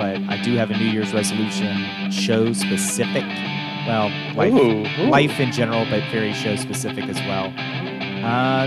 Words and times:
but 0.00 0.16
I 0.30 0.40
do 0.42 0.56
have 0.56 0.70
a 0.70 0.78
New 0.78 0.86
Year's 0.86 1.12
resolution, 1.12 2.10
show 2.10 2.54
specific. 2.54 3.22
Well, 3.86 4.08
life, 4.34 4.54
Ooh, 4.54 4.86
ooh. 5.02 5.10
life 5.10 5.38
in 5.38 5.52
general, 5.52 5.84
but 5.90 6.02
very 6.10 6.32
show 6.32 6.56
specific 6.56 7.04
as 7.04 7.18
well. 7.28 7.52
Uh, 8.24 8.66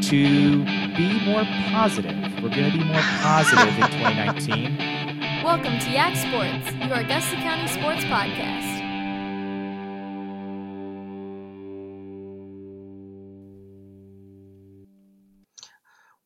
to 0.00 0.64
be 0.96 1.20
more 1.26 1.44
positive. 1.70 2.16
We're 2.42 2.48
going 2.48 2.72
to 2.72 2.78
be 2.78 2.84
more 2.84 3.02
positive 3.20 3.68
in 3.76 3.90
2019. 3.92 5.44
Welcome 5.44 5.78
to 5.80 5.90
Yak 5.90 6.16
Sports, 6.16 6.74
your 6.88 7.00
Augusta 7.00 7.36
County 7.36 7.68
sports 7.68 8.04
podcast. 8.04 8.79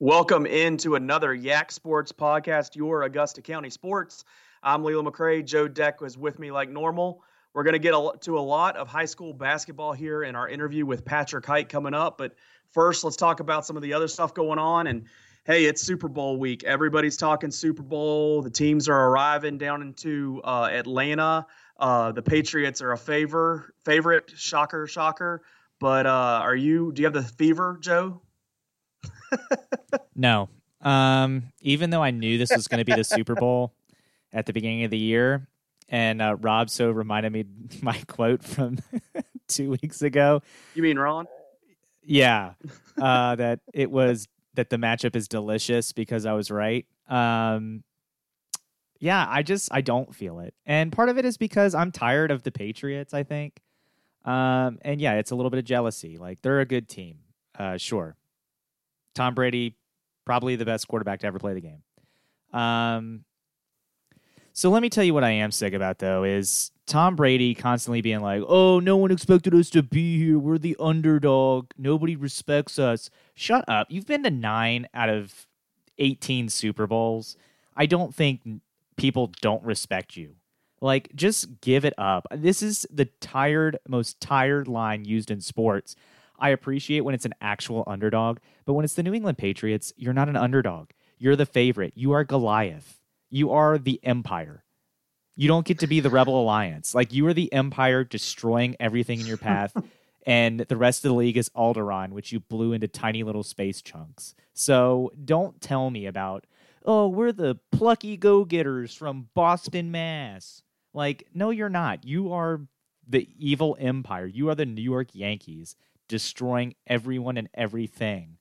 Welcome 0.04 0.44
into 0.44 0.96
another 0.96 1.32
Yak 1.32 1.72
Sports 1.72 2.12
podcast, 2.12 2.76
your 2.76 3.04
Augusta 3.04 3.40
County 3.40 3.70
Sports. 3.70 4.26
I'm 4.62 4.84
Leland 4.84 5.08
McCray. 5.08 5.42
Joe 5.42 5.66
Deck 5.66 6.02
was 6.02 6.18
with 6.18 6.38
me 6.38 6.50
like 6.50 6.68
normal. 6.68 7.22
We're 7.54 7.62
going 7.62 7.72
to 7.72 7.78
get 7.78 7.94
a, 7.94 8.12
to 8.20 8.38
a 8.38 8.40
lot 8.40 8.76
of 8.76 8.86
high 8.86 9.06
school 9.06 9.32
basketball 9.32 9.94
here 9.94 10.24
in 10.24 10.36
our 10.36 10.46
interview 10.46 10.84
with 10.84 11.06
Patrick 11.06 11.46
Height 11.46 11.70
coming 11.70 11.94
up. 11.94 12.18
But 12.18 12.34
first, 12.70 13.02
let's 13.02 13.16
talk 13.16 13.40
about 13.40 13.64
some 13.64 13.76
of 13.76 13.82
the 13.82 13.94
other 13.94 14.06
stuff 14.06 14.34
going 14.34 14.58
on. 14.58 14.88
And 14.88 15.06
hey, 15.46 15.64
it's 15.64 15.80
Super 15.80 16.08
Bowl 16.08 16.36
week. 16.36 16.64
Everybody's 16.64 17.16
talking 17.16 17.50
Super 17.50 17.82
Bowl. 17.82 18.42
The 18.42 18.50
teams 18.50 18.90
are 18.90 19.08
arriving 19.08 19.56
down 19.56 19.80
into 19.80 20.42
uh, 20.44 20.68
Atlanta. 20.70 21.46
Uh, 21.80 22.12
the 22.12 22.20
Patriots 22.20 22.82
are 22.82 22.92
a 22.92 22.98
favor 22.98 23.72
favorite. 23.86 24.32
Shocker, 24.36 24.86
shocker. 24.86 25.40
But 25.80 26.04
uh, 26.04 26.40
are 26.42 26.54
you? 26.54 26.92
Do 26.92 27.00
you 27.00 27.06
have 27.06 27.14
the 27.14 27.22
fever, 27.22 27.78
Joe? 27.80 28.20
No. 30.14 30.48
Um, 30.80 31.52
even 31.60 31.90
though 31.90 32.02
I 32.02 32.10
knew 32.10 32.38
this 32.38 32.54
was 32.54 32.68
going 32.68 32.78
to 32.78 32.84
be 32.84 32.94
the 32.94 33.04
Super 33.04 33.34
Bowl 33.34 33.72
at 34.32 34.46
the 34.46 34.52
beginning 34.52 34.84
of 34.84 34.90
the 34.90 34.98
year, 34.98 35.48
and 35.88 36.20
uh, 36.20 36.36
Rob 36.40 36.70
so 36.70 36.90
reminded 36.90 37.32
me 37.32 37.44
my 37.82 37.98
quote 38.06 38.44
from 38.44 38.78
two 39.48 39.70
weeks 39.70 40.02
ago. 40.02 40.42
You 40.74 40.82
mean 40.82 40.98
Ron? 40.98 41.26
Yeah, 42.02 42.52
uh, 43.00 43.34
that 43.36 43.60
it 43.72 43.90
was 43.90 44.28
that 44.54 44.70
the 44.70 44.76
matchup 44.76 45.16
is 45.16 45.26
delicious 45.26 45.92
because 45.92 46.26
I 46.26 46.34
was 46.34 46.50
right. 46.50 46.86
Um, 47.08 47.82
yeah, 49.00 49.26
I 49.28 49.42
just 49.42 49.70
I 49.72 49.80
don't 49.80 50.14
feel 50.14 50.40
it, 50.40 50.54
and 50.66 50.92
part 50.92 51.08
of 51.08 51.18
it 51.18 51.24
is 51.24 51.38
because 51.38 51.74
I'm 51.74 51.92
tired 51.92 52.30
of 52.30 52.42
the 52.42 52.52
Patriots. 52.52 53.14
I 53.14 53.22
think, 53.22 53.60
um, 54.26 54.78
and 54.82 55.00
yeah, 55.00 55.14
it's 55.14 55.30
a 55.30 55.34
little 55.34 55.50
bit 55.50 55.58
of 55.58 55.64
jealousy. 55.64 56.18
Like 56.18 56.42
they're 56.42 56.60
a 56.60 56.66
good 56.66 56.88
team, 56.90 57.20
uh, 57.58 57.78
sure. 57.78 58.16
Tom 59.14 59.34
Brady, 59.34 59.76
probably 60.24 60.56
the 60.56 60.64
best 60.64 60.88
quarterback 60.88 61.20
to 61.20 61.26
ever 61.26 61.38
play 61.38 61.54
the 61.54 61.60
game. 61.60 61.82
Um, 62.52 63.24
so 64.52 64.70
let 64.70 64.82
me 64.82 64.88
tell 64.88 65.04
you 65.04 65.14
what 65.14 65.24
I 65.24 65.30
am 65.30 65.50
sick 65.50 65.74
about 65.74 65.98
though 65.98 66.22
is 66.24 66.70
Tom 66.86 67.16
Brady 67.16 67.54
constantly 67.54 68.02
being 68.02 68.20
like, 68.20 68.42
"Oh, 68.46 68.78
no 68.78 68.96
one 68.96 69.10
expected 69.10 69.54
us 69.54 69.70
to 69.70 69.82
be 69.82 70.18
here. 70.18 70.38
We're 70.38 70.58
the 70.58 70.76
underdog. 70.78 71.70
Nobody 71.76 72.14
respects 72.14 72.78
us." 72.78 73.10
Shut 73.34 73.64
up. 73.68 73.88
You've 73.90 74.06
been 74.06 74.22
to 74.22 74.30
9 74.30 74.88
out 74.94 75.08
of 75.08 75.46
18 75.98 76.48
Super 76.48 76.86
Bowls. 76.86 77.36
I 77.76 77.86
don't 77.86 78.14
think 78.14 78.42
people 78.96 79.32
don't 79.40 79.64
respect 79.64 80.16
you. 80.16 80.36
Like 80.80 81.14
just 81.14 81.60
give 81.60 81.84
it 81.84 81.94
up. 81.98 82.26
This 82.30 82.62
is 82.62 82.86
the 82.92 83.06
tired 83.06 83.78
most 83.88 84.20
tired 84.20 84.68
line 84.68 85.04
used 85.04 85.30
in 85.30 85.40
sports. 85.40 85.96
I 86.38 86.50
appreciate 86.50 87.00
when 87.00 87.14
it's 87.14 87.24
an 87.24 87.34
actual 87.40 87.84
underdog, 87.86 88.38
but 88.64 88.74
when 88.74 88.84
it's 88.84 88.94
the 88.94 89.02
New 89.02 89.14
England 89.14 89.38
Patriots, 89.38 89.92
you're 89.96 90.12
not 90.12 90.28
an 90.28 90.36
underdog. 90.36 90.90
You're 91.18 91.36
the 91.36 91.46
favorite. 91.46 91.92
You 91.94 92.12
are 92.12 92.24
Goliath. 92.24 93.00
You 93.30 93.52
are 93.52 93.78
the 93.78 94.00
empire. 94.02 94.64
You 95.36 95.48
don't 95.48 95.66
get 95.66 95.80
to 95.80 95.86
be 95.86 96.00
the 96.00 96.10
Rebel 96.10 96.40
Alliance. 96.40 96.94
Like 96.94 97.12
you 97.12 97.26
are 97.26 97.34
the 97.34 97.52
empire 97.52 98.04
destroying 98.04 98.76
everything 98.78 99.20
in 99.20 99.26
your 99.26 99.36
path, 99.36 99.76
and 100.26 100.60
the 100.60 100.76
rest 100.76 101.04
of 101.04 101.10
the 101.10 101.16
league 101.16 101.36
is 101.36 101.48
Alderaan, 101.50 102.10
which 102.10 102.32
you 102.32 102.40
blew 102.40 102.72
into 102.72 102.88
tiny 102.88 103.22
little 103.22 103.42
space 103.42 103.82
chunks. 103.82 104.34
So 104.52 105.12
don't 105.24 105.60
tell 105.60 105.90
me 105.90 106.06
about, 106.06 106.46
oh, 106.84 107.08
we're 107.08 107.32
the 107.32 107.58
plucky 107.72 108.16
go 108.16 108.44
getters 108.44 108.94
from 108.94 109.28
Boston, 109.34 109.90
Mass. 109.90 110.62
Like, 110.92 111.26
no, 111.34 111.50
you're 111.50 111.68
not. 111.68 112.04
You 112.04 112.32
are 112.32 112.60
the 113.06 113.28
evil 113.36 113.76
empire. 113.80 114.26
You 114.26 114.48
are 114.48 114.54
the 114.54 114.66
New 114.66 114.82
York 114.82 115.08
Yankees 115.12 115.76
destroying 116.08 116.74
everyone 116.86 117.36
and 117.36 117.48
everything 117.54 118.38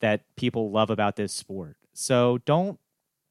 that 0.00 0.24
people 0.36 0.70
love 0.70 0.90
about 0.90 1.16
this 1.16 1.32
sport. 1.32 1.76
So 1.92 2.38
don't 2.44 2.78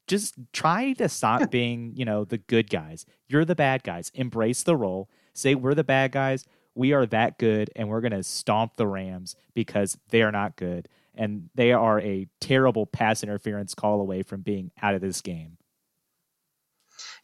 just 0.06 0.34
try 0.52 0.92
to 0.94 1.08
stop 1.08 1.50
being, 1.50 1.92
you 1.96 2.04
know, 2.04 2.24
the 2.24 2.38
good 2.38 2.70
guys. 2.70 3.06
You're 3.28 3.44
the 3.44 3.54
bad 3.54 3.82
guys. 3.82 4.10
Embrace 4.14 4.62
the 4.62 4.76
role. 4.76 5.08
Say 5.34 5.54
we're 5.54 5.74
the 5.74 5.84
bad 5.84 6.12
guys. 6.12 6.44
We 6.74 6.92
are 6.92 7.06
that 7.06 7.38
good 7.38 7.70
and 7.74 7.88
we're 7.88 8.00
going 8.00 8.12
to 8.12 8.22
stomp 8.22 8.76
the 8.76 8.86
Rams 8.86 9.34
because 9.54 9.98
they're 10.10 10.32
not 10.32 10.56
good 10.56 10.88
and 11.14 11.50
they 11.54 11.72
are 11.72 12.00
a 12.00 12.28
terrible 12.40 12.86
pass 12.86 13.22
interference 13.22 13.74
call 13.74 14.00
away 14.00 14.22
from 14.22 14.42
being 14.42 14.70
out 14.80 14.94
of 14.94 15.00
this 15.00 15.20
game. 15.20 15.58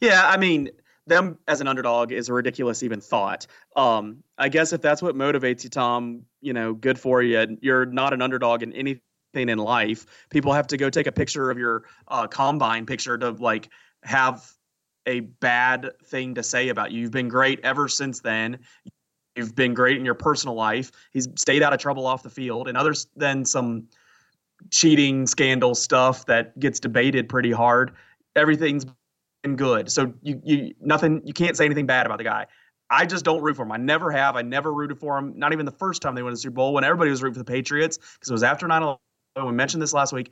Yeah, 0.01 0.27
I 0.27 0.37
mean, 0.37 0.71
them 1.07 1.39
as 1.47 1.61
an 1.61 1.69
underdog 1.69 2.13
is 2.13 2.29
a 2.29 2.33
ridiculous 2.33 2.83
even 2.83 3.01
thought. 3.01 3.47
Um, 3.77 4.23
I 4.39 4.49
guess 4.49 4.73
if 4.73 4.83
that's 4.83 5.03
what 5.03 5.15
motivates 5.15 5.65
you, 5.65 5.71
Tom, 5.71 6.23
you 6.41 6.53
know, 6.53 6.75
good 6.75 6.99
for 6.99 7.23
you. 7.23 7.57
You're 7.61 7.87
not 7.87 8.13
an 8.13 8.23
underdog 8.23 8.63
in 8.63 8.73
anything 8.73 9.01
in 9.35 9.59
life. 9.59 10.07
People 10.31 10.53
have 10.53 10.67
to 10.69 10.77
go 10.77 10.91
take 10.91 11.07
a 11.07 11.13
picture 11.13 11.51
of 11.51 11.59
your 11.59 11.85
uh, 12.09 12.27
combine 12.27 12.87
picture 12.87 13.17
to 13.19 13.31
like 13.31 13.69
have 14.03 14.51
a 15.07 15.21
bad 15.21 15.91
thing 16.05 16.35
to 16.35 16.43
say 16.43 16.69
about 16.69 16.91
you. 16.91 17.03
You've 17.03 17.13
been 17.13 17.29
great 17.29 17.61
ever 17.63 17.89
since 17.89 18.21
then. 18.21 18.59
You've 19.37 19.55
been 19.55 19.75
great 19.75 19.99
in 19.99 20.05
your 20.05 20.15
personal 20.15 20.55
life. 20.55 20.91
He's 21.13 21.29
stayed 21.37 21.63
out 21.63 21.73
of 21.73 21.79
trouble 21.79 22.07
off 22.07 22.23
the 22.23 22.31
field, 22.31 22.69
and 22.69 22.77
others 22.77 23.07
than 23.15 23.45
some 23.45 23.87
cheating 24.71 25.27
scandal 25.27 25.75
stuff 25.75 26.25
that 26.27 26.59
gets 26.59 26.81
debated 26.81 27.29
pretty 27.29 27.53
hard. 27.53 27.93
Everything's 28.35 28.87
been 29.47 29.57
good. 29.57 29.91
So 29.91 30.13
you 30.23 30.41
you 30.45 30.75
nothing 30.81 31.23
you 31.25 31.33
can't 31.33 31.57
say 31.57 31.65
anything 31.65 31.87
bad 31.87 32.07
about 32.07 32.19
the 32.19 32.25
guy. 32.25 32.47
I 32.89 33.07
just 33.07 33.25
don't 33.25 33.43
root 33.43 33.57
for 33.57 33.63
him. 33.63 33.73
I 33.73 33.79
never 33.79 34.11
have. 34.11 34.37
I 34.37 34.43
never 34.43 34.73
rooted 34.73 34.99
for 34.99 35.19
him. 35.19 35.33
Not 35.37 35.53
even 35.53 35.67
the 35.67 35.73
first 35.73 36.03
time 36.03 36.15
they 36.15 36.23
won 36.23 36.33
the 36.33 36.39
Super 36.39 36.55
Bowl 36.55 36.73
when 36.73 36.85
everybody 36.85 37.11
was 37.11 37.23
rooting 37.23 37.35
for 37.35 37.41
the 37.41 37.53
Patriots 37.53 37.99
because 37.99 38.31
it 38.31 38.33
was 38.33 38.43
after 38.43 38.69
9 38.69 38.83
11. 38.83 38.99
We 39.45 39.53
mentioned 39.53 39.83
this 39.83 39.93
last 39.93 40.13
week. 40.13 40.31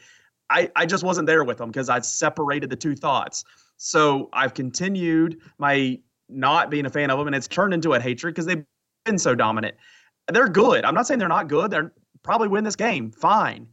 I, 0.51 0.71
I 0.77 0.87
just 0.87 1.03
wasn't 1.03 1.27
there 1.27 1.43
with 1.43 1.59
them 1.59 1.71
because 1.71 1.89
I 1.89 2.01
separated 2.01 2.71
the 2.71 2.77
two 2.77 2.95
thoughts. 2.95 3.45
So 3.77 4.29
I've 4.33 4.55
continued 4.55 5.41
my 5.59 5.99
not 6.29 6.71
being 6.71 6.87
a 6.87 6.91
fan 6.91 7.11
of 7.11 7.19
them, 7.19 7.27
and 7.27 7.35
it's 7.35 7.49
turned 7.49 7.75
into 7.75 7.95
a 7.95 8.01
hatred 8.01 8.35
because 8.35 8.47
they've 8.47 8.65
been 9.05 9.19
so 9.19 9.35
dominant. 9.35 9.75
They're 10.33 10.49
good. 10.49 10.85
I'm 10.85 10.95
not 10.95 11.07
saying 11.07 11.19
they're 11.19 11.29
not 11.29 11.49
good. 11.49 11.71
They're 11.71 11.93
probably 12.23 12.49
win 12.49 12.63
this 12.63 12.77
game. 12.77 13.11
Fine. 13.11 13.69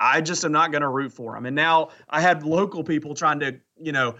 I 0.00 0.20
just 0.20 0.44
am 0.44 0.52
not 0.52 0.72
going 0.72 0.82
to 0.82 0.88
root 0.88 1.12
for 1.12 1.34
them. 1.34 1.46
And 1.46 1.54
now 1.54 1.90
I 2.10 2.20
had 2.20 2.42
local 2.42 2.82
people 2.82 3.14
trying 3.14 3.40
to, 3.40 3.58
you 3.80 3.92
know, 3.92 4.16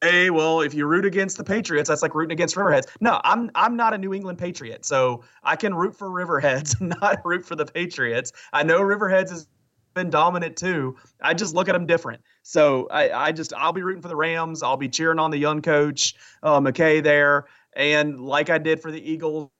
hey, 0.00 0.30
well, 0.30 0.60
if 0.60 0.74
you 0.74 0.86
root 0.86 1.04
against 1.04 1.36
the 1.36 1.44
Patriots, 1.44 1.88
that's 1.88 2.02
like 2.02 2.14
rooting 2.14 2.32
against 2.32 2.54
Riverheads. 2.56 2.86
No, 3.00 3.20
I'm 3.24 3.50
I'm 3.54 3.76
not 3.76 3.94
a 3.94 3.98
New 3.98 4.14
England 4.14 4.38
Patriot, 4.38 4.84
so 4.84 5.24
I 5.42 5.56
can 5.56 5.74
root 5.74 5.94
for 5.96 6.08
Riverheads, 6.08 6.80
not 7.00 7.20
root 7.24 7.44
for 7.44 7.56
the 7.56 7.66
Patriots. 7.66 8.32
I 8.52 8.62
know 8.62 8.80
Riverheads 8.80 9.30
has 9.30 9.48
been 9.94 10.10
dominant 10.10 10.56
too. 10.56 10.96
I 11.20 11.34
just 11.34 11.54
look 11.54 11.68
at 11.68 11.72
them 11.72 11.86
different. 11.86 12.22
So 12.42 12.86
I, 12.90 13.10
I 13.10 13.32
just 13.32 13.52
I'll 13.54 13.72
be 13.72 13.82
rooting 13.82 14.02
for 14.02 14.08
the 14.08 14.16
Rams. 14.16 14.62
I'll 14.62 14.76
be 14.76 14.88
cheering 14.88 15.18
on 15.18 15.30
the 15.30 15.38
young 15.38 15.62
coach 15.62 16.14
uh, 16.42 16.60
McVay 16.60 17.02
there, 17.02 17.46
and 17.74 18.20
like 18.20 18.50
I 18.50 18.58
did 18.58 18.80
for 18.80 18.90
the 18.90 19.10
Eagles, 19.10 19.50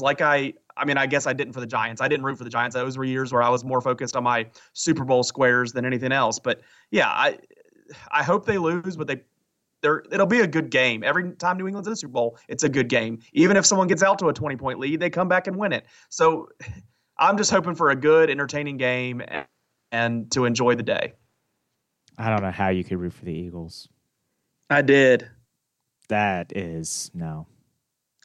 like 0.00 0.20
I. 0.20 0.54
I 0.74 0.86
mean, 0.86 0.96
I 0.96 1.04
guess 1.04 1.26
I 1.26 1.34
didn't 1.34 1.52
for 1.52 1.60
the 1.60 1.66
Giants. 1.66 2.00
I 2.00 2.08
didn't 2.08 2.24
root 2.24 2.38
for 2.38 2.44
the 2.44 2.50
Giants. 2.50 2.74
Those 2.74 2.96
were 2.96 3.04
years 3.04 3.30
where 3.30 3.42
I 3.42 3.50
was 3.50 3.62
more 3.62 3.82
focused 3.82 4.16
on 4.16 4.24
my 4.24 4.46
Super 4.72 5.04
Bowl 5.04 5.22
squares 5.22 5.74
than 5.74 5.84
anything 5.84 6.12
else. 6.12 6.38
But 6.38 6.62
yeah, 6.90 7.10
I 7.10 7.38
I 8.10 8.22
hope 8.22 8.46
they 8.46 8.56
lose, 8.56 8.96
but 8.96 9.06
they 9.06 9.20
there 9.82 10.02
it'll 10.10 10.26
be 10.26 10.40
a 10.40 10.46
good 10.46 10.70
game. 10.70 11.04
Every 11.04 11.32
time 11.32 11.58
New 11.58 11.66
England's 11.66 11.86
in 11.86 11.92
a 11.92 11.96
Super 11.96 12.12
Bowl, 12.12 12.38
it's 12.48 12.62
a 12.62 12.68
good 12.68 12.88
game. 12.88 13.18
Even 13.32 13.56
if 13.56 13.66
someone 13.66 13.88
gets 13.88 14.02
out 14.02 14.18
to 14.20 14.28
a 14.28 14.32
20 14.32 14.56
point 14.56 14.78
lead, 14.78 15.00
they 15.00 15.10
come 15.10 15.28
back 15.28 15.46
and 15.46 15.56
win 15.56 15.72
it. 15.72 15.86
So 16.08 16.48
I'm 17.18 17.36
just 17.36 17.50
hoping 17.50 17.74
for 17.74 17.90
a 17.90 17.96
good, 17.96 18.30
entertaining 18.30 18.78
game 18.78 19.22
and, 19.26 19.46
and 19.90 20.32
to 20.32 20.44
enjoy 20.44 20.74
the 20.74 20.82
day. 20.82 21.12
I 22.18 22.30
don't 22.30 22.42
know 22.42 22.50
how 22.50 22.68
you 22.68 22.84
could 22.84 22.98
root 22.98 23.12
for 23.12 23.24
the 23.24 23.32
Eagles. 23.32 23.88
I 24.70 24.82
did. 24.82 25.28
That 26.08 26.56
is 26.56 27.10
no. 27.14 27.46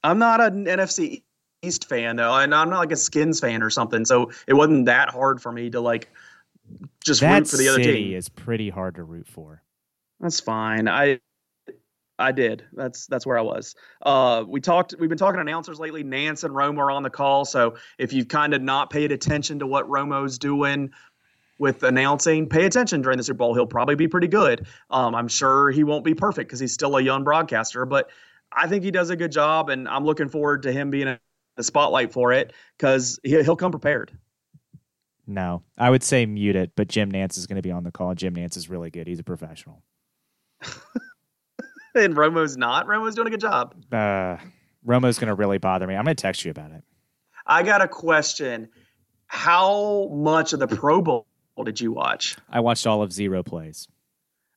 I'm 0.04 0.20
not 0.20 0.42
an 0.42 0.66
NFC 0.66 1.24
East 1.62 1.90
fan 1.90 2.16
though, 2.16 2.36
and 2.36 2.54
I'm 2.54 2.70
not 2.70 2.80
like 2.80 2.92
a 2.92 2.96
Skins 2.96 3.40
fan 3.40 3.64
or 3.64 3.70
something. 3.70 4.06
So 4.06 4.32
it 4.48 4.54
wasn't 4.54 4.86
that 4.86 5.10
hard 5.10 5.42
for 5.42 5.52
me 5.52 5.70
to 5.72 5.82
like 5.82 6.10
just 7.04 7.22
that 7.22 7.40
root 7.40 7.48
for 7.48 7.58
the 7.58 7.70
other 7.70 7.84
city 7.84 8.06
team. 8.10 8.18
is 8.18 8.30
pretty 8.30 8.70
hard 8.70 8.96
to 8.96 9.04
root 9.04 9.28
for. 9.28 9.64
That's 10.20 10.40
fine. 10.40 10.88
I 10.88 11.20
I 12.20 12.32
did. 12.32 12.66
That's 12.74 13.06
that's 13.08 13.26
where 13.26 13.38
I 13.38 13.42
was. 13.42 13.76
Uh, 14.02 14.44
we 14.48 14.60
talked. 14.60 14.96
We've 15.00 15.10
been 15.10 15.18
talking 15.18 15.40
announcers 15.40 15.80
lately. 15.80 16.04
Nantz 16.04 16.44
and 16.44 16.54
Romo 16.54 16.80
are 16.80 16.92
on 16.92 17.04
the 17.04 17.10
call. 17.10 17.46
So 17.46 17.76
if 17.98 18.12
you've 18.12 18.28
kind 18.28 18.54
of 18.54 18.62
not 18.62 18.90
paid 18.90 19.12
attention 19.12 19.60
to 19.60 19.68
what 19.68 19.88
Romo's 19.88 20.40
doing, 20.40 20.92
with 21.60 21.84
announcing, 21.84 22.48
pay 22.50 22.66
attention 22.66 23.02
during 23.02 23.18
the 23.18 23.24
Super 23.24 23.38
Bowl. 23.38 23.54
He'll 23.54 23.66
probably 23.66 23.96
be 23.96 24.08
pretty 24.08 24.28
good. 24.28 24.68
Um, 24.90 25.16
I'm 25.16 25.28
sure 25.28 25.72
he 25.72 25.84
won't 25.84 26.04
be 26.04 26.14
perfect 26.14 26.50
because 26.50 26.60
he's 26.60 26.74
still 26.74 26.96
a 26.98 27.02
young 27.02 27.24
broadcaster, 27.24 27.86
but 27.86 28.10
I 28.52 28.68
think 28.68 28.84
he 28.84 28.92
does 28.92 29.10
a 29.10 29.16
good 29.16 29.32
job, 29.32 29.70
and 29.70 29.88
I'm 29.88 30.06
looking 30.06 30.30
forward 30.30 30.64
to 30.64 30.72
him 30.72 30.90
being 30.90 31.08
a, 31.08 31.20
the 31.56 31.64
spotlight 31.64 32.14
for 32.14 32.32
it 32.32 32.54
because 32.78 33.20
he, 33.24 33.42
he'll 33.44 33.56
come 33.56 33.72
prepared. 33.72 34.12
No, 35.26 35.64
I 35.78 35.90
would 35.90 36.04
say 36.04 36.26
mute 36.26 36.56
it, 36.56 36.72
but 36.76 36.88
Jim 36.88 37.12
Nantz 37.12 37.38
is 37.38 37.48
going 37.48 37.58
to 37.58 37.62
be 37.62 37.72
on 37.72 37.84
the 37.84 37.92
call. 37.92 38.16
Jim 38.16 38.36
Nantz 38.36 38.56
is 38.56 38.70
really 38.70 38.90
good. 38.90 39.08
He's 39.08 39.20
a 39.20 39.24
professional. 39.24 39.84
and 41.98 42.16
Romo's 42.16 42.58
not. 42.58 42.88
Romo's 42.88 43.16
doing 43.16 43.28
a 43.28 43.32
good 43.32 43.42
job. 43.42 43.76
Uh, 43.92 44.38
Romo's 44.86 45.20
going 45.20 45.28
to 45.28 45.36
really 45.36 45.58
bother 45.58 45.88
me. 45.88 45.96
I'm 45.96 46.06
going 46.06 46.16
to 46.16 46.22
text 46.22 46.46
you 46.46 46.52
about 46.52 46.72
it. 46.72 46.84
I 47.46 47.64
got 47.64 47.82
a 47.82 47.88
question. 47.88 48.70
How 49.28 50.08
much 50.12 50.54
of 50.54 50.60
the 50.60 50.68
Pro 50.68 51.02
Bowl 51.02 51.26
did 51.64 51.82
you 51.82 51.92
watch? 51.92 52.38
I 52.50 52.60
watched 52.60 52.88
all 52.88 53.02
of 53.02 53.12
zero 53.12 53.44
plays. 53.44 53.88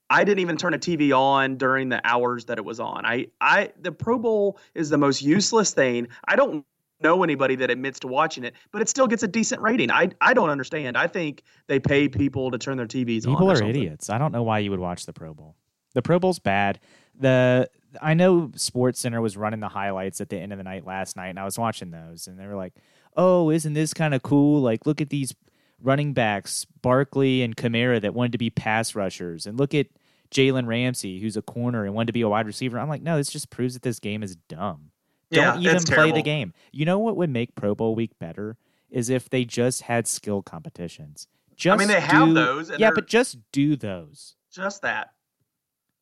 I 0.09 0.25
didn't 0.25 0.41
even 0.41 0.57
turn 0.57 0.75
a 0.75 0.79
TV 0.79 1.17
on 1.17 1.57
during 1.57 1.89
the 1.89 2.01
hours 2.05 2.47
that 2.47 2.59
it 2.59 2.65
was 2.65 2.81
on. 2.81 3.07
I, 3.07 3.29
I, 3.41 3.71
the 3.81 3.93
Pro 3.93 4.19
Bowl 4.19 4.59
is 4.75 4.91
the 4.91 4.99
most 4.99 5.23
useless 5.23 5.73
thing. 5.73 6.09
I 6.27 6.35
don't 6.35 6.65
know 7.01 7.23
anybody 7.23 7.55
that 7.57 7.71
admits 7.71 8.01
to 8.01 8.09
watching 8.09 8.45
it, 8.45 8.55
but 8.73 8.83
it 8.83 8.89
still 8.89 9.07
gets 9.07 9.23
a 9.23 9.29
decent 9.29 9.63
rating. 9.63 9.91
I, 9.91 10.11
I 10.21 10.35
don't 10.35 10.51
understand. 10.51 10.97
I 10.97 11.07
think 11.07 11.43
they 11.69 11.79
pay 11.79 12.09
people 12.09 12.51
to 12.51 12.59
turn 12.59 12.77
their 12.77 12.87
TVs 12.87 13.21
people 13.21 13.49
on. 13.49 13.55
People 13.55 13.67
are 13.67 13.71
idiots. 13.71 14.11
I 14.11 14.19
don't 14.19 14.33
know 14.33 14.43
why 14.43 14.59
you 14.59 14.71
would 14.71 14.81
watch 14.81 15.07
the 15.07 15.13
Pro 15.13 15.33
Bowl. 15.33 15.55
The 15.95 16.03
Pro 16.03 16.19
Bowl's 16.19 16.39
bad. 16.41 16.81
The 17.19 17.69
I 18.01 18.15
know 18.15 18.51
Sports 18.55 19.01
Center 19.01 19.21
was 19.21 19.37
running 19.37 19.61
the 19.61 19.69
highlights 19.69 20.21
at 20.21 20.29
the 20.29 20.39
end 20.39 20.53
of 20.53 20.59
the 20.59 20.65
night 20.65 20.87
last 20.87 21.17
night, 21.17 21.29
and 21.29 21.39
I 21.39 21.45
was 21.45 21.59
watching 21.59 21.91
those, 21.91 22.27
and 22.27 22.39
they 22.39 22.47
were 22.47 22.57
like, 22.57 22.75
"Oh, 23.17 23.51
isn't 23.51 23.73
this 23.73 23.93
kind 23.95 24.15
of 24.15 24.23
cool? 24.23 24.61
Like, 24.61 24.87
look 24.87 25.01
at 25.01 25.11
these 25.11 25.35
running 25.83 26.13
backs, 26.13 26.67
Barkley 26.83 27.43
and 27.43 27.57
Kamara, 27.57 28.01
that 28.01 28.15
wanted 28.15 28.33
to 28.33 28.39
be 28.39 28.51
pass 28.51 28.95
rushers, 28.95 29.47
and 29.47 29.59
look 29.59 29.75
at 29.75 29.87
Jalen 30.31 30.67
Ramsey, 30.67 31.21
who's 31.21 31.37
a 31.37 31.43
corner 31.43 31.85
and 31.85 31.95
wanted 31.95 32.09
to 32.09 32.13
be 32.13 32.23
a 32.23 32.29
wide 32.29 32.47
receiver." 32.47 32.79
I'm 32.79 32.89
like, 32.89 33.03
no, 33.03 33.17
this 33.17 33.31
just 33.31 33.51
proves 33.51 33.75
that 33.75 33.83
this 33.83 33.99
game 33.99 34.23
is 34.23 34.37
dumb. 34.37 34.91
Don't 35.31 35.63
yeah, 35.63 35.71
even 35.71 35.83
play 35.83 35.95
terrible. 35.95 36.15
the 36.17 36.23
game. 36.23 36.53
You 36.73 36.85
know 36.85 36.99
what 36.99 37.17
would 37.17 37.31
make 37.31 37.55
Pro 37.55 37.75
Bowl 37.75 37.95
week 37.95 38.19
better 38.19 38.57
is 38.91 39.09
if 39.09 39.31
they 39.31 39.45
just 39.45 39.83
had 39.83 40.09
skill 40.09 40.43
competitions. 40.43 41.29
Just 41.55 41.75
I 41.75 41.77
mean, 41.77 41.89
they 41.89 42.01
have 42.01 42.35
those. 42.35 42.73
yeah, 42.79 42.91
but 42.93 43.07
just 43.07 43.39
do 43.53 43.77
those. 43.77 44.35
Just 44.51 44.83
that. 44.83 45.11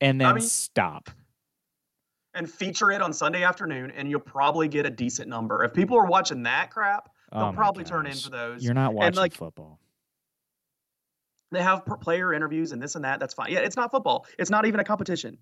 And 0.01 0.21
then 0.21 0.29
I 0.29 0.33
mean, 0.35 0.43
stop. 0.43 1.11
And 2.35 2.49
feature 2.49 2.91
it 2.91 3.03
on 3.03 3.13
Sunday 3.13 3.43
afternoon, 3.43 3.91
and 3.91 4.11
you'll 4.11 4.21
probably 4.21 4.69
get 4.69 4.87
a 4.87 4.91
decent 4.91 5.29
number. 5.29 5.65
If 5.65 5.73
people 5.73 5.97
are 5.97 6.07
watching 6.07 6.45
that 6.45 6.71
crap, 6.71 7.11
they'll 7.33 7.43
oh 7.43 7.53
probably 7.53 7.85
turn 7.85 8.07
in 8.07 8.15
for 8.15 8.31
those. 8.31 8.63
You're 8.63 8.75
not 8.75 8.95
watching 8.95 9.09
and 9.09 9.17
like 9.17 9.35
football. 9.35 9.81
they 11.51 11.63
have 11.63 11.85
player 12.01 12.33
interviews 12.33 12.73
and 12.73 12.81
this 12.81 12.95
and 12.95 13.05
that. 13.05 13.19
That's 13.19 13.35
fine. 13.35 13.51
Yeah, 13.51 13.61
it's 13.61 13.77
not 13.77 13.91
football. 13.91 14.27
It's 14.39 14.51
not 14.51 14.67
even 14.67 14.79
a 14.79 14.85
competition. 14.85 15.39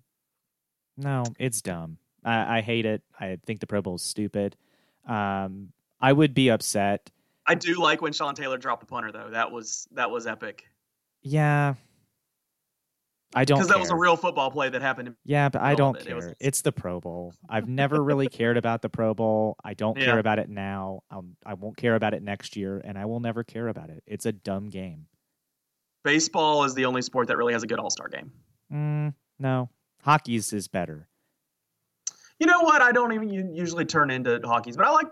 No, 0.97 1.23
it's 1.37 1.61
dumb. 1.61 1.97
I, 2.23 2.57
I 2.57 2.61
hate 2.61 2.85
it. 2.85 3.03
I 3.19 3.37
think 3.45 3.59
the 3.59 3.67
Pro 3.67 3.81
Bowl 3.81 3.95
is 3.95 4.01
stupid. 4.01 4.55
Um, 5.07 5.71
I 6.01 6.13
would 6.13 6.33
be 6.33 6.49
upset. 6.49 7.11
I 7.45 7.55
do 7.55 7.75
like 7.81 8.01
when 8.01 8.13
Sean 8.13 8.35
Taylor 8.35 8.57
dropped 8.57 8.81
the 8.81 8.87
punter 8.87 9.11
though. 9.11 9.29
That 9.31 9.51
was 9.51 9.87
that 9.91 10.09
was 10.11 10.27
epic. 10.27 10.67
Yeah. 11.21 11.75
I 13.37 13.45
don't 13.45 13.57
because 13.59 13.69
that 13.69 13.79
was 13.79 13.91
a 13.91 13.95
real 13.95 14.17
football 14.17 14.49
play 14.49 14.69
that 14.69 14.81
happened. 14.81 15.15
Yeah, 15.23 15.49
but 15.49 15.61
I 15.61 15.75
don't 15.75 15.95
it. 15.95 16.01
It 16.01 16.07
care. 16.07 16.15
was- 16.15 16.33
It's 16.39 16.61
the 16.61 16.71
Pro 16.71 16.99
Bowl. 16.99 17.33
I've 17.47 17.67
never 17.67 18.03
really 18.03 18.27
cared 18.27 18.57
about 18.57 18.81
the 18.81 18.89
Pro 18.89 19.13
Bowl. 19.13 19.55
I 19.63 19.73
don't 19.75 19.95
care 19.97 20.17
about 20.19 20.39
it 20.39 20.49
now. 20.49 21.01
Um, 21.11 21.35
I 21.45 21.53
won't 21.53 21.77
care 21.77 21.95
about 21.95 22.13
it 22.13 22.23
next 22.23 22.55
year, 22.55 22.81
and 22.83 22.97
I 22.97 23.05
will 23.05 23.19
never 23.19 23.43
care 23.43 23.67
about 23.67 23.89
it. 23.91 24.03
It's 24.07 24.25
a 24.25 24.31
dumb 24.31 24.69
game. 24.69 25.05
Baseball 26.03 26.63
is 26.63 26.73
the 26.73 26.85
only 26.85 27.01
sport 27.01 27.27
that 27.27 27.37
really 27.37 27.53
has 27.53 27.63
a 27.63 27.67
good 27.67 27.79
All 27.79 27.89
Star 27.89 28.07
game. 28.07 28.31
Mm, 28.73 29.13
no, 29.39 29.69
hockey's 30.01 30.51
is 30.53 30.67
better. 30.67 31.07
You 32.39 32.47
know 32.47 32.61
what? 32.61 32.81
I 32.81 32.91
don't 32.91 33.13
even 33.13 33.29
usually 33.55 33.85
turn 33.85 34.09
into 34.11 34.39
hockey's, 34.45 34.77
but 34.77 34.85
I 34.85 34.91
like 34.91 35.07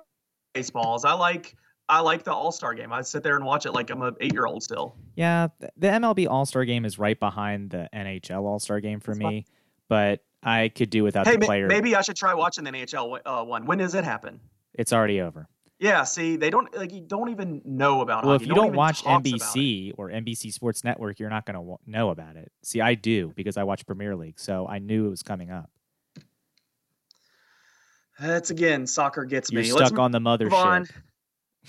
baseballs. 0.53 1.05
I 1.05 1.13
like 1.13 1.55
I 1.87 1.99
like 2.01 2.23
the 2.23 2.33
All 2.33 2.51
Star 2.51 2.73
game. 2.73 2.91
I 2.91 3.01
sit 3.01 3.21
there 3.23 3.35
and 3.35 3.45
watch 3.45 3.65
it 3.65 3.71
like 3.71 3.89
I'm 3.91 4.01
a 4.01 4.13
eight 4.19 4.33
year 4.33 4.45
old 4.45 4.63
still. 4.63 4.95
Yeah, 5.15 5.49
the 5.77 5.87
MLB 5.87 6.27
All 6.27 6.45
Star 6.45 6.65
Game 6.65 6.83
is 6.85 6.97
right 6.97 7.19
behind 7.19 7.69
the 7.71 7.87
NHL 7.93 8.41
All 8.41 8.59
Star 8.59 8.79
Game 8.79 8.99
for 8.99 9.11
That's 9.11 9.19
me, 9.19 9.25
fine. 9.25 9.45
but 9.87 10.23
I 10.41 10.69
could 10.69 10.89
do 10.89 11.03
without 11.03 11.27
Hey, 11.27 11.37
the 11.37 11.45
player. 11.45 11.67
maybe 11.67 11.95
I 11.95 12.01
should 12.01 12.15
try 12.15 12.33
watching 12.33 12.63
the 12.63 12.71
NHL 12.71 13.19
uh, 13.25 13.43
one. 13.43 13.65
When 13.65 13.77
does 13.77 13.93
it 13.95 14.03
happen? 14.03 14.39
It's 14.73 14.91
already 14.93 15.21
over. 15.21 15.47
Yeah, 15.77 16.03
see, 16.05 16.37
they 16.37 16.49
don't 16.49 16.73
like 16.75 16.91
you 16.93 17.01
don't 17.01 17.29
even 17.29 17.61
know 17.65 18.01
about 18.01 18.23
it. 18.23 18.27
Well, 18.27 18.35
hockey. 18.35 18.43
if 18.45 18.47
you 18.49 18.55
one 18.55 18.67
don't 18.67 18.75
watch 18.75 19.03
talks 19.03 19.27
about 19.29 19.35
it. 19.35 19.41
NBC 19.59 19.91
or 19.97 20.09
NBC 20.09 20.53
Sports 20.53 20.83
Network, 20.83 21.19
you're 21.19 21.29
not 21.29 21.45
going 21.45 21.55
to 21.55 21.59
w- 21.59 21.77
know 21.85 22.09
about 22.09 22.37
it. 22.37 22.51
See, 22.63 22.79
I 22.81 22.95
do 22.95 23.33
because 23.35 23.57
I 23.57 23.63
watch 23.63 23.85
Premier 23.85 24.15
League, 24.15 24.39
so 24.39 24.65
I 24.67 24.79
knew 24.79 25.05
it 25.07 25.09
was 25.09 25.21
coming 25.21 25.51
up. 25.51 25.69
That's 28.19 28.49
again, 28.49 28.87
soccer 28.87 29.25
gets 29.25 29.51
You're 29.51 29.61
me. 29.63 29.67
stuck 29.67 29.81
Let's 29.81 29.91
on 29.93 30.11
the 30.11 30.19
move 30.21 30.53
on. 30.53 30.87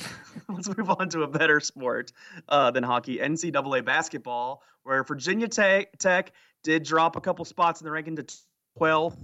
Let's 0.49 0.69
move 0.77 0.91
on 0.91 1.09
to 1.11 1.23
a 1.23 1.27
better 1.27 1.61
sport 1.61 2.13
uh, 2.49 2.71
than 2.71 2.83
hockey, 2.83 3.19
NCAA 3.19 3.85
basketball, 3.85 4.63
where 4.83 5.03
Virginia 5.05 5.49
Tech, 5.49 6.33
did 6.63 6.83
drop 6.83 7.17
a 7.17 7.21
couple 7.21 7.45
spots 7.45 7.81
in 7.81 7.85
the 7.85 7.91
ranking 7.91 8.17
to 8.17 8.27
12th. 8.79 9.17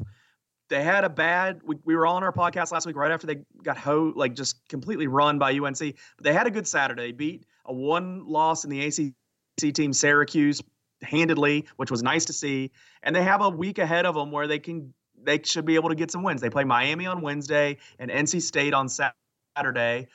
They 0.68 0.82
had 0.82 1.04
a 1.04 1.10
bad. 1.10 1.60
We, 1.64 1.76
we 1.84 1.96
were 1.96 2.06
on 2.06 2.22
our 2.22 2.32
podcast 2.32 2.72
last 2.72 2.86
week, 2.86 2.96
right 2.96 3.10
after 3.10 3.26
they 3.26 3.42
got 3.62 3.76
ho 3.76 4.12
like 4.14 4.34
just 4.34 4.66
completely 4.68 5.06
run 5.06 5.38
by 5.38 5.52
UNC. 5.52 5.78
But 5.78 5.96
they 6.20 6.32
had 6.32 6.46
a 6.46 6.50
good 6.50 6.66
Saturday. 6.66 7.12
Beat 7.12 7.44
a 7.64 7.74
one 7.74 8.26
loss 8.26 8.64
in 8.64 8.70
the 8.70 8.86
ACC 8.86 9.74
team, 9.74 9.92
Syracuse, 9.92 10.62
handedly, 11.02 11.66
which 11.76 11.90
was 11.90 12.02
nice 12.02 12.26
to 12.26 12.32
see. 12.32 12.70
And 13.02 13.14
they 13.14 13.22
have 13.22 13.42
a 13.42 13.50
week 13.50 13.78
ahead 13.78 14.06
of 14.06 14.14
them 14.14 14.30
where 14.30 14.46
they 14.46 14.60
can 14.60 14.94
they 15.22 15.40
should 15.42 15.66
be 15.66 15.74
able 15.74 15.90
to 15.90 15.94
get 15.94 16.10
some 16.10 16.22
wins. 16.22 16.40
They 16.40 16.50
play 16.50 16.64
Miami 16.64 17.06
on 17.06 17.20
Wednesday 17.20 17.78
and 17.98 18.10
NC 18.10 18.42
State 18.42 18.72
on 18.72 18.88
Saturday. 18.88 20.08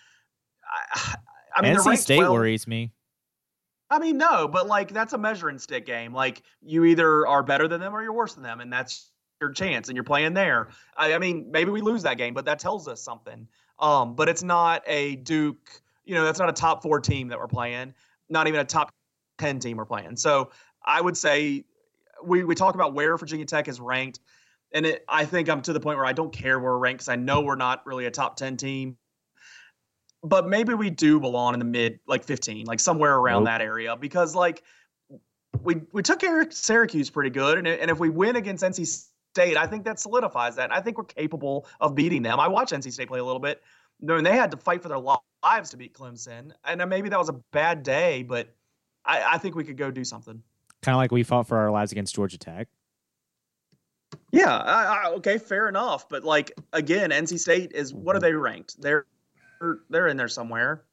I, 0.69 1.15
I 1.55 1.61
mean, 1.61 1.75
NC 1.75 1.97
State 1.97 2.17
12. 2.17 2.31
worries 2.31 2.67
me. 2.67 2.91
I 3.89 3.99
mean, 3.99 4.17
no, 4.17 4.47
but 4.47 4.67
like 4.67 4.91
that's 4.93 5.13
a 5.13 5.17
measuring 5.17 5.59
stick 5.59 5.85
game. 5.85 6.13
Like 6.13 6.43
you 6.61 6.83
either 6.85 7.25
are 7.25 7.41
better 7.41 7.67
than 7.67 7.79
them 7.79 7.95
or 7.95 8.03
you're 8.03 8.13
worse 8.13 8.33
than 8.33 8.43
them, 8.43 8.59
and 8.59 8.71
that's 8.71 9.11
your 9.39 9.51
chance. 9.51 9.87
And 9.87 9.95
you're 9.95 10.03
playing 10.03 10.33
there. 10.33 10.69
I, 10.97 11.13
I 11.13 11.19
mean, 11.19 11.49
maybe 11.51 11.71
we 11.71 11.81
lose 11.81 12.03
that 12.03 12.17
game, 12.17 12.33
but 12.33 12.45
that 12.45 12.59
tells 12.59 12.87
us 12.87 13.01
something. 13.01 13.47
Um, 13.79 14.15
but 14.15 14.27
it's 14.27 14.43
not 14.43 14.83
a 14.87 15.15
Duke. 15.17 15.81
You 16.05 16.15
know, 16.15 16.25
that's 16.25 16.39
not 16.39 16.49
a 16.49 16.53
top 16.53 16.83
four 16.83 16.99
team 16.99 17.29
that 17.29 17.39
we're 17.39 17.47
playing. 17.47 17.93
Not 18.29 18.47
even 18.47 18.59
a 18.59 18.65
top 18.65 18.91
ten 19.37 19.59
team 19.59 19.77
we're 19.77 19.85
playing. 19.85 20.17
So 20.17 20.51
I 20.85 20.99
would 20.99 21.15
say 21.15 21.63
we 22.23 22.43
we 22.43 22.55
talk 22.55 22.75
about 22.75 22.93
where 22.93 23.15
Virginia 23.17 23.45
Tech 23.45 23.69
is 23.69 23.79
ranked, 23.79 24.19
and 24.73 24.85
it, 24.85 25.05
I 25.07 25.23
think 25.23 25.47
I'm 25.49 25.61
to 25.61 25.73
the 25.73 25.79
point 25.79 25.97
where 25.97 26.05
I 26.05 26.13
don't 26.13 26.33
care 26.33 26.59
where 26.59 26.71
we're 26.71 26.77
ranked 26.77 26.99
because 26.99 27.09
I 27.09 27.15
know 27.15 27.41
we're 27.41 27.55
not 27.55 27.85
really 27.85 28.05
a 28.05 28.11
top 28.11 28.35
ten 28.35 28.57
team. 28.57 28.97
But 30.23 30.47
maybe 30.47 30.73
we 30.73 30.89
do 30.89 31.19
belong 31.19 31.53
in 31.53 31.59
the 31.59 31.65
mid, 31.65 31.99
like 32.07 32.23
15, 32.23 32.65
like 32.65 32.79
somewhere 32.79 33.15
around 33.15 33.43
Nope. 33.43 33.51
that 33.51 33.61
area, 33.61 33.95
because 33.95 34.35
like 34.35 34.63
we 35.63 35.81
we 35.91 36.01
took 36.01 36.19
care 36.19 36.41
of 36.41 36.53
Syracuse 36.53 37.09
pretty 37.09 37.29
good, 37.29 37.57
and 37.57 37.67
and 37.67 37.91
if 37.91 37.99
we 37.99 38.09
win 38.09 38.35
against 38.35 38.63
NC 38.63 39.05
State, 39.33 39.57
I 39.57 39.67
think 39.67 39.85
that 39.85 39.99
solidifies 39.99 40.55
that. 40.55 40.65
And 40.65 40.73
I 40.73 40.81
think 40.81 40.97
we're 40.97 41.05
capable 41.05 41.67
of 41.79 41.95
beating 41.95 42.23
them. 42.23 42.39
I 42.39 42.47
watched 42.47 42.73
NC 42.73 42.91
State 42.91 43.07
play 43.07 43.19
a 43.19 43.23
little 43.23 43.39
bit. 43.39 43.61
and 44.01 44.25
they 44.25 44.35
had 44.35 44.51
to 44.51 44.57
fight 44.57 44.81
for 44.81 44.89
their 44.89 44.99
lives 44.99 45.69
to 45.69 45.77
beat 45.77 45.93
Clemson, 45.93 46.51
and 46.65 46.81
uh, 46.81 46.85
maybe 46.85 47.09
that 47.09 47.19
was 47.19 47.29
a 47.29 47.39
bad 47.51 47.83
day, 47.83 48.23
but 48.23 48.55
I, 49.05 49.35
I 49.35 49.37
think 49.37 49.55
we 49.55 49.63
could 49.63 49.77
go 49.77 49.91
do 49.91 50.03
something. 50.03 50.41
Kind 50.81 50.95
of 50.95 50.97
like 50.97 51.11
we 51.11 51.23
fought 51.23 51.47
for 51.47 51.57
our 51.57 51.71
lives 51.71 51.91
against 51.91 52.15
Georgia 52.15 52.37
Tech. 52.37 52.67
Yeah, 54.31 54.55
I, 54.55 54.83
I, 54.83 55.09
okay, 55.15 55.37
fair 55.37 55.67
enough. 55.69 56.07
But 56.09 56.23
like 56.23 56.51
again, 56.73 57.11
NC 57.11 57.39
State 57.39 57.71
is 57.73 57.93
what 57.93 58.15
are 58.15 58.19
mm-hmm. 58.19 58.25
they 58.25 58.33
ranked? 58.33 58.81
They're 58.81 59.05
they're 59.89 60.07
in 60.07 60.17
there 60.17 60.27
somewhere. 60.27 60.83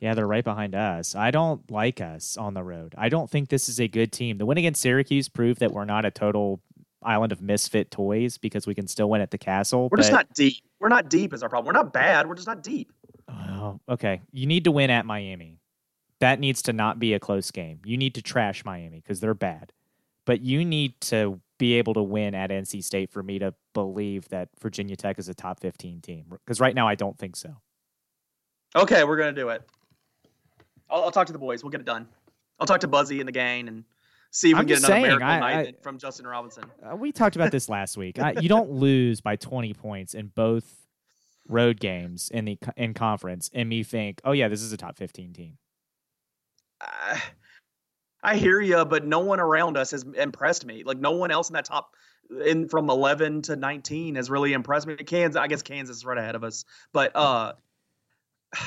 Yeah, 0.00 0.14
they're 0.14 0.26
right 0.26 0.44
behind 0.44 0.74
us. 0.74 1.14
I 1.14 1.30
don't 1.30 1.70
like 1.70 2.00
us 2.00 2.36
on 2.36 2.54
the 2.54 2.62
road. 2.62 2.94
I 2.98 3.08
don't 3.08 3.30
think 3.30 3.48
this 3.48 3.68
is 3.68 3.80
a 3.80 3.88
good 3.88 4.12
team. 4.12 4.38
The 4.38 4.46
win 4.46 4.58
against 4.58 4.82
Syracuse 4.82 5.28
proved 5.28 5.60
that 5.60 5.72
we're 5.72 5.84
not 5.84 6.04
a 6.04 6.10
total 6.10 6.60
island 7.02 7.32
of 7.32 7.40
misfit 7.40 7.90
toys 7.90 8.38
because 8.38 8.66
we 8.66 8.74
can 8.74 8.86
still 8.88 9.08
win 9.08 9.20
at 9.20 9.30
the 9.30 9.38
castle. 9.38 9.88
We're 9.90 9.98
just 9.98 10.12
not 10.12 10.32
deep. 10.34 10.62
We're 10.80 10.88
not 10.88 11.08
deep 11.08 11.32
is 11.32 11.42
our 11.42 11.48
problem. 11.48 11.66
We're 11.74 11.80
not 11.80 11.92
bad. 11.92 12.28
We're 12.28 12.34
just 12.34 12.46
not 12.46 12.62
deep. 12.62 12.92
Oh, 13.28 13.80
okay. 13.88 14.20
You 14.32 14.46
need 14.46 14.64
to 14.64 14.70
win 14.70 14.90
at 14.90 15.06
Miami. 15.06 15.58
That 16.20 16.40
needs 16.40 16.62
to 16.62 16.72
not 16.72 16.98
be 16.98 17.14
a 17.14 17.20
close 17.20 17.50
game. 17.50 17.80
You 17.84 17.96
need 17.96 18.14
to 18.14 18.22
trash 18.22 18.64
Miami 18.64 19.00
because 19.00 19.20
they're 19.20 19.34
bad. 19.34 19.72
But 20.26 20.40
you 20.40 20.64
need 20.64 21.00
to 21.02 21.40
be 21.58 21.74
able 21.74 21.94
to 21.94 22.02
win 22.02 22.34
at 22.34 22.50
NC 22.50 22.82
State 22.82 23.10
for 23.10 23.22
me 23.22 23.38
to 23.38 23.54
believe 23.74 24.28
that 24.30 24.48
Virginia 24.60 24.96
Tech 24.96 25.18
is 25.18 25.28
a 25.28 25.34
top 25.34 25.60
15 25.60 26.00
team. 26.00 26.26
Because 26.30 26.60
right 26.60 26.74
now, 26.74 26.88
I 26.88 26.94
don't 26.94 27.18
think 27.18 27.36
so. 27.36 27.56
Okay, 28.76 29.04
we're 29.04 29.16
gonna 29.16 29.32
do 29.32 29.50
it. 29.50 29.62
I'll, 30.90 31.04
I'll 31.04 31.10
talk 31.10 31.26
to 31.28 31.32
the 31.32 31.38
boys. 31.38 31.62
We'll 31.62 31.70
get 31.70 31.80
it 31.80 31.86
done. 31.86 32.08
I'll 32.58 32.66
talk 32.66 32.80
to 32.80 32.88
Buzzy 32.88 33.20
and 33.20 33.28
the 33.28 33.32
gang 33.32 33.68
and 33.68 33.84
see 34.30 34.50
if 34.50 34.54
we 34.54 34.60
I'm 34.60 34.66
can 34.66 34.68
get 34.68 34.78
another 34.78 34.92
saying, 34.94 35.02
miracle 35.02 35.26
I- 35.28 35.38
night 35.40 35.76
I- 35.78 35.82
from 35.82 35.98
Justin 35.98 36.26
Robinson. 36.26 36.64
Uh, 36.82 36.96
we 36.96 37.12
talked 37.12 37.36
about 37.36 37.50
this 37.52 37.68
last 37.68 37.96
week. 37.96 38.18
I, 38.18 38.32
you 38.40 38.48
don't 38.48 38.70
lose 38.70 39.20
by 39.20 39.36
20 39.36 39.74
points 39.74 40.14
in 40.14 40.28
both 40.28 40.86
road 41.48 41.78
games 41.78 42.30
in 42.32 42.44
the 42.46 42.58
in 42.76 42.94
conference 42.94 43.50
and 43.52 43.68
me 43.68 43.82
think, 43.82 44.20
oh, 44.24 44.32
yeah, 44.32 44.48
this 44.48 44.62
is 44.62 44.72
a 44.72 44.76
top 44.76 44.96
15 44.96 45.32
team. 45.32 45.58
Uh, 46.80 47.18
I 48.22 48.36
hear 48.36 48.60
you, 48.60 48.84
but 48.84 49.04
no 49.06 49.20
one 49.20 49.38
around 49.40 49.76
us 49.76 49.90
has 49.90 50.02
impressed 50.16 50.64
me. 50.64 50.82
Like 50.84 50.98
no 50.98 51.12
one 51.12 51.30
else 51.30 51.50
in 51.50 51.54
that 51.54 51.66
top 51.66 51.90
in 52.46 52.68
from 52.68 52.88
11 52.88 53.42
to 53.42 53.56
19 53.56 54.14
has 54.14 54.30
really 54.30 54.54
impressed 54.54 54.86
me. 54.86 54.96
Kansas, 54.96 55.38
I 55.38 55.46
guess 55.46 55.62
Kansas 55.62 55.98
is 55.98 56.04
right 56.06 56.16
ahead 56.16 56.34
of 56.34 56.42
us, 56.42 56.64
but 56.92 57.14
uh, 57.14 57.52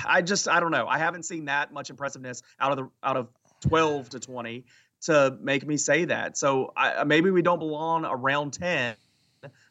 I 0.05 0.21
just 0.21 0.47
I 0.47 0.59
don't 0.59 0.71
know. 0.71 0.87
I 0.87 0.97
haven't 0.97 1.23
seen 1.23 1.45
that 1.45 1.73
much 1.73 1.89
impressiveness 1.89 2.43
out 2.59 2.71
of 2.71 2.77
the 2.77 2.89
out 3.03 3.17
of 3.17 3.27
12 3.61 4.09
to 4.09 4.19
20 4.19 4.65
to 5.01 5.37
make 5.41 5.65
me 5.65 5.77
say 5.77 6.05
that. 6.05 6.37
So 6.37 6.73
I, 6.75 6.93
uh, 6.93 7.05
maybe 7.05 7.29
we 7.29 7.41
don't 7.41 7.59
belong 7.59 8.05
around 8.05 8.53
10, 8.53 8.95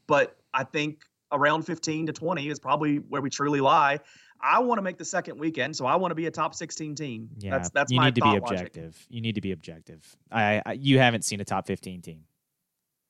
but 0.07 0.37
I 0.55 0.65
think 0.65 1.03
around 1.33 1.63
15 1.63 2.07
to 2.07 2.13
20 2.13 2.49
is 2.49 2.59
probably 2.59 2.97
where 2.97 3.21
we 3.21 3.31
truly 3.31 3.61
lie. 3.61 4.01
I 4.41 4.61
want 4.61 4.79
to 4.79 4.83
make 4.83 4.99
the 4.99 5.05
second 5.05 5.39
weekend, 5.39 5.75
so 5.77 5.87
I 5.87 5.97
want 5.97 6.11
to 6.11 6.15
be 6.15 6.27
a 6.27 6.31
top 6.31 6.55
16 6.55 6.95
team. 6.95 7.31
Yeah, 7.39 7.51
that's 7.53 7.71
that's 7.71 7.91
you 7.91 7.97
my 7.97 8.07
need 8.07 8.17
to 8.17 8.21
be 8.21 8.37
objective. 8.37 8.85
logic. 8.85 9.07
You 9.09 9.21
need 9.23 9.35
to 9.37 9.41
be 9.41 9.53
objective. 9.53 10.05
I, 10.31 10.63
I 10.65 10.73
you 10.75 10.99
haven't 10.99 11.25
seen 11.25 11.41
a 11.41 11.45
top 11.45 11.67
15 11.67 12.03
team. 12.03 12.25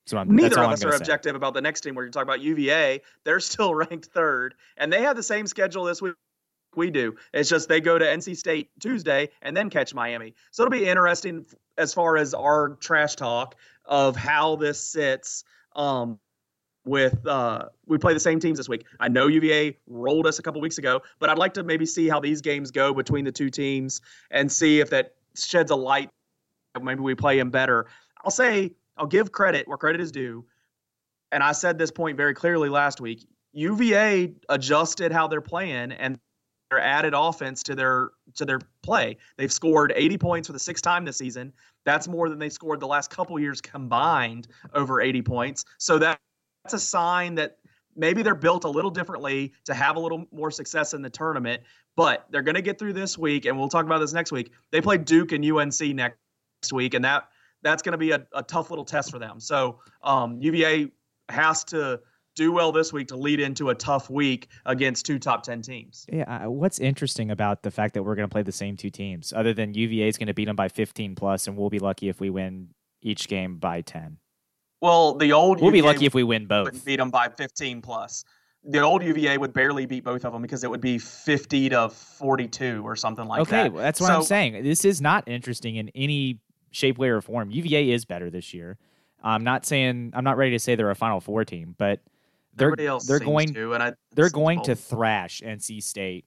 So 0.05 0.17
I'm, 0.17 0.33
Neither 0.33 0.59
of 0.59 0.67
I'm 0.67 0.73
us 0.73 0.85
are 0.85 0.91
say. 0.91 0.97
objective 0.97 1.35
about 1.35 1.53
the 1.53 1.59
next 1.59 1.81
team. 1.81 1.93
Where 1.93 2.05
you're 2.05 2.11
talking 2.11 2.29
about 2.29 2.39
UVA, 2.39 3.01
they're 3.25 3.41
still 3.41 3.75
ranked 3.75 4.05
third, 4.05 4.55
and 4.77 4.91
they 4.91 5.01
have 5.01 5.17
the 5.17 5.23
same 5.23 5.47
schedule 5.47 5.83
this 5.83 6.01
week 6.01 6.13
we 6.77 6.91
do. 6.91 7.15
It's 7.33 7.49
just 7.49 7.67
they 7.67 7.81
go 7.81 7.97
to 7.97 8.05
NC 8.05 8.37
State 8.37 8.69
Tuesday 8.79 9.29
and 9.41 9.57
then 9.57 9.69
catch 9.69 9.93
Miami. 9.93 10.35
So 10.51 10.63
it'll 10.63 10.71
be 10.71 10.87
interesting 10.87 11.45
as 11.77 11.93
far 11.93 12.17
as 12.17 12.33
our 12.33 12.69
trash 12.79 13.15
talk 13.15 13.55
of 13.85 14.15
how 14.15 14.55
this 14.55 14.81
sits. 14.81 15.43
Um, 15.75 16.19
with 16.87 17.27
uh, 17.27 17.65
we 17.85 17.97
play 17.97 18.13
the 18.13 18.19
same 18.19 18.39
teams 18.39 18.57
this 18.57 18.69
week. 18.69 18.85
I 18.99 19.09
know 19.09 19.27
UVA 19.27 19.77
rolled 19.87 20.25
us 20.25 20.39
a 20.39 20.41
couple 20.41 20.61
weeks 20.61 20.77
ago, 20.77 21.01
but 21.19 21.29
I'd 21.29 21.37
like 21.37 21.53
to 21.55 21.63
maybe 21.63 21.85
see 21.85 22.07
how 22.07 22.19
these 22.19 22.41
games 22.41 22.71
go 22.71 22.93
between 22.93 23.25
the 23.25 23.31
two 23.31 23.49
teams 23.49 24.01
and 24.31 24.49
see 24.49 24.79
if 24.79 24.89
that 24.91 25.15
sheds 25.35 25.69
a 25.69 25.75
light. 25.75 26.09
Maybe 26.81 27.01
we 27.01 27.13
play 27.13 27.37
them 27.37 27.49
better. 27.49 27.87
I'll 28.23 28.31
say 28.31 28.71
I'll 28.97 29.05
give 29.05 29.31
credit 29.31 29.67
where 29.67 29.77
credit 29.77 30.01
is 30.01 30.11
due, 30.11 30.45
and 31.31 31.43
I 31.43 31.51
said 31.51 31.77
this 31.77 31.91
point 31.91 32.17
very 32.17 32.33
clearly 32.33 32.69
last 32.69 33.01
week. 33.01 33.27
UVA 33.53 34.33
adjusted 34.49 35.11
how 35.11 35.27
they're 35.27 35.41
playing 35.41 35.91
and 35.91 36.19
their 36.69 36.79
added 36.79 37.13
offense 37.15 37.63
to 37.63 37.75
their 37.75 38.11
to 38.35 38.45
their 38.45 38.59
play. 38.83 39.17
They've 39.37 39.51
scored 39.51 39.93
80 39.95 40.17
points 40.17 40.47
for 40.47 40.53
the 40.53 40.59
sixth 40.59 40.83
time 40.83 41.05
this 41.05 41.17
season. 41.17 41.53
That's 41.85 42.07
more 42.07 42.29
than 42.29 42.39
they 42.39 42.49
scored 42.49 42.79
the 42.79 42.87
last 42.87 43.09
couple 43.09 43.39
years 43.39 43.61
combined 43.61 44.47
over 44.73 45.01
80 45.01 45.21
points. 45.21 45.65
So 45.77 45.97
that 45.99 46.19
that's 46.63 46.73
a 46.73 46.79
sign 46.79 47.35
that 47.35 47.57
maybe 47.95 48.21
they're 48.21 48.35
built 48.35 48.65
a 48.65 48.69
little 48.69 48.91
differently 48.91 49.53
to 49.65 49.73
have 49.73 49.95
a 49.95 49.99
little 49.99 50.25
more 50.31 50.51
success 50.51 50.93
in 50.93 51.01
the 51.01 51.09
tournament. 51.09 51.63
But 51.95 52.25
they're 52.29 52.43
going 52.43 52.55
to 52.55 52.61
get 52.61 52.77
through 52.77 52.93
this 52.93 53.17
week, 53.17 53.45
and 53.45 53.57
we'll 53.57 53.69
talk 53.69 53.85
about 53.85 53.99
this 53.99 54.13
next 54.13 54.31
week. 54.31 54.51
They 54.71 54.81
play 54.81 54.97
Duke 54.97 55.31
and 55.31 55.43
UNC 55.43 55.81
next 55.95 56.17
week, 56.71 56.93
and 56.93 57.03
that 57.05 57.29
that's 57.63 57.81
going 57.81 57.93
to 57.93 57.97
be 57.97 58.11
a, 58.11 58.25
a 58.33 58.43
tough 58.43 58.69
little 58.69 58.85
test 58.85 59.09
for 59.09 59.17
them. 59.17 59.39
So 59.39 59.79
um, 60.03 60.39
UVA 60.39 60.91
has 61.29 61.63
to 61.65 61.99
do 62.37 62.51
well 62.51 62.71
this 62.71 62.93
week 62.93 63.07
to 63.09 63.17
lead 63.17 63.39
into 63.39 63.69
a 63.69 63.75
tough 63.75 64.09
week 64.09 64.47
against 64.65 65.05
two 65.05 65.19
top 65.19 65.43
10 65.43 65.63
teams. 65.63 66.05
Yeah, 66.07 66.45
what's 66.45 66.79
interesting 66.79 67.31
about 67.31 67.63
the 67.63 67.71
fact 67.71 67.95
that 67.95 68.03
we're 68.03 68.15
going 68.15 68.29
to 68.29 68.31
play 68.31 68.43
the 68.43 68.51
same 68.51 68.77
two 68.77 68.91
teams, 68.91 69.33
other 69.33 69.53
than 69.53 69.73
UVA 69.73 70.07
is 70.07 70.17
going 70.17 70.27
to 70.27 70.33
beat 70.33 70.45
them 70.45 70.55
by 70.55 70.69
15 70.69 71.15
plus, 71.15 71.47
and 71.47 71.57
we'll 71.57 71.71
be 71.71 71.79
lucky 71.79 72.07
if 72.07 72.21
we 72.21 72.29
win 72.29 72.69
each 73.01 73.27
game 73.27 73.57
by 73.57 73.81
10. 73.81 74.17
Well, 74.79 75.15
the 75.15 75.33
old 75.33 75.59
We'll 75.59 75.71
be 75.71 75.81
lucky 75.81 76.05
if 76.05 76.13
we 76.13 76.23
win 76.23 76.45
both. 76.45 76.85
beat 76.85 76.97
them 76.97 77.09
by 77.09 77.29
15 77.29 77.81
plus. 77.81 78.23
The 78.63 78.81
old 78.81 79.03
UVA 79.03 79.37
would 79.37 79.53
barely 79.53 79.87
beat 79.87 80.03
both 80.03 80.23
of 80.23 80.33
them 80.33 80.41
because 80.41 80.63
it 80.63 80.69
would 80.69 80.81
be 80.81 80.99
50 80.99 81.69
to 81.69 81.89
42 81.89 82.81
or 82.85 82.95
something 82.95 83.25
like 83.25 83.41
okay, 83.41 83.63
that. 83.63 83.73
well, 83.73 83.81
that's 83.81 83.99
what 83.99 84.11
I'm 84.11 84.23
saying. 84.23 84.63
This 84.63 84.85
is 84.85 85.01
not 85.01 85.27
interesting 85.27 85.77
in 85.77 85.89
any 85.95 86.39
shape, 86.71 86.99
way, 86.99 87.09
or 87.09 87.21
form. 87.21 87.49
UVA 87.49 87.89
is 87.89 88.05
better 88.05 88.29
this 88.29 88.53
year. 88.53 88.77
I'm 89.23 89.43
not 89.43 89.65
saying 89.65 90.11
I'm 90.13 90.23
not 90.23 90.37
ready 90.37 90.51
to 90.51 90.59
say 90.59 90.75
they're 90.75 90.91
a 90.91 90.95
Final 90.95 91.19
Four 91.19 91.43
team, 91.43 91.75
but 91.77 92.01
they're 92.57 92.87
else 92.87 93.05
they're 93.05 93.19
going 93.19 93.53
to, 93.53 93.73
and 93.73 93.83
I, 93.83 93.93
they're 94.13 94.29
going 94.29 94.61
to 94.63 94.75
thrash 94.75 95.41
NC 95.41 95.81
State 95.83 96.25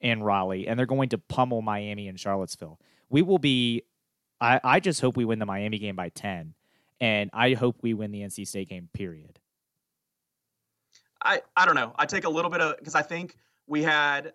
and 0.00 0.24
Raleigh, 0.24 0.66
and 0.66 0.78
they're 0.78 0.86
going 0.86 1.10
to 1.10 1.18
pummel 1.18 1.62
Miami 1.62 2.08
and 2.08 2.18
Charlottesville. 2.18 2.78
We 3.08 3.22
will 3.22 3.38
be. 3.38 3.82
I, 4.40 4.60
I 4.62 4.80
just 4.80 5.00
hope 5.00 5.16
we 5.16 5.24
win 5.24 5.38
the 5.38 5.46
Miami 5.46 5.78
game 5.78 5.96
by 5.96 6.10
ten, 6.10 6.54
and 7.00 7.30
I 7.32 7.54
hope 7.54 7.78
we 7.82 7.94
win 7.94 8.10
the 8.10 8.20
NC 8.20 8.46
State 8.46 8.68
game. 8.68 8.88
Period. 8.92 9.38
I, 11.22 11.42
I 11.56 11.66
don't 11.66 11.74
know. 11.74 11.92
I 11.98 12.06
take 12.06 12.24
a 12.24 12.28
little 12.28 12.50
bit 12.50 12.60
of 12.60 12.76
because 12.78 12.94
I 12.94 13.02
think 13.02 13.36
we 13.66 13.82
had 13.82 14.32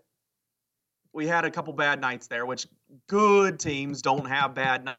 we 1.14 1.28
had 1.28 1.46
a 1.46 1.52
couple 1.52 1.74
bad 1.74 2.02
nights 2.02 2.28
there, 2.28 2.46
which 2.46 2.68
good 3.08 3.60
teams 3.60 4.02
don't 4.02 4.26
have 4.26 4.54
bad 4.54 4.86
ni- 4.86 4.92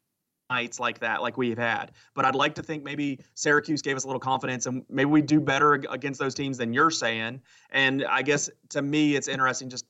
nights 0.54 0.78
like 0.78 1.00
that, 1.00 1.20
like 1.20 1.36
we've 1.36 1.58
had. 1.58 1.92
But 2.14 2.24
I'd 2.24 2.34
like 2.34 2.54
to 2.56 2.62
think 2.62 2.84
maybe 2.84 3.18
Syracuse 3.34 3.82
gave 3.82 3.96
us 3.96 4.04
a 4.04 4.06
little 4.06 4.20
confidence, 4.20 4.66
and 4.66 4.84
maybe 4.88 5.10
we 5.10 5.22
do 5.22 5.40
better 5.40 5.74
against 5.90 6.20
those 6.20 6.34
teams 6.34 6.58
than 6.58 6.72
you're 6.72 6.90
saying. 6.90 7.40
And 7.70 8.04
I 8.04 8.22
guess 8.22 8.48
to 8.70 8.82
me, 8.82 9.16
it's 9.16 9.28
interesting 9.28 9.68
just 9.68 9.86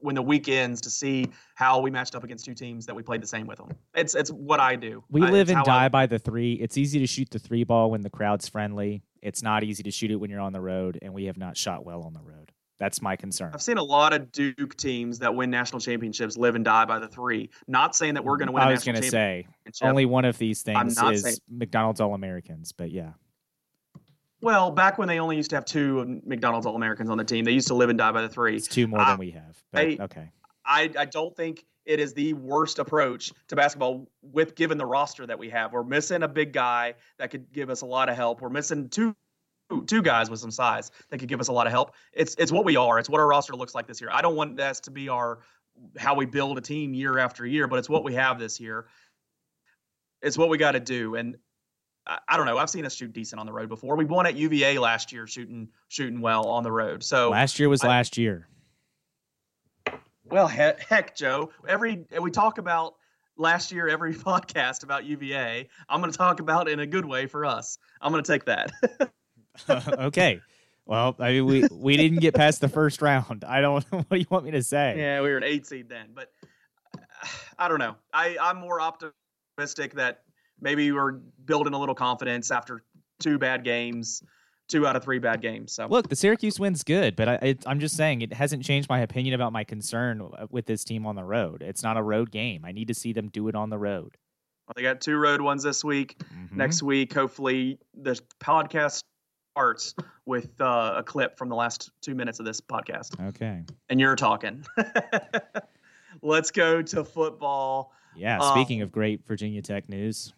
when 0.00 0.14
the 0.14 0.22
week 0.22 0.48
ends 0.48 0.80
to 0.82 0.90
see 0.90 1.28
how 1.54 1.80
we 1.80 1.90
matched 1.90 2.14
up 2.14 2.24
against 2.24 2.44
two 2.44 2.54
teams 2.54 2.86
that 2.86 2.94
we 2.94 3.02
played 3.02 3.22
the 3.22 3.26
same 3.26 3.46
with 3.46 3.58
them. 3.58 3.70
It's 3.94 4.14
it's 4.14 4.30
what 4.30 4.60
I 4.60 4.76
do. 4.76 5.02
We 5.10 5.22
live 5.22 5.48
and 5.48 5.64
die 5.64 5.84
I- 5.84 5.88
by 5.88 6.06
the 6.06 6.18
three. 6.18 6.54
It's 6.54 6.76
easy 6.76 6.98
to 6.98 7.06
shoot 7.06 7.30
the 7.30 7.38
three 7.38 7.64
ball 7.64 7.90
when 7.90 8.02
the 8.02 8.10
crowd's 8.10 8.48
friendly. 8.48 9.02
It's 9.22 9.42
not 9.42 9.62
easy 9.62 9.84
to 9.84 9.90
shoot 9.90 10.10
it 10.10 10.16
when 10.16 10.28
you're 10.28 10.40
on 10.40 10.52
the 10.52 10.60
road, 10.60 10.98
and 11.00 11.14
we 11.14 11.24
have 11.26 11.38
not 11.38 11.56
shot 11.56 11.84
well 11.86 12.02
on 12.02 12.12
the 12.12 12.20
road. 12.20 12.41
That's 12.82 13.00
my 13.00 13.14
concern. 13.14 13.52
I've 13.54 13.62
seen 13.62 13.78
a 13.78 13.82
lot 13.82 14.12
of 14.12 14.32
Duke 14.32 14.76
teams 14.76 15.20
that 15.20 15.36
win 15.36 15.50
national 15.50 15.78
championships 15.78 16.36
live 16.36 16.56
and 16.56 16.64
die 16.64 16.84
by 16.84 16.98
the 16.98 17.06
three. 17.06 17.48
Not 17.68 17.94
saying 17.94 18.14
that 18.14 18.24
we're 18.24 18.38
going 18.38 18.48
to 18.48 18.52
win. 18.52 18.64
I 18.64 18.72
was 18.72 18.82
going 18.82 19.00
to 19.00 19.08
say 19.08 19.46
only 19.82 20.04
one 20.04 20.24
of 20.24 20.36
these 20.36 20.62
things 20.62 20.98
is 20.98 21.22
saying- 21.22 21.36
McDonald's 21.48 22.00
All 22.00 22.12
Americans, 22.12 22.72
but 22.72 22.90
yeah. 22.90 23.10
Well, 24.40 24.72
back 24.72 24.98
when 24.98 25.06
they 25.06 25.20
only 25.20 25.36
used 25.36 25.50
to 25.50 25.56
have 25.56 25.64
two 25.64 26.20
McDonald's 26.26 26.66
All 26.66 26.74
Americans 26.74 27.08
on 27.08 27.18
the 27.18 27.24
team, 27.24 27.44
they 27.44 27.52
used 27.52 27.68
to 27.68 27.74
live 27.74 27.88
and 27.88 27.96
die 27.96 28.10
by 28.10 28.22
the 28.22 28.28
three. 28.28 28.56
It's 28.56 28.66
two 28.66 28.88
more 28.88 28.98
I- 28.98 29.10
than 29.10 29.18
we 29.20 29.30
have. 29.30 29.62
But 29.70 29.80
I- 29.86 29.98
okay. 30.00 30.32
I, 30.66 30.90
I 30.98 31.04
don't 31.04 31.36
think 31.36 31.64
it 31.86 32.00
is 32.00 32.14
the 32.14 32.32
worst 32.32 32.80
approach 32.80 33.32
to 33.46 33.54
basketball 33.54 34.08
with 34.22 34.56
given 34.56 34.76
the 34.76 34.86
roster 34.86 35.24
that 35.24 35.38
we 35.38 35.50
have. 35.50 35.72
We're 35.72 35.84
missing 35.84 36.24
a 36.24 36.28
big 36.28 36.52
guy 36.52 36.94
that 37.18 37.30
could 37.30 37.52
give 37.52 37.70
us 37.70 37.82
a 37.82 37.86
lot 37.86 38.08
of 38.08 38.16
help. 38.16 38.40
We're 38.40 38.48
missing 38.50 38.88
two 38.88 39.14
two 39.80 40.02
guys 40.02 40.28
with 40.28 40.38
some 40.38 40.50
size 40.50 40.90
that 41.08 41.18
could 41.18 41.28
give 41.28 41.40
us 41.40 41.48
a 41.48 41.52
lot 41.52 41.66
of 41.66 41.72
help. 41.72 41.94
It's 42.12 42.34
it's 42.36 42.52
what 42.52 42.64
we 42.66 42.76
are. 42.76 42.98
It's 42.98 43.08
what 43.08 43.20
our 43.20 43.26
roster 43.26 43.54
looks 43.56 43.74
like 43.74 43.86
this 43.86 44.00
year. 44.00 44.10
I 44.12 44.20
don't 44.20 44.36
want 44.36 44.58
that 44.58 44.76
to 44.82 44.90
be 44.90 45.08
our 45.08 45.38
how 45.96 46.14
we 46.14 46.26
build 46.26 46.58
a 46.58 46.60
team 46.60 46.94
year 46.94 47.18
after 47.18 47.46
year, 47.46 47.66
but 47.66 47.78
it's 47.78 47.88
what 47.88 48.04
we 48.04 48.14
have 48.14 48.38
this 48.38 48.60
year. 48.60 48.86
It's 50.20 50.36
what 50.38 50.48
we 50.50 50.58
got 50.58 50.72
to 50.72 50.80
do. 50.80 51.14
And 51.16 51.36
I, 52.06 52.18
I 52.28 52.36
don't 52.36 52.46
know. 52.46 52.58
I've 52.58 52.70
seen 52.70 52.84
us 52.84 52.94
shoot 52.94 53.12
decent 53.12 53.40
on 53.40 53.46
the 53.46 53.52
road 53.52 53.68
before. 53.68 53.96
We 53.96 54.04
won 54.04 54.26
at 54.26 54.36
UVA 54.36 54.78
last 54.78 55.12
year, 55.12 55.26
shooting 55.26 55.68
shooting 55.88 56.20
well 56.20 56.46
on 56.46 56.62
the 56.62 56.72
road. 56.72 57.02
So 57.02 57.30
last 57.30 57.58
year 57.58 57.68
was 57.68 57.82
I- 57.82 57.88
last 57.88 58.18
year. 58.18 58.46
well, 60.24 60.46
heck, 60.46 60.80
heck, 60.80 61.16
Joe. 61.16 61.50
Every 61.66 62.04
we 62.20 62.30
talk 62.30 62.58
about 62.58 62.94
last 63.36 63.72
year 63.72 63.88
every 63.88 64.14
podcast 64.30 64.82
about 64.84 65.04
UVA. 65.04 65.68
I'm 65.88 66.00
going 66.00 66.12
to 66.12 66.18
talk 66.18 66.40
about 66.40 66.68
in 66.68 66.80
a 66.80 66.86
good 66.86 67.04
way 67.04 67.26
for 67.26 67.44
us. 67.44 67.78
I'm 68.00 68.12
going 68.12 68.22
to 68.22 68.32
take 68.32 68.44
that. 68.44 68.72
okay. 69.88 70.40
Well, 70.84 71.14
I 71.18 71.32
mean, 71.32 71.46
we 71.46 71.64
we 71.70 71.96
didn't 71.96 72.18
get 72.20 72.34
past 72.34 72.60
the 72.60 72.68
first 72.68 73.00
round. 73.02 73.44
I 73.44 73.60
don't. 73.60 73.84
What 73.90 74.08
do 74.10 74.18
you 74.18 74.26
want 74.30 74.44
me 74.44 74.50
to 74.52 74.62
say? 74.62 74.94
yeah, 74.98 75.20
we 75.20 75.30
were 75.30 75.36
an 75.36 75.44
eight 75.44 75.66
seed 75.66 75.88
then, 75.88 76.08
but 76.14 76.28
I 77.58 77.68
don't 77.68 77.78
know. 77.78 77.94
I 78.12 78.36
I'm 78.40 78.58
more 78.58 78.80
optimistic 78.80 79.94
that 79.94 80.22
maybe 80.60 80.90
we're 80.92 81.12
building 81.44 81.74
a 81.74 81.78
little 81.78 81.94
confidence 81.94 82.50
after 82.50 82.82
two 83.20 83.38
bad 83.38 83.62
games, 83.62 84.22
two 84.68 84.86
out 84.86 84.96
of 84.96 85.04
three 85.04 85.20
bad 85.20 85.40
games. 85.40 85.72
So 85.72 85.86
Look, 85.86 86.08
the 86.08 86.16
Syracuse 86.16 86.58
win's 86.58 86.82
good, 86.82 87.14
but 87.14 87.28
I, 87.28 87.34
it, 87.36 87.62
I'm 87.66 87.78
just 87.78 87.96
saying 87.96 88.22
it 88.22 88.32
hasn't 88.32 88.64
changed 88.64 88.88
my 88.88 89.00
opinion 89.00 89.34
about 89.34 89.52
my 89.52 89.62
concern 89.64 90.28
with 90.50 90.66
this 90.66 90.82
team 90.82 91.06
on 91.06 91.14
the 91.14 91.24
road. 91.24 91.62
It's 91.62 91.82
not 91.84 91.96
a 91.96 92.02
road 92.02 92.32
game. 92.32 92.64
I 92.64 92.72
need 92.72 92.88
to 92.88 92.94
see 92.94 93.12
them 93.12 93.28
do 93.28 93.46
it 93.48 93.54
on 93.54 93.70
the 93.70 93.78
road. 93.78 94.16
well, 94.66 94.72
they 94.74 94.82
got 94.82 95.00
two 95.00 95.16
road 95.16 95.40
ones 95.40 95.62
this 95.62 95.84
week. 95.84 96.18
Mhm. 96.34 96.52
Next 96.56 96.82
week, 96.82 97.12
hopefully, 97.14 97.78
the 97.94 98.20
podcast 98.42 99.04
starts 99.52 99.94
with 100.24 100.60
uh, 100.60 100.94
a 100.96 101.02
clip 101.02 101.36
from 101.36 101.48
the 101.48 101.54
last 101.54 101.90
two 102.00 102.14
minutes 102.14 102.38
of 102.40 102.46
this 102.46 102.60
podcast. 102.60 103.20
Okay. 103.28 103.62
and 103.90 104.00
you're 104.00 104.16
talking. 104.16 104.64
Let's 106.22 106.50
go 106.50 106.82
to 106.82 107.04
football. 107.04 107.92
Yeah. 108.16 108.38
Um, 108.38 108.52
Speaking 108.54 108.82
of 108.82 108.90
great 108.90 109.26
Virginia 109.26 109.60
Tech 109.62 109.88
news, 109.88 110.32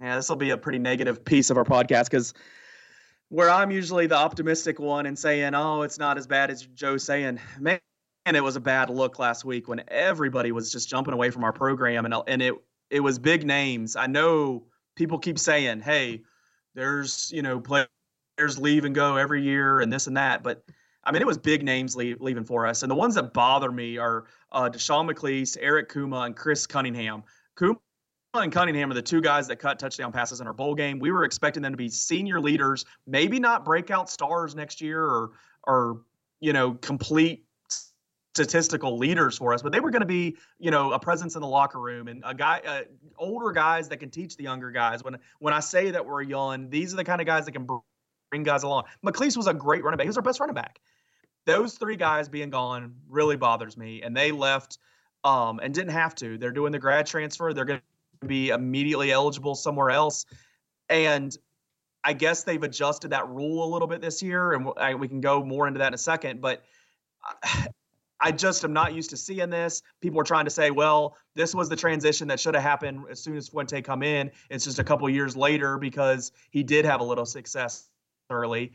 Yeah, 0.00 0.16
this 0.16 0.28
will 0.28 0.36
be 0.36 0.50
a 0.50 0.58
pretty 0.58 0.78
negative 0.78 1.24
piece 1.24 1.50
of 1.50 1.56
our 1.56 1.64
podcast 1.64 2.04
because 2.04 2.34
where 3.28 3.48
I'm 3.48 3.70
usually 3.70 4.06
the 4.06 4.16
optimistic 4.16 4.78
one 4.78 5.06
and 5.06 5.18
saying, 5.18 5.54
"Oh, 5.54 5.82
it's 5.82 5.98
not 5.98 6.18
as 6.18 6.26
bad 6.26 6.50
as 6.50 6.62
Joe 6.66 6.96
saying." 6.96 7.38
Man, 7.58 7.80
it 8.26 8.42
was 8.42 8.56
a 8.56 8.60
bad 8.60 8.90
look 8.90 9.18
last 9.18 9.44
week 9.44 9.68
when 9.68 9.82
everybody 9.88 10.52
was 10.52 10.72
just 10.72 10.88
jumping 10.88 11.14
away 11.14 11.30
from 11.30 11.44
our 11.44 11.52
program, 11.52 12.06
and 12.06 12.14
and 12.26 12.42
it 12.42 12.54
it 12.88 13.00
was 13.00 13.18
big 13.18 13.46
names. 13.46 13.94
I 13.94 14.06
know 14.06 14.64
people 14.96 15.18
keep 15.18 15.38
saying, 15.38 15.80
"Hey, 15.80 16.22
there's 16.74 17.30
you 17.30 17.42
know 17.42 17.60
players 17.60 17.88
leave 18.58 18.84
and 18.84 18.94
go 18.94 19.16
every 19.16 19.42
year 19.42 19.80
and 19.80 19.92
this 19.92 20.06
and 20.06 20.16
that," 20.16 20.42
but 20.42 20.64
I 21.04 21.12
mean, 21.12 21.22
it 21.22 21.26
was 21.26 21.38
big 21.38 21.62
names 21.62 21.96
leave, 21.96 22.20
leaving 22.20 22.44
for 22.44 22.66
us, 22.66 22.82
and 22.82 22.90
the 22.90 22.94
ones 22.96 23.14
that 23.14 23.32
bother 23.32 23.72
me 23.72 23.96
are 23.98 24.26
uh, 24.52 24.68
Deshawn 24.68 25.10
McClease, 25.10 25.56
Eric 25.60 25.88
Kumah, 25.88 26.26
and 26.26 26.36
Chris 26.36 26.66
Cunningham. 26.66 27.22
Kumah 27.56 27.78
and 28.34 28.52
Cunningham 28.52 28.90
are 28.90 28.94
the 28.94 29.02
two 29.02 29.20
guys 29.20 29.48
that 29.48 29.56
cut 29.56 29.78
touchdown 29.78 30.12
passes 30.12 30.40
in 30.40 30.46
our 30.46 30.52
bowl 30.52 30.74
game. 30.74 30.98
We 30.98 31.10
were 31.10 31.24
expecting 31.24 31.62
them 31.62 31.72
to 31.72 31.78
be 31.78 31.88
senior 31.88 32.40
leaders, 32.40 32.84
maybe 33.06 33.38
not 33.40 33.64
breakout 33.64 34.10
stars 34.10 34.54
next 34.54 34.80
year 34.80 35.02
or 35.02 35.30
or 35.64 36.02
you 36.40 36.52
know 36.52 36.74
complete 36.74 37.44
statistical 38.34 38.96
leaders 38.96 39.38
for 39.38 39.52
us, 39.52 39.62
but 39.62 39.72
they 39.72 39.80
were 39.80 39.90
going 39.90 40.00
to 40.00 40.06
be, 40.06 40.36
you 40.58 40.70
know, 40.70 40.92
a 40.92 40.98
presence 40.98 41.34
in 41.34 41.40
the 41.40 41.48
locker 41.48 41.80
room 41.80 42.08
and 42.08 42.22
a 42.24 42.34
guy, 42.34 42.60
uh, 42.64 42.82
older 43.18 43.50
guys 43.52 43.88
that 43.88 43.98
can 43.98 44.08
teach 44.08 44.36
the 44.36 44.44
younger 44.44 44.70
guys. 44.70 45.02
When 45.02 45.18
when 45.40 45.52
I 45.52 45.60
say 45.60 45.90
that 45.90 46.04
we're 46.04 46.22
young, 46.22 46.70
these 46.70 46.92
are 46.92 46.96
the 46.96 47.04
kind 47.04 47.20
of 47.20 47.26
guys 47.26 47.44
that 47.46 47.52
can 47.52 47.66
bring 48.30 48.42
guys 48.42 48.62
along. 48.62 48.84
McClease 49.04 49.36
was 49.36 49.46
a 49.46 49.54
great 49.54 49.84
running 49.84 49.98
back. 49.98 50.04
He 50.04 50.08
was 50.08 50.16
our 50.16 50.22
best 50.22 50.40
running 50.40 50.54
back. 50.54 50.80
Those 51.46 51.74
three 51.74 51.96
guys 51.96 52.28
being 52.28 52.50
gone 52.50 52.94
really 53.08 53.36
bothers 53.36 53.76
me, 53.76 54.02
and 54.02 54.16
they 54.16 54.30
left 54.32 54.78
um, 55.24 55.60
and 55.62 55.74
didn't 55.74 55.92
have 55.92 56.14
to. 56.16 56.38
They're 56.38 56.52
doing 56.52 56.72
the 56.72 56.78
grad 56.78 57.06
transfer. 57.06 57.52
They're 57.52 57.64
going 57.64 57.80
to 58.20 58.26
be 58.26 58.50
immediately 58.50 59.10
eligible 59.10 59.54
somewhere 59.54 59.90
else, 59.90 60.26
and 60.88 61.36
I 62.04 62.12
guess 62.12 62.44
they've 62.44 62.62
adjusted 62.62 63.10
that 63.10 63.28
rule 63.28 63.64
a 63.64 63.68
little 63.70 63.88
bit 63.88 64.00
this 64.00 64.22
year, 64.22 64.52
and 64.52 65.00
we 65.00 65.08
can 65.08 65.20
go 65.20 65.44
more 65.44 65.66
into 65.66 65.78
that 65.78 65.88
in 65.88 65.94
a 65.94 65.98
second. 65.98 66.40
But 66.40 66.62
I 68.20 68.32
just 68.32 68.64
am 68.64 68.72
not 68.72 68.94
used 68.94 69.10
to 69.10 69.16
seeing 69.16 69.50
this. 69.50 69.82
People 70.00 70.20
are 70.20 70.24
trying 70.24 70.44
to 70.44 70.50
say, 70.50 70.70
well, 70.70 71.16
this 71.34 71.54
was 71.54 71.68
the 71.68 71.76
transition 71.76 72.28
that 72.28 72.38
should 72.38 72.54
have 72.54 72.62
happened 72.62 73.04
as 73.10 73.18
soon 73.18 73.36
as 73.36 73.48
Fuente 73.48 73.80
come 73.82 74.02
in. 74.02 74.30
It's 74.50 74.64
just 74.64 74.78
a 74.78 74.84
couple 74.84 75.08
years 75.08 75.36
later 75.36 75.78
because 75.78 76.32
he 76.50 76.62
did 76.62 76.84
have 76.84 77.00
a 77.00 77.04
little 77.04 77.26
success 77.26 77.88
early. 78.30 78.72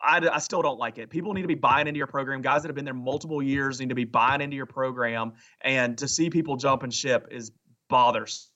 I, 0.00 0.26
I 0.32 0.38
still 0.38 0.62
don't 0.62 0.78
like 0.78 0.98
it. 0.98 1.10
People 1.10 1.34
need 1.34 1.42
to 1.42 1.48
be 1.48 1.54
buying 1.54 1.88
into 1.88 1.98
your 1.98 2.06
program. 2.06 2.40
Guys 2.40 2.62
that 2.62 2.68
have 2.68 2.76
been 2.76 2.84
there 2.84 2.94
multiple 2.94 3.42
years 3.42 3.80
need 3.80 3.88
to 3.88 3.94
be 3.94 4.04
buying 4.04 4.40
into 4.40 4.56
your 4.56 4.66
program. 4.66 5.32
And 5.60 5.98
to 5.98 6.08
see 6.08 6.30
people 6.30 6.56
jump 6.56 6.84
and 6.84 6.94
ship 6.94 7.28
is 7.30 7.50
bothersome. 7.88 8.48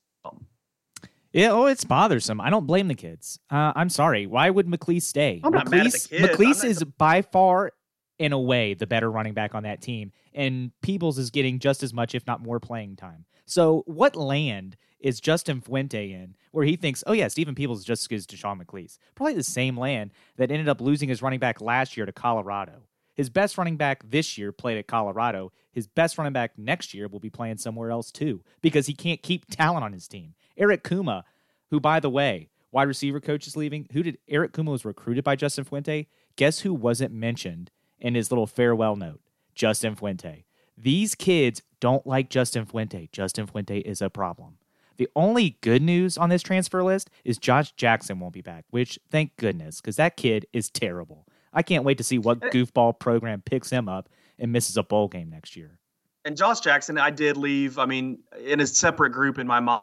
Yeah, 1.33 1.51
oh, 1.53 1.67
it's 1.67 1.85
bothersome. 1.85 2.41
I 2.41 2.51
don't 2.51 2.67
blame 2.67 2.89
the 2.89 2.95
kids. 2.95 3.39
Uh, 3.51 3.73
I'm 3.75 3.89
sorry. 3.89 4.27
Why 4.27 4.51
would 4.51 4.67
McClease 4.67 5.03
stay? 5.03 5.41
I'm 5.43 5.53
not 5.53 5.71
mad 5.71 5.87
at 5.87 5.93
the 5.93 6.09
kids. 6.09 6.29
McClease 6.29 6.65
is 6.65 6.85
by 6.85 7.23
far 7.23 7.73
in 8.19 8.33
a 8.33 8.39
way, 8.39 8.75
the 8.75 8.87
better 8.87 9.11
running 9.11 9.33
back 9.33 9.55
on 9.55 9.63
that 9.63 9.81
team. 9.81 10.13
And 10.35 10.71
Peoples 10.83 11.19
is 11.19 11.31
getting 11.31 11.59
just 11.59 11.83
as 11.83 11.95
much, 11.95 12.15
if 12.15 12.27
not 12.27 12.43
more, 12.43 12.61
playing 12.61 12.97
time. 12.97 13.25
So, 13.47 13.83
what 13.87 14.15
land 14.15 14.77
is 15.03 15.21
Justin 15.21 15.61
Fuente 15.61 16.13
in 16.13 16.35
where 16.53 16.65
he 16.65 16.77
thinks, 16.77 17.05
oh, 17.07 17.13
yeah, 17.13 17.29
Steven 17.29 17.55
Peoples 17.55 17.81
is 17.81 17.85
just 17.85 18.05
as 18.05 18.09
good 18.09 18.17
as 18.17 18.27
Deshawn 18.27 18.63
McClease? 18.63 18.99
Probably 19.15 19.35
the 19.35 19.43
same 19.43 19.77
land 19.77 20.13
that 20.37 20.51
ended 20.51 20.69
up 20.69 20.81
losing 20.81 21.09
his 21.09 21.21
running 21.21 21.41
back 21.41 21.61
last 21.61 21.97
year 21.97 22.07
to 22.07 22.13
Colorado. 22.13 22.85
His 23.15 23.29
best 23.29 23.59
running 23.59 23.77
back 23.77 24.03
this 24.09 24.39
year 24.39 24.53
played 24.53 24.79
at 24.79 24.87
Colorado. 24.87 25.53
His 25.73 25.87
best 25.87 26.17
running 26.17 26.33
back 26.33 26.57
next 26.57 26.95
year 26.95 27.09
will 27.09 27.21
be 27.21 27.31
playing 27.31 27.59
somewhere 27.59 27.91
else 27.91 28.11
too 28.11 28.43
because 28.63 28.87
he 28.87 28.95
can't 28.95 29.23
keep 29.23 29.51
talent 29.51 29.85
on 29.85 29.93
his 29.93 30.09
team. 30.09 30.35
Eric 30.57 30.83
Kumah, 30.83 31.25
who, 31.71 31.81
by 31.81 32.01
the 32.01 32.11
way, 32.11 32.49
wide 32.71 32.89
receiver 32.89 33.21
coach 33.21 33.47
is 33.47 33.57
leaving. 33.57 33.89
Who 33.93 34.03
did 34.03 34.19
Eric 34.29 34.53
Kumah 34.53 34.71
was 34.71 34.85
recruited 34.85 35.25
by 35.25 35.37
Justin 35.37 35.65
Fuente? 35.65 36.09
Guess 36.37 36.61
who 36.61 36.73
wasn't 36.73 37.13
mentioned 37.13 37.71
in 37.99 38.15
his 38.15 38.31
little 38.31 38.47
farewell 38.47 38.97
note 38.97 39.21
Justin 39.55 39.95
Fuente. 39.95 40.45
These 40.77 41.15
kids 41.15 41.63
don't 41.81 42.07
like 42.07 42.31
Justin 42.31 42.65
Fuente. 42.65 43.09
Justin 43.13 43.47
Fuente 43.47 43.79
is 43.79 44.01
a 44.01 44.09
problem. 44.09 44.57
The 44.97 45.09
only 45.17 45.59
good 45.61 45.83
news 45.83 46.19
on 46.19 46.29
this 46.29 46.43
transfer 46.43 46.83
list 46.83 47.11
is 47.25 47.39
Josh 47.39 47.73
Jackson 47.73 48.21
won't 48.21 48.35
be 48.35 48.43
back, 48.43 48.65
which 48.71 48.99
thank 49.11 49.37
goodness, 49.37 49.81
because 49.81 49.97
that 49.97 50.17
kid 50.17 50.47
is 50.53 50.71
terrible. 50.71 51.27
I 51.53 51.63
can't 51.63 51.85
wait 51.85 51.99
to 51.99 52.05
see 52.05 52.19
what 52.19 52.41
goofball 52.41 52.99
program 52.99 53.43
picks 53.43 53.71
him 53.71 53.89
up 53.89 54.09
and 54.39 54.53
misses 54.53 54.77
a 54.77 54.83
bowl 54.83 55.09
game 55.09 55.31
next 55.31 55.57
year. 55.57 55.79
And 56.25 56.37
Josh 56.37 56.61
Jackson, 56.61 56.99
I 56.99 57.11
did 57.11 57.37
leave, 57.37 57.79
I 57.79 57.87
mean, 57.87 58.21
in 58.41 58.61
a 58.61 58.67
separate 58.67 59.11
group 59.11 59.39
in 59.39 59.47
my 59.47 59.61
mind 59.61 59.83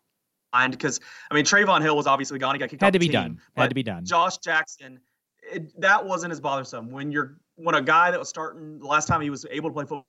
because, 0.72 1.00
I 1.30 1.36
mean, 1.36 1.46
Trayvon 1.46 1.82
Hill 1.82 1.96
was 1.96 2.08
obviously 2.08 2.40
gone. 2.40 2.56
He 2.56 2.60
got 2.60 2.70
kicked 2.70 2.82
out. 2.82 2.88
Had 2.88 2.94
to 2.94 3.00
be 3.00 3.08
team, 3.08 3.14
done. 3.14 3.42
Had 3.56 3.70
to 3.70 3.76
be 3.76 3.84
done. 3.84 4.06
Josh 4.06 4.38
Jackson, 4.38 5.00
it, 5.42 5.80
that 5.82 6.06
wasn't 6.06 6.32
as 6.32 6.40
bothersome. 6.40 6.92
When 6.92 7.12
you're 7.12 7.38
when 7.56 7.76
a 7.76 7.82
guy 7.82 8.10
that 8.12 8.20
was 8.20 8.30
starting 8.30 8.80
the 8.80 8.86
last 8.86 9.08
time 9.08 9.22
he 9.22 9.30
was 9.30 9.46
able 9.52 9.70
to 9.70 9.74
play 9.74 9.84
football 9.84 10.06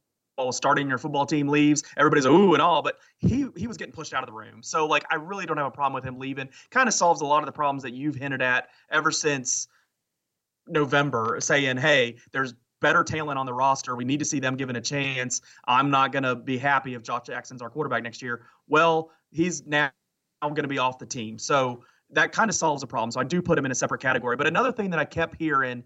was 0.46 0.56
starting 0.56 0.88
your 0.88 0.98
football 0.98 1.26
team 1.26 1.48
leaves, 1.48 1.82
everybody's 1.96 2.26
ooh 2.26 2.52
and 2.54 2.62
all, 2.62 2.82
but 2.82 2.98
he 3.18 3.46
he 3.56 3.66
was 3.66 3.76
getting 3.76 3.92
pushed 3.92 4.14
out 4.14 4.22
of 4.22 4.28
the 4.28 4.32
room. 4.32 4.62
So 4.62 4.86
like 4.86 5.04
I 5.10 5.16
really 5.16 5.46
don't 5.46 5.56
have 5.56 5.66
a 5.66 5.70
problem 5.70 5.94
with 5.94 6.04
him 6.04 6.18
leaving. 6.18 6.48
Kind 6.70 6.88
of 6.88 6.94
solves 6.94 7.20
a 7.20 7.26
lot 7.26 7.38
of 7.40 7.46
the 7.46 7.52
problems 7.52 7.82
that 7.82 7.92
you've 7.92 8.14
hinted 8.14 8.42
at 8.42 8.68
ever 8.90 9.10
since 9.10 9.68
November, 10.66 11.38
saying, 11.40 11.76
hey, 11.76 12.16
there's 12.32 12.54
better 12.80 13.04
talent 13.04 13.38
on 13.38 13.46
the 13.46 13.52
roster. 13.52 13.94
We 13.94 14.04
need 14.04 14.18
to 14.20 14.24
see 14.24 14.40
them 14.40 14.56
given 14.56 14.76
a 14.76 14.80
chance. 14.80 15.40
I'm 15.66 15.90
not 15.90 16.12
going 16.12 16.22
to 16.22 16.34
be 16.34 16.56
happy 16.58 16.94
if 16.94 17.02
Josh 17.02 17.26
Jackson's 17.26 17.62
our 17.62 17.70
quarterback 17.70 18.02
next 18.02 18.22
year. 18.22 18.46
Well, 18.68 19.10
he's 19.30 19.66
now 19.66 19.90
going 20.42 20.56
to 20.56 20.68
be 20.68 20.78
off 20.78 20.98
the 20.98 21.06
team. 21.06 21.38
So 21.38 21.84
that 22.10 22.32
kind 22.32 22.48
of 22.48 22.54
solves 22.54 22.80
the 22.80 22.86
problem. 22.86 23.10
So 23.10 23.20
I 23.20 23.24
do 23.24 23.42
put 23.42 23.58
him 23.58 23.66
in 23.66 23.72
a 23.72 23.74
separate 23.74 24.00
category. 24.00 24.36
But 24.36 24.46
another 24.46 24.72
thing 24.72 24.90
that 24.90 24.98
I 24.98 25.04
kept 25.04 25.36
hearing 25.36 25.84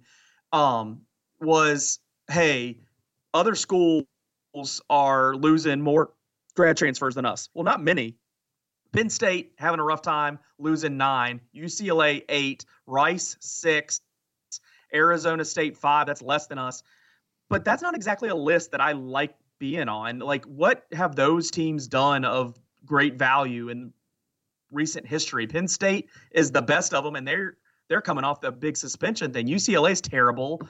um, 0.53 1.01
was, 1.41 1.99
hey, 2.31 2.79
other 3.33 3.55
schools 3.55 4.05
are 4.89 5.35
losing 5.35 5.81
more 5.81 6.13
grad 6.55 6.77
transfers 6.77 7.15
than 7.15 7.27
us. 7.27 7.49
Well, 7.55 7.65
not 7.65 7.83
many. 7.83 8.17
Penn 8.93 9.11
State 9.11 9.53
having 9.59 9.81
a 9.81 9.85
rough 9.85 10.03
time, 10.03 10.39
losing 10.59 10.97
nine. 10.97 11.41
UCLA 11.55 12.23
eight. 12.29 12.65
Rice 12.87 13.37
six. 13.41 14.01
Arizona 14.95 15.45
State 15.45 15.77
five. 15.77 16.07
That's 16.07 16.23
less 16.23 16.47
than 16.47 16.59
us. 16.59 16.83
But 17.49 17.65
that's 17.65 17.83
not 17.83 17.95
exactly 17.95 18.29
a 18.29 18.35
list 18.35 18.71
that 18.71 18.81
I 18.81 18.93
like 18.93 19.35
being 19.59 19.89
on. 19.89 20.21
Like, 20.21 20.45
what 20.45 20.87
have 20.93 21.17
those 21.17 21.51
teams 21.51 21.89
done 21.89 22.25
of 22.25 22.57
great 22.85 23.19
value 23.19 23.69
in 23.69 23.93
recent 24.71 25.07
history? 25.07 25.47
Penn 25.47 25.69
State 25.69 26.09
is 26.31 26.53
the 26.53 26.63
best 26.63 26.95
of 26.95 27.05
them, 27.05 27.17
and 27.17 27.27
they're 27.27 27.57
they're 27.89 28.01
coming 28.01 28.25
off 28.25 28.41
the 28.41 28.53
big 28.53 28.77
suspension 28.77 29.33
thing. 29.33 29.49
UCLA's 29.49 30.01
terrible. 30.01 30.63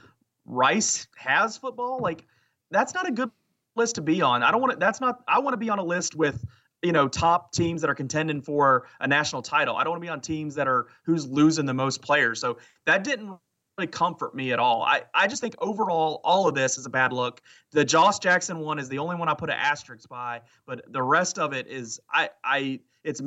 Rice 0.47 1.07
has 1.17 1.57
football. 1.57 2.01
Like 2.01 2.25
that's 2.71 2.95
not 2.95 3.07
a 3.07 3.13
good 3.13 3.31
list 3.77 3.97
to 3.97 4.03
be 4.03 4.23
on. 4.23 4.43
I 4.43 4.51
don't 4.51 4.61
want 4.61 4.73
to. 4.73 4.79
That's 4.79 5.01
not. 5.01 5.23
I 5.29 5.39
want 5.39 5.55
to 5.55 5.59
be 5.59 5.71
on 5.71 5.79
a 5.79 5.85
list 5.85 6.15
with 6.15 6.45
you 6.83 6.93
know 6.93 7.09
top 7.09 7.53
teams 7.53 7.81
that 7.81 7.91
are 7.91 7.95
contending 7.95 8.43
for 8.43 8.87
a 9.01 9.09
national 9.09 9.43
title. 9.43 9.77
I 9.77 9.85
don't 9.85 9.93
want 9.93 10.03
to 10.03 10.07
be 10.07 10.11
on 10.11 10.21
teams 10.21 10.55
that 10.57 10.69
are 10.69 10.87
who's 11.05 11.27
losing 11.27 11.67
the 11.67 11.75
most 11.75 12.03
players. 12.03 12.41
So 12.41 12.59
that 12.87 13.05
didn't 13.05 13.37
really 13.79 13.89
comfort 13.89 14.35
me 14.35 14.53
at 14.53 14.59
all. 14.59 14.83
I, 14.83 15.03
I 15.15 15.27
just 15.27 15.41
think 15.41 15.55
overall 15.59 16.21
all 16.25 16.49
of 16.49 16.55
this 16.55 16.79
is 16.79 16.87
a 16.87 16.91
bad 16.91 17.13
look. 17.13 17.41
The 17.73 17.85
Josh 17.85 18.19
Jackson 18.19 18.61
one 18.61 18.79
is 18.79 18.89
the 18.89 18.99
only 18.99 19.17
one 19.17 19.29
I 19.29 19.35
put 19.35 19.51
an 19.51 19.57
asterisk 19.59 20.09
by, 20.09 20.43
but 20.67 20.85
the 20.93 21.03
rest 21.03 21.39
of 21.39 21.53
it 21.53 21.67
is 21.67 22.01
I 22.11 22.31
I 22.45 22.81
it's 23.03 23.21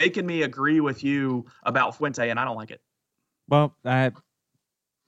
making 0.00 0.26
me 0.26 0.42
agree 0.42 0.80
with 0.80 1.04
you 1.04 1.46
about 1.62 1.96
Fuente, 1.96 2.28
and 2.28 2.38
I 2.38 2.44
don't 2.44 2.56
like 2.56 2.70
it. 2.70 2.80
Well, 3.48 3.74
I 3.84 4.12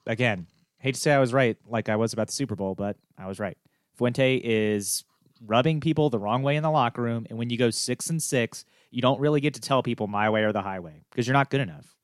again, 0.05 0.47
hate 0.79 0.95
to 0.95 1.01
say 1.01 1.13
I 1.13 1.19
was 1.19 1.33
right, 1.33 1.57
like 1.67 1.89
I 1.89 1.95
was 1.95 2.13
about 2.13 2.27
the 2.27 2.33
Super 2.33 2.55
Bowl, 2.55 2.75
but 2.75 2.97
I 3.17 3.27
was 3.27 3.39
right. 3.39 3.57
Fuente 3.95 4.37
is 4.37 5.03
rubbing 5.45 5.79
people 5.79 6.09
the 6.09 6.19
wrong 6.19 6.43
way 6.43 6.55
in 6.55 6.63
the 6.63 6.71
locker 6.71 7.01
room, 7.01 7.25
and 7.29 7.37
when 7.37 7.49
you 7.49 7.57
go 7.57 7.69
six 7.69 8.09
and 8.09 8.21
six, 8.21 8.65
you 8.91 9.01
don't 9.01 9.19
really 9.19 9.41
get 9.41 9.53
to 9.55 9.61
tell 9.61 9.83
people 9.83 10.07
my 10.07 10.29
way 10.29 10.43
or 10.43 10.51
the 10.51 10.61
highway 10.61 11.03
because 11.09 11.27
you're 11.27 11.33
not 11.33 11.49
good 11.49 11.61
enough. 11.61 11.95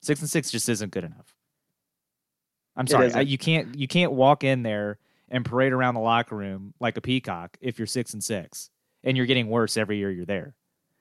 Six 0.00 0.20
and 0.20 0.30
six 0.30 0.50
just 0.50 0.68
isn't 0.68 0.92
good 0.92 1.04
enough. 1.04 1.34
I'm 2.76 2.86
sorry, 2.86 3.12
I, 3.12 3.20
you 3.20 3.38
can't 3.38 3.74
you 3.74 3.88
can't 3.88 4.12
walk 4.12 4.44
in 4.44 4.62
there 4.62 4.98
and 5.28 5.44
parade 5.44 5.72
around 5.72 5.94
the 5.94 6.00
locker 6.00 6.36
room 6.36 6.74
like 6.80 6.96
a 6.96 7.00
peacock 7.00 7.56
if 7.60 7.78
you're 7.78 7.86
six 7.86 8.12
and 8.12 8.22
six, 8.22 8.70
and 9.02 9.16
you're 9.16 9.26
getting 9.26 9.48
worse 9.48 9.76
every 9.76 9.98
year 9.98 10.10
you're 10.10 10.24
there. 10.24 10.54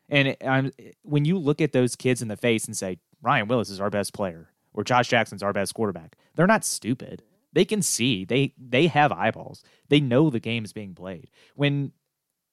And 0.10 0.30
it, 0.30 0.98
when 1.04 1.26
you 1.26 1.38
look 1.38 1.62
at 1.62 1.74
those 1.74 1.96
kids 1.96 2.22
in 2.22 2.28
the 2.28 2.38
face 2.38 2.66
and 2.66 2.76
say 2.76 2.98
Ryan 3.22 3.48
Willis 3.48 3.70
is 3.70 3.80
our 3.80 3.90
best 3.90 4.14
player, 4.14 4.50
or 4.74 4.84
Josh 4.84 5.10
Jackson's 5.10 5.44
our 5.44 5.54
best 5.54 5.74
quarterback. 5.74 6.18
They're 6.36 6.48
not 6.48 6.66
stupid. 6.66 7.24
They 7.58 7.66
can 7.66 7.82
see. 7.82 8.24
They 8.24 8.54
they 8.56 8.86
have 8.86 9.12
eyeballs. 9.12 9.64
They 9.90 10.00
know 10.00 10.30
the 10.30 10.40
game 10.40 10.64
is 10.64 10.74
being 10.74 10.94
played. 10.94 11.32
When 11.56 11.92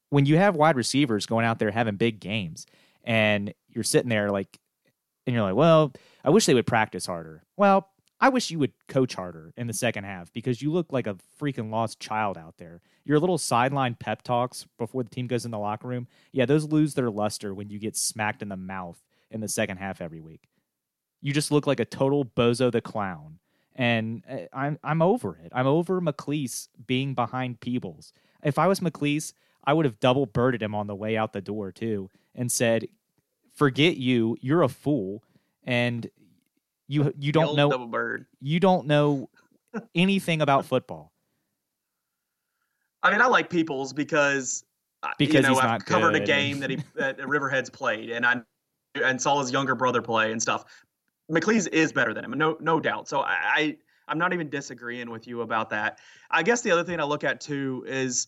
when 0.09 0.25
you 0.25 0.37
have 0.37 0.55
wide 0.55 0.75
receivers 0.75 1.27
going 1.27 1.45
out 1.45 1.59
there 1.59 1.69
having 1.69 1.95
big 1.95 2.19
games 2.19 2.65
and 3.03 3.53
you're 3.69 3.83
sitting 3.83 4.09
there 4.09 4.31
like 4.31 4.57
and 5.27 5.35
you're 5.35 5.43
like, 5.43 5.53
"Well, 5.53 5.93
I 6.23 6.31
wish 6.31 6.47
they 6.47 6.55
would 6.55 6.65
practice 6.65 7.05
harder." 7.05 7.43
Well, 7.55 7.87
I 8.19 8.29
wish 8.29 8.49
you 8.49 8.57
would 8.57 8.73
coach 8.87 9.13
harder 9.13 9.53
in 9.55 9.67
the 9.67 9.73
second 9.73 10.05
half 10.05 10.33
because 10.33 10.59
you 10.59 10.71
look 10.71 10.91
like 10.91 11.05
a 11.05 11.17
freaking 11.39 11.69
lost 11.69 11.99
child 11.99 12.35
out 12.35 12.57
there. 12.57 12.81
Your 13.03 13.19
little 13.19 13.37
sideline 13.37 13.93
pep 13.93 14.23
talks 14.23 14.65
before 14.79 15.03
the 15.03 15.11
team 15.11 15.27
goes 15.27 15.45
in 15.45 15.51
the 15.51 15.59
locker 15.59 15.87
room, 15.87 16.07
yeah, 16.31 16.47
those 16.47 16.65
lose 16.65 16.95
their 16.95 17.11
luster 17.11 17.53
when 17.53 17.69
you 17.69 17.77
get 17.77 17.95
smacked 17.95 18.41
in 18.41 18.49
the 18.49 18.57
mouth 18.57 18.99
in 19.29 19.39
the 19.39 19.47
second 19.47 19.77
half 19.77 20.01
every 20.01 20.19
week 20.19 20.49
you 21.25 21.33
just 21.33 21.51
look 21.51 21.65
like 21.65 21.79
a 21.79 21.85
total 21.85 22.23
bozo 22.23 22.71
the 22.71 22.81
clown. 22.81 23.39
And 23.75 24.23
uh, 24.29 24.37
I'm 24.53 24.79
I'm 24.83 25.01
over 25.01 25.37
it. 25.43 25.51
I'm 25.53 25.67
over 25.67 25.99
McClease 26.01 26.69
being 26.87 27.13
behind 27.13 27.59
Peoples. 27.59 28.13
If 28.43 28.57
I 28.57 28.67
was 28.67 28.79
McClease, 28.79 29.33
I 29.65 29.73
would 29.73 29.85
have 29.85 29.99
double 29.99 30.25
birded 30.25 30.61
him 30.61 30.73
on 30.73 30.87
the 30.87 30.95
way 30.95 31.17
out 31.17 31.33
the 31.33 31.41
door 31.41 31.71
too, 31.71 32.09
and 32.33 32.51
said, 32.51 32.87
"Forget 33.53 33.97
you. 33.97 34.37
You're 34.39 34.61
a 34.61 34.69
fool, 34.69 35.23
and 35.63 36.09
you 36.87 37.13
you 37.19 37.31
don't 37.31 37.55
know 37.55 37.69
double 37.69 37.87
bird. 37.87 38.25
you 38.39 38.59
don't 38.59 38.87
know 38.87 39.29
anything 39.93 40.41
about 40.41 40.65
football." 40.65 41.11
I 43.03 43.11
mean, 43.11 43.21
I 43.21 43.27
like 43.27 43.49
Peoples 43.49 43.91
because 43.91 44.63
because 45.17 45.47
you 45.47 45.53
know, 45.53 45.59
I've 45.59 45.85
covered 45.85 46.13
good. 46.13 46.23
a 46.23 46.25
game 46.25 46.59
that 46.59 46.69
he 46.69 46.77
that 46.95 47.27
Riverhead's 47.27 47.69
played, 47.69 48.09
and 48.09 48.25
I 48.25 48.41
and 49.03 49.21
saw 49.21 49.39
his 49.39 49.51
younger 49.51 49.75
brother 49.75 50.01
play 50.01 50.31
and 50.31 50.41
stuff. 50.41 50.65
McClease 51.31 51.67
is 51.71 51.91
better 51.91 52.13
than 52.13 52.25
him, 52.25 52.31
no 52.31 52.57
no 52.59 52.79
doubt. 52.79 53.07
So 53.07 53.21
I, 53.21 53.37
I 53.55 53.77
I'm 54.07 54.17
not 54.17 54.33
even 54.33 54.49
disagreeing 54.49 55.09
with 55.09 55.27
you 55.27 55.41
about 55.41 55.69
that. 55.71 55.99
I 56.29 56.43
guess 56.43 56.61
the 56.61 56.71
other 56.71 56.83
thing 56.83 56.99
I 56.99 57.03
look 57.03 57.23
at 57.23 57.41
too 57.41 57.83
is 57.87 58.27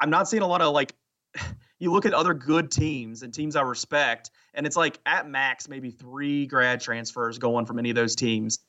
I'm 0.00 0.10
not 0.10 0.28
seeing 0.28 0.42
a 0.42 0.46
lot 0.46 0.62
of 0.62 0.72
like 0.72 0.94
you 1.78 1.92
look 1.92 2.06
at 2.06 2.14
other 2.14 2.34
good 2.34 2.70
teams 2.70 3.22
and 3.22 3.34
teams 3.34 3.56
I 3.56 3.62
respect, 3.62 4.30
and 4.54 4.66
it's 4.66 4.76
like 4.76 5.00
at 5.06 5.28
max 5.28 5.68
maybe 5.68 5.90
three 5.90 6.46
grad 6.46 6.80
transfers 6.80 7.38
going 7.38 7.66
from 7.66 7.78
any 7.78 7.90
of 7.90 7.96
those 7.96 8.14
teams. 8.14 8.60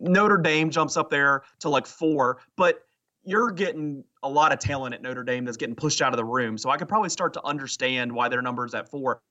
Notre 0.00 0.38
Dame 0.38 0.70
jumps 0.70 0.96
up 0.96 1.08
there 1.08 1.42
to 1.60 1.68
like 1.68 1.86
four, 1.86 2.38
but 2.56 2.82
you're 3.24 3.52
getting 3.52 4.02
a 4.24 4.28
lot 4.28 4.52
of 4.52 4.58
talent 4.58 4.94
at 4.94 5.02
Notre 5.02 5.22
Dame 5.22 5.44
that's 5.44 5.56
getting 5.56 5.76
pushed 5.76 6.02
out 6.02 6.12
of 6.12 6.16
the 6.16 6.24
room. 6.24 6.58
So 6.58 6.70
I 6.70 6.76
could 6.76 6.88
probably 6.88 7.10
start 7.10 7.34
to 7.34 7.44
understand 7.44 8.12
why 8.12 8.28
their 8.28 8.42
numbers 8.42 8.74
at 8.74 8.90
four. 8.90 9.22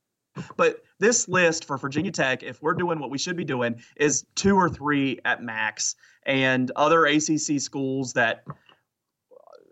But 0.56 0.82
this 1.00 1.28
list 1.28 1.66
for 1.66 1.78
Virginia 1.78 2.12
Tech, 2.12 2.44
if 2.44 2.62
we're 2.62 2.74
doing 2.74 3.00
what 3.00 3.10
we 3.10 3.18
should 3.18 3.36
be 3.36 3.44
doing, 3.44 3.82
is 3.98 4.26
two 4.36 4.56
or 4.56 4.70
three 4.70 5.20
at 5.26 5.44
max. 5.44 5.96
And 6.26 6.72
other 6.76 7.06
ACC 7.06 7.60
schools 7.60 8.14
that, 8.14 8.44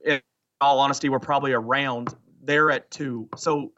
in 0.06 0.22
all 0.60 0.80
honesty, 0.80 1.10
were 1.10 1.20
probably 1.20 1.54
around, 1.54 2.16
they're 2.44 2.72
at 2.72 2.90
two. 2.92 3.30
So 3.38 3.72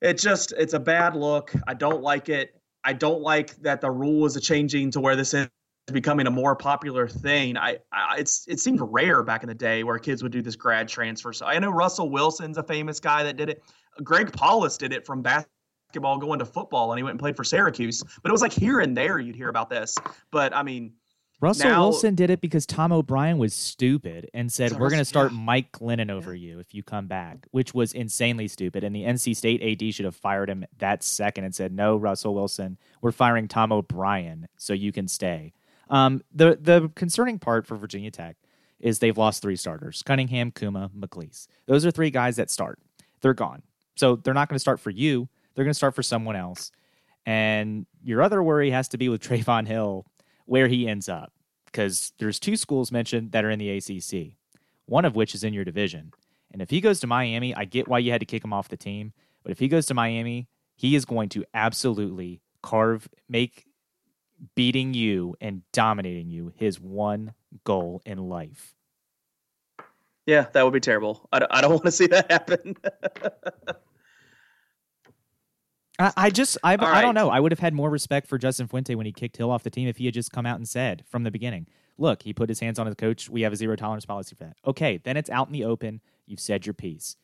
it 0.00 0.14
just, 0.14 0.52
it's 0.56 0.74
a 0.74 0.80
bad 0.80 1.16
look. 1.16 1.52
I 1.66 1.74
don't 1.74 2.02
like 2.02 2.28
it. 2.28 2.60
I 2.84 2.92
don't 2.92 3.22
like 3.22 3.56
that 3.62 3.80
the 3.80 3.90
rule 3.90 4.24
is 4.26 4.40
changing 4.40 4.90
to 4.92 5.00
where 5.00 5.16
this 5.16 5.34
is 5.34 5.48
becoming 5.92 6.26
a 6.26 6.30
more 6.30 6.54
popular 6.54 7.08
thing. 7.08 7.56
I, 7.56 7.78
I, 7.92 8.16
it's 8.18 8.46
it 8.48 8.60
seemed 8.60 8.80
rare 8.82 9.22
back 9.22 9.42
in 9.42 9.48
the 9.48 9.54
day 9.54 9.84
where 9.84 9.98
kids 9.98 10.22
would 10.22 10.32
do 10.32 10.42
this 10.42 10.56
grad 10.56 10.88
transfer. 10.88 11.32
So 11.32 11.46
I 11.46 11.58
know 11.58 11.70
Russell 11.70 12.10
Wilson's 12.10 12.58
a 12.58 12.62
famous 12.62 13.00
guy 13.00 13.22
that 13.22 13.36
did 13.36 13.48
it. 13.48 13.62
Greg 14.04 14.32
Paulus 14.32 14.76
did 14.76 14.92
it 14.92 15.06
from 15.06 15.22
basketball 15.22 15.57
basketball 15.88 16.18
going 16.18 16.38
to 16.38 16.44
football 16.44 16.92
and 16.92 16.98
he 16.98 17.02
went 17.02 17.12
and 17.12 17.20
played 17.20 17.36
for 17.36 17.44
Syracuse. 17.44 18.02
But 18.22 18.28
it 18.28 18.32
was 18.32 18.42
like 18.42 18.52
here 18.52 18.80
and 18.80 18.96
there 18.96 19.18
you'd 19.18 19.36
hear 19.36 19.48
about 19.48 19.70
this. 19.70 19.96
But 20.30 20.54
I 20.54 20.62
mean, 20.62 20.92
Russell 21.40 21.70
now, 21.70 21.82
Wilson 21.82 22.14
did 22.14 22.30
it 22.30 22.40
because 22.40 22.66
Tom 22.66 22.92
O'Brien 22.92 23.38
was 23.38 23.54
stupid 23.54 24.28
and 24.34 24.52
said, 24.52 24.72
We're 24.72 24.90
going 24.90 24.98
to 24.98 25.04
start 25.04 25.32
yeah. 25.32 25.38
Mike 25.38 25.72
Glennon 25.72 26.10
over 26.10 26.34
you 26.34 26.58
if 26.58 26.74
you 26.74 26.82
come 26.82 27.06
back, 27.06 27.46
which 27.52 27.72
was 27.72 27.92
insanely 27.92 28.48
stupid. 28.48 28.84
And 28.84 28.94
the 28.94 29.04
NC 29.04 29.36
State 29.36 29.62
AD 29.62 29.94
should 29.94 30.04
have 30.04 30.16
fired 30.16 30.50
him 30.50 30.66
that 30.78 31.02
second 31.02 31.44
and 31.44 31.54
said, 31.54 31.72
No, 31.72 31.96
Russell 31.96 32.34
Wilson, 32.34 32.76
we're 33.00 33.12
firing 33.12 33.48
Tom 33.48 33.72
O'Brien 33.72 34.48
so 34.56 34.72
you 34.72 34.92
can 34.92 35.06
stay. 35.08 35.52
Um, 35.88 36.22
the, 36.34 36.58
the 36.60 36.90
concerning 36.96 37.38
part 37.38 37.66
for 37.66 37.76
Virginia 37.76 38.10
Tech 38.10 38.36
is 38.80 38.98
they've 38.98 39.16
lost 39.16 39.40
three 39.40 39.56
starters 39.56 40.02
Cunningham, 40.02 40.50
Kumah, 40.50 40.90
McClease. 40.90 41.46
Those 41.66 41.86
are 41.86 41.92
three 41.92 42.10
guys 42.10 42.36
that 42.36 42.50
start. 42.50 42.80
They're 43.22 43.32
gone. 43.32 43.62
So 43.94 44.16
they're 44.16 44.34
not 44.34 44.48
going 44.48 44.56
to 44.56 44.60
start 44.60 44.80
for 44.80 44.90
you. 44.90 45.28
They're 45.58 45.64
going 45.64 45.72
to 45.72 45.76
start 45.76 45.96
for 45.96 46.04
someone 46.04 46.36
else. 46.36 46.70
And 47.26 47.84
your 48.04 48.22
other 48.22 48.40
worry 48.40 48.70
has 48.70 48.86
to 48.90 48.96
be 48.96 49.08
with 49.08 49.20
Trayvon 49.28 49.66
Hill, 49.66 50.06
where 50.44 50.68
he 50.68 50.86
ends 50.86 51.08
up, 51.08 51.32
because 51.66 52.12
there's 52.20 52.38
two 52.38 52.56
schools 52.56 52.92
mentioned 52.92 53.32
that 53.32 53.44
are 53.44 53.50
in 53.50 53.58
the 53.58 53.70
ACC, 53.76 54.36
one 54.86 55.04
of 55.04 55.16
which 55.16 55.34
is 55.34 55.42
in 55.42 55.52
your 55.52 55.64
division. 55.64 56.12
And 56.52 56.62
if 56.62 56.70
he 56.70 56.80
goes 56.80 57.00
to 57.00 57.08
Miami, 57.08 57.56
I 57.56 57.64
get 57.64 57.88
why 57.88 57.98
you 57.98 58.12
had 58.12 58.20
to 58.20 58.24
kick 58.26 58.44
him 58.44 58.52
off 58.52 58.68
the 58.68 58.76
team. 58.76 59.12
But 59.42 59.50
if 59.50 59.58
he 59.58 59.66
goes 59.66 59.86
to 59.86 59.94
Miami, 59.94 60.46
he 60.76 60.94
is 60.94 61.04
going 61.04 61.28
to 61.30 61.44
absolutely 61.52 62.40
carve, 62.62 63.08
make 63.28 63.66
beating 64.54 64.94
you 64.94 65.34
and 65.40 65.62
dominating 65.72 66.30
you 66.30 66.52
his 66.54 66.78
one 66.80 67.34
goal 67.64 68.00
in 68.06 68.18
life. 68.28 68.76
yeah, 70.24 70.46
that 70.52 70.62
would 70.64 70.72
be 70.72 70.78
terrible. 70.78 71.28
I, 71.32 71.40
don't- 71.40 71.52
I 71.52 71.60
don't 71.62 71.72
want 71.72 71.84
to 71.86 71.90
see 71.90 72.06
that 72.06 72.30
happen. 72.30 72.76
I, 75.98 76.12
I 76.16 76.30
just, 76.30 76.58
I, 76.62 76.74
I 76.74 77.02
don't 77.02 77.14
know. 77.14 77.30
I 77.30 77.40
would 77.40 77.52
have 77.52 77.58
had 77.58 77.74
more 77.74 77.90
respect 77.90 78.26
for 78.26 78.38
Justin 78.38 78.68
Fuente 78.68 78.94
when 78.94 79.06
he 79.06 79.12
kicked 79.12 79.36
Hill 79.36 79.50
off 79.50 79.62
the 79.62 79.70
team 79.70 79.88
if 79.88 79.96
he 79.96 80.04
had 80.04 80.14
just 80.14 80.32
come 80.32 80.46
out 80.46 80.56
and 80.56 80.68
said 80.68 81.04
from 81.08 81.24
the 81.24 81.30
beginning, 81.30 81.66
look, 81.96 82.22
he 82.22 82.32
put 82.32 82.48
his 82.48 82.60
hands 82.60 82.78
on 82.78 82.86
his 82.86 82.94
coach. 82.94 83.28
We 83.28 83.42
have 83.42 83.52
a 83.52 83.56
zero 83.56 83.76
tolerance 83.76 84.06
policy 84.06 84.36
for 84.36 84.44
that. 84.44 84.56
Okay, 84.66 85.00
then 85.02 85.16
it's 85.16 85.30
out 85.30 85.48
in 85.48 85.52
the 85.52 85.64
open. 85.64 86.00
You've 86.26 86.40
said 86.40 86.66
your 86.66 86.74
piece. 86.74 87.16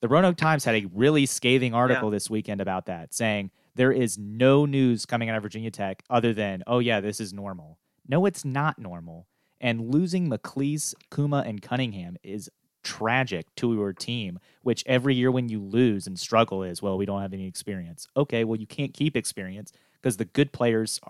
The 0.00 0.08
Roanoke 0.08 0.36
Times 0.36 0.64
had 0.64 0.74
a 0.74 0.86
really 0.92 1.26
scathing 1.26 1.74
article 1.74 2.10
this 2.10 2.28
weekend 2.28 2.60
about 2.60 2.86
that, 2.86 3.14
saying 3.14 3.50
there 3.76 3.92
is 3.92 4.18
no 4.18 4.66
news 4.66 5.06
coming 5.06 5.30
out 5.30 5.36
of 5.36 5.42
Virginia 5.42 5.70
Tech 5.70 6.02
other 6.10 6.32
than, 6.32 6.62
oh, 6.66 6.80
yeah, 6.80 7.00
this 7.00 7.20
is 7.20 7.32
normal. 7.32 7.78
No, 8.08 8.26
it's 8.26 8.44
not 8.44 8.78
normal. 8.78 9.28
And 9.60 9.94
losing 9.94 10.28
McClease, 10.28 10.94
Kumah, 11.12 11.46
and 11.46 11.62
Cunningham 11.62 12.16
is 12.24 12.50
tragic 12.82 13.54
to 13.56 13.74
your 13.74 13.92
team, 13.92 14.38
which 14.62 14.84
every 14.86 15.14
year 15.14 15.30
when 15.30 15.48
you 15.48 15.60
lose 15.60 16.06
and 16.06 16.18
struggle 16.18 16.62
is, 16.62 16.82
well, 16.82 16.98
we 16.98 17.06
don't 17.06 17.22
have 17.22 17.32
any 17.32 17.46
experience. 17.46 18.08
Okay, 18.16 18.44
well, 18.44 18.58
you 18.58 18.66
can't 18.66 18.94
keep 18.94 19.16
experience 19.16 19.72
because 20.00 20.16
the 20.16 20.24
good 20.24 20.52
players 20.52 21.00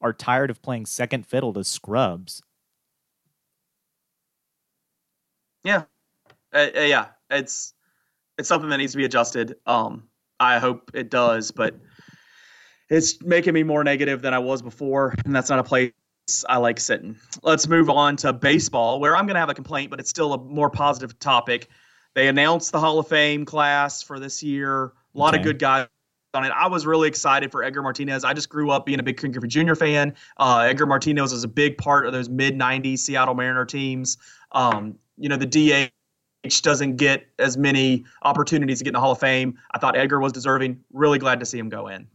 are- 0.00 0.12
tired 0.12 0.50
of 0.50 0.62
playing 0.62 0.86
second 0.86 1.26
fiddle 1.26 1.52
to 1.52 1.64
scrubs. 1.64 2.42
yeah, 5.64 5.84
Uh, 6.52 6.68
uh, 6.76 6.80
yeah, 6.80 7.08
it's 7.30 7.74
it's 8.38 8.48
something 8.48 8.70
that 8.70 8.78
needs 8.78 8.92
to 8.92 8.98
be 8.98 9.04
adjusted. 9.04 9.56
Um, 9.66 10.08
I 10.40 10.58
hope 10.58 10.90
it 10.94 11.10
does, 11.10 11.50
but 11.50 11.74
it's 12.88 13.22
making 13.22 13.54
me 13.54 13.62
more 13.62 13.84
negative 13.84 14.22
than 14.22 14.32
I 14.34 14.38
was 14.38 14.62
before, 14.62 15.14
and 15.24 15.34
that's 15.34 15.50
not 15.50 15.58
a 15.58 15.64
place 15.64 15.92
I 16.48 16.56
like 16.58 16.80
sitting. 16.80 17.16
Let's 17.42 17.68
move 17.68 17.90
on 17.90 18.16
to 18.18 18.32
baseball, 18.32 19.00
where 19.00 19.16
I'm 19.16 19.26
going 19.26 19.34
to 19.34 19.40
have 19.40 19.50
a 19.50 19.54
complaint, 19.54 19.90
but 19.90 20.00
it's 20.00 20.10
still 20.10 20.32
a 20.32 20.38
more 20.38 20.70
positive 20.70 21.18
topic. 21.18 21.68
They 22.14 22.28
announced 22.28 22.72
the 22.72 22.80
Hall 22.80 22.98
of 22.98 23.08
Fame 23.08 23.44
class 23.44 24.02
for 24.02 24.18
this 24.18 24.42
year. 24.42 24.92
A 25.14 25.18
lot 25.18 25.36
of 25.36 25.42
good 25.42 25.58
guys 25.58 25.86
on 26.34 26.44
it. 26.44 26.52
I 26.54 26.68
was 26.68 26.86
really 26.86 27.08
excited 27.08 27.50
for 27.50 27.62
Edgar 27.62 27.82
Martinez. 27.82 28.24
I 28.24 28.34
just 28.34 28.48
grew 28.48 28.70
up 28.70 28.86
being 28.86 29.00
a 29.00 29.02
big 29.02 29.16
Ken 29.16 29.30
Griffey 29.30 29.48
Jr. 29.48 29.74
fan. 29.74 30.14
Uh, 30.36 30.66
Edgar 30.68 30.86
Martinez 30.86 31.32
was 31.32 31.44
a 31.44 31.48
big 31.48 31.78
part 31.78 32.06
of 32.06 32.12
those 32.12 32.28
mid 32.28 32.58
'90s 32.58 32.98
Seattle 32.98 33.34
Mariner 33.34 33.64
teams. 33.64 34.18
Um, 34.52 34.98
you 35.16 35.28
know, 35.28 35.36
the 35.36 35.46
DH 35.46 36.62
doesn't 36.62 36.96
get 36.96 37.26
as 37.38 37.56
many 37.56 38.04
opportunities 38.22 38.78
to 38.78 38.84
get 38.84 38.90
in 38.90 38.94
the 38.94 39.00
Hall 39.00 39.12
of 39.12 39.20
Fame. 39.20 39.58
I 39.72 39.78
thought 39.78 39.96
Edgar 39.96 40.20
was 40.20 40.32
deserving. 40.32 40.80
Really 40.92 41.18
glad 41.18 41.40
to 41.40 41.46
see 41.46 41.58
him 41.58 41.68
go 41.68 41.88
in. 41.88 42.06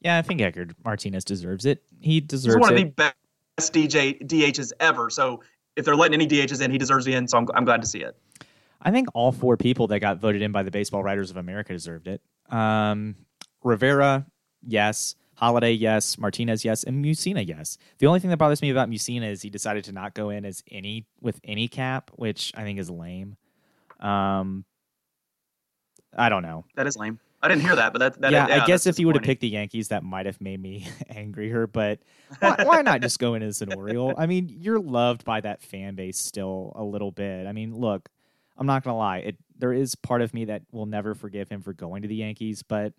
Yeah, 0.00 0.18
I 0.18 0.22
think 0.22 0.40
Edgar 0.40 0.68
Martinez 0.84 1.24
deserves 1.24 1.64
it. 1.64 1.82
He 2.00 2.14
He's 2.14 2.22
deserves 2.22 2.56
one 2.56 2.72
of 2.72 2.78
it. 2.78 2.84
the 2.84 2.90
best 2.90 3.14
DJ 3.58 4.22
DHs 4.22 4.72
ever. 4.80 5.10
So 5.10 5.42
if 5.76 5.84
they're 5.84 5.96
letting 5.96 6.14
any 6.14 6.26
DHs 6.26 6.60
in, 6.60 6.70
he 6.70 6.78
deserves 6.78 7.04
the 7.04 7.14
in. 7.14 7.28
So 7.28 7.38
I'm, 7.38 7.46
I'm 7.54 7.64
glad 7.64 7.80
to 7.82 7.86
see 7.86 8.02
it. 8.02 8.16
I 8.80 8.90
think 8.90 9.08
all 9.14 9.32
four 9.32 9.56
people 9.56 9.86
that 9.88 10.00
got 10.00 10.18
voted 10.18 10.42
in 10.42 10.52
by 10.52 10.62
the 10.62 10.70
Baseball 10.70 11.02
Writers 11.02 11.30
of 11.30 11.36
America 11.36 11.72
deserved 11.72 12.08
it. 12.08 12.20
Um, 12.50 13.16
Rivera, 13.62 14.26
yes. 14.66 15.14
Halladay, 15.40 15.78
yes. 15.78 16.18
Martinez, 16.18 16.64
yes. 16.64 16.84
And 16.84 17.04
Mussina, 17.04 17.46
yes. 17.46 17.78
The 17.98 18.06
only 18.06 18.20
thing 18.20 18.30
that 18.30 18.38
bothers 18.38 18.60
me 18.60 18.70
about 18.70 18.90
Mussina 18.90 19.30
is 19.30 19.42
he 19.42 19.50
decided 19.50 19.84
to 19.84 19.92
not 19.92 20.14
go 20.14 20.30
in 20.30 20.44
as 20.44 20.62
any 20.70 21.06
with 21.20 21.40
any 21.44 21.68
cap, 21.68 22.10
which 22.14 22.52
I 22.56 22.62
think 22.62 22.78
is 22.78 22.90
lame. 22.90 23.36
Um, 24.00 24.64
I 26.16 26.28
don't 26.28 26.42
know. 26.42 26.64
That 26.74 26.86
is 26.86 26.96
lame. 26.96 27.20
I 27.42 27.48
didn't 27.48 27.62
hear 27.62 27.74
that, 27.74 27.92
but 27.92 27.98
that, 27.98 28.20
that 28.20 28.30
yeah, 28.30 28.62
I 28.62 28.66
guess 28.66 28.86
if 28.86 28.96
he 28.96 29.04
would 29.04 29.16
have 29.16 29.24
picked 29.24 29.40
the 29.40 29.48
Yankees, 29.48 29.88
that 29.88 30.04
might 30.04 30.26
have 30.26 30.40
made 30.40 30.60
me 30.62 30.86
angrier. 31.08 31.66
But 31.66 31.98
why, 32.38 32.56
why 32.62 32.82
not 32.82 33.00
just 33.00 33.18
go 33.18 33.34
in 33.34 33.42
as 33.42 33.62
an 33.62 33.72
Oriole? 33.72 34.14
I 34.16 34.26
mean, 34.26 34.48
you're 34.48 34.78
loved 34.78 35.24
by 35.24 35.40
that 35.40 35.60
fan 35.60 35.96
base 35.96 36.18
still 36.18 36.72
a 36.76 36.84
little 36.84 37.10
bit. 37.10 37.48
I 37.48 37.52
mean, 37.52 37.74
look, 37.74 38.08
I'm 38.56 38.66
not 38.66 38.84
gonna 38.84 38.96
lie. 38.96 39.18
It 39.18 39.36
there 39.58 39.72
is 39.72 39.96
part 39.96 40.22
of 40.22 40.32
me 40.32 40.44
that 40.46 40.62
will 40.70 40.86
never 40.86 41.14
forgive 41.14 41.48
him 41.48 41.62
for 41.62 41.72
going 41.72 42.02
to 42.02 42.08
the 42.08 42.14
Yankees. 42.16 42.62
But 42.62 42.92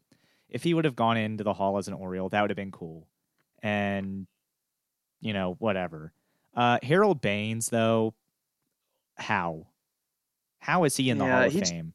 if 0.49 0.63
he 0.63 0.73
would 0.73 0.85
have 0.85 0.95
gone 0.95 1.15
into 1.15 1.45
the 1.45 1.53
Hall 1.53 1.77
as 1.77 1.87
an 1.87 1.93
Oriole, 1.93 2.29
that 2.29 2.41
would 2.41 2.49
have 2.49 2.57
been 2.57 2.71
cool. 2.71 3.07
And 3.61 4.27
you 5.21 5.31
know, 5.31 5.55
whatever. 5.59 6.11
Uh, 6.53 6.79
Harold 6.83 7.21
Baines, 7.21 7.69
though, 7.69 8.13
how? 9.15 9.67
How 10.59 10.83
is 10.83 10.97
he 10.97 11.09
in 11.09 11.17
the 11.17 11.25
Yeah, 11.25 11.39
Hall 11.39 11.47
of 11.47 11.69
Fame? 11.69 11.93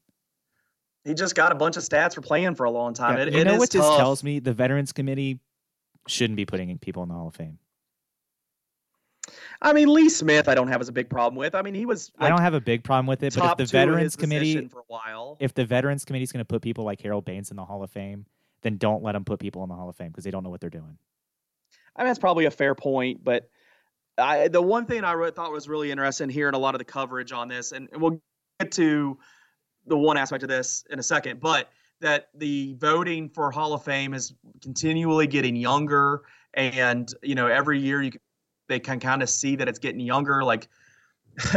He 1.09 1.15
just 1.15 1.35
got 1.35 1.53
a 1.53 1.55
bunch 1.55 1.79
of 1.79 1.83
stats 1.83 2.15
for 2.15 2.21
playing 2.21 2.55
for 2.55 2.65
a 2.65 2.71
long 2.71 2.93
time. 2.93 3.17
Yeah, 3.17 3.25
It, 3.25 3.33
you 3.33 3.41
it 3.41 3.45
know 3.45 3.55
is 3.55 3.59
what 3.59 3.71
this 3.71 3.81
tells 3.81 4.23
me? 4.23 4.41
The 4.41 4.53
Veterans 4.53 4.93
Committee 4.93 5.41
shouldn't 6.07 6.37
be 6.37 6.45
putting 6.45 6.77
people 6.79 7.03
in 7.03 7.09
the 7.09 7.15
Hall 7.15 7.29
of 7.29 7.35
Fame. 7.35 7.59
I 9.63 9.73
mean, 9.73 9.93
Lee 9.93 10.11
Smith, 10.11 10.49
I 10.49 10.55
don't 10.55 10.69
have 10.69 10.83
as 10.83 10.89
a 10.89 10.93
big 10.93 11.09
problem 11.09 11.37
with. 11.37 11.55
I 11.55 11.63
mean, 11.63 11.75
he 11.75 11.87
was 11.87 12.13
I 12.19 12.29
don't 12.29 12.43
have 12.43 12.53
a 12.55 12.61
big 12.61 12.85
problem 12.85 13.07
with 13.07 13.23
it, 13.23 13.35
but 13.35 13.53
if 13.53 13.57
the 13.57 13.65
Veterans 13.65 14.17
Committee, 14.17 14.69
for 14.69 14.81
a 14.81 14.85
while. 14.87 15.39
if 15.41 15.55
the 15.55 15.65
Veterans 15.65 16.05
Committee 16.05 16.25
is 16.25 16.33
going 16.33 16.41
to 16.41 16.45
put 16.45 16.61
people 16.61 16.85
like 16.85 17.01
Harold 17.01 17.25
Baines 17.25 17.51
in 17.51 17.57
the 17.57 17.65
Hall 17.65 17.83
of 17.83 17.91
Fame, 17.91 18.27
then 18.63 18.77
don't 18.77 19.03
let 19.03 19.13
them 19.13 19.25
put 19.25 19.41
people 19.41 19.63
in 19.63 19.69
the 19.69 19.75
Hall 19.75 19.89
of 19.89 19.97
Fame 19.97 20.09
because 20.09 20.25
they 20.25 20.31
don't 20.31 20.45
know 20.45 20.51
what 20.51 20.61
they're 20.61 20.71
doing. 20.71 20.99
I 21.97 22.03
mean, 22.03 22.09
that's 22.09 22.19
probably 22.19 22.45
a 22.45 22.51
fair 22.51 22.75
point, 22.75 23.25
but 23.25 23.49
I, 24.19 24.49
the 24.49 24.63
one 24.63 24.85
thing 24.85 25.05
I 25.05 25.31
thought 25.31 25.53
was 25.53 25.69
really 25.69 25.91
interesting 25.91 26.29
here 26.29 26.49
in 26.49 26.55
a 26.55 26.59
lot 26.59 26.75
of 26.75 26.79
the 26.79 26.85
coverage 26.85 27.33
on 27.33 27.49
this, 27.49 27.73
and 27.73 27.89
we'll 27.95 28.21
get 28.61 28.73
to 28.73 29.19
the 29.89 29.99
one 29.99 30.17
aspect 30.17 30.43
of 30.43 30.49
this 30.49 30.85
in 30.91 30.99
a 30.99 31.03
second, 31.03 31.41
but 31.41 31.71
that 32.01 32.29
the 32.35 32.75
voting 32.79 33.29
for 33.29 33.51
Hall 33.51 33.73
of 33.73 33.83
Fame 33.83 34.15
is 34.15 34.35
continually 34.63 35.27
getting 35.27 35.57
younger, 35.57 36.23
and 36.55 37.13
you 37.23 37.35
know 37.35 37.47
every 37.47 37.81
year 37.81 38.03
you 38.03 38.13
they 38.69 38.79
can 38.79 39.01
kind 39.01 39.23
of 39.23 39.31
see 39.31 39.57
that 39.57 39.69
it's 39.69 39.79
getting 39.79 40.01
younger. 40.01 40.45
Like 40.45 40.69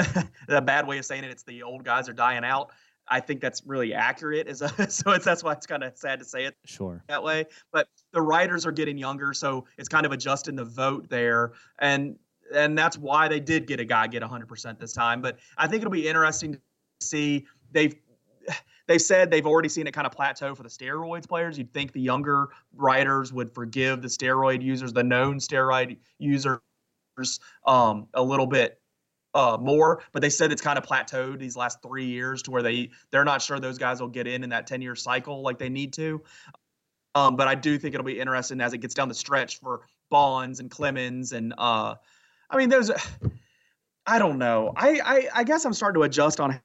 a 0.48 0.62
bad 0.62 0.88
way 0.88 0.98
of 0.98 1.06
saying 1.06 1.24
it, 1.24 1.32
it's 1.32 1.44
the 1.44 1.64
old 1.64 1.84
guys 1.84 2.10
are 2.10 2.14
dying 2.14 2.44
out. 2.44 2.72
I 3.08 3.20
think 3.20 3.42
that's 3.42 3.62
really 3.66 3.94
accurate. 3.94 4.48
Is 4.48 4.60
so 4.90 5.12
it's 5.12 5.26
that's 5.26 5.44
why 5.44 5.54
it's 5.54 5.68
kind 5.68 5.84
of 5.84 5.98
sad 5.98 6.20
to 6.20 6.26
say 6.26 6.46
it 6.46 6.56
Sure. 6.66 7.04
that 7.08 7.22
way. 7.22 7.46
But 7.72 7.88
the 8.14 8.22
writers 8.22 8.66
are 8.66 8.72
getting 8.72 8.98
younger, 8.98 9.34
so 9.34 9.66
it's 9.78 9.90
kind 9.90 10.06
of 10.06 10.12
adjusting 10.12 10.56
the 10.56 10.66
vote 10.66 11.10
there, 11.10 11.54
and 11.80 12.18
and 12.54 12.78
that's 12.78 12.98
why 12.98 13.28
they 13.28 13.40
did 13.40 13.66
get 13.66 13.80
a 13.80 13.86
guy 13.86 14.08
get 14.08 14.22
100% 14.22 14.80
this 14.80 14.92
time. 14.94 15.22
But 15.22 15.38
I 15.58 15.68
think 15.68 15.82
it'll 15.82 15.92
be 15.92 16.08
interesting 16.08 16.54
to 16.54 16.60
see 17.00 17.46
they've 17.72 17.96
they've 18.88 19.02
said 19.02 19.32
they've 19.32 19.46
already 19.46 19.70
seen 19.70 19.88
it 19.88 19.94
kind 19.94 20.08
of 20.08 20.14
plateau 20.14 20.56
for 20.56 20.64
the 20.64 20.70
steroids 20.70 21.28
players. 21.28 21.58
You'd 21.58 21.74
think 21.74 21.92
the 21.94 22.02
younger 22.02 22.50
writers 22.76 23.32
would 23.34 23.54
forgive 23.54 24.02
the 24.02 24.08
steroid 24.08 24.62
users, 24.62 24.94
the 24.94 25.04
known 25.04 25.40
steroid 25.40 25.98
users, 26.20 26.60
um, 27.66 28.08
a 28.14 28.22
little 28.24 28.48
bit 28.48 28.80
uh, 29.34 29.58
more. 29.60 30.02
But 30.12 30.22
they 30.22 30.30
said 30.30 30.52
it's 30.52 30.62
kind 30.62 30.78
of 30.78 30.86
plateaued 30.86 31.40
these 31.40 31.56
last 31.56 31.82
three 31.82 32.06
years 32.06 32.42
to 32.44 32.52
where 32.52 32.62
they 32.62 32.90
they're 33.12 33.26
not 33.26 33.42
sure 33.42 33.60
those 33.60 33.78
guys 33.78 34.02
will 34.02 34.10
get 34.10 34.28
in 34.28 34.44
in 34.44 34.50
that 34.50 34.68
10 34.68 34.82
year 34.82 34.96
cycle 34.96 35.42
like 35.42 35.58
they 35.58 35.70
need 35.70 35.94
to. 35.94 36.22
Um, 37.14 37.36
but 37.36 37.48
I 37.48 37.56
do 37.56 37.78
think 37.78 37.94
it'll 37.94 38.06
be 38.06 38.20
interesting 38.20 38.62
as 38.62 38.74
it 38.74 38.78
gets 38.78 38.94
down 38.94 39.10
the 39.10 39.14
stretch 39.14 39.60
for 39.60 39.82
Bonds 40.10 40.60
and 40.60 40.70
Clemens 40.70 41.34
and 41.34 41.54
uh, 41.58 41.96
I 42.50 42.58
mean 42.58 42.70
those. 42.70 42.92
I 44.06 44.18
don't 44.18 44.40
know. 44.40 44.74
I, 44.76 45.00
I 45.04 45.28
I 45.36 45.44
guess 45.44 45.64
I'm 45.64 45.74
starting 45.74 46.00
to 46.00 46.04
adjust 46.04 46.40
on 46.40 46.60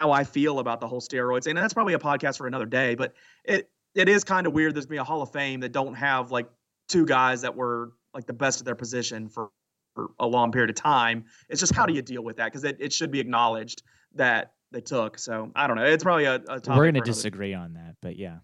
how 0.00 0.12
I 0.12 0.24
feel 0.24 0.58
about 0.58 0.80
the 0.80 0.88
whole 0.88 1.00
steroids, 1.00 1.46
and 1.46 1.56
that's 1.56 1.74
probably 1.74 1.94
a 1.94 1.98
podcast 1.98 2.38
for 2.38 2.46
another 2.46 2.66
day. 2.66 2.94
But 2.94 3.14
it 3.44 3.70
it 3.94 4.08
is 4.08 4.24
kind 4.24 4.46
of 4.46 4.52
weird. 4.52 4.74
There's 4.74 4.86
gonna 4.86 4.94
be 4.96 4.98
a 4.98 5.04
Hall 5.04 5.22
of 5.22 5.32
Fame 5.32 5.60
that 5.60 5.72
don't 5.72 5.94
have 5.94 6.30
like 6.30 6.48
two 6.88 7.06
guys 7.06 7.42
that 7.42 7.54
were 7.56 7.92
like 8.14 8.26
the 8.26 8.32
best 8.32 8.60
of 8.60 8.64
their 8.64 8.74
position 8.74 9.28
for, 9.28 9.50
for 9.94 10.08
a 10.18 10.26
long 10.26 10.52
period 10.52 10.70
of 10.70 10.76
time. 10.76 11.24
It's 11.48 11.60
just 11.60 11.74
how 11.74 11.86
do 11.86 11.92
you 11.92 12.02
deal 12.02 12.22
with 12.22 12.36
that? 12.36 12.46
Because 12.46 12.64
it, 12.64 12.76
it 12.80 12.92
should 12.92 13.10
be 13.10 13.20
acknowledged 13.20 13.82
that 14.14 14.52
they 14.70 14.80
took. 14.80 15.18
So 15.18 15.50
I 15.54 15.66
don't 15.66 15.76
know. 15.76 15.84
It's 15.84 16.04
probably 16.04 16.24
a, 16.24 16.36
a 16.36 16.38
topic. 16.60 16.68
We're 16.68 16.84
going 16.84 16.94
to 16.94 17.00
disagree 17.00 17.54
on 17.54 17.74
that, 17.74 17.96
but 18.00 18.16
yeah, 18.16 18.38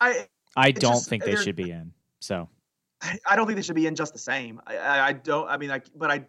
I 0.00 0.26
I 0.56 0.70
don't 0.70 0.94
just- 0.94 1.08
think 1.08 1.24
they 1.24 1.36
should 1.36 1.56
be 1.56 1.70
in. 1.70 1.92
So 2.20 2.48
I 3.02 3.18
I 3.26 3.36
don't 3.36 3.46
think 3.46 3.56
they 3.56 3.62
should 3.62 3.76
be 3.76 3.86
in 3.86 3.94
just 3.94 4.12
the 4.12 4.18
same. 4.18 4.60
I, 4.66 4.76
I, 4.76 5.06
I 5.08 5.12
don't. 5.12 5.48
I 5.48 5.56
mean, 5.56 5.68
like, 5.68 5.86
but 5.94 6.10
I, 6.10 6.24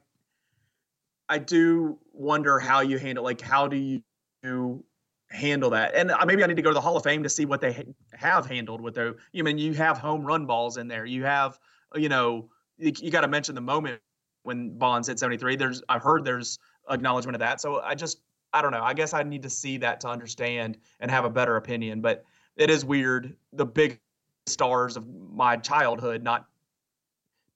I 1.28 1.38
do 1.40 1.98
wonder 2.14 2.60
how 2.60 2.82
you 2.82 2.98
handle. 2.98 3.24
Like, 3.24 3.42
how 3.42 3.68
do 3.68 3.78
you 3.78 4.02
handle 4.44 5.70
that? 5.70 5.96
And 5.96 6.12
maybe 6.26 6.44
I 6.44 6.48
need 6.48 6.56
to 6.56 6.62
go 6.62 6.70
to 6.70 6.74
the 6.74 6.82
Hall 6.82 6.98
of 6.98 7.04
Fame 7.04 7.24
to 7.24 7.30
see 7.30 7.46
what 7.46 7.62
they 7.62 7.74
ha- 7.74 7.94
have 8.14 8.46
handled 8.46 8.82
with 8.82 8.96
their. 8.96 9.16
You 9.32 9.44
mean 9.44 9.58
you 9.58 9.74
have 9.74 9.98
home 9.98 10.26
run 10.26 10.46
balls 10.46 10.78
in 10.78 10.88
there? 10.88 11.06
You 11.06 11.24
have, 11.26 11.60
you 11.96 12.10
know, 12.10 12.50
you, 12.78 12.92
you 13.00 13.12
got 13.12 13.22
to 13.22 13.28
mention 13.28 13.56
the 13.56 13.62
moment 13.62 14.00
when 14.44 14.78
Bonds 14.78 15.08
hit 15.08 15.20
seventy 15.20 15.38
three. 15.38 15.56
There's, 15.56 15.82
I've 15.90 16.04
heard 16.04 16.24
there's 16.24 16.60
acknowledgement 16.90 17.36
of 17.36 17.40
that. 17.40 17.62
So 17.62 17.82
I 17.82 17.96
just, 17.96 18.22
I 18.54 18.62
don't 18.62 18.72
know. 18.72 18.84
I 18.84 18.94
guess 18.94 19.14
I 19.14 19.24
need 19.24 19.44
to 19.44 19.50
see 19.50 19.78
that 19.78 20.00
to 20.02 20.08
understand 20.08 20.78
and 21.00 21.12
have 21.12 21.26
a 21.26 21.30
better 21.30 21.56
opinion. 21.58 22.02
But 22.02 22.24
it 22.56 22.70
is 22.70 22.84
weird. 22.84 23.36
The 23.54 23.66
big 23.66 24.00
stars 24.48 24.98
of 24.98 25.06
my 25.32 25.56
childhood 25.58 26.24
not 26.24 26.48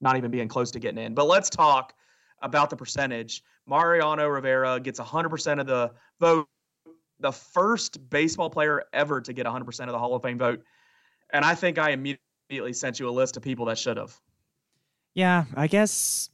not 0.00 0.16
even 0.16 0.30
being 0.30 0.48
close 0.48 0.70
to 0.70 0.78
getting 0.78 1.02
in. 1.02 1.14
But 1.14 1.26
let's 1.26 1.48
talk 1.48 1.94
about 2.42 2.70
the 2.70 2.76
percentage. 2.76 3.42
Mariano 3.66 4.26
Rivera 4.28 4.78
gets 4.78 5.00
100% 5.00 5.60
of 5.60 5.66
the 5.66 5.92
vote, 6.20 6.48
the 7.24 7.32
first 7.32 8.10
baseball 8.10 8.50
player 8.50 8.82
ever 8.92 9.18
to 9.18 9.32
get 9.32 9.46
100% 9.46 9.66
of 9.80 9.92
the 9.92 9.98
Hall 9.98 10.14
of 10.14 10.22
Fame 10.22 10.36
vote. 10.36 10.62
And 11.32 11.42
I 11.42 11.54
think 11.54 11.78
I 11.78 11.92
immediately 11.92 12.74
sent 12.74 13.00
you 13.00 13.08
a 13.08 13.10
list 13.10 13.38
of 13.38 13.42
people 13.42 13.64
that 13.64 13.78
should 13.78 13.96
have. 13.96 14.14
yeah, 15.14 15.46
I 15.54 15.66
guess 15.66 16.28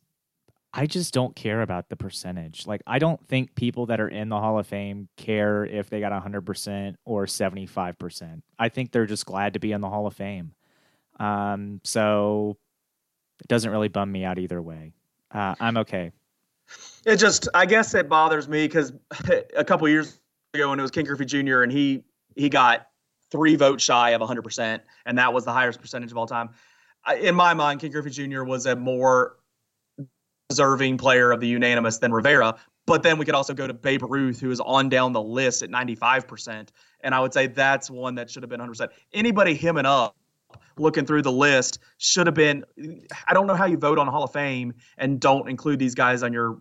I 0.75 0.87
just 0.87 1.15
don't 1.15 1.37
care 1.37 1.63
about 1.63 1.91
the 1.91 1.97
percentage. 1.97 2.67
Like 2.67 2.83
I 2.89 2.99
don't 2.99 3.25
think 3.29 3.55
people 3.55 3.87
that 3.87 4.01
are 4.01 4.09
in 4.09 4.31
the 4.31 4.41
Hall 4.41 4.59
of 4.59 4.67
Fame 4.67 5.09
care 5.17 5.65
if 5.65 5.89
they 5.91 6.01
got 6.01 6.11
100% 6.11 6.97
or 7.05 7.27
75%. 7.27 8.43
I 8.59 8.69
think 8.69 8.91
they're 8.91 9.07
just 9.07 9.27
glad 9.27 9.55
to 9.55 9.61
be 9.61 9.71
in 9.71 9.81
the 9.81 9.89
Hall 9.89 10.09
of 10.09 10.15
Fame. 10.15 10.55
Um, 11.21 11.81
so 11.85 12.57
it 13.41 13.47
doesn't 13.47 13.71
really 13.71 13.89
bum 13.89 14.11
me 14.11 14.25
out 14.25 14.41
either 14.41 14.61
way. 14.61 14.93
Uh, 15.31 15.55
I'm 15.61 15.77
okay. 15.77 16.11
It 17.07 17.17
just, 17.17 17.47
I 17.55 17.67
guess 17.67 17.95
it 17.95 18.09
bothers 18.09 18.49
me 18.49 18.67
because 18.67 18.93
a 19.57 19.65
couple 19.65 19.89
years 19.89 20.20
ago 20.55 20.71
when 20.71 20.79
it 20.79 20.83
was 20.83 20.91
Ken 20.91 21.05
Griffey 21.05 21.25
Jr. 21.25 21.63
and 21.63 21.71
he 21.71 22.03
he 22.37 22.49
got 22.49 22.89
three 23.31 23.57
votes 23.57 23.85
shy 23.85 24.11
of 24.11 24.21
100%, 24.21 24.81
and 25.07 25.19
that 25.19 25.33
was 25.33 25.45
the 25.45 25.53
highest 25.53 25.81
percentage 25.81 26.11
of 26.11 26.17
all 26.17 26.27
time. 26.27 26.51
I, 27.05 27.17
in 27.17 27.35
my 27.35 27.55
mind, 27.55 27.81
Ken 27.81 27.91
Griffey 27.91 28.11
Jr. 28.11 28.43
was 28.43 28.67
a 28.67 28.75
more 28.75 29.37
deserving 30.49 30.99
player 30.99 31.31
of 31.31 31.41
the 31.41 31.47
unanimous 31.47 31.99
than 31.99 32.13
Rivera. 32.13 32.57
But 32.87 33.05
then 33.05 33.19
we 33.19 33.25
could 33.25 33.37
also 33.37 33.55
go 33.55 33.69
to 33.69 33.75
Babe 33.75 34.03
Ruth, 34.03 34.41
who 34.41 34.51
is 34.51 34.59
on 34.61 34.89
down 34.89 35.13
the 35.13 35.23
list 35.23 35.63
at 35.63 35.71
95%. 35.71 36.71
And 37.03 37.15
I 37.15 37.21
would 37.21 37.33
say 37.33 37.47
that's 37.47 37.89
one 37.89 38.17
that 38.17 38.29
should 38.29 38.43
have 38.43 38.51
been 38.51 38.61
100%. 38.61 38.89
Anybody 39.13 39.55
hemming 39.55 39.87
up 39.87 40.17
looking 40.77 41.07
through 41.07 41.23
the 41.23 41.31
list 41.31 41.79
should 41.99 42.27
have 42.27 42.35
been. 42.35 42.65
I 43.29 43.33
don't 43.33 43.47
know 43.47 43.55
how 43.55 43.67
you 43.67 43.77
vote 43.77 43.99
on 43.99 44.09
Hall 44.09 44.25
of 44.25 44.33
Fame 44.33 44.75
and 44.99 45.21
don't 45.21 45.49
include 45.49 45.79
these 45.79 45.95
guys 45.95 46.25
on 46.25 46.33
your 46.33 46.61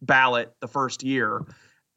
ballot 0.00 0.54
the 0.60 0.68
first 0.68 1.02
year. 1.02 1.44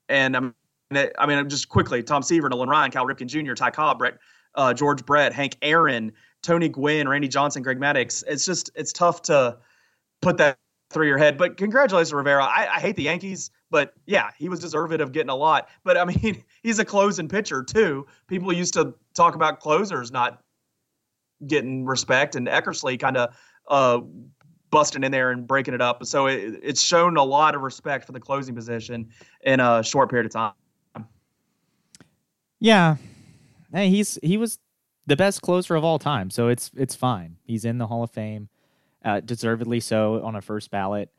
And 0.09 0.35
I'm, 0.35 0.55
I 0.91 1.25
mean, 1.25 1.49
just 1.49 1.69
quickly: 1.69 2.03
Tom 2.03 2.23
Seaver, 2.23 2.49
Nolan 2.49 2.69
Ryan, 2.69 2.91
Cal 2.91 3.05
Ripken 3.05 3.27
Jr., 3.27 3.53
Ty 3.53 3.71
Cobb, 3.71 3.99
Brett, 3.99 4.17
uh, 4.55 4.73
George 4.73 5.05
Brett, 5.05 5.33
Hank 5.33 5.57
Aaron, 5.61 6.11
Tony 6.43 6.69
Gwynn, 6.69 7.07
Randy 7.07 7.27
Johnson, 7.27 7.63
Greg 7.63 7.79
Maddux. 7.79 8.23
It's 8.27 8.45
just 8.45 8.69
it's 8.75 8.93
tough 8.93 9.21
to 9.23 9.57
put 10.21 10.37
that 10.37 10.57
through 10.91 11.07
your 11.07 11.17
head. 11.17 11.37
But 11.37 11.57
congratulations, 11.57 12.13
Rivera. 12.13 12.43
I, 12.43 12.75
I 12.75 12.79
hate 12.79 12.95
the 12.95 13.03
Yankees, 13.03 13.49
but 13.69 13.93
yeah, 14.05 14.29
he 14.37 14.49
was 14.49 14.59
deserving 14.59 15.01
of 15.01 15.11
getting 15.11 15.29
a 15.29 15.35
lot. 15.35 15.69
But 15.83 15.97
I 15.97 16.05
mean, 16.05 16.43
he's 16.63 16.79
a 16.79 16.85
closing 16.85 17.27
pitcher 17.27 17.63
too. 17.63 18.05
People 18.27 18.51
used 18.53 18.73
to 18.75 18.93
talk 19.13 19.35
about 19.35 19.59
closers 19.59 20.11
not 20.11 20.41
getting 21.47 21.85
respect, 21.85 22.35
and 22.35 22.47
Eckersley 22.47 22.99
kind 22.99 23.17
of 23.17 23.35
uh, 23.67 24.01
busting 24.69 25.03
in 25.03 25.11
there 25.11 25.31
and 25.31 25.47
breaking 25.47 25.73
it 25.73 25.81
up. 25.81 26.05
So 26.05 26.27
it, 26.27 26.59
it's 26.61 26.81
shown 26.81 27.17
a 27.17 27.23
lot 27.23 27.55
of 27.55 27.61
respect 27.61 28.05
for 28.05 28.11
the 28.11 28.19
closing 28.19 28.55
position 28.55 29.09
in 29.43 29.59
a 29.59 29.83
short 29.83 30.09
period 30.09 30.25
of 30.25 30.31
time. 30.31 30.53
Yeah. 32.61 32.97
Hey, 33.73 33.89
he's 33.89 34.19
he 34.21 34.37
was 34.37 34.59
the 35.07 35.15
best 35.17 35.41
closer 35.41 35.75
of 35.75 35.83
all 35.83 35.97
time, 35.99 36.29
so 36.29 36.47
it's 36.47 36.69
it's 36.75 36.95
fine. 36.95 37.37
He's 37.43 37.65
in 37.65 37.79
the 37.79 37.87
Hall 37.87 38.03
of 38.03 38.11
Fame, 38.11 38.49
uh, 39.03 39.19
deservedly 39.21 39.79
so 39.79 40.23
on 40.23 40.35
a 40.35 40.41
first 40.41 40.69
ballot. 40.71 41.09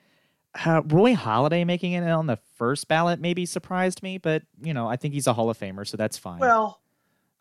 Uh, 0.65 0.83
Roy 0.87 1.15
Halladay 1.15 1.67
making 1.67 1.93
it 1.95 2.09
on 2.09 2.27
the 2.27 2.39
first 2.57 2.87
ballot 2.87 3.19
maybe 3.21 3.45
surprised 3.45 4.03
me, 4.03 4.19
but 4.19 4.43
you 4.63 4.73
know 4.73 4.87
I 4.87 4.97
think 4.97 5.15
he's 5.15 5.27
a 5.27 5.33
Hall 5.33 5.51
of 5.51 5.59
Famer, 5.59 5.87
so 5.87 5.97
that's 5.97 6.17
fine. 6.17 6.39
Well, 6.39 6.81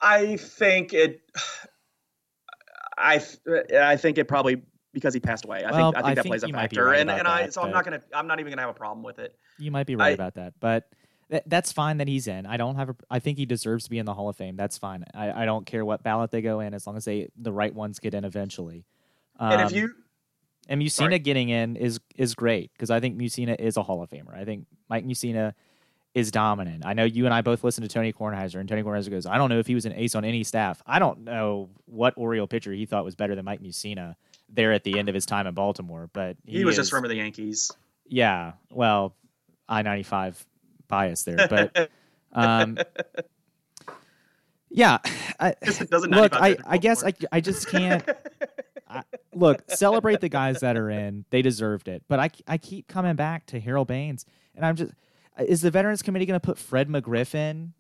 I 0.02 0.38
think 0.38 0.94
it. 0.94 1.22
I 2.98 3.22
I 3.80 3.98
think 3.98 4.18
it 4.18 4.28
probably 4.28 4.62
because 4.94 5.14
he 5.14 5.20
passed 5.20 5.46
away. 5.46 5.64
I 5.64 5.72
Well, 5.72 5.92
think 5.92 5.98
I 5.98 6.00
think 6.02 6.12
I 6.12 6.16
that 6.16 6.22
think 6.24 6.32
plays 6.32 6.44
a 6.44 6.48
you 6.48 6.54
might 6.54 6.70
be 6.70 6.76
factor, 6.78 6.86
right 6.86 7.00
and 7.02 7.12
and 7.12 7.28
I 7.28 7.50
so 7.50 7.62
I'm 7.62 7.72
not 7.72 7.84
gonna 7.84 8.02
I'm 8.16 8.28
not 8.28 8.40
even 8.40 8.52
gonna 8.52 8.62
have 8.62 8.72
a 8.72 8.74
problem 8.80 9.04
with 9.04 9.20
it. 9.20 9.36
you 9.60 9.70
might 9.72 9.86
be 9.88 9.96
right 9.96 10.08
I- 10.08 10.12
about 10.12 10.36
that, 10.36 10.54
but 10.60 10.90
th- 11.32 11.44
that's 11.48 11.72
fine 11.72 11.98
that 11.98 12.08
he's 12.08 12.28
in. 12.28 12.46
I 12.46 12.58
don't 12.58 12.76
have 12.76 12.90
a. 12.90 12.96
I 13.10 13.18
think 13.20 13.38
he 13.40 13.46
deserves 13.48 13.86
to 13.86 13.90
be 13.90 13.98
in 13.98 14.06
the 14.06 14.14
Hall 14.14 14.30
of 14.30 14.36
Fame. 14.36 14.56
That's 14.56 14.78
fine. 14.78 15.04
I, 15.16 15.44
I 15.44 15.46
don't 15.46 15.66
care 15.66 15.84
what 15.84 16.04
ballot 16.04 16.30
they 16.32 16.42
go 16.42 16.60
in 16.60 16.74
as 16.76 16.86
long 16.86 16.98
as 16.98 17.06
they 17.06 17.30
the 17.38 17.52
right 17.52 17.74
ones 17.74 17.98
get 18.00 18.14
in 18.14 18.24
eventually. 18.26 18.86
And 19.40 19.62
if 19.62 19.68
Um, 19.70 19.74
you 19.74 19.94
And 20.70 20.82
Mussina 20.82 20.92
Sorry. 20.92 21.20
getting 21.20 21.50
in 21.50 21.76
is 21.76 22.00
is 22.16 22.36
great 22.36 22.72
because 22.74 22.92
I 22.92 23.00
think 23.00 23.18
Mussina 23.18 23.60
is 23.60 23.78
a 23.78 23.84
Hall 23.84 24.04
of 24.04 24.10
Famer. 24.12 24.36
I 24.38 24.46
think 24.46 24.68
Mike 24.90 25.06
Mussina 25.06 25.54
is 26.14 26.30
dominant. 26.30 26.86
I 26.86 26.94
know 26.94 27.06
you 27.06 27.24
and 27.26 27.34
I 27.34 27.42
both 27.42 27.64
listen 27.64 27.82
to 27.84 27.88
Tony 27.88 28.12
Kornheiser, 28.12 28.60
and 28.60 28.68
Tony 28.68 28.84
Kornheiser 28.84 29.10
goes, 29.10 29.26
"I 29.26 29.38
don't 29.38 29.50
know 29.50 29.60
if 29.60 29.66
he 29.68 29.74
was 29.76 29.86
an 29.86 29.94
ace 29.94 30.14
on 30.14 30.26
any 30.26 30.44
staff. 30.44 30.82
I 30.86 31.00
don't 31.00 31.20
know 31.24 31.70
what 31.86 32.14
Oriole 32.18 32.48
pitcher 32.48 32.74
he 32.74 32.86
thought 32.86 33.06
was 33.06 33.16
better 33.16 33.34
than 33.34 33.46
Mike 33.46 33.62
Mussina 33.64 34.16
there 34.50 34.74
at 34.74 34.84
the 34.84 35.00
end 35.00 35.08
of 35.08 35.16
his 35.16 35.26
time 35.26 35.48
in 35.48 35.54
Baltimore, 35.54 36.10
but 36.12 36.36
he, 36.46 36.66
was 36.66 36.74
is- 36.74 36.80
just 36.80 36.92
from 36.92 37.08
the 37.08 37.16
Yankees. 37.16 37.72
yeah. 38.08 38.52
Well, 38.70 39.16
I 39.70 39.82
ninety 39.84 40.04
five 40.04 40.46
bias 40.92 41.24
there, 41.24 41.48
but 41.48 41.90
um, 42.34 42.78
yeah. 44.70 45.00
I, 45.40 45.56
Doesn't 45.90 46.12
look, 46.12 46.34
I, 46.36 46.58
I 46.66 46.78
guess 46.78 47.04
I, 47.04 47.14
I 47.32 47.42
just 47.42 47.68
can't 47.68 48.08
I, 48.88 49.04
look, 49.34 49.64
celebrate 49.70 50.22
the 50.22 50.30
guys 50.30 50.60
that 50.60 50.78
are 50.78 50.90
in. 50.90 51.26
They 51.30 51.42
deserved 51.42 51.88
it. 51.88 52.04
But 52.08 52.20
I, 52.20 52.30
I 52.48 52.58
keep 52.58 52.88
coming 52.88 53.16
back 53.16 53.46
to 53.48 53.60
Harold 53.60 53.88
Baines, 53.88 54.26
and 54.56 54.66
I'm 54.66 54.76
just 54.76 54.94
is 55.40 55.62
the 55.62 55.72
Veterans 55.72 56.02
Committee 56.02 56.26
going 56.26 56.40
to 56.40 56.46
put 56.46 56.58
Fred 56.58 56.90
McGriff 56.90 57.34
in 57.34 57.74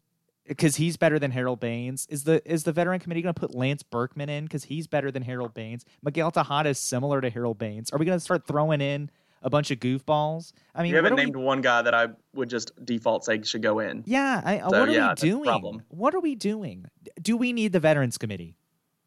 because 0.48 0.76
he's 0.78 0.98
better 0.98 1.20
than 1.20 1.32
Harold 1.32 1.60
Baines? 1.60 2.08
Is 2.10 2.24
the 2.24 2.42
is 2.50 2.64
the 2.64 2.72
Veteran 2.72 3.00
Committee 3.00 3.22
going 3.22 3.34
to 3.34 3.40
put 3.40 3.54
Lance 3.54 3.84
Berkman 3.84 4.30
in 4.30 4.46
because 4.46 4.64
he's 4.64 4.88
better 4.88 5.12
than 5.12 5.24
Harold 5.24 5.54
Baines? 5.54 5.86
Miguel 6.02 6.32
Tejada 6.32 6.70
is 6.70 6.80
similar 6.80 7.22
to 7.22 7.30
Harold 7.30 7.58
Baines. 7.58 7.92
Are 7.92 8.00
we 8.00 8.06
going 8.06 8.18
to 8.18 8.24
start 8.24 8.48
throwing 8.48 8.82
in 8.82 9.12
a 9.42 9.50
bunch 9.50 9.72
of 9.72 9.80
goofballs? 9.80 10.54
I 10.76 10.84
mean, 10.84 10.92
you 10.92 10.96
haven't 10.96 11.16
named 11.16 11.36
we, 11.36 11.44
one 11.44 11.62
guy 11.62 11.82
that 11.82 11.94
I 11.94 12.10
would 12.34 12.50
just 12.50 12.72
default 12.86 13.26
say 13.26 13.42
should 13.44 13.62
go 13.62 13.80
in. 13.80 14.04
yeah, 14.06 14.42
I, 14.44 14.60
uh, 14.60 14.70
So, 14.70 14.80
what 14.80 14.90
are 14.90 14.92
yeah, 14.92 15.10
we 15.10 15.16
doing? 15.16 15.82
What 15.90 16.16
are 16.16 16.20
we 16.20 16.36
doing? 16.36 16.86
Do 17.22 17.38
we 17.38 17.54
need 17.54 17.74
the 17.74 17.80
Veterans 17.80 18.18
Committee? 18.18 18.56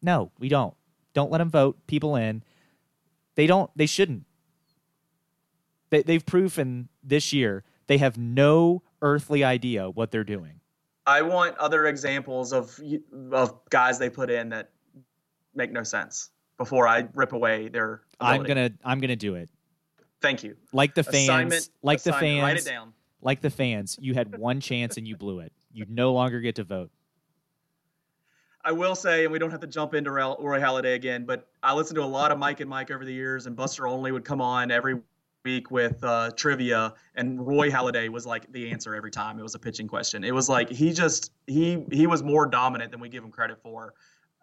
No, 0.01 0.31
we 0.39 0.49
don't. 0.49 0.75
Don't 1.13 1.31
let 1.31 1.37
them 1.39 1.49
vote 1.49 1.77
people 1.87 2.15
in. 2.15 2.43
They 3.35 3.47
don't. 3.47 3.71
They 3.75 3.85
shouldn't. 3.85 4.25
They, 5.89 6.03
they've 6.03 6.25
proven 6.25 6.89
this 7.03 7.31
year 7.31 7.63
they 7.87 7.97
have 7.97 8.17
no 8.17 8.83
earthly 9.01 9.43
idea 9.43 9.89
what 9.89 10.11
they're 10.11 10.23
doing. 10.23 10.59
I 11.05 11.21
want 11.21 11.57
other 11.57 11.85
examples 11.85 12.51
of 12.51 12.79
of 13.31 13.53
guys 13.69 13.99
they 13.99 14.09
put 14.09 14.29
in 14.29 14.49
that 14.49 14.71
make 15.53 15.71
no 15.71 15.83
sense 15.83 16.29
before 16.57 16.87
I 16.87 17.07
rip 17.13 17.33
away 17.33 17.67
their. 17.67 18.01
Ability. 18.19 18.39
I'm 18.39 18.43
gonna 18.43 18.69
I'm 18.83 18.99
gonna 18.99 19.15
do 19.15 19.35
it. 19.35 19.49
Thank 20.21 20.43
you. 20.43 20.55
Like 20.73 20.95
the 20.95 21.03
fans, 21.03 21.29
Assignment, 21.29 21.69
like 21.81 22.03
the 22.03 22.11
assignment. 22.11 22.43
Write 22.43 22.57
it 22.57 22.63
fans, 22.63 22.65
down. 22.65 22.93
like 23.21 23.41
the 23.41 23.49
fans. 23.49 23.97
You 24.01 24.13
had 24.13 24.37
one 24.37 24.59
chance 24.59 24.97
and 24.97 25.07
you 25.07 25.15
blew 25.15 25.39
it. 25.39 25.51
You 25.71 25.85
no 25.89 26.13
longer 26.13 26.39
get 26.39 26.55
to 26.55 26.63
vote. 26.63 26.91
I 28.63 28.71
will 28.71 28.95
say, 28.95 29.25
and 29.25 29.31
we 29.31 29.37
don't 29.37 29.51
have 29.51 29.59
to 29.59 29.67
jump 29.67 29.93
into 29.93 30.11
Roy 30.11 30.35
Roy 30.39 30.59
Halladay 30.59 30.95
again, 30.95 31.23
but 31.25 31.47
I 31.61 31.73
listened 31.73 31.95
to 31.97 32.03
a 32.03 32.05
lot 32.05 32.31
of 32.31 32.39
Mike 32.39 32.61
and 32.61 32.69
Mike 32.69 32.89
over 32.89 33.05
the 33.05 33.13
years, 33.13 33.45
and 33.45 33.55
Buster 33.55 33.85
Olney 33.85 34.11
would 34.11 34.25
come 34.25 34.41
on 34.41 34.71
every 34.71 34.99
week 35.43 35.69
with 35.69 36.03
uh, 36.03 36.31
trivia, 36.31 36.95
and 37.13 37.45
Roy 37.45 37.69
Halladay 37.69 38.09
was 38.09 38.25
like 38.25 38.51
the 38.51 38.71
answer 38.71 38.95
every 38.95 39.11
time. 39.11 39.37
It 39.37 39.43
was 39.43 39.53
a 39.53 39.59
pitching 39.59 39.87
question. 39.87 40.23
It 40.23 40.33
was 40.33 40.49
like 40.49 40.69
he 40.69 40.91
just 40.91 41.31
he 41.45 41.85
he 41.91 42.07
was 42.07 42.23
more 42.23 42.47
dominant 42.47 42.89
than 42.89 42.99
we 42.99 43.07
give 43.07 43.23
him 43.23 43.29
credit 43.31 43.61
for. 43.61 43.93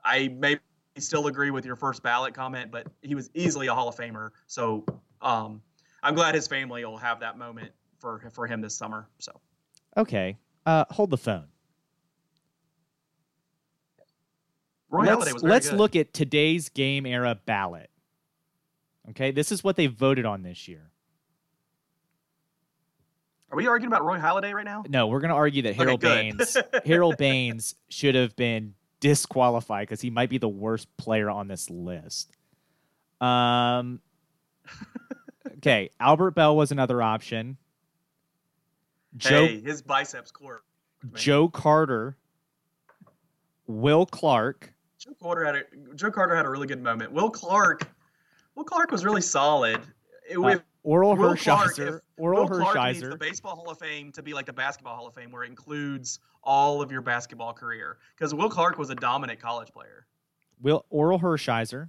I 0.04 0.28
maybe 0.38 0.60
still 0.98 1.26
agree 1.26 1.50
with 1.50 1.66
your 1.66 1.76
first 1.76 2.02
ballot 2.04 2.32
comment, 2.32 2.70
but 2.70 2.86
he 3.02 3.16
was 3.16 3.28
easily 3.34 3.66
a 3.66 3.74
Hall 3.74 3.88
of 3.88 3.96
Famer. 3.96 4.30
So 4.46 4.84
um, 5.22 5.62
I'm 6.02 6.14
glad 6.14 6.34
his 6.34 6.46
family 6.46 6.84
will 6.84 6.98
have 6.98 7.20
that 7.20 7.38
moment 7.38 7.72
for 7.98 8.22
for 8.32 8.46
him 8.46 8.60
this 8.60 8.74
summer. 8.74 9.08
So 9.18 9.40
Okay. 9.96 10.36
Uh, 10.64 10.84
hold 10.90 11.10
the 11.10 11.18
phone. 11.18 11.46
Roy 14.90 15.04
let's 15.06 15.24
Halladay 15.24 15.32
was 15.32 15.42
very 15.42 15.52
let's 15.52 15.70
good. 15.70 15.78
look 15.78 15.96
at 15.96 16.12
today's 16.12 16.68
game 16.68 17.06
era 17.06 17.38
ballot. 17.46 17.90
Okay, 19.10 19.30
this 19.32 19.50
is 19.50 19.64
what 19.64 19.76
they 19.76 19.86
voted 19.86 20.24
on 20.26 20.42
this 20.42 20.68
year. 20.68 20.90
Are 23.50 23.56
we 23.56 23.66
arguing 23.66 23.92
about 23.92 24.04
Roy 24.04 24.18
Halladay 24.18 24.54
right 24.54 24.64
now? 24.64 24.84
No, 24.88 25.08
we're 25.08 25.20
going 25.20 25.30
to 25.30 25.34
argue 25.34 25.62
that 25.62 25.74
Harold 25.76 26.00
good. 26.00 26.38
Baines 26.38 26.56
Harold 26.86 27.16
Baines 27.18 27.74
should 27.88 28.14
have 28.14 28.34
been 28.36 28.74
disqualified 29.00 29.88
because 29.88 30.00
he 30.00 30.10
might 30.10 30.30
be 30.30 30.38
the 30.38 30.48
worst 30.48 30.88
player 30.96 31.28
on 31.30 31.48
this 31.48 31.68
list. 31.68 32.30
Um. 33.20 34.00
Okay, 35.58 35.90
Albert 36.00 36.32
Belle 36.32 36.56
was 36.56 36.72
another 36.72 37.00
option. 37.00 37.56
Joe 39.16 39.46
Hey, 39.46 39.60
his 39.60 39.80
biceps 39.82 40.30
core. 40.30 40.62
Joe 41.14 41.48
Carter, 41.48 42.16
Will 43.66 44.06
Clark, 44.06 44.72
Joe 44.98 45.14
Carter 45.20 45.44
had 45.44 45.54
a 45.56 45.94
Joe 45.94 46.10
Carter 46.10 46.36
had 46.36 46.46
a 46.46 46.48
really 46.48 46.66
good 46.66 46.82
moment. 46.82 47.12
Will 47.12 47.30
Clark, 47.30 47.88
Will 48.54 48.64
Clark 48.64 48.90
was 48.90 49.04
really 49.04 49.20
solid. 49.20 49.80
It, 50.28 50.38
uh, 50.38 50.58
Orel 50.84 51.16
Will 51.16 51.36
Clark, 51.36 51.74
Hershiser, 51.74 51.96
if 51.96 52.00
Orel 52.18 52.48
Will 52.48 52.58
Clark 52.58 52.94
needs 52.94 53.00
the 53.00 53.16
Baseball 53.16 53.56
Hall 53.56 53.70
of 53.70 53.78
Fame 53.78 54.12
to 54.12 54.22
be 54.22 54.34
like 54.34 54.46
the 54.46 54.52
Basketball 54.52 54.96
Hall 54.96 55.06
of 55.06 55.14
Fame, 55.14 55.30
where 55.30 55.44
it 55.44 55.48
includes 55.48 56.18
all 56.42 56.82
of 56.82 56.90
your 56.90 57.02
basketball 57.02 57.52
career. 57.52 57.98
Because 58.16 58.34
Will 58.34 58.50
Clark 58.50 58.78
was 58.78 58.90
a 58.90 58.94
dominant 58.94 59.40
college 59.40 59.72
player. 59.72 60.06
Will 60.60 60.84
Orel 60.92 61.20
Hershiser, 61.20 61.88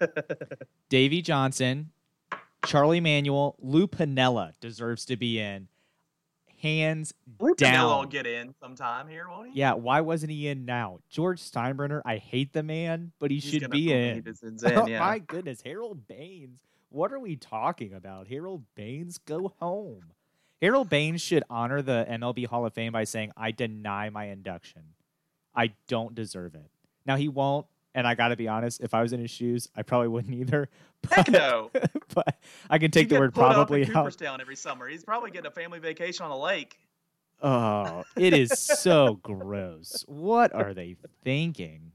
Davey 0.88 1.22
Johnson, 1.22 1.90
Charlie 2.64 3.00
Manuel, 3.00 3.56
Lou 3.60 3.86
Piniella 3.86 4.52
deserves 4.60 5.04
to 5.06 5.16
be 5.16 5.38
in. 5.40 5.68
Hands 6.62 7.12
Lou 7.38 7.54
down. 7.54 7.74
Piniella 7.74 7.98
will 8.00 8.06
get 8.06 8.26
in 8.26 8.54
sometime 8.60 9.08
here, 9.08 9.28
won't 9.28 9.52
he? 9.52 9.58
Yeah, 9.60 9.74
why 9.74 10.00
wasn't 10.00 10.32
he 10.32 10.48
in 10.48 10.64
now? 10.64 11.00
George 11.10 11.40
Steinbrenner, 11.40 12.00
I 12.04 12.16
hate 12.16 12.52
the 12.52 12.62
man, 12.62 13.12
but 13.18 13.30
he 13.30 13.36
He's 13.38 13.44
should 13.60 13.70
be 13.70 13.82
he 13.82 13.92
in. 13.92 14.24
is 14.26 14.42
in, 14.42 14.58
Oh 14.74 14.86
yeah. 14.86 15.00
my 15.00 15.18
goodness, 15.18 15.60
Harold 15.64 16.06
Baines. 16.08 16.58
What 16.88 17.12
are 17.12 17.18
we 17.18 17.36
talking 17.36 17.92
about? 17.92 18.28
Harold 18.28 18.62
Baines, 18.74 19.18
go 19.18 19.52
home. 19.60 20.12
Harold 20.62 20.88
Baines 20.88 21.20
should 21.20 21.44
honor 21.50 21.82
the 21.82 22.06
MLB 22.08 22.46
Hall 22.46 22.64
of 22.64 22.72
Fame 22.72 22.92
by 22.92 23.04
saying, 23.04 23.32
I 23.36 23.50
deny 23.50 24.08
my 24.08 24.24
induction. 24.26 24.82
I 25.54 25.72
don't 25.88 26.14
deserve 26.14 26.54
it. 26.54 26.70
Now, 27.04 27.16
he 27.16 27.28
won't, 27.28 27.66
and 27.96 28.06
I 28.06 28.14
got 28.14 28.28
to 28.28 28.36
be 28.36 28.46
honest, 28.46 28.82
if 28.82 28.92
I 28.92 29.00
was 29.00 29.14
in 29.14 29.20
his 29.20 29.30
shoes, 29.30 29.68
I 29.74 29.82
probably 29.82 30.08
wouldn't 30.08 30.34
either. 30.34 30.68
Heck 31.10 31.26
But, 31.26 31.32
no. 31.32 31.70
but 32.14 32.38
I 32.68 32.78
can 32.78 32.90
take 32.90 33.08
the 33.08 33.18
word 33.18 33.34
put 33.34 33.44
up 33.44 33.50
in 33.50 33.54
probably 33.54 33.82
out. 33.84 33.92
Cooperstown 33.92 34.40
every 34.40 34.54
summer. 34.54 34.86
He's 34.86 35.02
probably 35.02 35.30
getting 35.30 35.46
a 35.46 35.50
family 35.50 35.78
vacation 35.78 36.24
on 36.24 36.30
a 36.30 36.38
lake. 36.38 36.78
Oh, 37.42 38.04
it 38.16 38.34
is 38.34 38.50
so 38.58 39.18
gross. 39.22 40.04
What 40.08 40.54
are 40.54 40.74
they 40.74 40.96
thinking? 41.24 41.92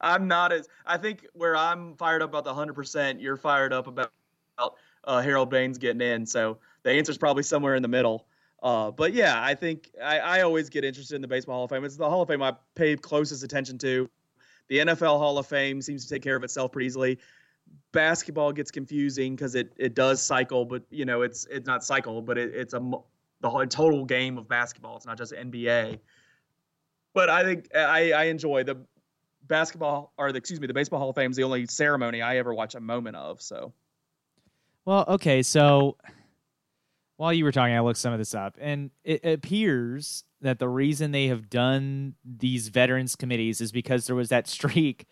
I'm 0.00 0.28
not 0.28 0.52
as 0.52 0.68
I 0.86 0.96
think 0.96 1.26
where 1.34 1.56
I'm 1.56 1.94
fired 1.96 2.22
up 2.22 2.30
about 2.30 2.44
the 2.44 2.54
hundred 2.54 2.74
percent, 2.74 3.20
you're 3.20 3.36
fired 3.36 3.72
up 3.72 3.86
about 3.86 4.12
uh, 5.04 5.20
Harold 5.20 5.50
Baines 5.50 5.78
getting 5.78 6.00
in. 6.00 6.26
So 6.26 6.58
the 6.84 6.90
answer's 6.90 7.18
probably 7.18 7.42
somewhere 7.42 7.74
in 7.74 7.82
the 7.82 7.88
middle. 7.88 8.26
Uh, 8.62 8.90
but 8.90 9.12
yeah, 9.12 9.42
I 9.42 9.54
think 9.54 9.90
I, 10.02 10.18
I 10.18 10.40
always 10.42 10.68
get 10.68 10.84
interested 10.84 11.16
in 11.16 11.22
the 11.22 11.28
Baseball 11.28 11.56
Hall 11.56 11.64
of 11.64 11.70
Fame. 11.70 11.84
It's 11.84 11.96
the 11.96 12.08
Hall 12.08 12.22
of 12.22 12.28
Fame 12.28 12.42
I 12.42 12.54
pay 12.74 12.96
closest 12.96 13.42
attention 13.42 13.78
to. 13.78 14.08
The 14.70 14.78
NFL 14.78 15.18
Hall 15.18 15.36
of 15.36 15.46
Fame 15.46 15.82
seems 15.82 16.06
to 16.06 16.14
take 16.14 16.22
care 16.22 16.36
of 16.36 16.44
itself 16.44 16.70
pretty 16.70 16.86
easily. 16.86 17.18
Basketball 17.92 18.52
gets 18.52 18.70
confusing 18.70 19.34
because 19.34 19.56
it, 19.56 19.72
it 19.76 19.94
does 19.94 20.22
cycle, 20.22 20.64
but 20.64 20.84
you 20.90 21.04
know 21.04 21.22
it's 21.22 21.46
it's 21.50 21.66
not 21.66 21.84
cycle, 21.84 22.22
but 22.22 22.38
it, 22.38 22.54
it's 22.54 22.72
a 22.72 22.80
the 23.40 23.50
whole 23.50 23.66
total 23.66 24.04
game 24.04 24.38
of 24.38 24.48
basketball. 24.48 24.96
It's 24.96 25.06
not 25.06 25.18
just 25.18 25.32
NBA. 25.32 25.98
But 27.12 27.28
I 27.28 27.42
think 27.42 27.74
I, 27.74 28.12
I 28.12 28.24
enjoy 28.24 28.62
the 28.62 28.78
basketball 29.42 30.12
or 30.16 30.30
the, 30.30 30.38
excuse 30.38 30.60
me, 30.60 30.68
the 30.68 30.74
baseball 30.74 31.00
Hall 31.00 31.10
of 31.10 31.16
Fame 31.16 31.32
is 31.32 31.36
the 31.36 31.42
only 31.42 31.66
ceremony 31.66 32.22
I 32.22 32.36
ever 32.36 32.54
watch 32.54 32.76
a 32.76 32.80
moment 32.80 33.16
of. 33.16 33.42
So 33.42 33.72
Well, 34.84 35.04
okay, 35.08 35.42
so 35.42 35.96
while 37.16 37.32
you 37.32 37.44
were 37.44 37.52
talking, 37.52 37.74
I 37.74 37.80
looked 37.80 37.98
some 37.98 38.12
of 38.12 38.18
this 38.18 38.34
up, 38.34 38.56
and 38.60 38.90
it 39.02 39.24
appears 39.24 40.24
that 40.42 40.58
the 40.58 40.68
reason 40.68 41.10
they 41.10 41.26
have 41.26 41.50
done 41.50 42.14
these 42.24 42.68
veterans 42.68 43.16
committees 43.16 43.60
is 43.60 43.72
because 43.72 44.06
there 44.06 44.16
was 44.16 44.30
that 44.30 44.48
streak 44.48 45.06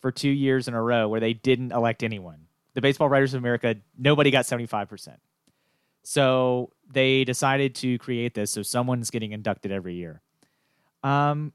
for 0.00 0.12
two 0.12 0.30
years 0.30 0.68
in 0.68 0.74
a 0.74 0.82
row 0.82 1.08
where 1.08 1.20
they 1.20 1.32
didn't 1.32 1.72
elect 1.72 2.02
anyone. 2.02 2.46
The 2.74 2.80
Baseball 2.80 3.08
Writers 3.08 3.34
of 3.34 3.38
America, 3.38 3.76
nobody 3.96 4.30
got 4.30 4.44
75%. 4.44 5.16
So 6.02 6.70
they 6.92 7.24
decided 7.24 7.74
to 7.76 7.98
create 7.98 8.34
this 8.34 8.50
so 8.50 8.62
someone's 8.62 9.10
getting 9.10 9.32
inducted 9.32 9.72
every 9.72 9.94
year. 9.94 10.20
Um, 11.02 11.52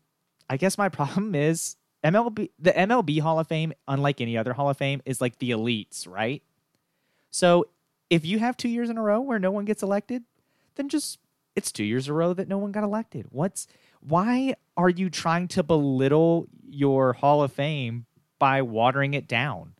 I 0.49 0.57
guess 0.57 0.77
my 0.77 0.89
problem 0.89 1.35
is 1.35 1.75
MLB, 2.03 2.49
the 2.57 2.71
MLB 2.71 3.19
Hall 3.19 3.39
of 3.39 3.47
Fame, 3.47 3.73
unlike 3.87 4.21
any 4.21 4.37
other 4.37 4.53
Hall 4.53 4.69
of 4.69 4.77
Fame, 4.77 5.01
is 5.05 5.21
like 5.21 5.37
the 5.39 5.51
elites, 5.51 6.07
right? 6.07 6.41
So 7.29 7.65
if 8.09 8.25
you 8.25 8.39
have 8.39 8.57
two 8.57 8.69
years 8.69 8.89
in 8.89 8.97
a 8.97 9.01
row 9.03 9.21
where 9.21 9.39
no 9.39 9.51
one 9.51 9.65
gets 9.65 9.83
elected, 9.83 10.23
then 10.75 10.89
just 10.89 11.19
it's 11.59 11.71
two 11.73 11.83
years 11.83 12.07
in 12.07 12.11
a 12.11 12.15
row 12.15 12.33
that 12.33 12.47
no 12.47 12.57
one 12.57 12.71
got 12.71 12.83
elected. 12.85 13.27
What's 13.29 13.67
why 13.99 14.55
are 14.77 14.89
you 14.89 15.09
trying 15.09 15.49
to 15.49 15.61
belittle 15.61 16.47
your 16.67 17.13
Hall 17.13 17.43
of 17.43 17.51
Fame 17.51 18.05
by 18.39 18.61
watering 18.61 19.13
it 19.13 19.27
down? 19.27 19.73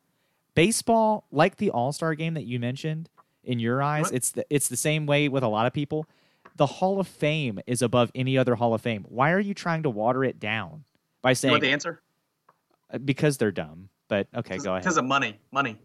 Baseball, 0.56 1.26
like 1.32 1.56
the 1.56 1.70
All 1.70 1.94
Star 1.94 2.16
game 2.16 2.34
that 2.34 2.44
you 2.44 2.60
mentioned, 2.60 3.10
in 3.46 3.60
your 3.60 3.82
eyes, 3.82 4.06
What? 4.06 4.14
it's 4.14 4.32
the 4.32 4.46
it's 4.50 4.68
the 4.68 4.76
same 4.76 5.06
way 5.06 5.30
with 5.30 5.42
a 5.42 5.48
lot 5.48 5.66
of 5.66 5.74
people. 5.74 6.06
The 6.58 6.66
Hall 6.66 7.00
of 7.00 7.08
Fame 7.08 7.60
is 7.66 7.82
above 7.82 8.12
any 8.14 8.38
other 8.38 8.56
Hall 8.56 8.74
of 8.74 8.82
Fame. 8.82 9.06
Why 9.08 9.32
are 9.32 9.40
you 9.40 9.54
trying 9.54 9.84
to 9.84 9.90
water 9.90 10.26
it 10.26 10.38
down 10.38 10.84
by 11.22 11.32
you 11.32 11.36
saying 11.36 11.52
want 11.54 11.62
the 11.64 11.72
answer? 11.72 12.02
Uh, 12.92 12.98
because 12.98 13.38
they're 13.38 13.52
dumb? 13.52 13.88
But 14.10 14.28
okay, 14.36 14.58
go 14.58 14.72
ahead. 14.72 14.84
Because 14.84 14.98
of 14.98 15.06
money, 15.06 15.40
money, 15.54 15.78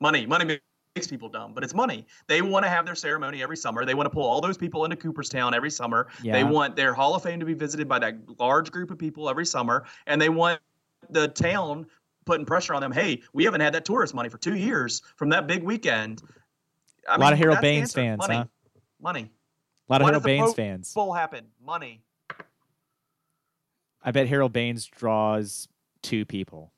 money, 0.00 0.26
money 0.26 0.60
people 1.06 1.28
dumb. 1.28 1.52
But 1.54 1.64
it's 1.64 1.74
money. 1.74 2.06
They 2.26 2.42
want 2.42 2.64
to 2.64 2.68
have 2.68 2.84
their 2.84 2.94
ceremony 2.94 3.42
every 3.42 3.56
summer. 3.56 3.84
They 3.84 3.94
want 3.94 4.06
to 4.06 4.10
pull 4.10 4.24
all 4.24 4.40
those 4.40 4.58
people 4.58 4.84
into 4.84 4.96
Cooperstown 4.96 5.54
every 5.54 5.70
summer. 5.70 6.08
They 6.22 6.44
want 6.44 6.76
their 6.76 6.94
Hall 6.94 7.14
of 7.14 7.22
Fame 7.22 7.40
to 7.40 7.46
be 7.46 7.54
visited 7.54 7.88
by 7.88 7.98
that 8.00 8.16
large 8.38 8.70
group 8.70 8.90
of 8.90 8.98
people 8.98 9.28
every 9.28 9.46
summer, 9.46 9.84
and 10.06 10.20
they 10.20 10.28
want 10.28 10.60
the 11.10 11.28
town 11.28 11.86
putting 12.24 12.44
pressure 12.44 12.74
on 12.74 12.82
them. 12.82 12.92
Hey, 12.92 13.22
we 13.32 13.44
haven't 13.44 13.60
had 13.60 13.72
that 13.74 13.84
tourist 13.84 14.14
money 14.14 14.28
for 14.28 14.38
two 14.38 14.56
years 14.56 15.02
from 15.16 15.28
that 15.30 15.46
big 15.46 15.62
weekend. 15.62 16.22
I 17.08 17.16
A 17.16 17.18
lot 17.18 17.32
of 17.32 17.38
Harold 17.38 17.60
Baines 17.60 17.92
fans, 17.92 18.18
money. 18.18 18.36
huh? 18.36 18.44
Money. 19.00 19.30
A 19.88 19.92
lot 19.92 20.02
of 20.02 20.04
Why 20.04 20.10
Harold 20.10 20.24
Baines 20.24 20.54
fans. 20.54 20.92
Bowl 20.92 21.14
happen? 21.14 21.46
Money. 21.64 22.02
I 24.02 24.10
bet 24.10 24.28
Harold 24.28 24.52
Baines 24.52 24.86
draws 24.86 25.68
two 26.02 26.24
people. 26.24 26.72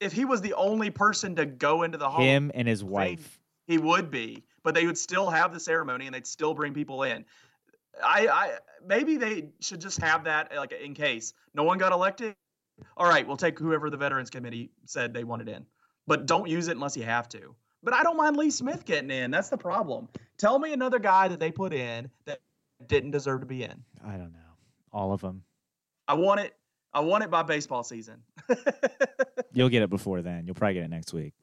If 0.00 0.12
he 0.12 0.24
was 0.24 0.40
the 0.40 0.54
only 0.54 0.90
person 0.90 1.34
to 1.36 1.46
go 1.46 1.82
into 1.82 1.98
the 1.98 2.08
Hall, 2.08 2.22
Him 2.22 2.50
and 2.54 2.68
his 2.68 2.84
wife. 2.84 3.40
he 3.66 3.78
would 3.78 4.10
be. 4.10 4.44
But 4.62 4.74
they 4.74 4.86
would 4.86 4.98
still 4.98 5.30
have 5.30 5.52
the 5.52 5.60
ceremony 5.60 6.06
and 6.06 6.14
they'd 6.14 6.26
still 6.26 6.54
bring 6.54 6.74
people 6.74 7.02
in. 7.02 7.24
I, 8.04 8.28
I 8.28 8.58
maybe 8.86 9.16
they 9.16 9.48
should 9.60 9.80
just 9.80 10.00
have 10.00 10.24
that 10.24 10.54
like 10.54 10.72
in 10.72 10.94
case 10.94 11.32
no 11.54 11.64
one 11.64 11.78
got 11.78 11.92
elected. 11.92 12.36
All 12.96 13.08
right, 13.08 13.26
we'll 13.26 13.36
take 13.36 13.58
whoever 13.58 13.90
the 13.90 13.96
Veterans 13.96 14.30
Committee 14.30 14.70
said 14.84 15.12
they 15.12 15.24
wanted 15.24 15.48
in, 15.48 15.66
but 16.06 16.26
don't 16.26 16.48
use 16.48 16.68
it 16.68 16.72
unless 16.76 16.96
you 16.96 17.02
have 17.02 17.28
to. 17.30 17.54
But 17.82 17.94
I 17.94 18.02
don't 18.02 18.16
mind 18.16 18.36
Lee 18.36 18.50
Smith 18.50 18.84
getting 18.84 19.10
in. 19.10 19.30
That's 19.30 19.48
the 19.48 19.56
problem. 19.56 20.08
Tell 20.36 20.58
me 20.58 20.72
another 20.72 20.98
guy 20.98 21.28
that 21.28 21.40
they 21.40 21.50
put 21.50 21.72
in 21.72 22.10
that 22.24 22.40
didn't 22.86 23.10
deserve 23.12 23.40
to 23.40 23.46
be 23.46 23.64
in. 23.64 23.82
I 24.04 24.12
don't 24.12 24.32
know. 24.32 24.38
All 24.92 25.12
of 25.12 25.20
them. 25.20 25.42
I 26.06 26.14
want 26.14 26.40
it. 26.40 26.54
I 26.92 27.00
want 27.00 27.24
it 27.24 27.30
by 27.30 27.42
baseball 27.42 27.84
season. 27.84 28.22
You'll 29.52 29.68
get 29.68 29.82
it 29.82 29.90
before 29.90 30.22
then. 30.22 30.46
You'll 30.46 30.54
probably 30.54 30.74
get 30.74 30.84
it 30.84 30.90
next 30.90 31.12
week. 31.12 31.34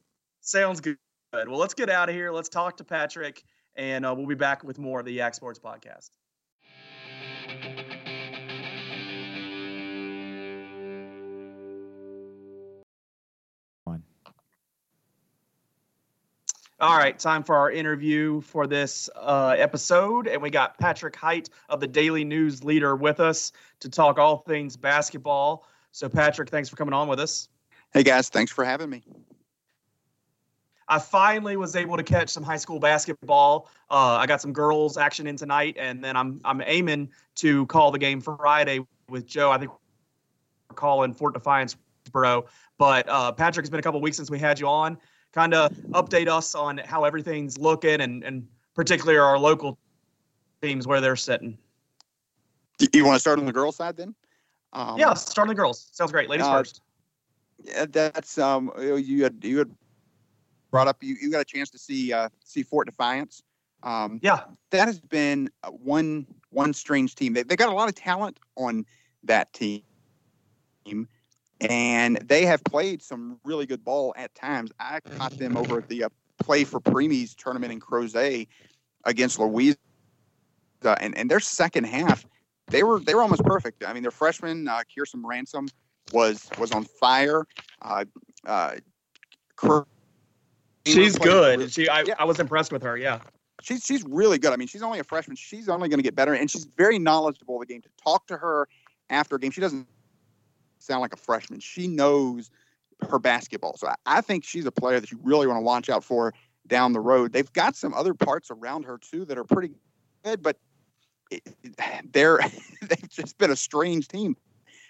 Sounds 0.41 0.82
good. 0.82 0.98
Well, 1.34 1.58
let's 1.58 1.74
get 1.74 1.89
out 1.89 2.10
of 2.10 2.16
here. 2.16 2.32
Let's 2.32 2.50
talk 2.50 2.78
to 2.78 2.84
Patrick, 2.84 3.43
and 3.76 4.06
uh, 4.06 4.14
we'll 4.16 4.28
be 4.28 4.36
back 4.36 4.64
with 4.64 4.80
more 4.80 5.00
of 5.00 5.06
the 5.06 5.12
Yak 5.12 5.36
Sports 5.36 5.60
Podcast. 5.60 6.10
All 16.82 16.97
right, 16.97 17.17
time 17.17 17.41
for 17.41 17.55
our 17.55 17.71
interview 17.71 18.41
for 18.41 18.67
this 18.67 19.09
uh, 19.15 19.55
episode. 19.57 20.28
And 20.28 20.41
we 20.41 20.49
got 20.49 20.78
Patrick 20.78 21.15
Height 21.15 21.49
of 21.69 21.80
the 21.80 21.88
Daily 21.88 22.26
News 22.26 22.65
Leader 22.65 22.97
with 22.97 23.21
us 23.21 23.53
to 23.80 23.88
talk 23.88 24.19
all 24.19 24.39
things 24.39 24.76
basketball. 24.76 25.65
So, 25.93 26.09
Patrick, 26.09 26.49
thanks 26.49 26.67
for 26.67 26.76
coming 26.76 26.93
on 26.93 27.07
with 27.07 27.21
us. 27.21 27.47
Hey, 27.93 28.03
guys, 28.03 28.28
thanks 28.28 28.51
for 28.51 28.65
having 28.65 28.89
me. 28.89 29.03
I 30.89 30.99
finally 30.99 31.55
was 31.55 31.78
able 31.78 31.95
to 31.95 32.03
catch 32.03 32.28
some 32.28 32.43
high 32.43 32.57
school 32.57 32.82
basketball. 32.82 33.69
Uh, 33.89 34.17
I 34.19 34.26
got 34.26 34.41
some 34.41 34.51
girls 34.51 34.97
action 34.97 35.28
in 35.28 35.38
tonight, 35.38 35.78
and 35.80 36.03
then 36.03 36.17
I'm 36.17 36.41
I'm 36.43 36.61
aiming 36.65 37.09
to 37.36 37.65
call 37.67 37.91
the 37.91 37.99
game 37.99 38.19
Friday 38.19 38.82
with 39.07 39.26
Joe. 39.26 39.49
I 39.49 39.57
think 39.57 39.71
we're 40.69 40.76
calling 40.76 41.13
Fort 41.13 41.36
Defiance, 41.36 41.78
bro. 42.11 42.45
But 42.78 43.07
uh, 43.07 43.32
Patrick, 43.32 43.63
it's 43.63 43.69
been 43.69 43.80
a 43.80 43.84
couple 43.84 44.01
weeks 44.01 44.17
since 44.17 44.30
we 44.30 44.39
had 44.39 44.59
you 44.59 44.67
on 44.67 44.97
kind 45.36 45.54
of 45.54 45.72
update 45.92 46.28
us 46.30 46.56
on 46.56 46.78
how 46.78 47.04
everything's 47.04 47.60
looking 47.60 48.02
and, 48.02 48.24
and 48.24 48.48
particularly 48.74 49.20
our 49.20 49.38
local 49.38 49.78
teams 50.62 50.88
where 50.88 51.02
they're 51.02 51.18
sitting. 51.18 51.58
You 52.94 53.06
want 53.06 53.18
to 53.18 53.20
start 53.20 53.38
on 53.38 53.46
the 53.46 53.54
girls' 53.54 53.76
side 53.76 53.98
then? 53.98 54.16
Um, 54.74 54.98
yeah, 54.98 55.14
start 55.14 55.48
on 55.48 55.50
the 55.50 55.56
girls. 55.56 55.90
Sounds 55.92 56.12
great. 56.12 56.30
Ladies 56.30 56.46
uh, 56.46 56.58
first. 56.58 56.82
Yeah, 57.64 57.86
that's 57.90 58.38
um. 58.38 58.72
You 58.78 59.24
had 59.24 59.38
you 59.42 59.60
had 59.60 59.72
brought 60.72 60.90
up 60.90 61.02
you, 61.02 61.16
you 61.22 61.32
got 61.32 61.40
a 61.40 61.46
chance 61.46 61.70
to 61.70 61.78
see 61.78 62.12
uh, 62.12 62.28
see 62.44 62.64
Fort 62.64 62.86
Defiance. 62.86 63.44
Um, 63.84 64.20
yeah, 64.22 64.42
that 64.72 64.88
has 64.88 65.00
been 65.00 65.50
one 65.70 66.28
one 66.50 66.74
strange 66.74 67.16
team. 67.16 67.34
They 67.34 67.44
they 67.44 67.56
got 67.56 67.70
a 67.70 67.74
lot 67.74 67.88
of 67.88 67.96
talent 67.96 68.40
on 68.58 68.86
that 69.24 69.54
team, 69.54 69.84
and 71.62 72.18
they 72.18 72.45
have 72.45 72.64
played 72.64 73.01
some 73.01 73.39
really 73.43 73.66
good 73.66 73.84
ball 73.84 74.14
at 74.18 74.34
times. 74.36 74.72
I 74.80 74.99
caught 74.99 75.38
them 75.38 75.58
over 75.58 75.80
at 75.80 75.88
the 75.88 76.06
uh, 76.06 76.10
Play 76.38 76.64
for 76.64 76.80
Preemies 76.80 77.36
tournament 77.36 77.72
in 77.72 77.80
Crozet 77.80 78.47
against 79.06 79.39
Louisa, 79.39 79.78
and 80.84 81.18
and 81.18 81.32
their 81.32 81.39
second 81.39 81.86
half, 81.86 82.26
they 82.68 82.84
were 82.84 82.99
they 82.99 83.16
were 83.16 83.22
almost 83.22 83.43
perfect. 83.43 83.84
I 83.86 83.93
mean, 83.93 84.03
their 84.03 84.12
freshman 84.12 84.68
uh, 84.68 84.82
Kirsten 84.93 85.26
Ransom 85.26 85.70
was 86.12 86.49
was 86.58 86.72
on 86.72 86.84
fire. 86.84 87.47
Uh, 87.82 88.06
uh, 88.45 88.76
she's 90.86 91.18
good. 91.18 91.60
Really, 91.60 91.70
she 91.70 91.88
I, 91.88 92.01
yeah. 92.01 92.16
I 92.20 92.26
was 92.26 92.39
impressed 92.39 92.72
with 92.72 92.84
her. 92.84 92.97
Yeah. 92.97 93.20
She's, 93.62 93.84
she's 93.84 94.03
really 94.03 94.38
good. 94.38 94.51
I 94.53 94.58
mean, 94.58 94.68
she's 94.68 94.84
only 94.84 94.99
a 94.99 95.03
freshman. 95.03 95.38
She's 95.38 95.70
only 95.70 95.89
going 95.89 95.97
to 95.97 96.03
get 96.03 96.16
better, 96.16 96.34
and 96.34 96.51
she's 96.51 96.66
very 96.66 96.99
knowledgeable 96.99 97.56
of 97.56 97.68
the 97.68 97.74
game. 97.74 97.82
To 97.82 97.89
talk 98.03 98.28
to 98.28 98.38
her 98.38 98.68
after 99.10 99.38
a 99.38 99.39
game, 99.39 99.49
she 99.49 99.62
doesn't 99.62 99.88
sound 100.86 101.02
like 101.02 101.14
a 101.14 101.18
freshman. 101.18 101.60
She 101.60 101.88
knows 101.88 102.50
her 103.10 103.20
basketball. 103.20 103.78
So 103.78 103.88
I, 103.88 103.96
I 104.06 104.22
think 104.22 104.44
she's 104.44 104.66
a 104.66 104.72
player 104.72 105.00
that 105.00 105.12
you 105.12 105.20
really 105.22 105.48
want 105.48 105.58
to 105.58 105.62
watch 105.62 105.90
out 105.90 106.04
for 106.04 106.34
down 106.68 106.94
the 106.94 107.00
road. 107.00 107.34
They've 107.34 107.52
got 107.54 107.76
some 107.76 107.94
other 107.94 108.14
parts 108.14 108.50
around 108.52 108.84
her 108.86 108.98
too 108.98 109.26
that 109.26 109.38
are 109.38 109.44
pretty 109.44 109.72
good, 110.24 110.42
but 110.42 110.58
they're 112.12 112.40
they've 112.82 113.10
just 113.10 113.38
been 113.38 113.52
a 113.52 113.56
strange 113.56 114.08
team. 114.08 114.36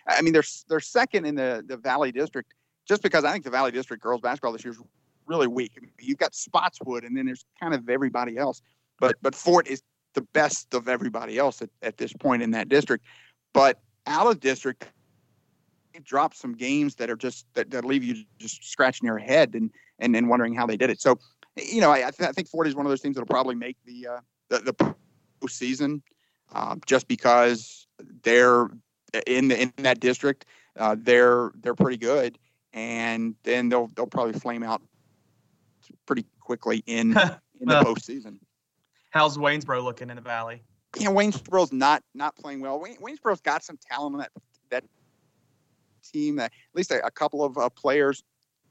I 0.07 0.21
mean, 0.21 0.33
they're 0.33 0.43
they're 0.67 0.79
second 0.79 1.25
in 1.25 1.35
the 1.35 1.63
the 1.65 1.77
Valley 1.77 2.11
District 2.11 2.53
just 2.87 3.01
because 3.01 3.23
I 3.23 3.31
think 3.31 3.43
the 3.43 3.49
Valley 3.49 3.71
District 3.71 4.01
girls 4.01 4.21
basketball 4.21 4.51
this 4.51 4.63
year 4.63 4.73
is 4.73 4.81
really 5.25 5.47
weak. 5.47 5.71
I 5.77 5.81
mean, 5.81 5.91
you've 5.99 6.19
got 6.19 6.35
Spotswood, 6.35 7.03
and 7.03 7.17
then 7.17 7.25
there's 7.25 7.45
kind 7.59 7.73
of 7.73 7.89
everybody 7.89 8.37
else. 8.37 8.61
But 8.99 9.15
but 9.21 9.35
Fort 9.35 9.67
is 9.67 9.81
the 10.13 10.21
best 10.21 10.73
of 10.73 10.87
everybody 10.87 11.37
else 11.37 11.61
at, 11.61 11.69
at 11.81 11.97
this 11.97 12.13
point 12.13 12.41
in 12.41 12.51
that 12.51 12.69
district. 12.69 13.05
But 13.53 13.81
out 14.07 14.27
of 14.27 14.39
district, 14.39 14.85
dropped 16.03 16.37
some 16.37 16.53
games 16.53 16.95
that 16.95 17.09
are 17.09 17.15
just 17.15 17.45
that, 17.53 17.69
that 17.71 17.85
leave 17.85 18.03
you 18.03 18.23
just 18.39 18.63
scratching 18.69 19.05
your 19.05 19.17
head 19.17 19.53
and 19.53 19.71
and, 19.99 20.15
and 20.15 20.29
wondering 20.29 20.53
how 20.53 20.65
they 20.65 20.77
did 20.77 20.89
it. 20.89 20.99
So, 20.99 21.19
you 21.55 21.81
know, 21.81 21.91
I, 21.91 22.07
I, 22.07 22.11
th- 22.11 22.29
I 22.29 22.31
think 22.31 22.49
Fort 22.49 22.67
is 22.67 22.75
one 22.75 22.85
of 22.85 22.89
those 22.89 23.01
teams 23.01 23.15
that'll 23.15 23.27
probably 23.27 23.55
make 23.55 23.77
the 23.85 24.07
uh, 24.07 24.19
the, 24.49 24.59
the 24.59 24.95
postseason 25.41 26.01
um, 26.53 26.81
just 26.85 27.07
because 27.07 27.87
they're 28.23 28.69
in 29.25 29.47
the, 29.47 29.61
in 29.61 29.73
that 29.77 29.99
district. 29.99 30.45
Uh, 30.77 30.95
they're 30.99 31.51
they're 31.61 31.75
pretty 31.75 31.97
good, 31.97 32.37
and 32.73 33.35
then 33.43 33.69
they'll 33.69 33.87
they'll 33.95 34.07
probably 34.07 34.33
flame 34.33 34.63
out 34.63 34.81
pretty 36.05 36.25
quickly 36.39 36.83
in 36.85 37.09
in 37.61 37.67
the 37.67 37.81
postseason. 37.81 38.39
How's 39.11 39.37
Waynesboro 39.37 39.81
looking 39.81 40.09
in 40.09 40.17
the 40.17 40.21
Valley? 40.21 40.61
Yeah, 40.99 41.09
Waynesboro's 41.09 41.71
not 41.71 42.03
not 42.13 42.35
playing 42.35 42.59
well. 42.59 42.79
Wayne, 42.79 42.97
Waynesboro's 42.97 43.41
got 43.41 43.63
some 43.63 43.77
talent 43.89 44.15
on 44.15 44.19
that 44.19 44.31
that 44.69 44.83
team, 46.15 46.39
at 46.39 46.51
least 46.73 46.91
a, 46.91 47.05
a 47.05 47.11
couple 47.11 47.43
of 47.43 47.57
uh, 47.57 47.69
players 47.69 48.23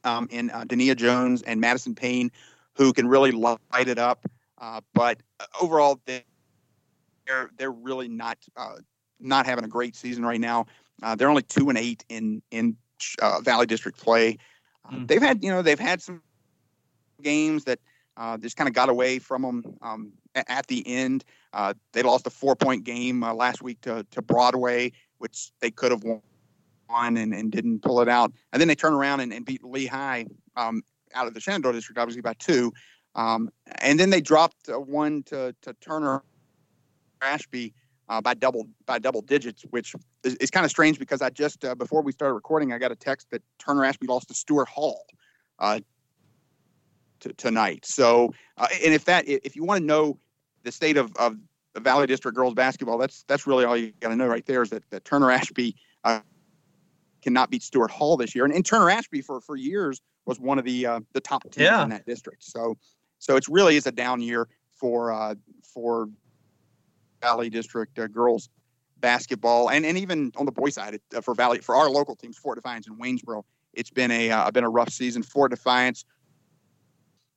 um, 0.05 0.29
in 0.31 0.51
uh, 0.51 0.65
Dania 0.65 0.97
Jones 0.97 1.43
and 1.43 1.61
Madison 1.61 1.95
Payne 1.95 2.31
who 2.75 2.93
can 2.93 3.07
really 3.07 3.31
light 3.31 3.89
it 3.89 3.99
up. 3.99 4.27
Uh, 4.59 4.81
but 4.95 5.19
uh, 5.41 5.47
overall, 5.61 6.01
they're 6.07 7.51
they're 7.57 7.73
really 7.73 8.09
not 8.09 8.39
uh, 8.57 8.77
not 9.21 9.47
having 9.47 9.65
a 9.65 9.69
great 9.69 9.97
season 9.97 10.25
right 10.25 10.41
now. 10.41 10.67
Uh, 11.03 11.15
they're 11.15 11.29
only 11.29 11.43
two 11.43 11.69
and 11.69 11.79
eight 11.79 12.05
in 12.09 12.43
in 12.51 12.77
uh, 13.21 13.41
Valley 13.41 13.67
District 13.67 13.99
play. 13.99 14.39
Mm. 14.93 15.07
They've 15.07 15.23
had 15.23 15.43
you 15.43 15.51
know 15.51 15.63
they've 15.63 15.79
had 15.79 16.03
some 16.03 16.23
games 17.23 17.65
that 17.65 17.79
just 18.41 18.57
kind 18.57 18.69
of 18.69 18.75
got 18.75 18.89
away 18.89 19.19
from 19.19 19.43
them 19.43 19.77
um, 19.83 20.13
at 20.35 20.67
the 20.67 20.87
end. 20.87 21.25
they 21.93 22.03
lost 22.03 22.27
a 22.27 22.31
four 22.31 22.57
point 22.57 22.85
game 22.85 23.21
last 23.21 23.63
week 23.63 23.81
to 23.83 24.07
to 24.11 24.23
Broadway, 24.23 24.93
which 25.19 25.51
they 25.61 25.71
could 25.71 25.91
have 25.91 26.05
won 26.05 26.21
one 26.87 27.17
and, 27.17 27.35
and 27.35 27.51
didn't 27.51 27.81
pull 27.81 28.01
it 28.01 28.09
out. 28.09 28.33
And 28.53 28.61
then 28.61 28.69
they 28.69 28.75
turn 28.75 28.93
around 28.93 29.21
and, 29.21 29.33
and 29.33 29.45
beat 29.45 29.65
Lee 29.65 29.87
High 29.87 30.27
um, 30.57 30.83
out 31.15 31.27
of 31.27 31.35
the 31.35 31.41
Shenandoah 31.41 31.73
district, 31.73 31.99
obviously 31.99 32.23
by 32.23 32.35
two. 32.35 32.73
Um, 33.15 33.51
and 33.81 33.99
then 33.99 34.11
they 34.11 34.21
dropped 34.21 34.69
one 34.69 35.23
to, 35.25 35.55
to 35.63 35.73
Turner 35.75 36.23
Ashby 37.23 37.73
uh, 38.09 38.21
by 38.21 38.35
double 38.35 38.67
by 38.87 38.99
double 38.99 39.23
digits, 39.23 39.63
which 39.71 39.95
is, 40.25 40.35
is 40.37 40.51
kind 40.51 40.65
of 40.65 40.71
strange 40.71 40.99
because 40.99 41.23
I 41.23 41.31
just 41.31 41.65
uh, 41.65 41.75
before 41.75 42.03
we 42.03 42.13
started 42.13 42.35
recording, 42.35 42.73
I 42.73 42.79
got 42.79 42.93
a 42.93 42.97
text 42.97 43.31
that 43.31 43.43
Turner 43.59 43.85
Ashby 43.85 44.07
lost 44.07 44.29
to 44.29 44.35
Stewart 44.35 44.69
Hall 44.69 45.07
uh, 45.59 45.81
t- 47.21 47.33
tonight. 47.37 47.87
So, 47.87 48.35
uh, 48.59 48.67
and 48.85 48.93
if 48.93 49.05
that 49.07 49.27
if 49.27 49.57
you 49.57 49.65
want 49.65 49.81
to 49.81 49.87
know 49.87 50.19
the 50.65 50.73
state 50.73 50.97
of, 50.97 51.13
of 51.17 51.37
the 51.73 51.81
Valley 51.81 52.07
District 52.07 52.37
girls 52.37 52.55
basketball, 52.55 52.99
that's 52.99 53.25
that's 53.27 53.47
really 53.47 53.65
all 53.65 53.77
you 53.77 53.93
got 54.01 54.11
to 54.11 54.17
know 54.17 54.27
right 54.27 54.45
there 54.45 54.63
is 54.63 54.71
that, 54.71 54.89
that 54.91 55.05
Turner 55.05 55.31
Ashby 55.31 55.77
uh, 56.05 56.21
cannot 57.25 57.51
beat 57.51 57.63
Stewart 57.63 57.91
Hall 57.91 58.17
this 58.17 58.35
year. 58.35 58.45
And, 58.45 58.55
and 58.55 58.65
Turner 58.65 58.91
Ashby 58.91 59.23
for 59.23 59.41
for 59.41 59.57
years 59.57 60.01
was 60.27 60.39
one 60.39 60.59
of 60.59 60.65
the 60.65 60.87
uh, 60.87 61.01
the 61.13 61.21
top 61.21 61.43
teams 61.45 61.57
yeah. 61.65 61.83
in 61.83 61.89
that 61.91 62.07
district. 62.07 62.45
So 62.45 62.77
so 63.19 63.37
it 63.37 63.47
really 63.49 63.77
is 63.77 63.87
a 63.87 63.93
down 63.93 64.21
year 64.21 64.49
for 64.73 65.13
uh, 65.13 65.35
for 65.63 66.09
Valley 67.21 67.51
District 67.51 67.99
uh, 67.99 68.07
girls 68.07 68.51
basketball, 69.01 69.71
and, 69.71 69.85
and 69.85 69.99
even 69.99 70.33
on 70.37 70.47
the 70.47 70.53
boys 70.53 70.75
side 70.75 71.01
uh, 71.17 71.21
for 71.21 71.35
Valley 71.35 71.59
for 71.59 71.75
our 71.75 71.91
local 71.91 72.15
teams, 72.15 72.39
Fort 72.39 72.57
Defiance 72.57 72.87
and 72.87 72.99
Waynesboro. 72.99 73.45
It's 73.73 73.91
been 73.91 74.11
a 74.11 74.31
uh, 74.31 74.51
been 74.51 74.65
a 74.65 74.71
rough 74.71 74.91
season. 74.91 75.23
Fort 75.23 75.51
Defiance 75.51 76.05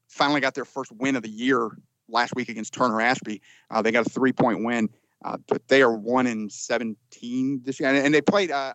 finally 0.07 0.41
got 0.41 0.53
their 0.53 0.65
first 0.65 0.91
win 0.91 1.15
of 1.15 1.23
the 1.23 1.29
year 1.29 1.71
last 2.09 2.35
week 2.35 2.49
against 2.49 2.73
Turner 2.73 3.01
Ashby. 3.01 3.41
Uh, 3.71 3.81
they 3.81 3.91
got 3.91 4.05
a 4.05 4.09
three 4.09 4.33
point 4.33 4.63
win. 4.63 4.89
Uh, 5.25 5.35
but 5.47 5.67
they 5.67 5.81
are 5.81 5.95
one 5.95 6.27
in 6.27 6.47
seventeen 6.47 7.59
this 7.65 7.79
year, 7.79 7.89
and, 7.89 7.97
and 7.97 8.13
they 8.13 8.21
played. 8.21 8.51
Uh, 8.51 8.73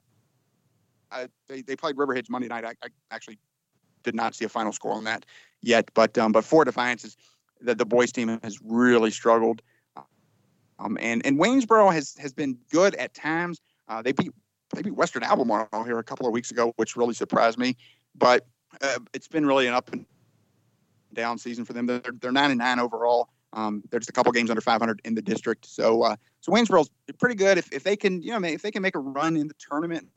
I, 1.13 1.29
they, 1.49 1.63
they 1.63 1.77
played 1.77 1.97
Riverheads 1.97 2.31
Monday 2.31 2.49
night. 2.49 2.65
I, 2.65 2.75
I, 2.83 2.89
actually 3.11 3.39
did 4.03 4.15
not 4.15 4.35
see 4.35 4.45
a 4.45 4.49
final 4.49 4.73
score 4.73 4.93
on 4.93 5.05
that 5.05 5.27
yet, 5.61 5.91
but 5.95 6.17
um, 6.19 6.33
but 6.33 6.45
Fort 6.45 6.67
Defiance 6.67 7.05
is 7.05 7.17
the, 7.61 7.75
the 7.75 7.85
boys 7.85 8.13
team 8.13 8.41
has 8.43 8.59
really 8.63 9.11
struggled. 9.11 9.63
Um, 10.79 10.99
and 11.01 11.25
and 11.25 11.39
Waynesboro 11.39 11.93
has 11.93 12.17
has 12.19 12.33
been 12.33 12.59
good 12.71 12.95
at 12.97 13.15
times. 13.15 13.61
Uh, 13.89 14.03
they 14.03 14.13
beat 14.13 14.33
they 14.75 14.83
beat 14.83 14.95
Western 14.95 15.23
Albemarle 15.23 15.85
here 15.85 15.99
a 15.99 16.05
couple 16.05 16.27
of 16.27 16.33
weeks 16.33 16.51
ago, 16.51 16.73
which 16.77 16.97
really 16.97 17.15
surprised 17.15 17.59
me. 17.59 17.77
But 18.15 18.47
uh, 18.81 18.99
it's 19.13 19.29
been 19.29 19.47
really 19.47 19.67
an 19.67 19.75
up 19.75 19.93
and 19.93 20.07
down 21.13 21.39
season 21.39 21.65
for 21.65 21.73
them. 21.73 21.87
They're 21.87 22.03
they're 22.21 22.33
nine 22.33 22.51
and 22.51 22.59
nine 22.59 22.79
overall. 22.79 23.29
Um, 23.55 23.83
they're 23.91 24.01
just 24.01 24.09
a 24.09 24.15
couple 24.15 24.33
games 24.33 24.49
under 24.49 24.63
500 24.63 25.03
in 25.05 25.15
the 25.15 25.21
district. 25.21 25.67
So 25.67 26.03
uh, 26.03 26.17
so 26.41 26.53
Waynesboro's 26.53 26.91
pretty 27.19 27.35
good 27.35 27.59
if, 27.59 27.73
if 27.73 27.85
they 27.85 27.97
can 27.97 28.23
you 28.23 28.39
know 28.39 28.49
if 28.49 28.63
they 28.63 28.71
can 28.71 28.83
make 28.83 28.97
a 28.97 29.01
run 29.01 29.37
in 29.37 29.47
the 29.47 29.55
tournament 29.59 30.09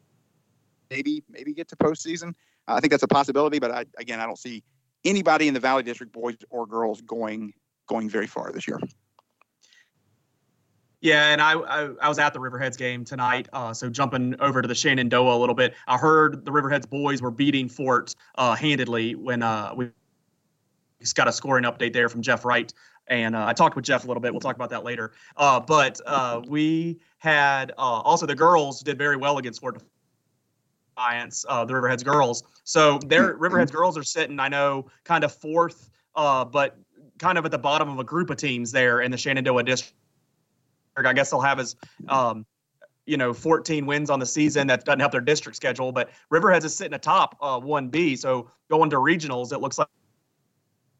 maybe 0.89 1.23
maybe 1.29 1.53
get 1.53 1.67
to 1.69 1.75
postseason. 1.75 2.33
I 2.67 2.79
think 2.79 2.91
that's 2.91 3.03
a 3.03 3.07
possibility, 3.07 3.59
but 3.59 3.71
I, 3.71 3.85
again, 3.97 4.19
I 4.19 4.25
don't 4.25 4.39
see 4.39 4.63
anybody 5.03 5.47
in 5.47 5.53
the 5.53 5.59
Valley 5.59 5.83
District, 5.83 6.11
boys 6.11 6.35
or 6.49 6.65
girls, 6.65 7.01
going 7.01 7.53
going 7.87 8.09
very 8.09 8.27
far 8.27 8.51
this 8.51 8.67
year. 8.67 8.79
Yeah, 11.01 11.31
and 11.31 11.39
I, 11.39 11.53
I, 11.53 11.89
I 12.01 12.09
was 12.09 12.17
at 12.17 12.33
the 12.33 12.39
Riverheads 12.39 12.77
game 12.79 13.05
tonight. 13.05 13.47
Uh, 13.53 13.73
so 13.73 13.89
jumping 13.89 14.35
over 14.39 14.63
to 14.63 14.67
the 14.67 14.73
Shenandoah 14.73 15.35
a 15.35 15.37
little 15.37 15.53
bit, 15.53 15.75
I 15.87 15.97
heard 15.97 16.45
the 16.45 16.51
Riverheads 16.51 16.89
boys 16.89 17.21
were 17.21 17.29
beating 17.29 17.69
Fort 17.69 18.15
uh, 18.39 18.55
handedly 18.55 19.13
when 19.13 19.43
uh, 19.43 19.73
we 19.75 19.91
just 20.99 21.15
got 21.15 21.27
a 21.27 21.31
scoring 21.31 21.63
update 21.63 21.93
there 21.93 22.09
from 22.09 22.23
Jeff 22.23 22.43
Wright. 22.43 22.73
And 23.07 23.35
uh, 23.35 23.45
I 23.45 23.53
talked 23.53 23.75
with 23.75 23.85
Jeff 23.85 24.03
a 24.03 24.07
little 24.07 24.21
bit. 24.21 24.33
We'll 24.33 24.39
talk 24.39 24.55
about 24.55 24.71
that 24.71 24.83
later. 24.83 25.11
Uh, 25.37 25.59
but 25.59 26.01
uh, 26.07 26.41
we 26.47 26.99
had 27.19 27.71
also 27.77 28.25
the 28.25 28.33
girls 28.33 28.81
did 28.81 28.97
very 28.97 29.15
well 29.15 29.37
against 29.37 29.61
Fort 29.61 29.79
Giants, 30.97 31.45
uh, 31.47 31.65
the 31.65 31.73
Riverheads 31.73 32.03
girls. 32.03 32.43
So 32.63 32.99
their 32.99 33.37
Riverheads 33.37 33.71
girls 33.71 33.97
are 33.97 34.03
sitting, 34.03 34.39
I 34.39 34.47
know, 34.47 34.87
kind 35.03 35.23
of 35.23 35.33
fourth, 35.33 35.89
uh, 36.15 36.45
but 36.45 36.77
kind 37.19 37.37
of 37.37 37.45
at 37.45 37.51
the 37.51 37.57
bottom 37.57 37.89
of 37.89 37.99
a 37.99 38.03
group 38.03 38.29
of 38.29 38.37
teams 38.37 38.71
there 38.71 39.01
in 39.01 39.11
the 39.11 39.17
Shenandoah 39.17 39.63
district. 39.63 39.95
I 40.97 41.13
guess 41.13 41.29
they'll 41.29 41.41
have 41.41 41.59
as 41.59 41.75
um, 42.07 42.45
you 43.05 43.17
know 43.17 43.33
14 43.33 43.85
wins 43.85 44.09
on 44.09 44.19
the 44.19 44.25
season. 44.25 44.67
That 44.67 44.85
doesn't 44.85 45.01
help 45.01 45.11
their 45.11 45.21
district 45.21 45.57
schedule, 45.57 45.91
but 45.91 46.09
Riverheads 46.31 46.63
is 46.63 46.73
sitting 46.73 46.93
atop 46.93 47.37
uh, 47.41 47.59
1B. 47.59 48.17
So 48.17 48.49
going 48.69 48.89
to 48.91 48.97
regionals, 48.97 49.51
it 49.51 49.59
looks 49.59 49.77
like 49.77 49.89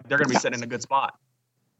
they're 0.07 0.17
going 0.17 0.27
to 0.27 0.33
be 0.33 0.39
sitting 0.39 0.59
in 0.59 0.63
a 0.63 0.67
good 0.67 0.81
spot. 0.81 1.17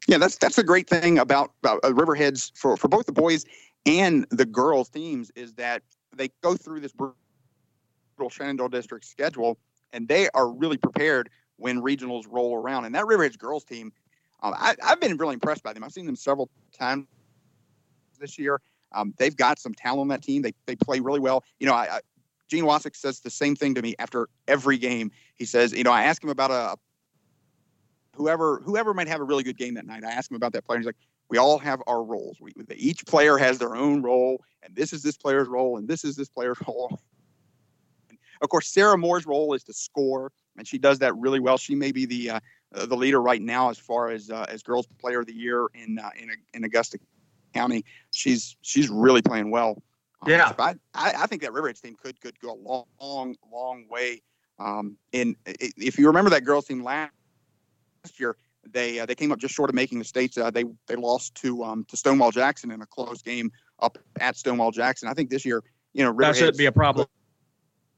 Yeah, 0.07 0.17
that's 0.17 0.37
that's 0.37 0.57
a 0.57 0.63
great 0.63 0.87
thing 0.87 1.19
about, 1.19 1.51
about 1.61 1.79
uh, 1.83 1.89
Riverheads 1.89 2.51
for 2.55 2.77
for 2.77 2.87
both 2.87 3.05
the 3.05 3.11
boys 3.11 3.45
and 3.85 4.25
the 4.29 4.45
girls 4.45 4.89
teams 4.89 5.31
is 5.35 5.53
that 5.53 5.81
they 6.15 6.29
go 6.41 6.55
through 6.55 6.79
this 6.79 6.93
brutal 8.15 8.29
Shenandoah 8.29 8.69
district 8.69 9.05
schedule 9.05 9.57
and 9.95 10.07
they 10.07 10.29
are 10.33 10.49
really 10.49 10.77
prepared 10.77 11.29
when 11.57 11.81
regionals 11.81 12.25
roll 12.29 12.55
around. 12.55 12.85
And 12.85 12.93
that 12.95 13.05
Riverheads 13.05 13.37
girls 13.37 13.63
team, 13.63 13.91
um, 14.43 14.53
I, 14.57 14.75
have 14.81 14.99
been 14.99 15.17
really 15.17 15.33
impressed 15.33 15.63
by 15.63 15.73
them. 15.73 15.83
I've 15.83 15.93
seen 15.93 16.05
them 16.05 16.17
several 16.17 16.49
times 16.77 17.07
this 18.19 18.37
year. 18.37 18.61
Um, 18.91 19.13
they've 19.17 19.35
got 19.35 19.57
some 19.57 19.73
talent 19.73 20.01
on 20.01 20.07
that 20.09 20.21
team. 20.21 20.41
They 20.41 20.53
they 20.65 20.75
play 20.75 20.99
really 20.99 21.19
well. 21.19 21.43
You 21.59 21.67
know, 21.67 21.73
I, 21.73 21.97
I 21.97 21.99
Gene 22.47 22.65
Wasick 22.65 22.95
says 22.95 23.21
the 23.21 23.29
same 23.29 23.55
thing 23.55 23.73
to 23.75 23.81
me 23.81 23.95
after 23.97 24.29
every 24.47 24.77
game. 24.77 25.11
He 25.35 25.45
says, 25.45 25.73
you 25.73 25.83
know, 25.83 25.91
I 25.91 26.03
ask 26.03 26.23
him 26.23 26.29
about 26.29 26.51
a 26.51 26.77
whoever 28.15 28.61
whoever 28.63 28.93
might 28.93 29.07
have 29.07 29.21
a 29.21 29.23
really 29.23 29.43
good 29.43 29.57
game 29.57 29.73
that 29.75 29.85
night. 29.85 30.03
I 30.03 30.11
ask 30.11 30.29
him 30.29 30.35
about 30.35 30.53
that 30.53 30.65
player. 30.65 30.79
He's 30.79 30.85
like, 30.85 30.97
we 31.29 31.37
all 31.37 31.57
have 31.57 31.81
our 31.87 32.03
roles. 32.03 32.37
We, 32.39 32.53
each 32.75 33.05
player 33.05 33.37
has 33.37 33.57
their 33.57 33.75
own 33.75 34.01
role, 34.01 34.43
and 34.61 34.75
this 34.75 34.93
is 34.93 35.01
this 35.01 35.17
player's 35.17 35.47
role, 35.47 35.77
and 35.77 35.87
this 35.87 36.03
is 36.03 36.15
this 36.15 36.29
player's 36.29 36.57
role. 36.67 36.99
Of 38.45 38.49
course, 38.49 38.67
Sarah 38.67 38.97
Moore's 38.97 39.25
role 39.25 39.53
is 39.53 39.63
to 39.65 39.73
score, 39.73 40.31
and 40.57 40.67
she 40.67 40.77
does 40.77 40.99
that 40.99 41.15
really 41.17 41.39
well. 41.39 41.57
She 41.57 41.75
may 41.75 41.91
be 41.91 42.05
the 42.05 42.29
uh, 42.29 42.39
the 42.71 42.95
leader 42.95 43.21
right 43.21 43.41
now 43.41 43.69
as 43.69 43.77
far 43.77 44.09
as 44.09 44.29
uh, 44.29 44.45
as 44.47 44.63
girls 44.63 44.87
player 44.99 45.19
of 45.19 45.25
the 45.25 45.33
year 45.33 45.67
in 45.73 45.99
uh, 45.99 46.09
in, 46.17 46.29
in 46.53 46.63
Augusta 46.63 46.99
County. 47.53 47.83
She's 48.13 48.55
she's 48.61 48.89
really 48.89 49.21
playing 49.21 49.51
well. 49.51 49.81
Um, 50.21 50.31
yeah, 50.31 50.53
I, 50.57 50.75
I, 50.93 51.13
I 51.19 51.27
think 51.27 51.41
that 51.41 51.51
Riverheads 51.51 51.81
team 51.81 51.95
could 52.01 52.19
could 52.21 52.39
go 52.39 52.53
a 52.53 52.59
long 52.61 52.85
long 53.01 53.35
long 53.51 53.85
way. 53.89 54.21
Um, 54.57 54.97
and 55.11 55.35
if 55.45 55.97
you 55.99 56.07
remember 56.07 56.29
that 56.29 56.45
girls 56.45 56.65
team 56.65 56.81
last 56.81 57.11
year, 58.17 58.37
they 58.71 58.99
uh, 58.99 59.05
they 59.05 59.15
came 59.15 59.31
up 59.31 59.39
just 59.39 59.53
short 59.53 59.69
of 59.69 59.75
making 59.75 59.99
the 59.99 60.05
states. 60.05 60.37
Uh, 60.37 60.51
they 60.51 60.65
they 60.87 60.95
lost 60.95 61.35
to 61.35 61.63
um, 61.63 61.83
to 61.89 61.97
Stonewall 61.97 62.31
Jackson 62.31 62.71
in 62.71 62.81
a 62.81 62.85
close 62.85 63.21
game 63.21 63.51
up 63.79 63.97
at 64.19 64.37
Stonewall 64.37 64.71
Jackson. 64.71 65.09
I 65.09 65.13
think 65.13 65.29
this 65.29 65.45
year, 65.45 65.63
you 65.93 66.03
know, 66.03 66.13
that 66.19 66.35
should 66.35 66.57
be 66.57 66.67
a 66.67 66.71
problem 66.71 67.07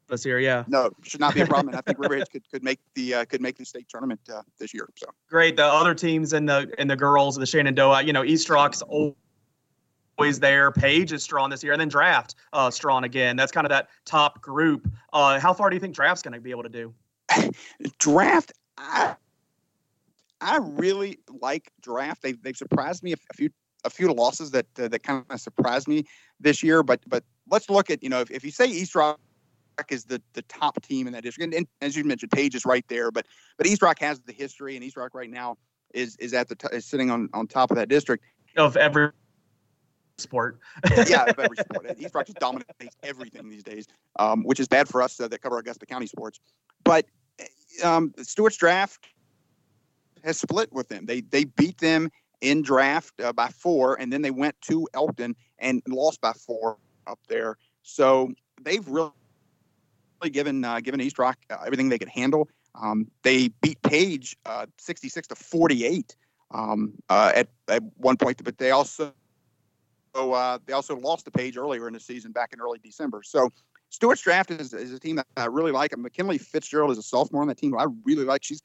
this 0.07 0.25
year. 0.25 0.39
Yeah, 0.39 0.63
no, 0.67 0.91
should 1.03 1.19
not 1.19 1.33
be 1.33 1.41
a 1.41 1.45
problem. 1.45 1.69
and 1.69 1.77
I 1.77 1.81
think 1.81 1.97
Riverheads 1.99 2.29
could, 2.29 2.49
could 2.51 2.63
make 2.63 2.79
the 2.95 3.15
uh, 3.15 3.25
could 3.25 3.41
make 3.41 3.57
the 3.57 3.65
state 3.65 3.87
tournament 3.89 4.19
uh, 4.33 4.41
this 4.59 4.73
year. 4.73 4.87
So 4.95 5.07
great. 5.29 5.55
The 5.55 5.65
other 5.65 5.93
teams 5.93 6.33
and 6.33 6.47
the 6.47 6.71
and 6.77 6.89
the 6.89 6.95
girls, 6.95 7.35
the 7.35 7.45
Shenandoah, 7.45 8.03
you 8.03 8.13
know, 8.13 8.23
East 8.23 8.49
Rock's 8.49 8.81
always 8.81 10.39
there. 10.39 10.71
Page 10.71 11.13
is 11.13 11.23
strong 11.23 11.49
this 11.49 11.63
year, 11.63 11.73
and 11.73 11.81
then 11.81 11.89
Draft 11.89 12.35
uh, 12.53 12.69
strong 12.69 13.03
again. 13.03 13.35
That's 13.35 13.51
kind 13.51 13.65
of 13.65 13.69
that 13.69 13.89
top 14.05 14.41
group. 14.41 14.89
Uh, 15.13 15.39
how 15.39 15.53
far 15.53 15.69
do 15.69 15.75
you 15.75 15.79
think 15.79 15.95
Draft's 15.95 16.21
going 16.21 16.33
to 16.33 16.41
be 16.41 16.51
able 16.51 16.63
to 16.63 16.69
do? 16.69 16.93
Draft. 17.99 18.53
I, 18.77 19.15
I 20.39 20.57
really 20.61 21.19
like 21.41 21.71
draft. 21.81 22.21
They've 22.21 22.41
they've 22.41 22.55
surprised 22.55 23.03
me 23.03 23.13
a, 23.13 23.17
a 23.31 23.33
few 23.33 23.49
a 23.85 23.89
few 23.89 24.11
losses 24.13 24.51
that 24.51 24.67
uh, 24.79 24.87
that 24.87 25.03
kind 25.03 25.23
of 25.29 25.39
surprised 25.39 25.87
me 25.87 26.05
this 26.39 26.61
year. 26.63 26.83
But 26.83 27.01
but 27.07 27.23
let's 27.49 27.69
look 27.69 27.89
at 27.89 28.03
you 28.03 28.09
know 28.09 28.21
if, 28.21 28.31
if 28.31 28.43
you 28.43 28.51
say 28.51 28.67
East 28.67 28.95
Rock 28.95 29.19
is 29.89 30.05
the 30.05 30.21
the 30.33 30.41
top 30.43 30.81
team 30.81 31.07
in 31.07 31.13
that 31.13 31.23
district, 31.23 31.45
and, 31.45 31.53
and, 31.53 31.67
as 31.81 31.95
you 31.95 32.03
mentioned, 32.03 32.31
Page 32.31 32.55
is 32.55 32.65
right 32.65 32.85
there. 32.87 33.11
But 33.11 33.25
but 33.57 33.67
East 33.67 33.81
Rock 33.81 33.99
has 33.99 34.19
the 34.21 34.33
history, 34.33 34.75
and 34.75 34.83
East 34.83 34.97
Rock 34.97 35.13
right 35.13 35.29
now 35.29 35.57
is 35.93 36.15
is 36.17 36.33
at 36.33 36.47
the 36.47 36.55
t- 36.55 36.67
is 36.71 36.85
sitting 36.85 37.09
on 37.11 37.29
on 37.33 37.47
top 37.47 37.71
of 37.71 37.77
that 37.77 37.89
district 37.89 38.23
of 38.57 38.75
every 38.77 39.11
sport. 40.17 40.59
yeah, 41.07 41.25
of 41.25 41.39
every 41.39 41.57
sport. 41.71 41.95
East 41.97 42.15
Rock 42.15 42.25
just 42.25 42.39
dominates 42.39 42.95
everything 43.03 43.49
these 43.49 43.63
days, 43.63 43.87
um, 44.19 44.43
which 44.43 44.59
is 44.59 44.67
bad 44.67 44.87
for 44.87 45.01
us 45.01 45.19
uh, 45.19 45.27
that 45.27 45.41
cover 45.41 45.57
Augusta 45.57 45.85
County 45.85 46.07
sports. 46.07 46.39
But 46.83 47.05
um, 47.83 48.13
Stuarts 48.21 48.57
Draft 48.57 49.07
has 50.23 50.39
split 50.39 50.71
with 50.73 50.89
them. 50.89 51.05
They 51.05 51.21
they 51.21 51.45
beat 51.45 51.77
them 51.77 52.09
in 52.41 52.61
draft 52.61 53.19
uh, 53.21 53.33
by 53.33 53.49
four, 53.49 53.99
and 53.99 54.11
then 54.11 54.21
they 54.21 54.31
went 54.31 54.59
to 54.61 54.87
Elkton 54.93 55.35
and 55.59 55.81
lost 55.87 56.21
by 56.21 56.33
four 56.33 56.77
up 57.07 57.19
there. 57.27 57.57
So 57.83 58.31
they've 58.61 58.87
really 58.87 59.11
given 60.31 60.63
uh, 60.63 60.79
given 60.79 61.01
East 61.01 61.19
Rock 61.19 61.37
uh, 61.49 61.57
everything 61.65 61.89
they 61.89 61.99
could 61.99 62.09
handle. 62.09 62.49
Um, 62.75 63.07
they 63.23 63.49
beat 63.61 63.81
Page 63.81 64.37
uh, 64.45 64.67
66 64.77 65.27
to 65.29 65.35
48 65.35 66.15
um, 66.51 66.93
uh, 67.09 67.31
at 67.35 67.47
at 67.67 67.83
one 67.97 68.17
point, 68.17 68.43
but 68.43 68.57
they 68.57 68.71
also 68.71 69.13
so, 70.15 70.33
uh, 70.33 70.57
they 70.65 70.73
also 70.73 70.95
lost 70.97 71.25
to 71.25 71.31
Page 71.31 71.57
earlier 71.57 71.87
in 71.87 71.93
the 71.93 71.99
season 71.99 72.31
back 72.31 72.53
in 72.53 72.59
early 72.59 72.79
December. 72.79 73.21
So 73.23 73.51
Stuarts 73.89 74.21
Draft 74.21 74.51
is, 74.51 74.73
is 74.73 74.91
a 74.91 74.99
team 74.99 75.17
that 75.17 75.27
I 75.37 75.45
really 75.45 75.71
like. 75.71 75.95
McKinley 75.97 76.37
Fitzgerald 76.37 76.91
is 76.91 76.97
a 76.97 77.03
sophomore 77.03 77.41
on 77.41 77.47
that 77.49 77.57
team. 77.57 77.77
I 77.77 77.85
really 78.03 78.25
like. 78.25 78.43
She's 78.43 78.61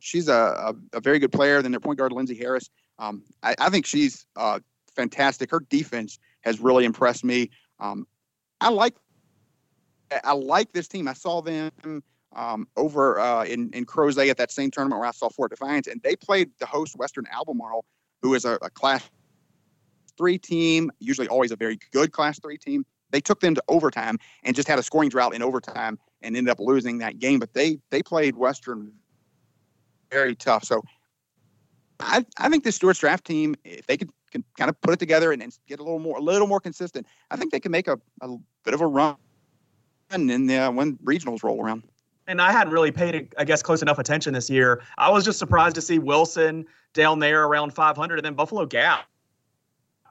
she's 0.00 0.28
a, 0.28 0.32
a, 0.32 0.74
a, 0.94 1.00
very 1.00 1.18
good 1.18 1.30
player. 1.30 1.62
Then 1.62 1.70
their 1.70 1.80
point 1.80 1.98
guard, 1.98 2.12
Lindsay 2.12 2.34
Harris. 2.34 2.70
Um, 2.98 3.22
I, 3.42 3.54
I, 3.58 3.70
think 3.70 3.86
she's 3.86 4.26
uh, 4.36 4.60
fantastic. 4.96 5.50
Her 5.50 5.60
defense 5.60 6.18
has 6.40 6.58
really 6.58 6.84
impressed 6.84 7.24
me. 7.24 7.50
Um, 7.78 8.06
I 8.60 8.70
like 8.70 8.94
I 10.24 10.32
like 10.32 10.72
this 10.72 10.88
team. 10.88 11.08
I 11.08 11.12
saw 11.12 11.40
them 11.40 12.02
um, 12.34 12.68
over 12.76 13.18
uh, 13.18 13.44
in 13.44 13.70
in 13.72 13.86
Crozet 13.86 14.30
at 14.30 14.36
that 14.36 14.50
same 14.50 14.70
tournament 14.70 15.00
where 15.00 15.08
I 15.08 15.12
saw 15.12 15.28
Fort 15.28 15.50
Defiance, 15.50 15.86
and 15.86 16.00
they 16.02 16.16
played 16.16 16.50
the 16.58 16.66
host 16.66 16.96
Western 16.96 17.26
Albemarle, 17.32 17.84
who 18.22 18.34
is 18.34 18.44
a, 18.44 18.58
a 18.62 18.70
class 18.70 19.08
three 20.16 20.38
team, 20.38 20.90
usually 21.00 21.28
always 21.28 21.50
a 21.50 21.56
very 21.56 21.78
good 21.92 22.12
class 22.12 22.38
three 22.38 22.58
team. 22.58 22.84
They 23.10 23.20
took 23.20 23.40
them 23.40 23.54
to 23.54 23.62
overtime 23.68 24.18
and 24.44 24.54
just 24.54 24.68
had 24.68 24.78
a 24.78 24.82
scoring 24.82 25.08
drought 25.08 25.34
in 25.34 25.42
overtime 25.42 25.98
and 26.22 26.36
ended 26.36 26.50
up 26.50 26.60
losing 26.60 26.98
that 26.98 27.18
game. 27.18 27.40
But 27.40 27.54
they 27.54 27.78
they 27.90 28.02
played 28.02 28.36
Western 28.36 28.92
very 30.10 30.34
tough. 30.34 30.64
So 30.64 30.82
I, 31.98 32.24
I 32.38 32.48
think 32.48 32.64
the 32.64 32.72
Stuarts 32.72 33.00
Draft 33.00 33.24
team, 33.24 33.54
if 33.64 33.86
they 33.86 33.96
could, 33.96 34.10
can 34.30 34.44
kind 34.56 34.68
of 34.68 34.80
put 34.80 34.94
it 34.94 34.98
together 34.98 35.32
and, 35.32 35.42
and, 35.42 35.56
get 35.66 35.80
a 35.80 35.82
little 35.82 35.98
more 35.98 36.18
a 36.18 36.20
little 36.20 36.46
more 36.46 36.60
consistent, 36.60 37.06
I 37.30 37.36
think 37.36 37.50
they 37.50 37.60
can 37.60 37.72
make 37.72 37.88
a, 37.88 37.98
a 38.20 38.36
bit 38.64 38.74
of 38.74 38.80
a 38.80 38.86
run 38.86 39.16
in 40.10 40.46
the, 40.46 40.56
uh, 40.56 40.70
when 40.70 40.96
regionals 40.98 41.42
roll 41.42 41.62
around. 41.62 41.82
And 42.26 42.40
I 42.40 42.52
hadn't 42.52 42.72
really 42.72 42.92
paid, 42.92 43.32
I 43.38 43.44
guess, 43.44 43.62
close 43.62 43.82
enough 43.82 43.98
attention 43.98 44.34
this 44.34 44.48
year. 44.48 44.82
I 44.98 45.10
was 45.10 45.24
just 45.24 45.38
surprised 45.38 45.74
to 45.76 45.82
see 45.82 45.98
Wilson 45.98 46.64
down 46.92 47.18
there 47.18 47.44
around 47.44 47.74
500, 47.74 48.18
and 48.18 48.24
then 48.24 48.34
Buffalo 48.34 48.66
Gap 48.66 49.06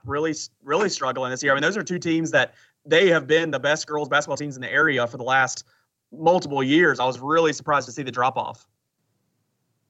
really, 0.06 0.34
really 0.64 0.89
struggling 0.89 1.32
this 1.32 1.43
year. 1.43 1.52
I 1.52 1.56
mean, 1.56 1.62
those 1.62 1.78
are 1.78 1.84
two 1.84 2.00
teams 2.00 2.32
that 2.32 2.54
they 2.86 3.08
have 3.10 3.28
been 3.28 3.52
the 3.52 3.60
best 3.60 3.88
girls 3.88 4.10
basketball 4.10 4.38
teams 4.38 4.56
in 4.56 4.62
the 4.62 4.72
area 4.72 5.06
for 5.08 5.18
the 5.18 5.24
last 5.24 5.66
multiple 6.12 6.64
years. 6.64 7.00
I 7.00 7.06
was 7.06 7.20
really 7.20 7.54
surprised 7.54 7.86
to 7.88 7.91
see 7.91 8.04
the 8.04 8.12
drop 8.12 8.38
off. 8.38 8.68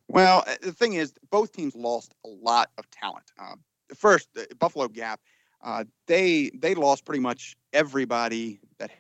Well, 0.08 0.44
uh, 0.48 0.56
the 0.62 0.72
thing 0.72 0.94
is, 0.94 1.14
both 1.30 1.52
teams 1.52 1.76
lost 1.76 2.16
a 2.26 2.30
lot 2.30 2.70
of 2.78 2.90
talent. 2.90 3.26
Uh, 3.40 3.56
first, 3.96 4.30
Buffalo 4.58 4.88
Gap, 4.88 5.22
uh, 5.64 5.84
they 6.08 6.50
they 6.56 6.74
lost 6.74 7.06
pretty 7.06 7.20
much 7.20 7.56
everybody 7.74 8.60
that 8.80 8.92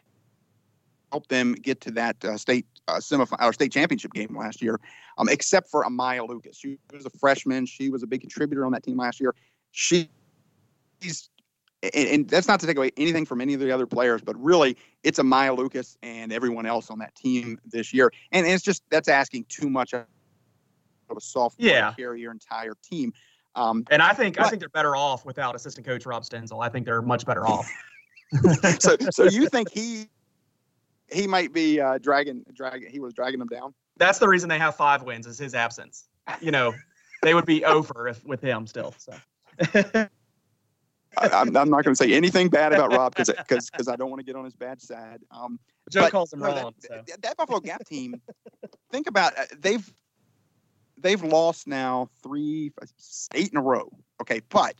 helped 1.11 1.29
them 1.29 1.53
get 1.53 1.81
to 1.81 1.91
that 1.91 2.23
uh, 2.23 2.37
state 2.37 2.65
uh, 2.87 2.95
semifinal 2.97 3.41
or 3.41 3.53
state 3.53 3.71
championship 3.71 4.13
game 4.13 4.35
last 4.37 4.61
year, 4.61 4.79
um, 5.17 5.29
except 5.29 5.69
for 5.69 5.83
Amaya 5.85 6.27
Lucas. 6.27 6.57
She 6.57 6.77
was 6.93 7.05
a 7.05 7.09
freshman. 7.09 7.65
She 7.65 7.89
was 7.89 8.03
a 8.03 8.07
big 8.07 8.21
contributor 8.21 8.65
on 8.65 8.71
that 8.71 8.83
team 8.83 8.97
last 8.97 9.19
year. 9.19 9.35
She, 9.71 10.09
she's 11.01 11.29
and, 11.81 12.09
and, 12.09 12.29
that's 12.29 12.47
not 12.47 12.59
to 12.59 12.67
take 12.67 12.77
away 12.77 12.91
anything 12.97 13.25
from 13.25 13.41
any 13.41 13.53
of 13.53 13.59
the 13.59 13.71
other 13.71 13.85
players, 13.85 14.21
but 14.21 14.41
really 14.41 14.75
it's 15.03 15.19
Amaya 15.19 15.57
Lucas 15.57 15.97
and 16.03 16.33
everyone 16.33 16.65
else 16.65 16.89
on 16.89 16.99
that 16.99 17.15
team 17.15 17.59
this 17.65 17.93
year. 17.93 18.11
And 18.31 18.45
it's 18.45 18.63
just 18.63 18.83
that's 18.89 19.07
asking 19.07 19.45
too 19.47 19.69
much 19.69 19.93
of 19.93 20.05
a 21.15 21.21
sophomore 21.21 21.69
yeah. 21.69 21.93
carry 21.93 22.21
your 22.21 22.31
entire 22.31 22.73
team. 22.83 23.13
Um, 23.55 23.85
and 23.89 24.01
I 24.01 24.13
think 24.13 24.37
but, 24.37 24.45
I 24.45 24.49
think 24.49 24.59
they're 24.59 24.69
better 24.69 24.95
off 24.95 25.25
without 25.25 25.55
assistant 25.55 25.85
coach 25.85 26.05
Rob 26.05 26.23
Stenzel. 26.23 26.63
I 26.63 26.69
think 26.69 26.85
they're 26.85 27.01
much 27.01 27.25
better 27.25 27.47
off. 27.47 27.67
so 28.79 28.95
so 29.09 29.23
you 29.23 29.49
think 29.49 29.71
he 29.71 30.07
he 31.11 31.27
might 31.27 31.53
be 31.53 31.79
uh, 31.79 31.97
dragging 31.97 32.43
dragging 32.53 32.89
he 32.89 32.99
was 32.99 33.13
dragging 33.13 33.39
them 33.39 33.47
down? 33.47 33.73
That's 33.97 34.19
the 34.19 34.27
reason 34.27 34.49
they 34.49 34.59
have 34.59 34.75
five 34.75 35.03
wins 35.03 35.27
is 35.27 35.37
his 35.37 35.53
absence. 35.53 36.07
You 36.41 36.51
know, 36.51 36.73
they 37.21 37.33
would 37.33 37.45
be 37.45 37.65
over 37.65 38.07
if 38.07 38.23
with 38.25 38.41
him 38.41 38.67
still. 38.67 38.93
So. 38.97 39.13
I, 41.17 41.41
am 41.41 41.51
not 41.51 41.83
going 41.83 41.83
to 41.83 41.95
say 41.95 42.13
anything 42.13 42.49
bad 42.49 42.71
about 42.73 42.91
Rob 42.91 43.15
because 43.15 43.29
because 43.69 43.87
I 43.87 43.95
don't 43.95 44.09
want 44.09 44.19
to 44.19 44.25
get 44.25 44.35
on 44.35 44.45
his 44.45 44.55
bad 44.55 44.81
side. 44.81 45.19
Um, 45.31 45.59
Joe 45.89 46.01
but, 46.01 46.11
calls 46.11 46.31
him 46.31 46.41
wrong. 46.41 46.73
That, 46.81 47.07
so. 47.07 47.15
that, 47.21 47.37
Buffalo 47.37 47.59
Gap 47.59 47.85
team, 47.85 48.21
think 48.91 49.07
about 49.07 49.37
uh, 49.37 49.45
they've 49.57 49.91
they've 50.97 51.23
lost 51.23 51.67
now 51.67 52.09
three, 52.21 52.71
eight 53.33 53.49
in 53.49 53.57
a 53.57 53.61
row. 53.61 53.91
Okay, 54.21 54.41
but 54.49 54.75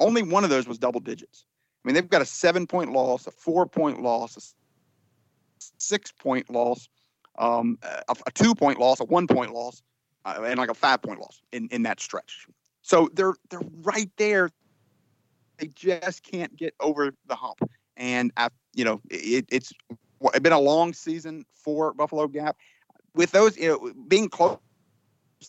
only 0.00 0.22
one 0.22 0.44
of 0.44 0.50
those 0.50 0.66
was 0.66 0.78
double 0.78 1.00
digits. 1.00 1.44
I 1.84 1.88
mean, 1.88 1.94
they've 1.94 2.08
got 2.08 2.22
a 2.22 2.26
seven 2.26 2.66
point 2.66 2.92
loss, 2.92 3.26
a 3.26 3.30
four 3.30 3.66
point 3.66 4.02
loss, 4.02 4.54
six 5.80 6.12
point 6.12 6.50
loss, 6.50 6.88
um, 7.38 7.78
a, 7.82 8.16
a 8.26 8.30
two 8.32 8.54
point 8.54 8.78
loss, 8.78 9.00
a 9.00 9.04
one 9.04 9.26
point 9.26 9.52
loss, 9.52 9.82
uh, 10.24 10.42
and 10.44 10.58
like 10.58 10.70
a 10.70 10.74
five 10.74 11.02
point 11.02 11.20
loss 11.20 11.40
in, 11.52 11.68
in 11.70 11.82
that 11.82 12.00
stretch. 12.00 12.46
So 12.82 13.08
they're 13.14 13.34
they're 13.50 13.60
right 13.82 14.10
there. 14.16 14.50
They 15.58 15.68
just 15.68 16.22
can't 16.22 16.56
get 16.56 16.74
over 16.80 17.12
the 17.26 17.34
hump. 17.34 17.60
And 17.96 18.32
I, 18.36 18.48
you 18.74 18.84
know, 18.84 19.00
it, 19.10 19.44
it's 19.50 19.72
been 20.40 20.52
a 20.52 20.60
long 20.60 20.94
season 20.94 21.44
for 21.52 21.92
Buffalo 21.92 22.26
Gap. 22.28 22.56
With 23.14 23.32
those, 23.32 23.58
you 23.58 23.68
know, 23.68 23.92
being 24.08 24.28
close 24.28 24.58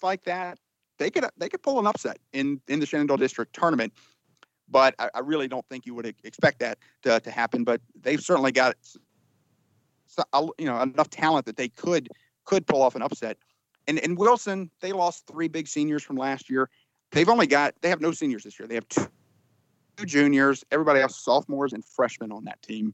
like 0.03 0.23
that, 0.23 0.57
they 0.97 1.09
could 1.09 1.25
they 1.37 1.49
could 1.49 1.63
pull 1.63 1.79
an 1.79 1.87
upset 1.87 2.17
in 2.33 2.59
in 2.67 2.79
the 2.79 2.85
Shenandoah 2.85 3.17
District 3.17 3.53
tournament. 3.53 3.93
But 4.69 4.95
I, 4.99 5.09
I 5.15 5.19
really 5.19 5.47
don't 5.47 5.65
think 5.67 5.85
you 5.85 5.93
would 5.95 6.05
expect 6.23 6.59
that 6.59 6.77
to, 7.03 7.19
to 7.19 7.31
happen. 7.31 7.63
But 7.63 7.81
they've 8.01 8.21
certainly 8.21 8.51
got 8.51 8.75
you 10.57 10.65
know 10.65 10.81
enough 10.81 11.09
talent 11.09 11.45
that 11.45 11.57
they 11.57 11.69
could 11.69 12.09
could 12.45 12.65
pull 12.67 12.81
off 12.81 12.95
an 12.95 13.01
upset. 13.01 13.37
And 13.87 13.99
and 13.99 14.17
Wilson, 14.17 14.69
they 14.81 14.91
lost 14.91 15.27
three 15.27 15.47
big 15.47 15.67
seniors 15.67 16.03
from 16.03 16.15
last 16.15 16.49
year. 16.49 16.69
They've 17.11 17.29
only 17.29 17.47
got 17.47 17.73
they 17.81 17.89
have 17.89 18.01
no 18.01 18.11
seniors 18.11 18.43
this 18.43 18.59
year. 18.59 18.67
They 18.67 18.75
have 18.75 18.87
two, 18.87 19.07
juniors. 20.05 20.63
Everybody 20.71 21.01
else 21.01 21.23
sophomores 21.23 21.73
and 21.73 21.83
freshmen 21.83 22.31
on 22.31 22.45
that 22.45 22.61
team. 22.61 22.93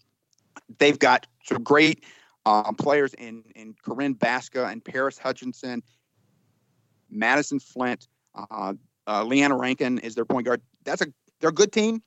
They've 0.78 0.98
got 0.98 1.28
some 1.44 1.64
great 1.64 2.04
um, 2.46 2.76
players 2.76 3.14
in 3.16 3.44
in 3.56 3.76
Corinne 3.84 4.14
Basca 4.14 4.66
and 4.66 4.84
Paris 4.84 5.18
Hutchinson, 5.18 5.84
Madison 7.10 7.60
Flint, 7.60 8.08
uh, 8.36 8.74
uh, 9.08 9.24
Leanna 9.24 9.58
Rankin 9.58 10.00
is 10.00 10.16
their 10.16 10.26
point 10.26 10.46
guard. 10.46 10.62
That's 10.84 11.02
a 11.02 11.08
they're 11.40 11.50
a 11.50 11.54
good 11.54 11.72
team. 11.72 12.02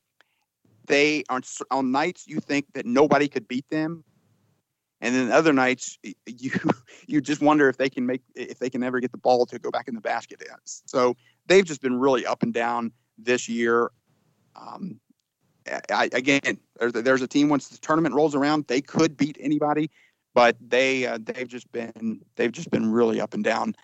They 0.86 1.24
on 1.28 1.42
on 1.70 1.92
nights 1.92 2.24
you 2.26 2.40
think 2.40 2.66
that 2.74 2.86
nobody 2.86 3.28
could 3.28 3.46
beat 3.48 3.68
them, 3.70 4.04
and 5.00 5.14
then 5.14 5.32
other 5.32 5.52
nights 5.52 5.98
you 6.26 6.50
you 7.06 7.20
just 7.20 7.40
wonder 7.40 7.68
if 7.68 7.76
they 7.76 7.88
can 7.88 8.06
make 8.06 8.22
if 8.34 8.58
they 8.58 8.70
can 8.70 8.82
ever 8.82 9.00
get 9.00 9.12
the 9.12 9.18
ball 9.18 9.46
to 9.46 9.58
go 9.58 9.70
back 9.70 9.88
in 9.88 9.94
the 9.94 10.00
basket. 10.00 10.42
So 10.86 11.16
they've 11.46 11.64
just 11.64 11.80
been 11.80 11.98
really 11.98 12.26
up 12.26 12.42
and 12.42 12.52
down 12.52 12.92
this 13.18 13.48
year. 13.48 13.90
Um, 14.56 15.00
I, 15.90 16.08
again, 16.12 16.58
there's, 16.78 16.92
there's 16.92 17.22
a 17.22 17.28
team 17.28 17.48
once 17.48 17.68
the 17.68 17.78
tournament 17.78 18.14
rolls 18.14 18.34
around, 18.34 18.66
they 18.66 18.80
could 18.80 19.16
beat 19.16 19.36
anybody, 19.38 19.90
but 20.34 20.56
they 20.60 21.06
uh, 21.06 21.18
they've 21.22 21.48
just 21.48 21.70
been 21.72 22.20
they've 22.36 22.52
just 22.52 22.70
been 22.70 22.90
really 22.90 23.20
up 23.20 23.34
and 23.34 23.44
down 23.44 23.74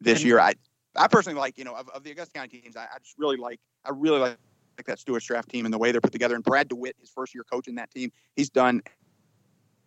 this 0.00 0.18
and, 0.18 0.26
year. 0.26 0.40
I 0.40 0.54
I 0.96 1.08
personally 1.08 1.38
like 1.38 1.58
you 1.58 1.64
know 1.64 1.74
of, 1.74 1.88
of 1.90 2.04
the 2.04 2.10
Augusta 2.10 2.32
County 2.32 2.60
teams, 2.60 2.76
I, 2.76 2.82
I 2.84 2.98
just 3.02 3.18
really 3.18 3.36
like 3.36 3.60
I 3.84 3.90
really 3.90 4.18
like 4.18 4.36
like 4.78 4.86
that 4.86 4.98
Stuart 4.98 5.22
Draft 5.22 5.48
team 5.48 5.64
and 5.64 5.72
the 5.72 5.78
way 5.78 5.92
they're 5.92 6.00
put 6.00 6.12
together. 6.12 6.34
And 6.34 6.44
Brad 6.44 6.68
DeWitt, 6.68 6.96
his 6.98 7.10
first 7.10 7.34
year 7.34 7.44
coaching 7.44 7.74
that 7.76 7.90
team, 7.90 8.10
he's 8.36 8.50
done 8.50 8.82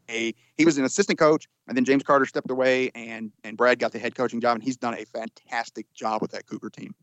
a 0.10 0.34
he 0.58 0.66
was 0.66 0.78
an 0.78 0.86
assistant 0.86 1.20
coach, 1.20 1.48
and 1.68 1.76
then 1.76 1.86
James 1.86 2.04
Carter 2.04 2.26
stepped 2.26 2.50
away, 2.50 2.92
and 2.96 3.32
and 3.44 3.58
Brad 3.58 3.80
got 3.80 3.92
the 3.92 4.00
head 4.00 4.16
coaching 4.16 4.42
job, 4.42 4.56
and 4.56 4.64
he's 4.64 4.78
done 4.78 4.94
a 4.96 5.06
fantastic 5.06 5.92
job 5.94 6.22
with 6.22 6.32
that 6.32 6.46
Cougar 6.48 6.70
team. 6.70 6.94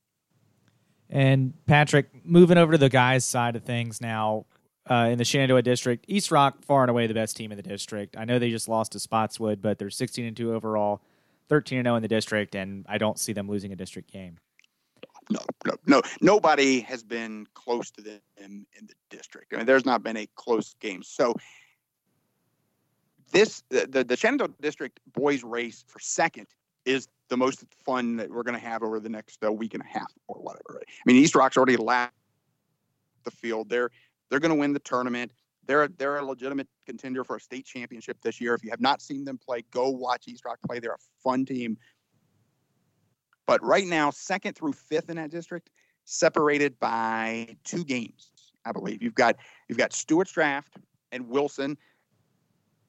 And 1.11 1.53
Patrick, 1.67 2.09
moving 2.25 2.57
over 2.57 2.73
to 2.73 2.79
the 2.79 2.89
guys' 2.89 3.25
side 3.25 3.57
of 3.57 3.65
things 3.65 4.01
now. 4.01 4.47
Uh, 4.91 5.11
in 5.13 5.17
the 5.17 5.25
Shenandoah 5.25 5.63
district, 5.63 6.07
East 6.09 6.33
Rock 6.33 6.65
far 6.65 6.83
and 6.83 6.91
away 6.91 7.07
the 7.07 7.15
best 7.15 7.37
team 7.37 7.53
in 7.53 7.57
the 7.57 7.63
district. 7.63 8.17
I 8.17 8.25
know 8.25 8.41
they 8.41 8.51
just 8.51 8.69
lost 8.69 8.91
to 8.93 8.99
Spotswood, 8.99 9.63
but 9.63 9.79
they're 9.79 9.91
16 9.91 10.25
and 10.25 10.37
2 10.37 10.53
overall, 10.53 11.03
13 11.49 11.79
and 11.79 11.87
0 11.87 11.95
in 11.95 12.03
the 12.03 12.09
district, 12.09 12.57
and 12.57 12.85
I 12.89 12.99
don't 12.99 13.17
see 13.17 13.33
them 13.33 13.49
losing 13.49 13.73
a 13.73 13.77
district 13.77 14.13
game. 14.13 14.39
No, 15.31 15.41
no, 15.67 15.75
no. 15.87 16.03
Nobody 16.21 16.81
has 16.81 17.03
been 17.03 17.47
close 17.55 17.91
to 17.93 18.03
them 18.03 18.21
in 18.37 18.67
the 18.83 18.95
district. 19.09 19.55
I 19.55 19.59
mean, 19.59 19.67
there's 19.67 19.87
not 19.87 20.03
been 20.03 20.17
a 20.17 20.27
close 20.35 20.75
game. 20.81 21.03
So 21.03 21.35
this 23.33 23.63
the 23.71 24.05
the 24.07 24.17
Shenandoah 24.17 24.51
District 24.61 24.99
boys 25.13 25.43
race 25.43 25.85
for 25.89 25.99
second 25.99 26.47
is 26.85 27.09
the 27.29 27.37
most 27.37 27.65
fun 27.85 28.17
that 28.17 28.31
we're 28.31 28.43
going 28.43 28.59
to 28.59 28.65
have 28.65 28.83
over 28.83 29.01
the 29.01 29.09
next 29.09 29.43
uh, 29.45 29.53
week 29.53 29.75
and 29.75 29.83
a 29.83 29.87
half 29.87 30.13
or 30.29 30.37
whatever. 30.41 30.81
I 30.81 31.03
mean, 31.07 31.17
East 31.17 31.35
Rock's 31.35 31.57
already 31.57 31.77
left 31.77 32.13
the 33.25 33.31
field. 33.31 33.69
They're 33.69 33.91
they're 34.29 34.41
going 34.41 34.51
to 34.51 34.59
win 34.59 34.73
the 34.73 34.81
tournament. 34.81 35.33
They're 35.67 35.89
they're 35.89 36.19
a 36.19 36.25
legitimate 36.25 36.69
contender 36.87 37.25
for 37.25 37.37
a 37.37 37.41
state 37.41 37.65
championship 37.65 38.19
this 38.23 38.41
year. 38.41 38.55
If 38.55 38.65
you 38.65 38.71
have 38.71 38.81
not 38.81 39.01
seen 39.01 39.25
them 39.25 39.39
play, 39.39 39.65
go 39.71 39.89
watch 39.91 40.25
East 40.29 40.45
Rock 40.45 40.59
play. 40.67 40.79
They're 40.79 40.93
a 40.93 41.23
fun 41.23 41.45
team. 41.45 41.79
But 43.47 43.63
right 43.65 43.87
now, 43.87 44.11
second 44.11 44.57
through 44.57 44.73
fifth 44.73 45.11
in 45.11 45.17
that 45.17 45.31
district, 45.31 45.71
separated 46.05 46.79
by 46.79 47.57
two 47.65 47.85
games, 47.85 48.31
I 48.65 48.73
believe. 48.73 49.03
You've 49.03 49.15
got 49.15 49.37
you've 49.69 49.79
got 49.79 49.93
Stuarts 49.93 50.33
Draft 50.33 50.77
and 51.13 51.29
Wilson 51.29 51.77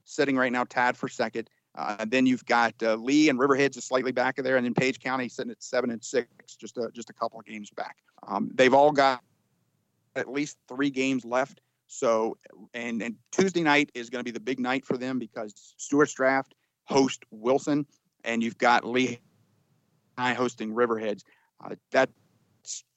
sitting 0.03 0.35
right 0.35 0.51
now 0.51 0.63
tied 0.63 0.97
for 0.97 1.07
second. 1.07 1.49
Uh, 1.75 2.05
then 2.07 2.25
you've 2.25 2.45
got 2.45 2.73
uh, 2.83 2.95
Lee 2.95 3.29
and 3.29 3.39
Riverhead 3.39 3.73
just 3.73 3.87
slightly 3.87 4.11
back 4.11 4.37
of 4.37 4.45
there, 4.45 4.57
and 4.57 4.65
then 4.65 4.73
Page 4.75 4.99
County 4.99 5.27
sitting 5.27 5.51
at 5.51 5.63
seven 5.63 5.89
and 5.89 6.03
six, 6.03 6.27
just 6.55 6.77
a, 6.77 6.89
just 6.93 7.09
a 7.09 7.13
couple 7.13 7.39
of 7.39 7.45
games 7.45 7.71
back. 7.71 7.97
Um, 8.27 8.51
they've 8.53 8.73
all 8.73 8.91
got 8.91 9.21
at 10.15 10.31
least 10.31 10.57
three 10.67 10.91
games 10.91 11.25
left. 11.25 11.61
So, 11.87 12.37
and 12.73 13.01
and 13.01 13.15
Tuesday 13.31 13.61
night 13.61 13.91
is 13.93 14.09
going 14.09 14.19
to 14.19 14.23
be 14.23 14.31
the 14.31 14.39
big 14.39 14.59
night 14.59 14.85
for 14.85 14.97
them 14.97 15.19
because 15.19 15.73
Stuarts 15.77 16.13
Draft 16.13 16.53
host 16.85 17.23
Wilson, 17.31 17.85
and 18.23 18.43
you've 18.43 18.57
got 18.57 18.85
Lee 18.85 19.19
High 20.17 20.33
hosting 20.33 20.73
Riverheads. 20.73 21.23
Uh, 21.63 21.75
that 21.91 22.09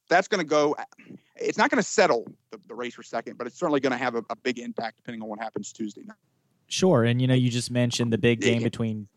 that's 0.09 0.29
going 0.29 0.41
to 0.41 0.47
go. 0.47 0.77
It's 1.37 1.59
not 1.59 1.71
going 1.71 1.83
to 1.83 1.89
settle 1.89 2.27
the, 2.51 2.61
the, 2.69 2.75
race 2.75 2.95
for 2.95 3.03
second, 3.03 3.37
but 3.39 3.47
it's 3.47 3.59
certainly 3.59 3.81
going 3.81 3.93
to 3.93 3.99
have 3.99 4.15
a, 4.15 4.23
a 4.31 4.37
big 4.37 4.59
impact 4.59 4.97
depending 4.97 5.23
on 5.23 5.29
what 5.29 5.41
happens 5.41 5.73
Tuesday 5.73 6.03
night. 6.05 6.17
Sure, 6.69 7.05
and 7.05 7.21
you 7.21 7.29
know, 7.29 7.35
you 7.35 7.51
just 7.51 7.71
mentioned 7.71 8.13
the 8.13 8.19
big 8.19 8.41
game 8.41 8.63
between. 8.63 9.09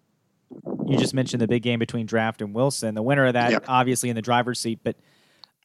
You 0.85 0.97
just 0.97 1.13
mentioned 1.13 1.41
the 1.41 1.47
big 1.47 1.61
game 1.61 1.77
between 1.77 2.05
Draft 2.05 2.41
and 2.41 2.53
Wilson. 2.53 2.95
The 2.95 3.03
winner 3.03 3.25
of 3.25 3.33
that, 3.33 3.51
yep. 3.51 3.65
obviously, 3.67 4.09
in 4.09 4.15
the 4.15 4.21
driver's 4.21 4.59
seat. 4.59 4.79
But 4.83 4.95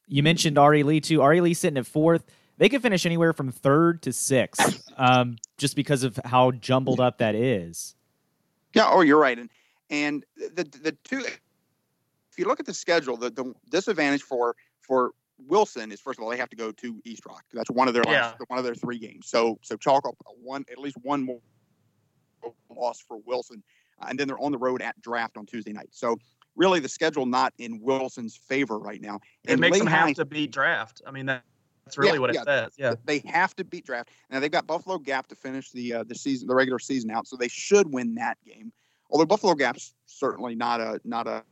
you 0.07 0.21
mentioned 0.21 0.57
R.E. 0.57 0.83
Lee 0.83 1.01
too. 1.01 1.21
R.E. 1.21 1.41
Lee 1.41 1.53
sitting 1.53 1.77
at 1.77 1.87
fourth. 1.87 2.25
They 2.57 2.69
could 2.69 2.81
finish 2.81 3.05
anywhere 3.05 3.33
from 3.33 3.51
third 3.51 4.03
to 4.03 4.13
sixth, 4.13 4.87
um, 4.97 5.37
just 5.57 5.75
because 5.75 6.03
of 6.03 6.19
how 6.23 6.51
jumbled 6.51 6.99
up 6.99 7.17
that 7.17 7.35
is. 7.35 7.95
Yeah. 8.73 8.87
Oh, 8.89 9.01
you're 9.01 9.19
right. 9.19 9.37
And 9.37 9.49
and 9.89 10.25
the 10.37 10.63
the 10.63 10.97
two. 11.03 11.19
If 11.19 12.39
you 12.39 12.45
look 12.45 12.59
at 12.59 12.65
the 12.65 12.73
schedule, 12.73 13.15
the, 13.15 13.29
the 13.29 13.53
disadvantage 13.69 14.23
for 14.23 14.55
for 14.81 15.11
Wilson 15.47 15.91
is 15.91 15.99
first 15.99 16.19
of 16.19 16.23
all 16.23 16.29
they 16.29 16.37
have 16.37 16.49
to 16.49 16.55
go 16.55 16.71
to 16.71 17.01
East 17.05 17.25
Rock. 17.25 17.43
That's 17.53 17.69
one 17.71 17.87
of 17.87 17.93
their 17.93 18.03
yeah. 18.07 18.33
one 18.47 18.59
of 18.59 18.65
their 18.65 18.75
three 18.75 18.99
games. 18.99 19.27
So 19.27 19.59
so 19.61 19.77
chalk 19.77 20.07
up 20.07 20.15
one 20.41 20.65
at 20.71 20.77
least 20.77 20.97
one 21.01 21.23
more 21.23 21.39
loss 22.69 22.99
for 22.99 23.17
Wilson. 23.25 23.63
Uh, 24.01 24.07
and 24.09 24.19
then 24.19 24.27
they're 24.27 24.39
on 24.39 24.51
the 24.51 24.57
road 24.57 24.81
at 24.81 24.99
draft 25.01 25.37
on 25.37 25.45
Tuesday 25.45 25.73
night. 25.73 25.89
So 25.91 26.17
really 26.55 26.79
the 26.79 26.89
schedule 26.89 27.25
not 27.25 27.53
in 27.57 27.79
Wilson's 27.81 28.35
favor 28.35 28.77
right 28.77 29.01
now. 29.01 29.19
It 29.43 29.53
and 29.53 29.61
makes 29.61 29.77
them 29.77 29.87
have 29.87 30.13
to 30.15 30.25
beat 30.25 30.51
draft. 30.51 31.01
I 31.05 31.11
mean, 31.11 31.25
that, 31.27 31.43
that's 31.85 31.97
really 31.97 32.13
yeah, 32.13 32.19
what 32.19 32.29
it 32.31 32.35
yeah, 32.35 32.43
says. 32.43 32.73
Yeah. 32.77 32.95
They 33.05 33.19
have 33.25 33.55
to 33.57 33.63
beat 33.63 33.85
draft. 33.85 34.09
Now 34.29 34.39
they've 34.39 34.51
got 34.51 34.65
Buffalo 34.65 34.97
Gap 34.97 35.27
to 35.27 35.35
finish 35.35 35.71
the 35.71 35.93
uh, 35.93 36.03
the 36.03 36.15
season, 36.15 36.47
the 36.47 36.55
regular 36.55 36.79
season 36.79 37.11
out. 37.11 37.27
So 37.27 37.35
they 37.35 37.47
should 37.47 37.93
win 37.93 38.15
that 38.15 38.37
game. 38.45 38.71
Although 39.11 39.25
Buffalo 39.25 39.53
Gap's 39.53 39.93
certainly 40.07 40.55
not 40.55 40.81
a, 40.81 40.99
not 41.03 41.27
a, 41.27 41.43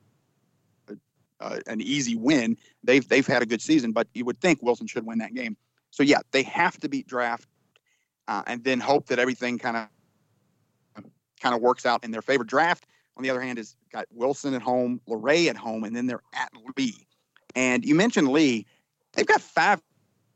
a 1.39 1.61
an 1.67 1.81
easy 1.81 2.15
win. 2.15 2.57
They've 2.83 3.07
they've 3.07 3.27
had 3.27 3.43
a 3.43 3.45
good 3.45 3.61
season, 3.61 3.91
but 3.91 4.07
you 4.13 4.25
would 4.25 4.41
think 4.41 4.61
Wilson 4.63 4.87
should 4.87 5.05
win 5.05 5.19
that 5.19 5.35
game. 5.35 5.55
So 5.91 6.01
yeah, 6.01 6.19
they 6.31 6.41
have 6.43 6.79
to 6.79 6.89
beat 6.89 7.05
draft, 7.05 7.47
uh, 8.27 8.41
and 8.47 8.63
then 8.63 8.79
hope 8.79 9.07
that 9.07 9.19
everything 9.19 9.59
kind 9.59 9.77
of 9.77 9.87
kind 11.43 11.53
of 11.53 11.61
works 11.61 11.85
out 11.85 12.03
in 12.03 12.11
their 12.11 12.21
favor. 12.21 12.43
Draft, 12.43 12.87
on 13.17 13.23
the 13.23 13.29
other 13.29 13.41
hand, 13.41 13.57
has 13.57 13.75
got 13.91 14.05
Wilson 14.11 14.53
at 14.53 14.61
home, 14.61 15.01
Luray 15.07 15.49
at 15.49 15.57
home, 15.57 15.83
and 15.83 15.95
then 15.95 16.07
they're 16.07 16.23
at 16.33 16.49
Lee. 16.77 17.05
And 17.55 17.85
you 17.85 17.93
mentioned 17.93 18.29
Lee; 18.29 18.65
they've 19.11 19.27
got 19.27 19.41
five 19.41 19.81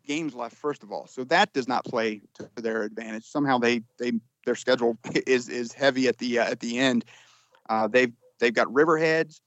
games 0.05 0.35
left. 0.35 0.55
First 0.55 0.83
of 0.83 0.91
all, 0.91 1.07
so 1.07 1.23
that 1.23 1.53
does 1.53 1.67
not 1.67 1.85
play 1.85 2.21
to 2.35 2.49
their 2.57 2.83
advantage. 2.83 3.25
Somehow 3.25 3.57
they 3.57 3.81
they 3.97 4.11
their 4.45 4.55
schedule 4.55 4.97
is 5.25 5.49
is 5.49 5.71
heavy 5.71 6.07
at 6.07 6.17
the 6.17 6.39
uh, 6.39 6.51
at 6.51 6.59
the 6.59 6.77
end. 6.77 7.05
Uh, 7.69 7.87
they've 7.87 8.13
they've 8.39 8.53
got 8.53 8.67
Riverheads. 8.67 9.39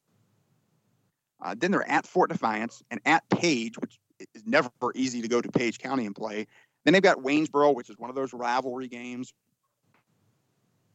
Uh, 1.43 1.55
then 1.57 1.71
they're 1.71 1.89
at 1.89 2.07
Fort 2.07 2.31
Defiance 2.31 2.83
and 2.91 3.01
at 3.07 3.27
Page, 3.31 3.79
which 3.79 3.99
is 4.35 4.43
never 4.45 4.71
easy 4.95 5.23
to 5.23 5.29
go 5.29 5.41
to 5.41 5.51
Page 5.51 5.79
County 5.79 6.05
and 6.05 6.15
play. 6.15 6.47
Then 6.85 6.93
they've 6.93 7.03
got 7.03 7.19
Waynesboro, 7.19 7.75
which 7.75 7.89
is 7.89 7.99
one 7.99 8.11
of 8.11 8.17
those 8.17 8.35
rivalry 8.35 8.89
games 8.89 9.33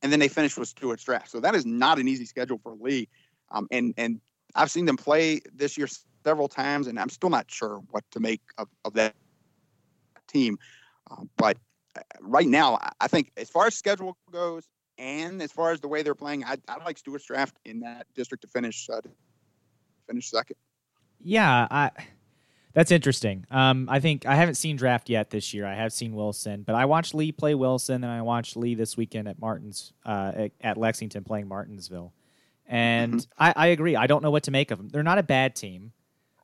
and 0.05 0.11
then 0.11 0.19
they 0.19 0.27
finish 0.27 0.55
with 0.55 0.69
Stuarts 0.69 1.03
Draft. 1.03 1.31
So 1.31 1.39
that 1.39 1.55
is 1.55 1.65
not 1.65 1.97
an 1.97 2.07
easy 2.07 2.25
schedule 2.25 2.59
for 2.61 2.75
Lee. 2.79 3.09
Um, 3.49 3.67
and 3.71 3.91
and 3.97 4.21
I've 4.53 4.69
seen 4.69 4.85
them 4.85 4.97
play 4.97 5.41
this 5.51 5.79
year 5.79 5.87
several 6.23 6.47
times, 6.47 6.85
and 6.85 6.99
I'm 6.99 7.09
still 7.09 7.31
not 7.31 7.49
sure 7.49 7.81
what 7.89 8.03
to 8.11 8.19
make 8.19 8.41
of, 8.59 8.67
of 8.85 8.93
that 8.93 9.15
team. 10.27 10.59
Uh, 11.09 11.23
but 11.37 11.57
uh, 11.97 12.01
right 12.21 12.47
now, 12.47 12.77
I 13.01 13.07
think 13.07 13.31
as 13.35 13.49
far 13.49 13.65
as 13.65 13.73
schedule 13.73 14.15
goes, 14.31 14.69
and 14.99 15.41
as 15.41 15.51
far 15.51 15.71
as 15.71 15.81
the 15.81 15.87
way 15.87 16.03
they're 16.03 16.13
playing, 16.13 16.43
I, 16.43 16.57
I 16.67 16.83
like 16.83 16.99
Stuarts 16.99 17.25
Draft 17.25 17.57
in 17.65 17.79
that 17.79 18.05
district 18.13 18.43
to 18.43 18.47
finish 18.47 18.87
uh, 18.87 19.01
to 19.01 19.09
finish 20.07 20.29
second. 20.29 20.57
Yeah, 21.19 21.67
I 21.71 21.89
That's 22.75 22.91
interesting. 22.91 23.45
Um, 23.49 23.87
I 23.89 24.01
think 24.01 24.25
I 24.25 24.35
haven't 24.35 24.55
seen 24.55 24.75
draft 24.75 25.09
yet 25.09 25.29
this 25.29 25.53
year. 25.53 25.65
I 25.65 25.75
have 25.75 25.93
seen 25.93 26.13
Wilson, 26.13 26.63
but 26.63 26.75
I 26.75 26.83
watched 26.83 27.15
Lee 27.15 27.31
play 27.31 27.55
Wilson, 27.55 28.03
and 28.03 28.11
I 28.11 28.21
watched 28.21 28.57
Lee 28.57 28.75
this 28.75 28.97
weekend 28.97 29.29
at 29.29 29.39
Martins 29.39 29.93
uh, 30.05 30.33
at, 30.35 30.51
at 30.59 30.77
Lexington 30.77 31.23
playing 31.23 31.47
Martinsville. 31.47 32.11
And 32.67 33.13
mm-hmm. 33.13 33.43
I, 33.43 33.53
I 33.55 33.67
agree. 33.67 33.95
I 33.95 34.07
don't 34.07 34.21
know 34.21 34.29
what 34.29 34.43
to 34.43 34.51
make 34.51 34.71
of 34.71 34.77
them. 34.77 34.89
They're 34.89 35.03
not 35.03 35.17
a 35.17 35.23
bad 35.23 35.55
team, 35.55 35.93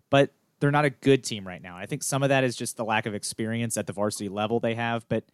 but 0.09 0.31
they're 0.61 0.71
not 0.71 0.85
a 0.85 0.89
good 0.89 1.25
team 1.25 1.45
right 1.45 1.61
now. 1.61 1.75
I 1.75 1.85
think 1.85 2.01
some 2.01 2.23
of 2.23 2.29
that 2.29 2.45
is 2.45 2.55
just 2.55 2.77
the 2.77 2.85
lack 2.85 3.05
of 3.05 3.13
experience 3.13 3.75
at 3.75 3.85
the 3.85 3.93
varsity 3.93 4.29
level 4.29 4.61
they 4.61 4.75
have. 4.75 5.05
But 5.09 5.25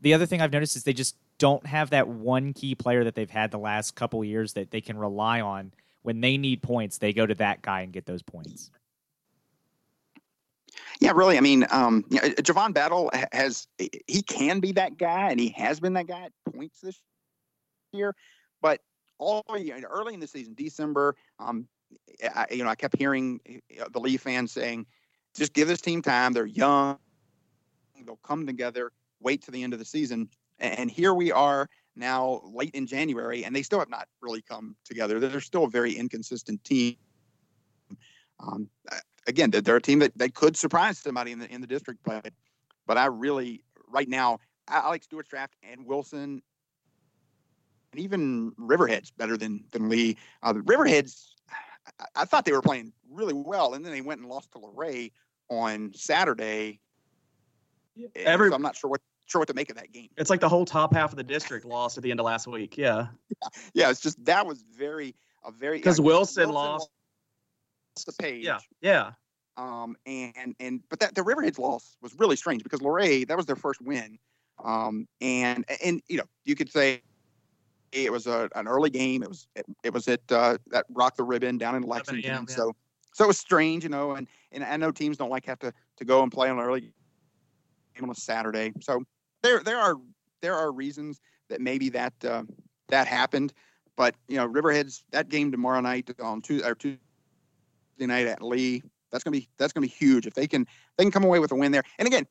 the 0.00 0.14
other 0.14 0.24
thing 0.24 0.40
I've 0.40 0.52
noticed 0.52 0.74
is 0.74 0.84
they 0.84 0.94
just 0.94 1.16
don't 1.36 1.66
have 1.66 1.90
that 1.90 2.08
one 2.08 2.54
key 2.54 2.74
player 2.74 3.04
that 3.04 3.14
they've 3.14 3.28
had 3.28 3.50
the 3.50 3.58
last 3.58 3.94
couple 3.94 4.24
years 4.24 4.54
that 4.54 4.70
they 4.70 4.80
can 4.80 4.96
rely 4.96 5.42
on 5.42 5.72
when 6.00 6.22
they 6.22 6.38
need 6.38 6.62
points. 6.62 6.96
They 6.96 7.12
go 7.12 7.26
to 7.26 7.34
that 7.34 7.60
guy 7.60 7.82
and 7.82 7.92
get 7.92 8.06
those 8.06 8.22
points. 8.22 8.70
Yeah, 11.00 11.12
really. 11.14 11.36
I 11.36 11.40
mean, 11.40 11.66
um, 11.70 12.04
you 12.10 12.20
know, 12.20 12.28
Javon 12.28 12.72
Battle 12.72 13.10
has 13.32 13.66
he 13.78 14.22
can 14.22 14.60
be 14.60 14.72
that 14.72 14.96
guy, 14.96 15.30
and 15.30 15.38
he 15.38 15.50
has 15.50 15.78
been 15.80 15.92
that 15.94 16.06
guy 16.06 16.22
at 16.22 16.32
points 16.52 16.80
this 16.80 17.00
year. 17.92 18.14
But 18.62 18.80
all 19.18 19.44
early 19.48 20.14
in 20.14 20.20
the 20.20 20.26
season, 20.26 20.54
December, 20.54 21.16
um, 21.38 21.68
I, 22.34 22.46
you 22.50 22.64
know, 22.64 22.70
I 22.70 22.74
kept 22.74 22.96
hearing 22.96 23.40
uh, 23.80 23.88
the 23.92 24.00
Lee 24.00 24.16
fans 24.16 24.52
saying, 24.52 24.86
"Just 25.34 25.52
give 25.52 25.68
this 25.68 25.80
team 25.80 26.00
time. 26.00 26.32
They're 26.32 26.46
young. 26.46 26.98
They'll 28.04 28.16
come 28.16 28.46
together. 28.46 28.92
Wait 29.20 29.42
to 29.42 29.50
the 29.50 29.62
end 29.62 29.72
of 29.72 29.78
the 29.78 29.84
season." 29.84 30.28
And 30.58 30.90
here 30.90 31.12
we 31.12 31.30
are 31.30 31.68
now, 31.96 32.40
late 32.44 32.74
in 32.74 32.86
January, 32.86 33.44
and 33.44 33.54
they 33.54 33.62
still 33.62 33.78
have 33.78 33.90
not 33.90 34.08
really 34.22 34.40
come 34.40 34.76
together. 34.86 35.20
They're 35.20 35.40
still 35.40 35.64
a 35.64 35.70
very 35.70 35.92
inconsistent 35.92 36.64
team. 36.64 36.96
Um, 38.40 38.68
again, 39.26 39.50
they're 39.50 39.76
a 39.76 39.82
team 39.82 39.98
that 40.00 40.16
they 40.16 40.28
could 40.28 40.56
surprise 40.56 40.98
somebody 40.98 41.32
in 41.32 41.38
the 41.38 41.52
in 41.52 41.60
the 41.60 41.66
district, 41.66 42.00
but 42.04 42.32
but 42.86 42.98
I 42.98 43.06
really 43.06 43.62
right 43.88 44.08
now 44.08 44.38
I, 44.68 44.88
like 44.88 45.02
Stuarts 45.02 45.28
Draft 45.28 45.54
and 45.62 45.86
Wilson 45.86 46.42
and 47.92 48.00
even 48.00 48.52
Riverheads 48.52 49.10
better 49.16 49.36
than 49.36 49.64
than 49.72 49.88
Lee. 49.88 50.16
Uh, 50.42 50.52
the 50.52 50.60
Riverheads, 50.60 51.28
I, 52.00 52.04
I, 52.16 52.24
thought 52.24 52.44
they 52.44 52.52
were 52.52 52.62
playing 52.62 52.92
really 53.10 53.34
well, 53.34 53.74
and 53.74 53.84
then 53.84 53.92
they 53.92 54.00
went 54.00 54.20
and 54.20 54.28
lost 54.28 54.52
to 54.52 54.58
Luray 54.58 55.12
on 55.48 55.92
Saturday. 55.94 56.80
Every, 58.14 58.50
so 58.50 58.54
I'm 58.54 58.62
not 58.62 58.76
sure 58.76 58.90
what 58.90 59.00
sure 59.26 59.40
what 59.40 59.48
to 59.48 59.54
make 59.54 59.70
of 59.70 59.76
that 59.76 59.92
game. 59.92 60.08
It's 60.16 60.30
like 60.30 60.40
the 60.40 60.48
whole 60.48 60.64
top 60.64 60.94
half 60.94 61.10
of 61.10 61.16
the 61.16 61.24
district 61.24 61.64
lost 61.64 61.96
at 61.96 62.02
the 62.02 62.10
end 62.10 62.20
of 62.20 62.26
last 62.26 62.46
week. 62.46 62.76
Yeah, 62.76 63.06
yeah, 63.30 63.48
yeah 63.74 63.90
it's 63.90 64.00
just 64.00 64.22
that 64.24 64.46
was 64.46 64.64
very 64.76 65.14
a 65.44 65.50
very 65.50 65.78
because 65.78 65.98
yeah, 65.98 66.04
Wilson, 66.04 66.48
Wilson 66.48 66.54
lost 66.54 66.90
the 68.04 68.12
page. 68.12 68.44
Yeah, 68.44 68.58
yeah. 68.80 69.12
Um, 69.56 69.96
and 70.04 70.54
and 70.60 70.80
but 70.90 71.00
that 71.00 71.14
the 71.14 71.22
Riverheads 71.22 71.58
loss 71.58 71.96
was 72.02 72.14
really 72.18 72.36
strange 72.36 72.62
because 72.62 72.82
Luray 72.82 73.24
that 73.24 73.36
was 73.36 73.46
their 73.46 73.56
first 73.56 73.80
win. 73.80 74.18
Um, 74.62 75.06
and 75.20 75.64
and 75.84 76.02
you 76.08 76.18
know 76.18 76.24
you 76.44 76.54
could 76.54 76.70
say 76.70 77.02
it 77.92 78.12
was 78.12 78.26
a, 78.26 78.48
an 78.54 78.68
early 78.68 78.90
game. 78.90 79.22
It 79.22 79.28
was 79.28 79.48
it, 79.56 79.66
it 79.82 79.92
was 79.92 80.08
at 80.08 80.20
uh, 80.30 80.58
that 80.68 80.86
Rock 80.90 81.16
the 81.16 81.24
Ribbon 81.24 81.58
down 81.58 81.74
in 81.74 81.82
Lexington. 81.82 82.24
Yeah, 82.24 82.44
yeah. 82.48 82.54
So 82.54 82.74
so 83.12 83.24
it 83.24 83.28
was 83.28 83.38
strange, 83.38 83.82
you 83.82 83.88
know. 83.88 84.12
And 84.12 84.28
and 84.52 84.64
I 84.64 84.76
know 84.76 84.90
teams 84.90 85.16
don't 85.16 85.30
like 85.30 85.46
have 85.46 85.58
to 85.60 85.72
to 85.98 86.04
go 86.04 86.22
and 86.22 86.30
play 86.30 86.50
on 86.50 86.58
an 86.58 86.64
early 86.64 86.80
game 86.80 86.90
on 88.02 88.10
a 88.10 88.14
Saturday. 88.14 88.72
So 88.80 89.04
there 89.42 89.60
there 89.60 89.78
are 89.78 89.96
there 90.42 90.54
are 90.54 90.70
reasons 90.70 91.20
that 91.48 91.60
maybe 91.60 91.88
that 91.90 92.12
uh, 92.24 92.42
that 92.88 93.06
happened. 93.06 93.52
But 93.96 94.14
you 94.28 94.36
know, 94.36 94.46
Riverheads 94.46 95.02
that 95.12 95.30
game 95.30 95.50
tomorrow 95.50 95.80
night 95.80 96.10
on 96.20 96.42
Tuesday 96.42 96.68
or 96.68 96.74
Tuesday 96.74 97.00
night 98.04 98.26
at 98.26 98.42
Lee. 98.42 98.82
That's 99.10 99.22
gonna 99.22 99.36
be 99.36 99.48
that's 99.56 99.72
gonna 99.72 99.86
be 99.86 99.92
huge 99.92 100.26
if 100.26 100.34
they 100.34 100.46
can 100.46 100.66
they 100.96 101.04
can 101.04 101.10
come 101.10 101.24
away 101.24 101.38
with 101.38 101.52
a 101.52 101.54
win 101.54 101.72
there. 101.72 101.84
And 101.98 102.06
again, 102.06 102.26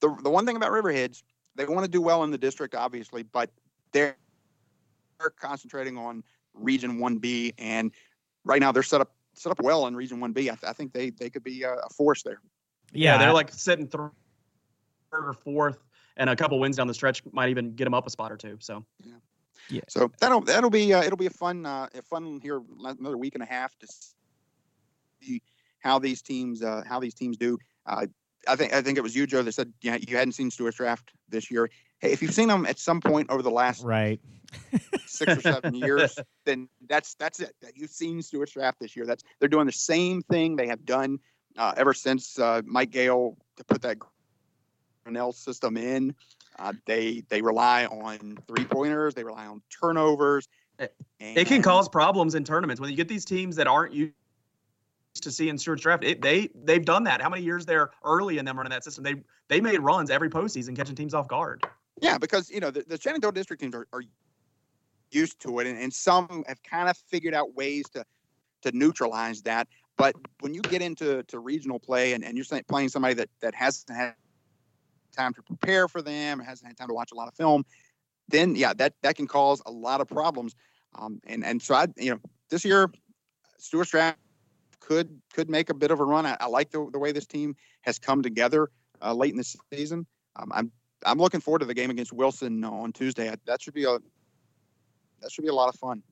the 0.00 0.14
the 0.22 0.30
one 0.30 0.46
thing 0.46 0.56
about 0.56 0.70
Riverheads, 0.70 1.22
they 1.56 1.64
want 1.64 1.84
to 1.84 1.90
do 1.90 2.00
well 2.00 2.22
in 2.24 2.30
the 2.30 2.38
district, 2.38 2.74
obviously, 2.74 3.22
but 3.22 3.50
they're, 3.92 4.16
they're 5.18 5.30
concentrating 5.30 5.96
on 5.96 6.22
Region 6.54 6.98
One 7.00 7.18
B, 7.18 7.54
and 7.58 7.90
right 8.44 8.60
now 8.60 8.70
they're 8.72 8.82
set 8.82 9.00
up 9.00 9.14
set 9.34 9.50
up 9.50 9.60
well 9.62 9.86
in 9.86 9.96
Region 9.96 10.20
One 10.20 10.32
B. 10.32 10.50
I, 10.50 10.54
th- 10.54 10.64
I 10.64 10.72
think 10.72 10.92
they 10.92 11.10
they 11.10 11.30
could 11.30 11.42
be 11.42 11.62
a, 11.62 11.74
a 11.74 11.88
force 11.88 12.22
there. 12.22 12.40
Yeah, 12.92 13.12
yeah, 13.12 13.18
they're 13.18 13.32
like 13.32 13.52
sitting 13.52 13.86
third 13.86 14.10
or 15.12 15.32
fourth, 15.32 15.82
and 16.16 16.30
a 16.30 16.36
couple 16.36 16.58
wins 16.60 16.76
down 16.76 16.86
the 16.86 16.94
stretch 16.94 17.22
might 17.32 17.48
even 17.48 17.74
get 17.74 17.84
them 17.84 17.94
up 17.94 18.06
a 18.06 18.10
spot 18.10 18.30
or 18.30 18.36
two. 18.36 18.58
So. 18.60 18.84
Yeah. 19.04 19.14
Yeah. 19.70 19.80
So 19.88 20.10
that'll 20.20 20.40
that'll 20.42 20.70
be 20.70 20.94
uh, 20.94 21.02
it'll 21.02 21.18
be 21.18 21.26
a 21.26 21.30
fun 21.30 21.66
uh, 21.66 21.88
a 21.94 22.02
fun 22.02 22.40
here 22.42 22.62
another 22.78 23.18
week 23.18 23.34
and 23.34 23.42
a 23.42 23.46
half 23.46 23.76
to 23.80 23.88
see 25.20 25.42
how 25.80 25.98
these 25.98 26.22
teams 26.22 26.62
uh, 26.62 26.82
how 26.86 27.00
these 27.00 27.14
teams 27.14 27.36
do. 27.36 27.58
Uh, 27.86 28.06
I 28.46 28.56
think 28.56 28.72
I 28.72 28.82
think 28.82 28.98
it 28.98 29.02
was 29.02 29.16
you, 29.16 29.26
Joe, 29.26 29.42
that 29.42 29.52
said 29.52 29.72
yeah, 29.82 29.96
you 29.96 30.16
hadn't 30.16 30.32
seen 30.32 30.50
Stuarts 30.50 30.76
draft 30.76 31.10
this 31.28 31.50
year. 31.50 31.70
Hey, 32.00 32.12
if 32.12 32.22
you've 32.22 32.34
seen 32.34 32.48
them 32.48 32.66
at 32.66 32.78
some 32.78 33.00
point 33.00 33.30
over 33.30 33.42
the 33.42 33.50
last 33.50 33.84
right 33.84 34.20
six 35.06 35.36
or 35.36 35.40
seven 35.40 35.74
years, 35.74 36.18
then 36.44 36.68
that's 36.88 37.14
that's 37.14 37.40
it. 37.40 37.54
You've 37.74 37.90
seen 37.90 38.22
Stuarts 38.22 38.52
draft 38.52 38.78
this 38.80 38.96
year. 38.96 39.06
That's 39.06 39.22
they're 39.40 39.48
doing 39.48 39.66
the 39.66 39.72
same 39.72 40.22
thing 40.22 40.56
they 40.56 40.68
have 40.68 40.84
done 40.84 41.18
uh, 41.56 41.74
ever 41.76 41.92
since 41.94 42.38
uh, 42.38 42.62
Mike 42.64 42.90
Gale 42.90 43.36
to 43.56 43.64
put 43.64 43.82
that 43.82 43.98
Grinnell 45.04 45.32
system 45.32 45.76
in. 45.76 46.14
Uh, 46.58 46.72
they 46.86 47.22
they 47.28 47.42
rely 47.42 47.86
on 47.86 48.38
three 48.46 48.64
pointers. 48.64 49.14
They 49.14 49.24
rely 49.24 49.46
on 49.46 49.62
turnovers. 49.68 50.48
It, 50.78 50.94
it 51.18 51.46
can 51.46 51.60
cause 51.60 51.88
problems 51.88 52.36
in 52.36 52.44
tournaments 52.44 52.80
when 52.80 52.90
you 52.90 52.96
get 52.96 53.08
these 53.08 53.24
teams 53.24 53.56
that 53.56 53.66
aren't 53.66 53.92
used 53.92 54.14
to 55.20 55.30
see 55.30 55.48
in 55.48 55.58
Stuarts 55.58 55.82
draft. 55.82 56.04
It, 56.04 56.22
they 56.22 56.48
they've 56.64 56.84
done 56.84 57.04
that. 57.04 57.20
How 57.20 57.28
many 57.28 57.42
years 57.42 57.66
they're 57.66 57.90
early 58.04 58.38
in 58.38 58.44
them 58.44 58.56
running 58.56 58.70
that 58.70 58.84
system? 58.84 59.04
They 59.04 59.16
they 59.48 59.60
made 59.60 59.80
runs 59.80 60.10
every 60.10 60.30
postseason 60.30 60.76
catching 60.76 60.94
teams 60.94 61.14
off 61.14 61.28
guard. 61.28 61.64
Yeah, 62.00 62.18
because 62.18 62.50
you 62.50 62.60
know 62.60 62.70
the, 62.70 62.84
the 62.86 63.00
Shenandoah 63.00 63.32
district 63.32 63.62
teams 63.62 63.74
are, 63.74 63.86
are 63.92 64.02
used 65.10 65.40
to 65.40 65.58
it, 65.60 65.66
and, 65.66 65.78
and 65.78 65.92
some 65.92 66.44
have 66.46 66.62
kind 66.62 66.88
of 66.88 66.96
figured 66.96 67.34
out 67.34 67.54
ways 67.54 67.84
to 67.90 68.04
to 68.62 68.72
neutralize 68.72 69.42
that. 69.42 69.68
But 69.96 70.14
when 70.40 70.54
you 70.54 70.62
get 70.62 70.80
into 70.80 71.22
to 71.24 71.38
regional 71.40 71.80
play 71.80 72.12
and, 72.12 72.24
and 72.24 72.36
you're 72.36 72.62
playing 72.68 72.88
somebody 72.88 73.14
that 73.14 73.30
that 73.40 73.54
hasn't 73.54 73.96
had 73.96 74.14
time 75.16 75.34
to 75.34 75.42
prepare 75.42 75.88
for 75.88 76.02
them, 76.02 76.38
hasn't 76.38 76.68
had 76.68 76.76
time 76.76 76.88
to 76.88 76.94
watch 76.94 77.10
a 77.12 77.14
lot 77.14 77.28
of 77.28 77.34
film, 77.34 77.64
then 78.28 78.54
yeah, 78.54 78.72
that 78.74 78.94
that 79.02 79.16
can 79.16 79.26
cause 79.26 79.60
a 79.66 79.70
lot 79.70 80.00
of 80.00 80.08
problems. 80.08 80.54
Um, 80.94 81.20
and 81.26 81.44
and 81.44 81.60
so 81.60 81.74
I, 81.74 81.86
you 81.96 82.12
know, 82.12 82.20
this 82.48 82.64
year, 82.64 82.90
Stuarts 83.58 83.90
draft 83.90 84.18
could 84.80 85.20
could 85.32 85.48
make 85.48 85.70
a 85.70 85.74
bit 85.74 85.90
of 85.90 86.00
a 86.00 86.04
run. 86.04 86.26
I, 86.26 86.36
I 86.40 86.46
like 86.46 86.70
the, 86.70 86.88
the 86.92 86.98
way 86.98 87.12
this 87.12 87.26
team 87.26 87.56
has 87.82 87.98
come 87.98 88.22
together 88.22 88.70
uh, 89.02 89.12
late 89.12 89.32
in 89.32 89.36
the 89.36 89.56
season. 89.72 90.06
Um, 90.36 90.50
I'm 90.54 90.72
I'm 91.06 91.18
looking 91.18 91.40
forward 91.40 91.60
to 91.60 91.66
the 91.66 91.74
game 91.74 91.90
against 91.90 92.12
Wilson 92.12 92.64
on 92.64 92.92
Tuesday. 92.92 93.32
That 93.46 93.62
should 93.62 93.74
be 93.74 93.84
a 93.84 93.98
that 95.20 95.32
should 95.32 95.42
be 95.42 95.48
a 95.48 95.54
lot 95.54 95.68
of 95.68 95.76
fun. 95.76 96.02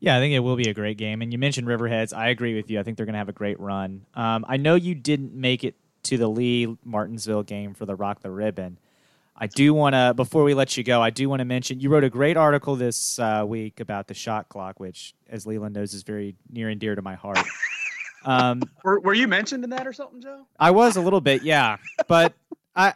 Yeah, 0.00 0.16
I 0.16 0.20
think 0.20 0.32
it 0.32 0.40
will 0.40 0.56
be 0.56 0.70
a 0.70 0.74
great 0.74 0.96
game. 0.96 1.20
And 1.20 1.30
you 1.30 1.38
mentioned 1.38 1.68
Riverheads. 1.68 2.16
I 2.16 2.28
agree 2.28 2.56
with 2.56 2.70
you. 2.70 2.80
I 2.80 2.82
think 2.82 2.96
they're 2.96 3.04
going 3.04 3.14
to 3.14 3.18
have 3.18 3.28
a 3.28 3.34
great 3.34 3.60
run. 3.60 4.06
Um, 4.14 4.46
I 4.48 4.56
know 4.56 4.74
you 4.74 4.94
didn't 4.94 5.34
make 5.34 5.62
it 5.62 5.74
to 6.04 6.16
the 6.16 6.26
Lee 6.26 6.74
Martinsville 6.84 7.42
game 7.42 7.74
for 7.74 7.84
the 7.84 7.94
Rock 7.94 8.22
the 8.22 8.30
Ribbon. 8.30 8.78
I 9.36 9.46
do 9.46 9.72
want 9.74 9.94
to, 9.94 10.14
before 10.14 10.42
we 10.42 10.54
let 10.54 10.76
you 10.76 10.84
go, 10.84 11.00
I 11.02 11.10
do 11.10 11.28
want 11.28 11.40
to 11.40 11.44
mention 11.44 11.80
you 11.80 11.90
wrote 11.90 12.04
a 12.04 12.10
great 12.10 12.36
article 12.36 12.76
this 12.76 13.18
uh, 13.18 13.44
week 13.46 13.80
about 13.80 14.06
the 14.06 14.14
shot 14.14 14.48
clock, 14.48 14.80
which, 14.80 15.14
as 15.28 15.46
Leland 15.46 15.74
knows, 15.74 15.94
is 15.94 16.02
very 16.02 16.34
near 16.50 16.68
and 16.68 16.80
dear 16.80 16.94
to 16.94 17.02
my 17.02 17.14
heart. 17.14 17.38
Um, 18.24 18.62
were, 18.84 19.00
were 19.00 19.14
you 19.14 19.28
mentioned 19.28 19.64
in 19.64 19.70
that 19.70 19.86
or 19.86 19.92
something, 19.92 20.20
Joe? 20.20 20.46
I 20.58 20.70
was 20.70 20.96
a 20.96 21.00
little 21.00 21.20
bit, 21.20 21.42
yeah. 21.42 21.78
But 22.08 22.34
I 22.76 22.94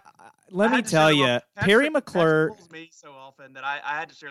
let 0.50 0.70
I 0.70 0.76
me 0.76 0.82
tell 0.82 1.12
you, 1.12 1.40
Perry 1.56 1.90
McClure. 1.90 2.52
me 2.72 2.90
so 2.92 3.12
often 3.12 3.54
that 3.54 3.64
I, 3.64 3.80
I 3.84 3.98
had 3.98 4.08
to 4.10 4.14
share 4.14 4.30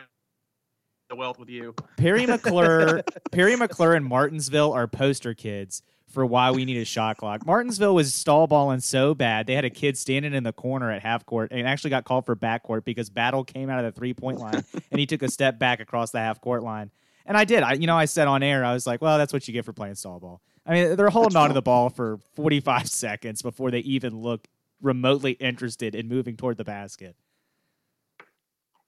the 1.09 1.15
wealth 1.15 1.39
with 1.39 1.49
you. 1.49 1.75
Perry 1.97 2.25
McClure, 2.27 3.03
Perry 3.31 3.55
McClure, 3.55 3.93
and 3.93 4.05
Martinsville 4.05 4.71
are 4.71 4.87
poster 4.87 5.33
kids 5.33 5.81
for 6.07 6.25
why 6.25 6.51
we 6.51 6.63
need 6.63 6.77
a 6.77 6.85
shot 6.85 7.17
clock. 7.17 7.45
Martinsville 7.45 7.95
was 7.95 8.13
stall 8.13 8.45
balling 8.45 8.79
so 8.79 9.15
bad 9.15 9.47
they 9.47 9.55
had 9.55 9.65
a 9.65 9.69
kid 9.69 9.97
standing 9.97 10.33
in 10.33 10.43
the 10.43 10.53
corner 10.53 10.91
at 10.91 11.01
half 11.01 11.25
court 11.25 11.51
and 11.51 11.67
actually 11.67 11.89
got 11.89 12.05
called 12.05 12.25
for 12.25 12.35
backcourt 12.35 12.85
because 12.85 13.09
Battle 13.09 13.43
came 13.43 13.69
out 13.69 13.83
of 13.83 13.93
the 13.93 13.99
three 13.99 14.13
point 14.13 14.39
line 14.39 14.63
and 14.91 14.99
he 14.99 15.05
took 15.05 15.23
a 15.23 15.29
step 15.29 15.57
back 15.57 15.79
across 15.79 16.11
the 16.11 16.19
half 16.19 16.39
court 16.39 16.63
line. 16.63 16.91
And 17.25 17.35
I 17.35 17.45
did. 17.45 17.63
I 17.63 17.73
you 17.73 17.87
know 17.87 17.97
I 17.97 18.05
said 18.05 18.27
on 18.27 18.43
air 18.43 18.63
I 18.63 18.73
was 18.73 18.85
like, 18.85 19.01
well, 19.01 19.17
that's 19.17 19.33
what 19.33 19.47
you 19.47 19.53
get 19.53 19.65
for 19.65 19.73
playing 19.73 19.95
stall 19.95 20.19
ball. 20.19 20.41
I 20.65 20.73
mean, 20.73 20.95
they're 20.95 21.09
holding 21.09 21.35
on 21.35 21.49
to 21.49 21.53
the 21.53 21.61
ball 21.61 21.89
for 21.89 22.19
45 22.35 22.87
seconds 22.89 23.41
before 23.41 23.71
they 23.71 23.79
even 23.79 24.15
look 24.15 24.47
remotely 24.81 25.33
interested 25.33 25.95
in 25.95 26.07
moving 26.07 26.37
toward 26.37 26.57
the 26.57 26.63
basket. 26.63 27.15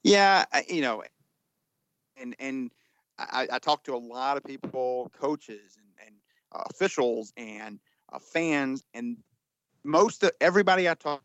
Yeah, 0.04 0.46
you 0.70 0.82
know, 0.82 1.04
and 2.16 2.36
and 2.40 2.72
I, 3.18 3.48
I 3.52 3.60
talked 3.60 3.86
to 3.88 3.96
a 3.96 3.98
lot 3.98 4.38
of 4.38 4.44
people, 4.44 5.12
coaches 5.20 5.78
and, 5.78 6.08
and 6.08 6.16
uh, 6.52 6.64
officials 6.70 7.34
and 7.38 7.80
uh, 8.14 8.20
fans, 8.20 8.84
and 8.94 9.18
most 9.84 10.24
of 10.24 10.32
everybody 10.42 10.88
I 10.88 10.94
talk 10.94 11.24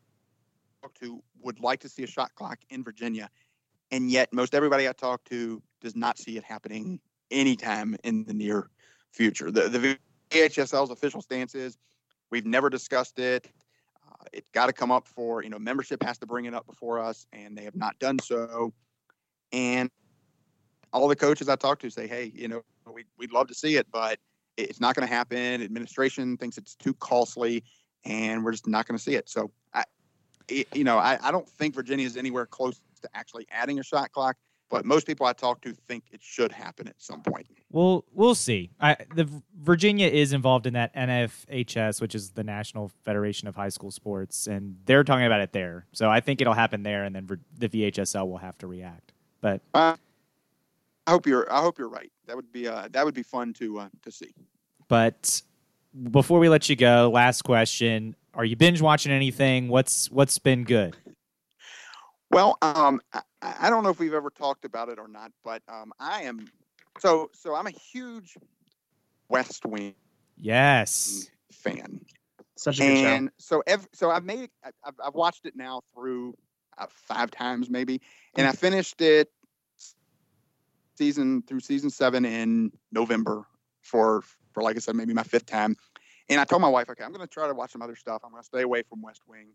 to 1.00 1.22
would 1.42 1.60
like 1.60 1.80
to 1.80 1.88
see 1.88 2.04
a 2.04 2.06
shot 2.06 2.34
clock 2.36 2.58
in 2.70 2.82
Virginia, 2.82 3.28
and 3.90 4.10
yet 4.10 4.32
most 4.32 4.54
everybody 4.54 4.88
I 4.88 4.92
talked 4.92 5.28
to 5.28 5.62
does 5.82 5.94
not 5.94 6.18
see 6.18 6.38
it 6.38 6.44
happening 6.44 7.00
anytime 7.30 7.96
in 8.02 8.24
the 8.24 8.32
near 8.32 8.70
future. 9.12 9.50
The 9.50 9.68
the 9.68 9.98
VHSL's 10.30 10.90
official 10.90 11.20
stance 11.20 11.54
is 11.54 11.78
We've 12.30 12.46
never 12.46 12.70
discussed 12.70 13.18
it. 13.18 13.48
Uh, 14.06 14.24
it 14.32 14.44
got 14.52 14.66
to 14.66 14.72
come 14.72 14.90
up 14.90 15.06
for 15.06 15.42
you 15.42 15.50
know 15.50 15.58
membership 15.58 16.02
has 16.02 16.18
to 16.18 16.26
bring 16.26 16.44
it 16.44 16.54
up 16.54 16.66
before 16.66 17.00
us, 17.00 17.26
and 17.32 17.56
they 17.56 17.64
have 17.64 17.76
not 17.76 17.98
done 17.98 18.18
so. 18.18 18.72
And 19.52 19.90
all 20.92 21.08
the 21.08 21.16
coaches 21.16 21.48
I 21.48 21.56
talk 21.56 21.80
to 21.80 21.90
say, 21.90 22.06
hey, 22.06 22.32
you 22.34 22.48
know, 22.48 22.62
we, 22.92 23.04
we'd 23.18 23.32
love 23.32 23.48
to 23.48 23.54
see 23.54 23.76
it, 23.76 23.86
but 23.92 24.18
it's 24.56 24.80
not 24.80 24.94
going 24.94 25.06
to 25.06 25.12
happen. 25.12 25.62
Administration 25.62 26.36
thinks 26.36 26.56
it's 26.58 26.74
too 26.74 26.94
costly, 26.94 27.64
and 28.04 28.44
we're 28.44 28.52
just 28.52 28.66
not 28.66 28.86
going 28.86 28.96
to 28.96 29.02
see 29.02 29.14
it. 29.14 29.28
So, 29.28 29.50
I, 29.74 29.84
you 30.48 30.84
know, 30.84 30.98
I, 30.98 31.18
I 31.22 31.30
don't 31.30 31.48
think 31.48 31.74
Virginia 31.74 32.06
is 32.06 32.16
anywhere 32.16 32.46
close 32.46 32.80
to 33.02 33.08
actually 33.14 33.46
adding 33.50 33.78
a 33.78 33.82
shot 33.84 34.10
clock 34.12 34.36
but 34.70 34.84
most 34.84 35.06
people 35.06 35.26
I 35.26 35.32
talk 35.32 35.60
to 35.62 35.72
think 35.72 36.04
it 36.12 36.22
should 36.22 36.52
happen 36.52 36.88
at 36.88 36.94
some 36.98 37.20
point. 37.22 37.46
Well, 37.70 38.04
we'll 38.12 38.36
see. 38.36 38.70
I, 38.80 38.96
the 39.14 39.28
Virginia 39.60 40.06
is 40.06 40.32
involved 40.32 40.66
in 40.66 40.74
that 40.74 40.94
NFHS, 40.94 42.00
which 42.00 42.14
is 42.14 42.30
the 42.30 42.44
National 42.44 42.90
Federation 43.04 43.48
of 43.48 43.56
High 43.56 43.68
School 43.68 43.90
Sports, 43.90 44.46
and 44.46 44.76
they're 44.86 45.04
talking 45.04 45.26
about 45.26 45.40
it 45.40 45.52
there. 45.52 45.86
So 45.92 46.08
I 46.08 46.20
think 46.20 46.40
it'll 46.40 46.54
happen 46.54 46.84
there, 46.84 47.04
and 47.04 47.14
then 47.14 47.28
the 47.58 47.68
VHSL 47.68 48.28
will 48.28 48.38
have 48.38 48.56
to 48.58 48.68
react. 48.68 49.12
But 49.40 49.60
uh, 49.74 49.96
I 51.06 51.10
hope 51.10 51.26
you're. 51.26 51.52
I 51.52 51.60
hope 51.60 51.78
you're 51.78 51.88
right. 51.88 52.10
That 52.26 52.36
would 52.36 52.52
be. 52.52 52.68
Uh, 52.68 52.88
that 52.92 53.04
would 53.04 53.14
be 53.14 53.24
fun 53.24 53.52
to 53.54 53.80
uh, 53.80 53.88
to 54.02 54.12
see. 54.12 54.34
But 54.86 55.42
before 56.10 56.38
we 56.38 56.48
let 56.48 56.68
you 56.68 56.76
go, 56.76 57.10
last 57.12 57.42
question: 57.42 58.14
Are 58.34 58.44
you 58.44 58.54
binge 58.54 58.80
watching 58.80 59.10
anything? 59.10 59.68
What's 59.68 60.10
What's 60.10 60.38
been 60.38 60.64
good? 60.64 60.96
Well, 62.30 62.56
um, 62.62 63.00
I, 63.12 63.22
I, 63.42 63.70
don't 63.70 63.82
know 63.82 63.90
if 63.90 63.98
we've 63.98 64.14
ever 64.14 64.30
talked 64.30 64.64
about 64.64 64.88
it 64.88 64.98
or 64.98 65.08
not, 65.08 65.32
but 65.44 65.62
um, 65.68 65.92
I 65.98 66.22
am 66.22 66.46
so 66.98 67.30
so. 67.32 67.54
I'm 67.54 67.66
a 67.66 67.70
huge 67.70 68.36
West 69.28 69.66
Wing 69.66 69.94
yes 70.36 71.28
fan. 71.50 72.04
Such 72.56 72.78
a 72.78 72.82
good 72.82 73.04
and 73.04 73.30
show. 73.40 73.62
so 73.66 73.78
so 73.92 74.10
I've 74.10 74.24
made 74.24 74.50
I've, 74.84 74.94
I've 75.04 75.14
watched 75.14 75.46
it 75.46 75.56
now 75.56 75.82
through 75.92 76.36
uh, 76.78 76.86
five 76.88 77.30
times 77.32 77.68
maybe, 77.68 78.00
and 78.36 78.46
I 78.46 78.52
finished 78.52 79.00
it 79.00 79.30
season 80.96 81.42
through 81.42 81.60
season 81.60 81.90
seven 81.90 82.24
in 82.24 82.70
November 82.92 83.44
for 83.82 84.22
for 84.52 84.62
like 84.62 84.76
I 84.76 84.78
said 84.78 84.94
maybe 84.94 85.14
my 85.14 85.24
fifth 85.24 85.46
time. 85.46 85.76
And 86.28 86.40
I 86.40 86.44
told 86.44 86.62
my 86.62 86.68
wife, 86.68 86.88
okay, 86.90 87.02
I'm 87.02 87.10
going 87.10 87.26
to 87.26 87.32
try 87.32 87.48
to 87.48 87.54
watch 87.54 87.72
some 87.72 87.82
other 87.82 87.96
stuff. 87.96 88.20
I'm 88.24 88.30
going 88.30 88.40
to 88.40 88.46
stay 88.46 88.62
away 88.62 88.84
from 88.88 89.02
West 89.02 89.22
Wing. 89.26 89.48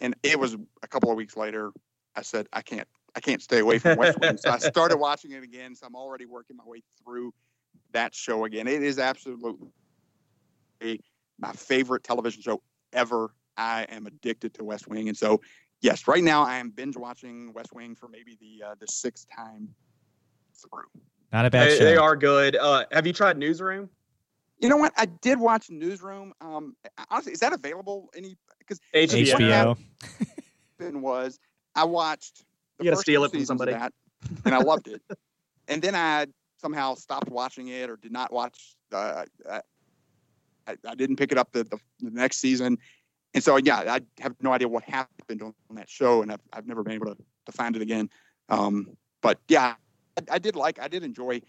And 0.00 0.16
it 0.24 0.40
was 0.40 0.56
a 0.82 0.88
couple 0.88 1.08
of 1.08 1.16
weeks 1.16 1.36
later 1.36 1.70
I 2.16 2.22
said 2.22 2.46
I 2.52 2.62
can't 2.62 2.88
I 3.14 3.20
can't 3.20 3.42
stay 3.42 3.58
away 3.58 3.78
from 3.78 3.98
West 3.98 4.18
Wing. 4.20 4.36
so 4.36 4.50
I 4.50 4.58
started 4.58 4.98
watching 4.98 5.32
it 5.32 5.42
again. 5.42 5.74
So 5.74 5.86
I'm 5.86 5.96
already 5.96 6.26
working 6.26 6.56
my 6.56 6.64
way 6.64 6.82
through 7.02 7.32
that 7.92 8.14
show 8.14 8.44
again. 8.44 8.66
It 8.66 8.82
is 8.82 8.98
absolutely 8.98 9.68
my 11.38 11.52
favorite 11.52 12.04
television 12.04 12.42
show 12.42 12.62
ever. 12.92 13.34
I 13.56 13.86
am 13.90 14.06
addicted 14.06 14.54
to 14.54 14.64
West 14.64 14.88
Wing, 14.88 15.08
and 15.08 15.16
so 15.16 15.40
yes, 15.80 16.06
right 16.06 16.22
now 16.22 16.42
I 16.42 16.56
am 16.56 16.70
binge 16.70 16.96
watching 16.96 17.52
West 17.52 17.72
Wing 17.74 17.94
for 17.94 18.08
maybe 18.08 18.38
the 18.40 18.66
uh, 18.68 18.74
the 18.78 18.86
sixth 18.86 19.26
time 19.34 19.68
through. 20.54 21.02
Not 21.32 21.46
a 21.46 21.50
bad 21.50 21.70
they, 21.70 21.78
show. 21.78 21.84
They 21.84 21.96
are 21.96 22.16
good. 22.16 22.56
Uh, 22.56 22.84
have 22.90 23.06
you 23.06 23.12
tried 23.12 23.38
Newsroom? 23.38 23.90
You 24.60 24.68
know 24.68 24.76
what? 24.76 24.92
I 24.96 25.06
did 25.06 25.38
watch 25.38 25.70
Newsroom. 25.70 26.32
Um, 26.40 26.76
honestly, 27.10 27.32
is 27.32 27.40
that 27.40 27.52
available? 27.52 28.10
Any 28.16 28.36
because 28.58 28.80
HBO. 28.94 29.76
HBO 30.78 30.94
was 30.94 31.38
I 31.80 31.84
watched. 31.84 32.44
you 32.78 32.84
got 32.90 32.96
to 32.96 33.00
steal 33.00 33.24
it 33.24 33.30
from 33.30 33.44
somebody. 33.46 33.72
That, 33.72 33.92
and 34.44 34.54
I 34.54 34.58
loved 34.58 34.88
it. 34.88 35.00
and 35.68 35.80
then 35.80 35.94
I 35.94 36.26
somehow 36.58 36.94
stopped 36.94 37.30
watching 37.30 37.68
it 37.68 37.88
or 37.88 37.96
did 37.96 38.12
not 38.12 38.30
watch. 38.32 38.76
Uh, 38.92 39.24
I, 39.48 39.60
I, 40.86 40.94
didn't 40.94 41.16
pick 41.16 41.32
it 41.32 41.38
up 41.38 41.52
the, 41.52 41.64
the, 41.64 41.78
the, 42.00 42.10
next 42.10 42.36
season. 42.36 42.76
And 43.32 43.42
so, 43.42 43.56
yeah, 43.56 43.78
I 43.78 44.00
have 44.20 44.34
no 44.42 44.52
idea 44.52 44.68
what 44.68 44.84
happened 44.84 45.42
on, 45.42 45.54
that 45.72 45.88
show, 45.88 46.20
and 46.20 46.30
I've, 46.30 46.40
I've 46.52 46.66
never 46.66 46.82
been 46.82 46.94
able 46.94 47.14
to, 47.14 47.16
to 47.46 47.52
find 47.52 47.76
it 47.76 47.82
again. 47.82 48.10
Um, 48.50 48.96
but 49.22 49.38
yeah, 49.48 49.74
I, 50.18 50.34
I, 50.34 50.38
did 50.38 50.54
like, 50.54 50.78
I 50.80 50.88
did 50.88 51.02
enjoy. 51.02 51.40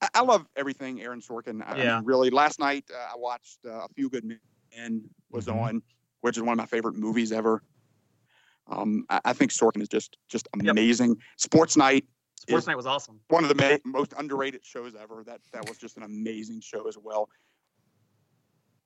I, 0.00 0.08
I 0.14 0.22
love 0.22 0.46
everything 0.56 1.00
Aaron 1.02 1.20
Sorkin. 1.20 1.62
I, 1.64 1.76
yeah. 1.76 2.00
really, 2.02 2.30
last 2.30 2.58
night 2.58 2.84
uh, 2.92 3.12
I 3.14 3.16
watched 3.16 3.58
uh, 3.64 3.84
A 3.84 3.88
Few 3.94 4.10
Good 4.10 4.24
Men 4.24 5.04
was 5.30 5.46
mm-hmm. 5.46 5.58
on, 5.58 5.82
which 6.22 6.36
is 6.36 6.42
one 6.42 6.54
of 6.54 6.58
my 6.58 6.66
favorite 6.66 6.96
movies 6.96 7.30
ever. 7.30 7.62
Um, 8.68 9.04
I, 9.08 9.20
I, 9.26 9.32
think 9.32 9.50
Sorkin 9.50 9.80
is 9.80 9.88
just 9.88 10.18
just 10.28 10.48
amazing. 10.54 11.10
Yep. 11.10 11.18
Sports 11.36 11.76
Night. 11.76 12.04
Sports 12.38 12.66
Night 12.66 12.76
was 12.76 12.86
awesome. 12.86 13.20
One 13.28 13.44
of 13.44 13.48
the 13.48 13.54
ma- 13.54 13.90
most 13.90 14.14
underrated 14.16 14.64
shows 14.64 14.94
ever. 14.94 15.22
That 15.26 15.40
that 15.52 15.68
was 15.68 15.78
just 15.78 15.96
an 15.96 16.02
amazing 16.02 16.60
show 16.60 16.86
as 16.88 16.96
well. 16.98 17.28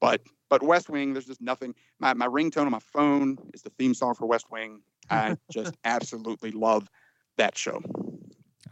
But 0.00 0.22
but 0.48 0.62
West 0.62 0.88
Wing, 0.88 1.12
there's 1.12 1.26
just 1.26 1.40
nothing. 1.40 1.74
My 1.98 2.14
my 2.14 2.26
ringtone 2.26 2.66
on 2.66 2.70
my 2.70 2.80
phone 2.80 3.38
is 3.54 3.62
the 3.62 3.70
theme 3.70 3.94
song 3.94 4.14
for 4.14 4.26
West 4.26 4.50
Wing. 4.50 4.80
I 5.10 5.36
just 5.50 5.74
absolutely 5.84 6.52
love 6.52 6.88
that 7.36 7.56
show. 7.56 7.80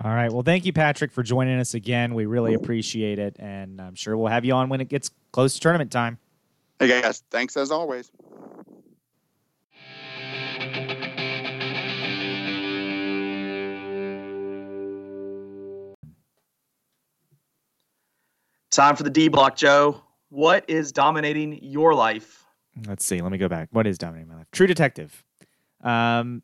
All 0.02 0.11
right. 0.12 0.32
Well, 0.32 0.42
thank 0.42 0.64
you, 0.64 0.72
Patrick, 0.72 1.12
for 1.12 1.22
joining 1.22 1.58
us 1.58 1.74
again. 1.74 2.14
We 2.14 2.24
really 2.24 2.54
appreciate 2.54 3.18
it, 3.18 3.36
and 3.38 3.80
I'm 3.80 3.94
sure 3.94 4.16
we'll 4.16 4.28
have 4.28 4.44
you 4.44 4.54
on 4.54 4.68
when 4.68 4.80
it 4.80 4.88
gets 4.88 5.11
close 5.32 5.54
to 5.54 5.61
tournament 5.61 5.90
time. 5.90 6.18
Hey 6.80 6.88
guys, 6.88 7.22
thanks 7.30 7.58
as 7.58 7.70
always. 7.70 8.11
Time 18.71 18.95
for 18.95 19.03
the 19.03 19.11
D 19.11 19.29
block, 19.29 19.57
Joe. 19.57 20.03
What 20.29 20.64
is 20.68 20.93
dominating 20.93 21.59
your 21.62 21.93
life? 21.93 22.45
Let's 22.87 23.05
see. 23.05 23.21
Let 23.21 23.33
me 23.33 23.39
go 23.39 23.49
back. 23.49 23.68
What 23.73 23.87
is 23.87 23.99
dominating 23.99 24.29
my 24.29 24.37
life? 24.37 24.47
True 24.53 24.68
Detective. 24.68 25.25
Um, 25.83 26.43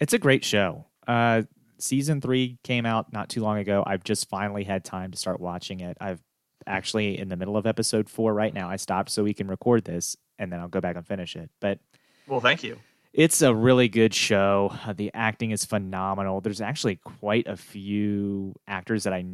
it's 0.00 0.12
a 0.12 0.18
great 0.18 0.44
show. 0.44 0.86
Uh, 1.06 1.42
season 1.78 2.20
three 2.20 2.58
came 2.64 2.84
out 2.84 3.12
not 3.12 3.28
too 3.28 3.42
long 3.42 3.58
ago. 3.58 3.84
I've 3.86 4.02
just 4.02 4.28
finally 4.28 4.64
had 4.64 4.84
time 4.84 5.12
to 5.12 5.16
start 5.16 5.40
watching 5.40 5.80
it. 5.80 5.96
I've 6.00 6.20
actually 6.66 7.18
in 7.18 7.28
the 7.28 7.36
middle 7.36 7.56
of 7.56 7.66
episode 7.66 8.08
four 8.08 8.34
right 8.34 8.52
now. 8.52 8.68
I 8.68 8.76
stopped 8.76 9.10
so 9.10 9.22
we 9.22 9.32
can 9.32 9.46
record 9.46 9.84
this, 9.84 10.16
and 10.38 10.52
then 10.52 10.58
I'll 10.60 10.68
go 10.68 10.80
back 10.80 10.96
and 10.96 11.06
finish 11.06 11.36
it. 11.36 11.48
But 11.60 11.78
well, 12.26 12.40
thank 12.40 12.64
you. 12.64 12.78
It's 13.12 13.40
a 13.40 13.54
really 13.54 13.88
good 13.88 14.12
show. 14.12 14.74
The 14.94 15.10
acting 15.14 15.52
is 15.52 15.64
phenomenal. 15.64 16.40
There's 16.40 16.60
actually 16.60 16.96
quite 16.96 17.46
a 17.46 17.56
few 17.56 18.54
actors 18.66 19.04
that 19.04 19.12
I 19.12 19.24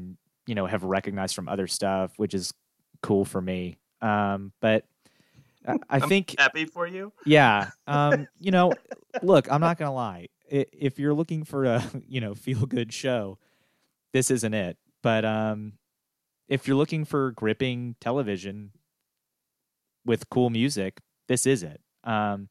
you 0.46 0.54
know 0.54 0.66
have 0.66 0.84
recognized 0.84 1.34
from 1.34 1.48
other 1.48 1.66
stuff, 1.66 2.12
which 2.16 2.34
is 2.34 2.52
cool 3.02 3.24
for 3.24 3.40
me. 3.40 3.78
Um, 4.00 4.52
but 4.60 4.84
I, 5.66 5.76
I 5.88 6.00
think 6.00 6.34
happy 6.38 6.66
for 6.66 6.86
you. 6.86 7.12
Yeah. 7.24 7.70
Um, 7.86 8.28
you 8.40 8.50
know, 8.50 8.72
look, 9.22 9.50
I'm 9.50 9.60
not 9.60 9.78
gonna 9.78 9.94
lie. 9.94 10.28
If 10.48 10.98
you're 10.98 11.14
looking 11.14 11.44
for 11.44 11.64
a 11.64 11.82
you 12.08 12.20
know 12.20 12.34
feel 12.34 12.66
good 12.66 12.92
show, 12.92 13.38
this 14.12 14.30
isn't 14.30 14.54
it. 14.54 14.76
But 15.02 15.24
um, 15.24 15.74
if 16.48 16.66
you're 16.66 16.76
looking 16.76 17.04
for 17.04 17.32
gripping 17.32 17.96
television 18.00 18.72
with 20.04 20.28
cool 20.30 20.50
music, 20.50 21.00
this 21.28 21.46
is 21.46 21.62
it. 21.62 21.80
Um, 22.04 22.48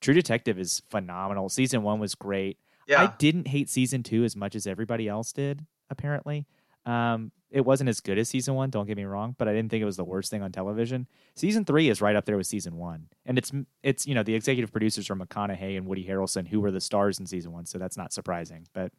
True 0.00 0.14
Detective 0.14 0.58
is 0.58 0.82
phenomenal. 0.88 1.48
Season 1.48 1.82
one 1.82 1.98
was 1.98 2.14
great. 2.14 2.58
Yeah. 2.86 3.02
I 3.02 3.14
didn't 3.18 3.48
hate 3.48 3.68
season 3.68 4.02
two 4.02 4.24
as 4.24 4.36
much 4.36 4.54
as 4.54 4.66
everybody 4.66 5.08
else 5.08 5.32
did, 5.32 5.64
apparently. 5.90 6.46
Um, 6.86 7.32
it 7.50 7.64
wasn't 7.64 7.88
as 7.88 8.00
good 8.00 8.18
as 8.18 8.28
season 8.28 8.54
one. 8.54 8.70
Don't 8.70 8.86
get 8.86 8.96
me 8.96 9.04
wrong, 9.04 9.34
but 9.38 9.48
I 9.48 9.52
didn't 9.52 9.70
think 9.70 9.82
it 9.82 9.86
was 9.86 9.96
the 9.96 10.04
worst 10.04 10.30
thing 10.30 10.42
on 10.42 10.52
television. 10.52 11.06
Season 11.34 11.64
three 11.64 11.88
is 11.88 12.00
right 12.00 12.16
up 12.16 12.24
there 12.24 12.36
with 12.36 12.46
season 12.46 12.76
one, 12.76 13.08
and 13.24 13.38
it's 13.38 13.52
it's 13.82 14.06
you 14.06 14.14
know 14.14 14.22
the 14.22 14.34
executive 14.34 14.72
producers 14.72 15.10
are 15.10 15.16
McConaughey 15.16 15.76
and 15.76 15.86
Woody 15.86 16.04
Harrelson, 16.04 16.46
who 16.46 16.60
were 16.60 16.70
the 16.70 16.80
stars 16.80 17.18
in 17.18 17.26
season 17.26 17.52
one, 17.52 17.66
so 17.66 17.78
that's 17.78 17.96
not 17.96 18.12
surprising. 18.12 18.66
But 18.72 18.92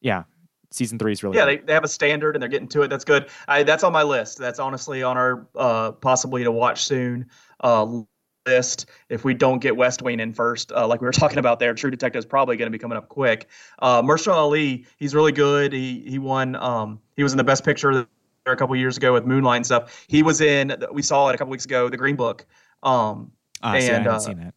yeah, 0.00 0.24
season 0.70 0.98
three 0.98 1.12
is 1.12 1.22
really 1.22 1.36
yeah. 1.36 1.46
They, 1.46 1.58
they 1.58 1.72
have 1.72 1.84
a 1.84 1.88
standard 1.88 2.36
and 2.36 2.42
they're 2.42 2.48
getting 2.48 2.68
to 2.68 2.82
it. 2.82 2.88
That's 2.88 3.04
good. 3.04 3.28
I, 3.48 3.62
that's 3.62 3.84
on 3.84 3.92
my 3.92 4.02
list. 4.02 4.38
That's 4.38 4.58
honestly 4.58 5.02
on 5.02 5.16
our 5.16 5.46
uh, 5.54 5.92
possibly 5.92 6.44
to 6.44 6.52
watch 6.52 6.84
soon 6.84 7.30
uh, 7.60 8.02
list 8.46 8.86
if 9.08 9.24
we 9.24 9.34
don't 9.34 9.58
get 9.58 9.76
West 9.76 10.02
Wing 10.02 10.20
in 10.20 10.32
first. 10.32 10.72
Uh, 10.72 10.86
like 10.86 11.00
we 11.00 11.06
were 11.06 11.12
talking 11.24 11.38
about 11.38 11.58
there, 11.58 11.74
True 11.74 11.90
Detective 11.90 12.18
is 12.18 12.26
probably 12.26 12.56
going 12.56 12.66
to 12.66 12.76
be 12.76 12.78
coming 12.78 12.98
up 12.98 13.08
quick. 13.08 13.48
Uh, 13.78 14.02
Mahershala 14.02 14.34
Ali, 14.34 14.86
he's 14.98 15.14
really 15.14 15.32
good. 15.32 15.72
He 15.72 16.00
he 16.06 16.18
won. 16.18 16.56
Um, 16.56 17.00
he 17.16 17.22
was 17.22 17.32
in 17.32 17.38
the 17.38 17.44
Best 17.44 17.64
Picture 17.64 18.06
a 18.46 18.56
couple 18.56 18.76
years 18.76 18.96
ago 18.96 19.12
with 19.12 19.24
Moonlight 19.24 19.56
and 19.56 19.66
stuff. 19.66 20.04
He 20.08 20.22
was 20.22 20.40
in. 20.40 20.74
We 20.92 21.02
saw 21.02 21.28
it 21.28 21.34
a 21.34 21.38
couple 21.38 21.50
weeks 21.50 21.64
ago, 21.64 21.88
The 21.88 21.96
Green 21.96 22.16
Book. 22.16 22.46
Um, 22.82 23.32
ah, 23.62 23.74
and 23.74 23.82
see, 23.82 23.90
I 23.90 23.92
haven't 23.94 24.08
uh, 24.08 24.18
seen 24.18 24.38
that. 24.38 24.54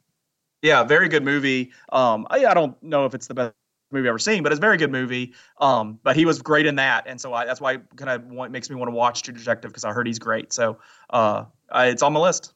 Yeah, 0.62 0.84
very 0.84 1.08
good 1.08 1.24
movie. 1.24 1.72
Um, 1.90 2.28
I, 2.30 2.46
I 2.46 2.54
don't 2.54 2.82
know 2.84 3.06
if 3.06 3.14
it's 3.14 3.28
the 3.28 3.34
best 3.34 3.54
movie 3.92 4.08
I've 4.08 4.12
ever 4.12 4.20
seen, 4.20 4.44
but 4.44 4.52
it's 4.52 4.60
a 4.60 4.62
very 4.62 4.76
good 4.76 4.92
movie. 4.92 5.34
Um, 5.62 6.00
but 6.04 6.16
he 6.16 6.26
was 6.26 6.42
great 6.42 6.66
in 6.66 6.76
that, 6.76 7.06
and 7.08 7.22
so 7.22 7.34
I, 7.34 7.46
that's 7.46 7.62
why 7.62 7.78
kind 7.96 8.10
of 8.10 8.52
makes 8.52 8.70
me 8.70 8.76
want 8.76 8.90
to 8.90 8.96
watch 8.96 9.22
True 9.22 9.34
Detective 9.34 9.72
because 9.72 9.86
I 9.86 9.94
heard 9.94 10.08
he's 10.08 10.20
great. 10.20 10.52
So 10.52 10.80
uh, 11.10 11.46
I, 11.72 11.88
it's 11.88 12.02
on 12.02 12.12
my 12.14 12.20
list. 12.20 12.54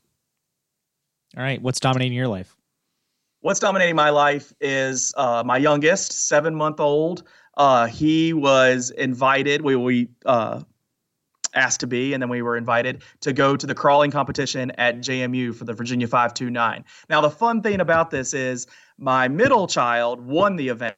All 1.38 1.44
right. 1.44 1.62
What's 1.62 1.80
dominating 1.80 2.14
your 2.14 2.28
life? 2.28 2.56
What's 3.42 3.60
dominating 3.60 3.96
my 3.96 4.10
life 4.10 4.54
is 4.62 5.14
uh, 5.18 5.44
my 5.46 5.58
youngest, 5.58 6.28
seven 6.28 6.54
month 6.54 6.80
old. 6.80 7.24
Uh, 7.58 7.88
he 7.88 8.34
was 8.34 8.92
invited. 8.92 9.62
We 9.62 9.76
we 9.76 10.10
uh, 10.26 10.62
asked 11.54 11.80
to 11.82 11.88
be, 11.88 12.14
and 12.14 12.22
then 12.22 12.30
we 12.30 12.42
were 12.42 12.58
invited 12.58 13.04
to 13.22 13.34
go 13.34 13.56
to 13.56 13.66
the 13.66 13.76
crawling 13.76 14.12
competition 14.12 14.72
at 14.72 15.00
JMU 15.00 15.56
for 15.56 15.66
the 15.66 15.74
Virginia 15.74 16.08
529. 16.08 16.84
Now, 17.10 17.22
the 17.22 17.30
fun 17.30 17.62
thing 17.62 17.82
about 17.82 18.12
this 18.12 18.34
is 18.34 18.68
my 18.98 19.28
middle 19.28 19.68
child 19.68 20.22
won 20.22 20.56
the 20.56 20.70
event 20.70 20.96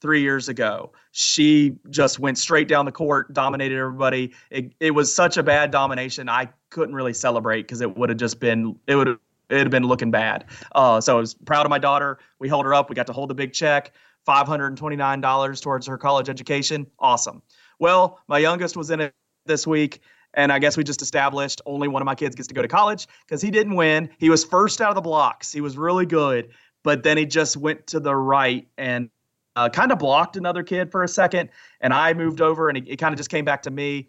three 0.00 0.22
years 0.22 0.48
ago. 0.48 0.92
She 1.12 1.76
just 1.90 2.18
went 2.18 2.38
straight 2.38 2.68
down 2.68 2.84
the 2.84 2.92
court, 2.92 3.32
dominated 3.32 3.78
everybody. 3.78 4.32
It, 4.50 4.72
it 4.80 4.92
was 4.92 5.14
such 5.14 5.36
a 5.36 5.42
bad 5.42 5.70
domination. 5.70 6.28
I 6.28 6.48
couldn't 6.70 6.94
really 6.94 7.14
celebrate 7.14 7.62
because 7.62 7.80
it 7.80 7.96
would 7.96 8.08
have 8.08 8.18
just 8.18 8.40
been, 8.40 8.78
it 8.86 8.94
would 8.94 9.08
have, 9.08 9.18
it 9.50 9.58
had 9.58 9.70
been 9.70 9.84
looking 9.84 10.10
bad. 10.10 10.44
Uh, 10.72 11.00
so 11.00 11.16
I 11.16 11.20
was 11.20 11.34
proud 11.34 11.66
of 11.66 11.70
my 11.70 11.78
daughter. 11.78 12.18
We 12.38 12.48
held 12.48 12.64
her 12.64 12.74
up. 12.74 12.88
We 12.88 12.94
got 12.94 13.06
to 13.08 13.12
hold 13.12 13.30
the 13.30 13.34
big 13.34 13.52
check, 13.52 13.92
$529 14.26 15.62
towards 15.62 15.86
her 15.86 15.98
college 15.98 16.28
education. 16.28 16.86
Awesome. 16.98 17.42
Well, 17.78 18.20
my 18.28 18.38
youngest 18.38 18.76
was 18.76 18.90
in 18.90 19.00
it 19.00 19.14
this 19.46 19.66
week. 19.66 20.00
And 20.34 20.52
I 20.52 20.58
guess 20.58 20.76
we 20.76 20.84
just 20.84 21.02
established 21.02 21.60
only 21.66 21.88
one 21.88 22.02
of 22.02 22.06
my 22.06 22.14
kids 22.14 22.36
gets 22.36 22.48
to 22.48 22.54
go 22.54 22.62
to 22.62 22.68
college 22.68 23.08
because 23.26 23.42
he 23.42 23.50
didn't 23.50 23.74
win. 23.74 24.10
He 24.18 24.30
was 24.30 24.44
first 24.44 24.80
out 24.80 24.90
of 24.90 24.94
the 24.94 25.00
blocks. 25.00 25.52
He 25.52 25.60
was 25.60 25.76
really 25.76 26.06
good, 26.06 26.50
but 26.84 27.02
then 27.02 27.16
he 27.16 27.26
just 27.26 27.56
went 27.56 27.88
to 27.88 28.00
the 28.00 28.14
right 28.14 28.68
and 28.78 29.10
uh, 29.56 29.68
kind 29.68 29.90
of 29.90 29.98
blocked 29.98 30.36
another 30.36 30.62
kid 30.62 30.90
for 30.92 31.02
a 31.02 31.08
second. 31.08 31.50
And 31.80 31.92
I 31.92 32.14
moved 32.14 32.40
over 32.40 32.68
and 32.68 32.78
it, 32.78 32.96
kind 32.96 33.12
of 33.12 33.18
just 33.18 33.30
came 33.30 33.44
back 33.44 33.62
to 33.62 33.70
me. 33.70 34.08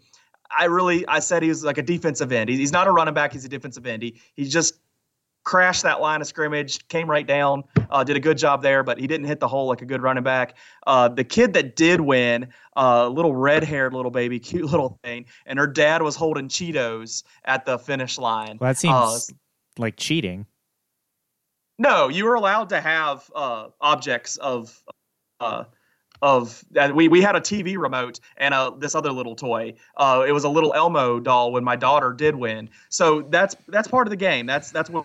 I 0.56 0.66
really, 0.66 1.06
I 1.08 1.18
said 1.18 1.42
he 1.42 1.48
was 1.48 1.64
like 1.64 1.78
a 1.78 1.82
defensive 1.82 2.30
end. 2.30 2.50
He, 2.50 2.56
he's 2.56 2.72
not 2.72 2.86
a 2.86 2.92
running 2.92 3.14
back. 3.14 3.32
He's 3.32 3.44
a 3.44 3.48
defensive 3.48 3.86
end. 3.86 4.02
He, 4.02 4.20
he 4.34 4.44
just 4.44 4.74
crashed 5.44 5.82
that 5.82 6.00
line 6.00 6.20
of 6.20 6.26
scrimmage, 6.26 6.86
came 6.88 7.10
right 7.10 7.26
down, 7.26 7.64
uh, 7.90 8.04
did 8.04 8.16
a 8.16 8.20
good 8.20 8.38
job 8.38 8.62
there, 8.62 8.82
but 8.82 8.98
he 8.98 9.06
didn't 9.06 9.26
hit 9.26 9.40
the 9.40 9.48
hole 9.48 9.66
like 9.66 9.82
a 9.82 9.84
good 9.84 10.02
running 10.02 10.22
back. 10.22 10.56
Uh, 10.86 11.08
the 11.08 11.24
kid 11.24 11.52
that 11.54 11.76
did 11.76 12.00
win, 12.00 12.48
uh, 12.76 13.08
little 13.08 13.34
red 13.34 13.64
haired 13.64 13.92
little 13.92 14.10
baby, 14.10 14.38
cute 14.40 14.64
little 14.64 14.98
thing, 15.02 15.26
and 15.46 15.58
her 15.58 15.66
dad 15.66 16.02
was 16.02 16.16
holding 16.16 16.48
Cheetos 16.48 17.24
at 17.44 17.64
the 17.64 17.78
finish 17.78 18.18
line. 18.18 18.58
Well, 18.60 18.70
that 18.70 18.78
seems 18.78 18.94
uh, 18.94 19.18
like 19.78 19.96
cheating. 19.96 20.46
No, 21.78 22.08
you 22.08 22.24
were 22.24 22.34
allowed 22.34 22.68
to 22.68 22.80
have 22.80 23.30
uh, 23.34 23.68
objects 23.80 24.36
of. 24.36 24.82
Uh, 25.40 25.64
of 26.20 26.62
we 26.94 27.08
we 27.08 27.20
had 27.20 27.34
a 27.34 27.40
TV 27.40 27.76
remote 27.76 28.20
and 28.36 28.54
a, 28.54 28.72
this 28.78 28.94
other 28.94 29.10
little 29.10 29.34
toy. 29.34 29.74
it 29.98 30.32
was 30.32 30.44
a 30.44 30.48
little 30.48 30.72
Elmo 30.72 31.18
doll 31.18 31.50
when 31.50 31.64
my 31.64 31.74
daughter 31.74 32.12
did 32.12 32.36
win. 32.36 32.70
So 32.90 33.22
that's 33.22 33.56
that's 33.66 33.88
part 33.88 34.06
of 34.06 34.10
the 34.10 34.16
game. 34.16 34.46
That's 34.46 34.70
that's 34.70 34.88
what 34.88 35.04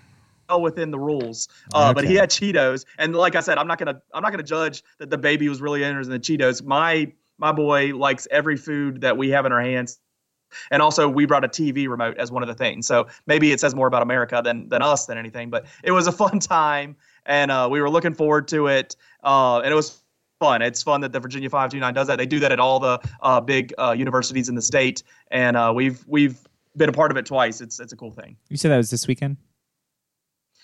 well 0.49 0.61
within 0.61 0.91
the 0.91 0.99
rules. 0.99 1.47
Uh, 1.73 1.89
okay. 1.89 1.93
But 1.93 2.03
he 2.05 2.15
had 2.15 2.29
Cheetos, 2.29 2.85
and 2.97 3.15
like 3.15 3.35
I 3.35 3.41
said, 3.41 3.57
I'm 3.57 3.67
not 3.67 3.77
gonna 3.77 4.01
I'm 4.13 4.23
not 4.23 4.31
gonna 4.31 4.43
judge 4.43 4.83
that 4.99 5.09
the 5.09 5.17
baby 5.17 5.49
was 5.49 5.61
really 5.61 5.83
interested 5.83 6.13
in 6.13 6.21
the 6.21 6.37
Cheetos. 6.43 6.63
My 6.63 7.11
my 7.37 7.51
boy 7.51 7.95
likes 7.95 8.27
every 8.31 8.57
food 8.57 9.01
that 9.01 9.17
we 9.17 9.29
have 9.29 9.45
in 9.45 9.51
our 9.51 9.61
hands. 9.61 9.99
And 10.71 10.81
also, 10.81 11.09
we 11.09 11.25
brought 11.25 11.43
a 11.43 11.49
TV 11.49 11.89
remote 11.89 12.17
as 12.17 12.31
one 12.31 12.41
of 12.41 12.47
the 12.47 12.55
things. 12.55 12.87
So 12.87 13.07
maybe 13.25 13.51
it 13.51 13.59
says 13.59 13.75
more 13.75 13.85
about 13.85 14.01
America 14.01 14.41
than 14.43 14.69
than 14.69 14.81
us 14.81 15.05
than 15.05 15.17
anything. 15.17 15.49
But 15.49 15.65
it 15.83 15.91
was 15.91 16.07
a 16.07 16.11
fun 16.23 16.39
time, 16.39 16.95
and 17.25 17.51
uh, 17.51 17.67
we 17.69 17.81
were 17.81 17.89
looking 17.89 18.13
forward 18.13 18.47
to 18.49 18.67
it. 18.67 18.95
Uh, 19.23 19.59
and 19.59 19.71
it 19.71 19.75
was 19.75 20.01
fun. 20.39 20.61
It's 20.61 20.81
fun 20.81 21.01
that 21.01 21.11
the 21.11 21.19
Virginia 21.19 21.49
529 21.49 21.93
does 21.93 22.07
that. 22.07 22.17
They 22.17 22.25
do 22.25 22.39
that 22.39 22.51
at 22.51 22.59
all 22.59 22.79
the 22.79 22.99
uh, 23.21 23.41
big 23.41 23.73
uh, 23.77 23.93
universities 23.97 24.49
in 24.49 24.55
the 24.55 24.61
state, 24.61 25.03
and 25.31 25.57
uh, 25.57 25.73
we've 25.75 26.03
we've 26.07 26.39
been 26.77 26.89
a 26.89 26.93
part 26.93 27.11
of 27.11 27.17
it 27.17 27.25
twice. 27.25 27.59
It's 27.59 27.79
it's 27.79 27.93
a 27.93 27.97
cool 27.97 28.11
thing. 28.11 28.37
You 28.49 28.57
said 28.57 28.71
that 28.71 28.77
was 28.77 28.89
this 28.89 29.07
weekend. 29.07 29.37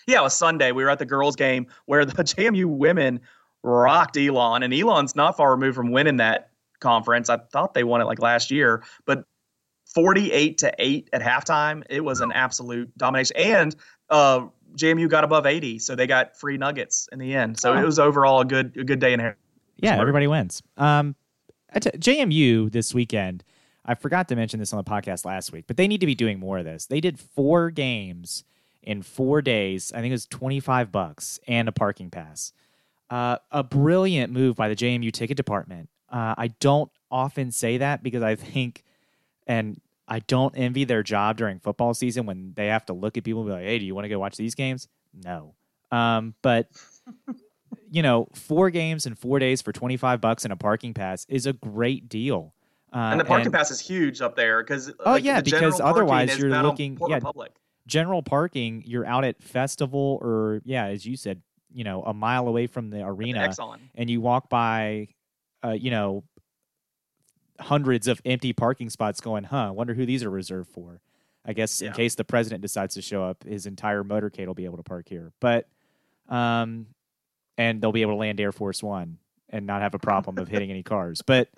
Yeah, 0.08 0.20
it 0.20 0.24
was 0.24 0.36
Sunday. 0.36 0.72
We 0.72 0.84
were 0.84 0.90
at 0.90 1.00
the 1.00 1.06
girls' 1.06 1.36
game 1.36 1.68
where 1.86 2.06
the 2.06 2.14
JMU 2.24 2.66
women 2.66 3.22
rocked 3.64 4.18
Elon, 4.18 4.64
and 4.64 4.74
Elon's 4.74 5.16
not 5.16 5.38
far 5.38 5.52
removed 5.52 5.76
from 5.76 5.92
winning 5.92 6.18
that 6.18 6.52
conference. 6.80 7.30
I 7.30 7.38
thought 7.38 7.74
they 7.74 7.84
won 7.84 8.02
it 8.02 8.06
like 8.06 8.20
last 8.20 8.52
year, 8.52 8.84
but 9.06 9.26
48 9.94 10.58
to 10.60 10.74
8 10.78 11.10
at 11.14 11.22
halftime, 11.22 11.84
it 11.90 12.04
was 12.04 12.22
an 12.22 12.32
absolute 12.32 12.96
domination. 12.98 13.38
And 13.38 13.76
uh, 14.10 14.48
JMU 14.76 15.08
got 15.10 15.24
above 15.24 15.46
80, 15.46 15.80
so 15.80 15.96
they 15.96 16.08
got 16.08 16.38
free 16.38 16.58
nuggets 16.58 17.08
in 17.12 17.20
the 17.20 17.34
end. 17.36 17.60
So 17.60 17.76
it 17.76 17.84
was 17.84 18.00
overall 18.00 18.42
a 18.42 18.46
good 18.46 18.76
a 18.78 18.84
good 18.84 19.00
day 19.00 19.14
in 19.14 19.20
here. 19.20 19.38
Yeah, 19.78 20.00
everybody 20.00 20.28
wins. 20.28 20.62
Um, 20.78 21.16
JMU 21.76 22.72
this 22.72 22.94
weekend. 22.94 23.44
I 23.86 23.96
forgot 23.96 24.30
to 24.30 24.36
mention 24.36 24.60
this 24.60 24.72
on 24.72 24.78
the 24.78 24.84
podcast 24.84 25.26
last 25.26 25.52
week, 25.52 25.66
but 25.68 25.76
they 25.76 25.88
need 25.88 26.00
to 26.00 26.06
be 26.06 26.16
doing 26.16 26.40
more 26.40 26.58
of 26.58 26.66
this. 26.66 26.86
They 26.86 27.02
did 27.02 27.20
four 27.20 27.70
games 27.70 28.46
in 28.84 29.02
four 29.02 29.42
days. 29.42 29.92
I 29.94 30.02
think 30.02 30.12
it 30.12 30.14
was 30.14 30.26
25 30.28 30.92
bucks 30.92 31.40
and 31.48 31.68
a 31.68 31.72
parking 31.72 32.10
pass. 32.10 32.54
Uh, 33.10 33.38
a 33.52 33.64
brilliant 33.64 34.32
move 34.32 34.56
by 34.56 34.70
the 34.70 34.76
JMU 34.76 35.12
ticket 35.12 35.38
department. 35.38 35.90
Uh, 36.10 36.36
I 36.38 36.48
don't 36.60 36.92
often 37.12 37.52
say 37.52 37.78
that 37.78 38.04
because 38.04 38.24
I 38.24 38.36
think, 38.36 38.84
and 39.48 39.80
I 40.08 40.20
don't 40.20 40.54
envy 40.58 40.84
their 40.84 41.04
job 41.04 41.38
during 41.38 41.60
football 41.60 41.94
season 41.94 42.26
when 42.26 42.54
they 42.56 42.68
have 42.68 42.86
to 42.88 42.94
look 42.94 43.18
at 43.18 43.24
people 43.24 43.42
and 43.42 43.50
be 43.50 43.54
like, 43.54 43.64
hey, 43.64 43.80
do 43.80 43.86
you 43.86 43.96
want 43.96 44.06
to 44.06 44.10
go 44.10 44.20
watch 44.20 44.36
these 44.36 44.56
games? 44.56 44.88
No. 45.14 45.54
Um, 45.92 46.34
but, 46.42 46.70
you 47.92 48.02
know, 48.02 48.28
four 48.34 48.70
games 48.70 49.06
in 49.06 49.16
four 49.16 49.40
days 49.40 49.62
for 49.62 49.72
25 49.72 50.20
bucks 50.22 50.44
and 50.44 50.52
a 50.52 50.56
parking 50.56 50.94
pass 50.94 51.26
is 51.30 51.46
a 51.46 51.54
great 51.54 52.10
deal. 52.10 52.54
Uh, 52.94 53.10
and 53.12 53.20
the 53.20 53.26
parking 53.26 53.48
and, 53.48 53.54
pass 53.54 53.72
is 53.72 53.80
huge 53.80 54.22
up 54.22 54.36
there 54.36 54.62
because 54.62 54.92
oh 55.00 55.14
like, 55.14 55.24
yeah 55.24 55.42
because 55.42 55.82
otherwise 55.82 56.38
you're 56.38 56.52
looking 56.62 56.96
yeah 57.08 57.16
Republic 57.16 57.52
general 57.88 58.24
parking, 58.24 58.84
you're 58.86 59.06
out 59.06 59.24
at 59.24 59.42
festival 59.42 60.20
or 60.22 60.62
yeah, 60.64 60.86
as 60.86 61.06
you 61.06 61.18
said, 61.18 61.42
you 61.72 61.84
know, 61.84 62.04
a 62.04 62.14
mile 62.14 62.48
away 62.48 62.68
from 62.68 62.90
the 62.90 63.04
arena, 63.04 63.54
and 63.96 64.10
you 64.10 64.22
walk 64.22 64.50
by, 64.50 65.08
uh, 65.64 65.72
you 65.72 65.92
know, 65.92 66.24
hundreds 67.60 68.08
of 68.08 68.22
empty 68.26 68.54
parking 68.54 68.90
spots. 68.90 69.22
Going, 69.22 69.44
huh? 69.44 69.72
Wonder 69.74 69.94
who 69.94 70.06
these 70.06 70.24
are 70.24 70.30
reserved 70.30 70.70
for. 70.70 71.02
I 71.46 71.54
guess 71.54 71.82
yeah. 71.82 71.90
in 71.90 71.94
case 71.94 72.16
the 72.16 72.24
president 72.24 72.62
decides 72.62 72.94
to 72.96 73.02
show 73.02 73.24
up, 73.24 73.44
his 73.44 73.66
entire 73.66 74.04
motorcade 74.04 74.48
will 74.48 74.54
be 74.54 74.66
able 74.66 74.78
to 74.78 74.84
park 74.84 75.10
here. 75.10 75.34
But, 75.42 75.68
um, 76.30 76.88
and 77.58 77.82
they'll 77.82 77.92
be 77.92 78.02
able 78.02 78.14
to 78.14 78.18
land 78.18 78.40
Air 78.40 78.52
Force 78.52 78.82
One 78.82 79.18
and 79.50 79.66
not 79.66 79.82
have 79.82 79.94
a 79.94 80.00
problem 80.00 80.38
of 80.38 80.48
hitting 80.48 80.70
any 80.70 80.84
cars. 80.84 81.22
But 81.22 81.50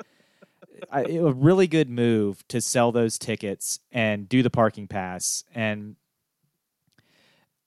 I, 0.91 1.03
a 1.03 1.31
really 1.31 1.67
good 1.67 1.89
move 1.89 2.45
to 2.49 2.61
sell 2.61 2.91
those 2.91 3.17
tickets 3.17 3.79
and 3.91 4.27
do 4.27 4.43
the 4.43 4.49
parking 4.49 4.87
pass 4.87 5.43
and 5.53 5.95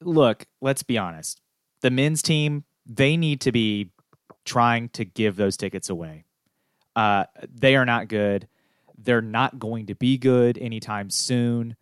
look, 0.00 0.46
let's 0.60 0.82
be 0.82 0.98
honest. 0.98 1.40
The 1.80 1.90
men's 1.90 2.22
team, 2.22 2.64
they 2.86 3.16
need 3.16 3.40
to 3.42 3.52
be 3.52 3.90
trying 4.44 4.88
to 4.90 5.04
give 5.04 5.36
those 5.36 5.56
tickets 5.56 5.90
away. 5.90 6.24
Uh, 6.96 7.24
they 7.54 7.76
are 7.76 7.84
not 7.84 8.08
good. 8.08 8.48
They're 8.96 9.22
not 9.22 9.58
going 9.58 9.86
to 9.86 9.94
be 9.94 10.18
good 10.18 10.58
anytime 10.58 11.10
soon. 11.10 11.76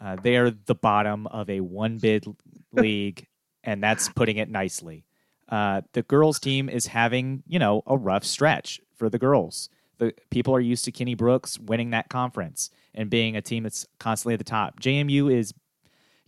Uh, 0.00 0.16
they 0.16 0.36
are 0.36 0.50
the 0.50 0.74
bottom 0.74 1.26
of 1.26 1.50
a 1.50 1.60
one 1.60 1.98
bid 1.98 2.24
league, 2.72 3.26
and 3.64 3.82
that's 3.82 4.08
putting 4.08 4.36
it 4.36 4.48
nicely. 4.48 5.04
Uh, 5.48 5.80
the 5.92 6.02
girls' 6.02 6.38
team 6.38 6.68
is 6.68 6.86
having, 6.86 7.42
you 7.46 7.58
know, 7.58 7.82
a 7.86 7.96
rough 7.96 8.24
stretch 8.24 8.80
for 8.94 9.08
the 9.08 9.18
girls. 9.18 9.68
The 9.98 10.14
people 10.30 10.54
are 10.54 10.60
used 10.60 10.84
to 10.84 10.92
Kenny 10.92 11.14
Brooks 11.14 11.58
winning 11.58 11.90
that 11.90 12.08
conference 12.08 12.70
and 12.94 13.10
being 13.10 13.36
a 13.36 13.42
team 13.42 13.64
that's 13.64 13.86
constantly 13.98 14.34
at 14.34 14.38
the 14.38 14.44
top. 14.44 14.80
JMU 14.80 15.34
is 15.34 15.52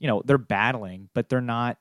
you 0.02 0.08
know, 0.08 0.20
they're 0.24 0.36
battling, 0.36 1.08
but 1.14 1.28
they're 1.28 1.40
not 1.40 1.78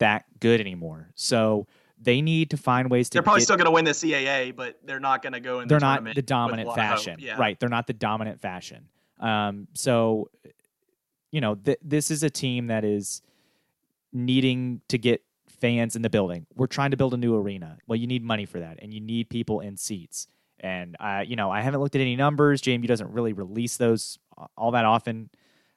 that 0.00 0.24
good 0.40 0.58
anymore. 0.58 1.10
So 1.14 1.66
they 2.00 2.22
need 2.22 2.50
to 2.50 2.56
find 2.56 2.90
ways 2.90 3.10
to. 3.10 3.16
They're 3.16 3.22
probably 3.22 3.40
get, 3.40 3.44
still 3.44 3.56
going 3.58 3.66
to 3.66 3.70
win 3.70 3.84
the 3.84 3.90
CAA, 3.90 4.56
but 4.56 4.80
they're 4.84 4.98
not 4.98 5.22
going 5.22 5.34
to 5.34 5.40
go 5.40 5.60
in. 5.60 5.68
They're 5.68 5.78
the 5.78 6.00
not 6.00 6.14
the 6.14 6.22
dominant 6.22 6.74
fashion, 6.74 7.18
yeah. 7.20 7.36
right? 7.36 7.60
They're 7.60 7.68
not 7.68 7.86
the 7.86 7.92
dominant 7.92 8.40
fashion. 8.40 8.88
Um, 9.20 9.68
so, 9.74 10.30
you 11.30 11.42
know, 11.42 11.54
th- 11.54 11.78
this 11.82 12.10
is 12.10 12.22
a 12.22 12.30
team 12.30 12.68
that 12.68 12.84
is 12.84 13.20
needing 14.14 14.80
to 14.88 14.96
get 14.96 15.22
fans 15.60 15.94
in 15.94 16.00
the 16.00 16.10
building. 16.10 16.46
We're 16.56 16.66
trying 16.66 16.92
to 16.92 16.96
build 16.96 17.12
a 17.12 17.18
new 17.18 17.36
arena. 17.36 17.76
Well, 17.86 17.96
you 17.96 18.06
need 18.06 18.24
money 18.24 18.46
for 18.46 18.60
that, 18.60 18.78
and 18.80 18.94
you 18.94 19.00
need 19.00 19.28
people 19.28 19.60
in 19.60 19.76
seats. 19.76 20.26
And 20.58 20.96
I, 20.98 21.22
you 21.22 21.36
know, 21.36 21.50
I 21.50 21.60
haven't 21.60 21.80
looked 21.80 21.96
at 21.96 22.00
any 22.00 22.16
numbers. 22.16 22.62
JMU 22.62 22.86
doesn't 22.86 23.12
really 23.12 23.34
release 23.34 23.76
those 23.76 24.18
all 24.56 24.70
that 24.70 24.86
often. 24.86 25.28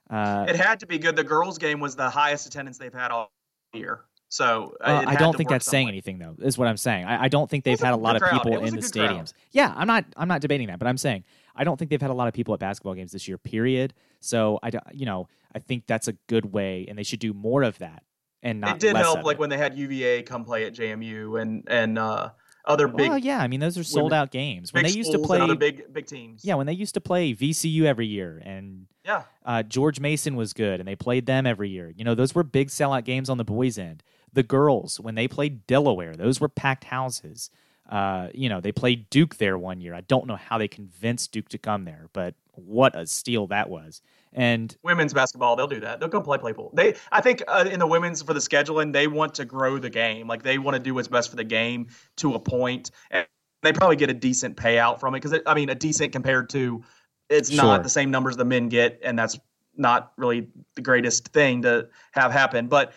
Uh, 0.10 0.46
it 0.48 0.56
had 0.56 0.80
to 0.80 0.86
be 0.86 0.98
good. 0.98 1.16
The 1.16 1.24
girls' 1.24 1.58
game 1.58 1.80
was 1.80 1.96
the 1.96 2.10
highest 2.10 2.48
attendance 2.48 2.78
they've 2.78 2.94
had 2.94 3.12
all 3.12 3.32
year. 3.74 4.02
So 4.30 4.76
uh, 4.82 5.04
I 5.06 5.16
don't 5.16 5.36
think 5.36 5.50
that's 5.50 5.66
saying 5.66 5.88
way. 5.88 5.94
anything, 5.94 6.20
though. 6.20 6.36
Is 6.40 6.58
what 6.58 6.68
I'm 6.68 6.78
saying. 6.78 7.06
I, 7.06 7.24
I 7.24 7.28
don't 7.28 7.50
think 7.50 7.64
they've 7.64 7.80
had 7.80 7.94
a 7.94 7.98
lot 7.98 8.22
of 8.22 8.30
people 8.30 8.60
in 8.60 8.76
the 8.76 8.82
stadiums. 8.82 9.16
Crowd. 9.16 9.34
Yeah, 9.52 9.74
I'm 9.76 9.88
not. 9.88 10.06
I'm 10.18 10.28
not 10.28 10.42
debating 10.42 10.68
that, 10.68 10.80
but 10.80 10.88
I'm 10.88 10.98
saying 10.98 11.24
I 11.56 11.64
don't 11.64 11.78
think 11.78 11.90
they've 11.90 12.02
had 12.02 12.12
a 12.12 12.16
lot 12.16 12.28
of 12.28 12.34
people 12.34 12.54
at 12.54 12.60
basketball 12.60 12.96
games 12.96 13.12
this 13.12 13.28
year. 13.28 13.38
Period. 13.38 13.94
So 14.20 14.60
I, 14.62 14.72
you 14.92 15.06
know, 15.06 15.28
I 15.54 15.60
think 15.60 15.86
that's 15.88 16.08
a 16.08 16.14
good 16.28 16.52
way, 16.52 16.86
and 16.88 16.98
they 16.98 17.04
should 17.04 17.20
do 17.20 17.34
more 17.34 17.64
of 17.64 17.78
that. 17.78 18.04
And 18.44 18.62
not. 18.62 18.76
It 18.76 18.80
did 18.80 18.98
help, 18.98 19.24
like 19.24 19.36
it. 19.36 19.40
when 19.40 19.50
they 19.50 19.58
had 19.58 19.78
UVA 19.78 20.24
come 20.24 20.44
play 20.44 20.66
at 20.66 20.74
JMU, 20.74 21.42
and 21.42 21.64
and 21.68 21.98
uh, 21.98 22.32
other 22.68 22.88
big. 22.88 23.10
Well, 23.10 23.18
yeah, 23.18 23.40
I 23.40 23.48
mean 23.48 23.60
those 23.60 23.78
are 23.78 23.84
sold 23.84 24.14
out 24.14 24.32
games. 24.32 24.74
When 24.74 24.84
they 24.84 24.92
used 24.92 25.12
to 25.12 25.20
play 25.20 25.40
other 25.40 25.56
big 25.56 25.94
big 25.94 26.06
teams. 26.06 26.44
Yeah, 26.44 26.56
when 26.56 26.68
they 26.68 26.74
used 26.74 26.94
to 26.96 27.02
play 27.02 27.34
VCU 27.34 27.84
every 27.84 28.08
year, 28.08 28.42
and 28.44 28.88
yeah, 29.04 29.24
uh, 29.46 29.64
George 29.64 30.00
Mason 30.00 30.36
was 30.36 30.54
good, 30.54 30.80
and 30.80 30.88
they 30.88 30.96
played 30.96 31.26
them 31.26 31.46
every 31.46 31.70
year. 31.70 31.94
You 31.96 32.04
know, 32.04 32.16
those 32.16 32.36
were 32.36 32.44
big 32.44 32.70
sellout 32.70 33.06
games 33.06 33.30
on 33.30 33.38
the 33.38 33.44
boys' 33.44 33.78
end. 33.78 34.04
The 34.34 34.44
girls, 34.44 35.00
when 35.00 35.16
they 35.16 35.28
played 35.28 35.66
Delaware, 35.68 36.16
those 36.16 36.42
were 36.42 36.50
packed 36.50 36.86
houses. 36.86 37.50
Uh, 37.90 38.30
you 38.34 38.50
know, 38.50 38.60
they 38.60 38.72
played 38.72 39.10
Duke 39.10 39.38
there 39.38 39.58
one 39.58 39.80
year. 39.80 39.94
I 39.94 40.02
don't 40.02 40.28
know 40.28 40.36
how 40.36 40.58
they 40.58 40.68
convinced 40.68 41.32
Duke 41.32 41.50
to 41.50 41.58
come 41.58 41.86
there, 41.86 42.10
but 42.14 42.34
what 42.54 42.96
a 42.96 43.06
steal 43.06 43.48
that 43.48 43.70
was. 43.70 44.02
And 44.36 44.76
women's 44.84 45.14
basketball, 45.14 45.56
they'll 45.56 45.66
do 45.66 45.80
that. 45.80 46.00
They'll 46.00 46.10
go 46.10 46.22
play 46.22 46.38
Claypool. 46.38 46.72
They, 46.74 46.96
I 47.12 47.22
think, 47.22 47.42
uh, 47.48 47.68
in 47.72 47.80
the 47.80 47.88
women's 47.88 48.22
for 48.22 48.34
the 48.34 48.42
scheduling, 48.42 48.92
they 48.92 49.08
want 49.08 49.34
to 49.36 49.46
grow 49.46 49.80
the 49.80 49.90
game. 49.90 50.28
Like 50.28 50.44
they 50.44 50.58
want 50.58 50.76
to 50.76 50.80
do 50.84 50.94
what's 50.94 51.08
best 51.08 51.30
for 51.30 51.38
the 51.38 51.46
game 51.46 51.88
to 52.18 52.34
a 52.34 52.40
point, 52.40 52.92
and 53.12 53.26
they 53.64 53.72
probably 53.72 53.96
get 53.96 54.10
a 54.10 54.14
decent 54.14 54.58
payout 54.58 55.00
from 55.00 55.16
it 55.16 55.22
because 55.22 55.40
I 55.46 55.54
mean, 55.54 55.70
a 55.70 55.76
decent 55.76 56.12
compared 56.12 56.50
to 56.50 56.84
it's 57.30 57.50
Sure. 57.50 57.64
not 57.64 57.84
the 57.84 57.90
same 57.90 58.12
numbers 58.12 58.36
the 58.36 58.46
men 58.46 58.68
get, 58.68 59.00
and 59.04 59.18
that's 59.18 59.40
not 59.78 60.12
really 60.18 60.50
the 60.76 60.82
greatest 60.82 61.30
thing 61.30 61.62
to 61.62 61.88
have 62.12 62.32
happen. 62.32 62.68
But 62.68 62.94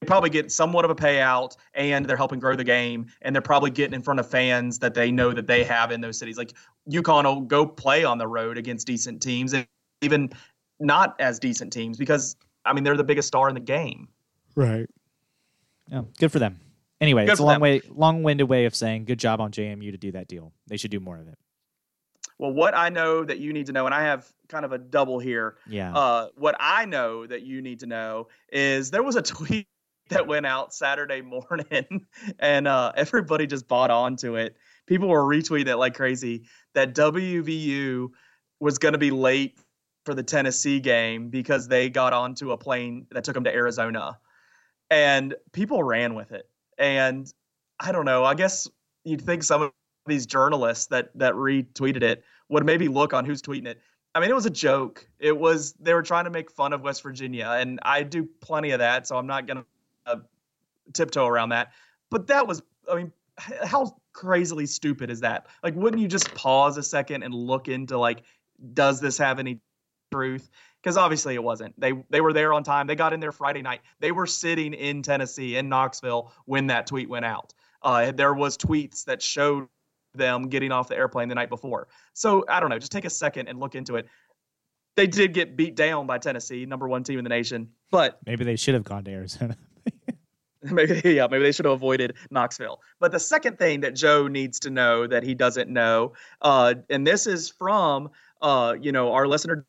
they 0.00 0.06
probably 0.06 0.30
get 0.30 0.52
somewhat 0.52 0.84
of 0.84 0.90
a 0.90 0.94
payout, 0.94 1.56
and 1.72 2.04
they're 2.04 2.18
helping 2.18 2.38
grow 2.38 2.54
the 2.54 2.64
game, 2.64 3.06
and 3.22 3.34
they're 3.34 3.42
probably 3.42 3.70
getting 3.70 3.94
in 3.94 4.02
front 4.02 4.20
of 4.20 4.28
fans 4.28 4.78
that 4.80 4.92
they 4.92 5.10
know 5.10 5.32
that 5.32 5.46
they 5.46 5.64
have 5.64 5.90
in 5.90 6.02
those 6.02 6.18
cities. 6.18 6.36
Like 6.36 6.52
UConn 6.90 7.24
will 7.24 7.40
go 7.40 7.66
play 7.66 8.04
on 8.04 8.18
the 8.18 8.28
road 8.28 8.58
against 8.58 8.86
decent 8.86 9.22
teams, 9.22 9.54
and 9.54 9.66
even 10.02 10.30
not 10.80 11.16
as 11.20 11.38
decent 11.38 11.72
teams 11.72 11.98
because 11.98 12.36
I 12.64 12.72
mean 12.72 12.84
they're 12.84 12.96
the 12.96 13.04
biggest 13.04 13.28
star 13.28 13.48
in 13.48 13.54
the 13.54 13.60
game. 13.60 14.08
Right. 14.54 14.88
Yeah, 15.90 16.02
good 16.18 16.32
for 16.32 16.38
them. 16.38 16.58
Anyway, 17.00 17.26
Good 17.26 17.32
it's 17.32 17.40
a 17.40 17.44
long 17.44 17.56
them. 17.56 17.60
way, 17.62 17.82
long-winded 17.90 18.48
way 18.48 18.64
of 18.64 18.74
saying 18.74 19.04
good 19.04 19.18
job 19.18 19.40
on 19.40 19.52
JMU 19.52 19.90
to 19.92 19.98
do 19.98 20.12
that 20.12 20.28
deal. 20.28 20.52
They 20.66 20.78
should 20.78 20.90
do 20.90 20.98
more 20.98 21.18
of 21.18 21.28
it. 21.28 21.38
Well, 22.38 22.52
what 22.52 22.74
I 22.74 22.88
know 22.88 23.24
that 23.24 23.38
you 23.38 23.52
need 23.52 23.66
to 23.66 23.72
know, 23.72 23.86
and 23.86 23.94
I 23.94 24.02
have 24.02 24.26
kind 24.48 24.64
of 24.64 24.72
a 24.72 24.78
double 24.78 25.18
here. 25.18 25.56
Yeah. 25.68 25.94
Uh, 25.94 26.28
what 26.36 26.56
I 26.58 26.84
know 26.86 27.26
that 27.26 27.42
you 27.42 27.62
need 27.62 27.80
to 27.80 27.86
know 27.86 28.28
is 28.50 28.90
there 28.90 29.02
was 29.02 29.16
a 29.16 29.22
tweet 29.34 29.68
that 30.08 30.26
went 30.26 30.46
out 30.46 30.72
Saturday 30.72 31.20
morning, 31.20 32.06
and 32.38 32.66
uh, 32.66 32.92
everybody 32.96 33.46
just 33.46 33.68
bought 33.68 33.90
onto 33.90 34.36
it. 34.36 34.56
People 34.86 35.08
were 35.08 35.24
retweeting 35.24 35.68
it 35.68 35.76
like 35.76 35.94
crazy 35.94 36.44
that 36.74 36.94
WVU 36.94 38.08
was 38.60 38.78
going 38.78 38.92
to 38.92 38.98
be 38.98 39.10
late 39.10 39.58
for 40.06 40.14
the 40.14 40.22
Tennessee 40.22 40.80
game 40.80 41.28
because 41.28 41.68
they 41.68 41.90
got 41.90 42.12
onto 42.12 42.52
a 42.52 42.56
plane 42.56 43.06
that 43.10 43.24
took 43.24 43.34
them 43.34 43.44
to 43.44 43.52
Arizona, 43.52 44.18
and 44.88 45.34
people 45.52 45.82
ran 45.82 46.14
with 46.14 46.32
it. 46.32 46.48
And 46.78 47.30
I 47.80 47.92
don't 47.92 48.04
know. 48.04 48.24
I 48.24 48.34
guess 48.34 48.68
you'd 49.04 49.20
think 49.20 49.42
some 49.42 49.60
of 49.60 49.72
these 50.06 50.24
journalists 50.24 50.86
that 50.86 51.10
that 51.16 51.34
retweeted 51.34 52.02
it 52.02 52.24
would 52.48 52.64
maybe 52.64 52.88
look 52.88 53.12
on 53.12 53.24
who's 53.24 53.42
tweeting 53.42 53.66
it. 53.66 53.80
I 54.14 54.20
mean, 54.20 54.30
it 54.30 54.34
was 54.34 54.46
a 54.46 54.50
joke. 54.50 55.06
It 55.18 55.36
was 55.36 55.74
they 55.80 55.92
were 55.92 56.02
trying 56.02 56.24
to 56.24 56.30
make 56.30 56.50
fun 56.50 56.72
of 56.72 56.82
West 56.82 57.02
Virginia, 57.02 57.48
and 57.58 57.80
I 57.82 58.04
do 58.04 58.26
plenty 58.40 58.70
of 58.70 58.78
that, 58.78 59.06
so 59.06 59.16
I'm 59.16 59.26
not 59.26 59.46
gonna 59.46 59.64
uh, 60.06 60.16
tiptoe 60.94 61.26
around 61.26 61.50
that. 61.50 61.72
But 62.10 62.28
that 62.28 62.46
was, 62.46 62.62
I 62.90 62.94
mean, 62.94 63.12
how 63.36 63.96
crazily 64.12 64.66
stupid 64.66 65.10
is 65.10 65.20
that? 65.20 65.48
Like, 65.64 65.74
wouldn't 65.74 66.00
you 66.00 66.08
just 66.08 66.32
pause 66.34 66.78
a 66.78 66.82
second 66.82 67.24
and 67.24 67.34
look 67.34 67.66
into 67.66 67.98
like, 67.98 68.22
does 68.72 69.00
this 69.00 69.18
have 69.18 69.40
any 69.40 69.60
truth? 70.12 70.48
Because 70.82 70.96
obviously 70.96 71.34
it 71.34 71.42
wasn't. 71.42 71.78
They 71.78 71.92
they 72.10 72.20
were 72.20 72.32
there 72.32 72.52
on 72.52 72.62
time. 72.62 72.86
They 72.86 72.94
got 72.94 73.12
in 73.12 73.20
there 73.20 73.32
Friday 73.32 73.62
night. 73.62 73.80
They 74.00 74.12
were 74.12 74.26
sitting 74.26 74.72
in 74.72 75.02
Tennessee 75.02 75.56
in 75.56 75.68
Knoxville 75.68 76.32
when 76.44 76.68
that 76.68 76.86
tweet 76.86 77.08
went 77.08 77.24
out. 77.24 77.52
Uh, 77.82 78.12
there 78.12 78.34
was 78.34 78.56
tweets 78.56 79.04
that 79.04 79.22
showed 79.22 79.68
them 80.14 80.48
getting 80.48 80.72
off 80.72 80.88
the 80.88 80.96
airplane 80.96 81.28
the 81.28 81.34
night 81.34 81.50
before. 81.50 81.88
So 82.12 82.44
I 82.48 82.60
don't 82.60 82.70
know. 82.70 82.78
Just 82.78 82.92
take 82.92 83.04
a 83.04 83.10
second 83.10 83.48
and 83.48 83.60
look 83.60 83.74
into 83.74 83.96
it. 83.96 84.06
They 84.96 85.06
did 85.06 85.34
get 85.34 85.56
beat 85.56 85.74
down 85.74 86.06
by 86.06 86.18
Tennessee, 86.18 86.64
number 86.64 86.88
one 86.88 87.04
team 87.04 87.18
in 87.18 87.24
the 87.24 87.28
nation. 87.28 87.68
But 87.90 88.18
Maybe 88.24 88.44
they 88.44 88.56
should 88.56 88.74
have 88.74 88.84
gone 88.84 89.04
to 89.04 89.10
Arizona. 89.10 89.56
maybe 90.62 91.00
yeah, 91.04 91.26
maybe 91.30 91.42
they 91.42 91.52
should 91.52 91.66
have 91.66 91.74
avoided 91.74 92.14
Knoxville. 92.30 92.80
But 92.98 93.12
the 93.12 93.20
second 93.20 93.58
thing 93.58 93.80
that 93.80 93.94
Joe 93.94 94.26
needs 94.28 94.60
to 94.60 94.70
know 94.70 95.06
that 95.06 95.22
he 95.22 95.34
doesn't 95.34 95.68
know, 95.68 96.14
uh, 96.40 96.74
and 96.88 97.06
this 97.06 97.26
is 97.26 97.50
from 97.50 98.10
uh, 98.40 98.74
you 98.80 98.92
know 98.92 99.12
our 99.12 99.26
listener 99.26 99.66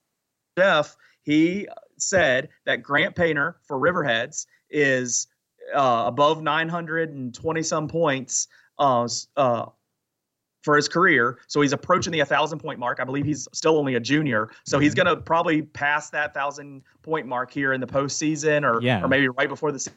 Jeff. 0.57 0.97
He 1.23 1.67
said 1.97 2.49
that 2.65 2.81
Grant 2.81 3.15
Painter 3.15 3.57
for 3.67 3.77
Riverheads 3.79 4.47
is 4.69 5.27
uh, 5.73 6.03
above 6.07 6.41
920 6.41 7.63
some 7.63 7.87
points 7.87 8.47
uh, 8.79 9.07
uh, 9.35 9.65
for 10.63 10.75
his 10.75 10.87
career. 10.87 11.39
So 11.47 11.61
he's 11.61 11.73
approaching 11.73 12.11
the 12.11 12.19
1,000 12.19 12.59
point 12.59 12.79
mark. 12.79 12.99
I 12.99 13.03
believe 13.03 13.25
he's 13.25 13.47
still 13.53 13.77
only 13.77 13.95
a 13.95 13.99
junior. 13.99 14.49
So 14.65 14.79
he's 14.79 14.93
going 14.93 15.05
to 15.07 15.17
probably 15.17 15.61
pass 15.61 16.09
that 16.11 16.33
1,000 16.33 16.81
point 17.03 17.27
mark 17.27 17.51
here 17.51 17.73
in 17.73 17.81
the 17.81 17.87
postseason 17.87 18.63
or, 18.63 18.81
Yeah. 18.81 19.03
or 19.03 19.07
maybe 19.07 19.27
right 19.29 19.49
before 19.49 19.71
the 19.71 19.79
se- 19.79 19.91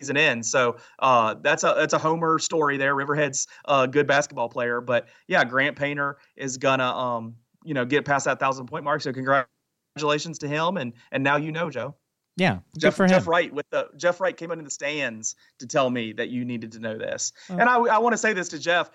season 0.00 0.16
ends. 0.16 0.50
So 0.50 0.76
uh, 0.98 1.34
that's 1.42 1.64
a 1.64 1.74
that's 1.76 1.92
a 1.94 1.98
homer 1.98 2.38
story 2.38 2.76
there. 2.76 2.94
Riverhead's 2.94 3.46
a 3.66 3.86
good 3.86 4.06
basketball 4.06 4.48
player. 4.48 4.80
But 4.80 5.08
yeah, 5.28 5.44
Grant 5.44 5.76
Painter 5.76 6.16
is 6.36 6.56
going 6.56 6.78
to, 6.80 6.86
um, 6.86 7.36
you 7.62 7.74
know, 7.74 7.84
get 7.84 8.04
past 8.04 8.24
that 8.24 8.40
1,000 8.40 8.66
point 8.66 8.84
mark. 8.84 9.02
So 9.02 9.12
congratulations 9.12 9.48
to 9.96 10.48
him. 10.48 10.76
And, 10.76 10.92
and 11.10 11.22
now 11.24 11.36
you 11.36 11.52
know, 11.52 11.70
Joe. 11.70 11.94
yeah, 12.36 12.58
Jeff. 12.78 12.96
Jeff 12.96 13.26
Wright 13.26 13.52
with 13.52 13.68
the 13.70 13.88
Jeff 13.96 14.20
Wright 14.20 14.36
came 14.36 14.50
into 14.50 14.64
the 14.64 14.70
stands 14.70 15.36
to 15.58 15.66
tell 15.66 15.88
me 15.90 16.12
that 16.14 16.28
you 16.30 16.44
needed 16.44 16.72
to 16.72 16.78
know 16.80 16.96
this, 16.96 17.32
Oh. 17.50 17.54
and 17.58 17.68
I, 17.68 17.76
I 17.76 17.98
want 17.98 18.14
to 18.14 18.18
say 18.18 18.32
this 18.32 18.48
to 18.50 18.58
Jeff. 18.58 18.90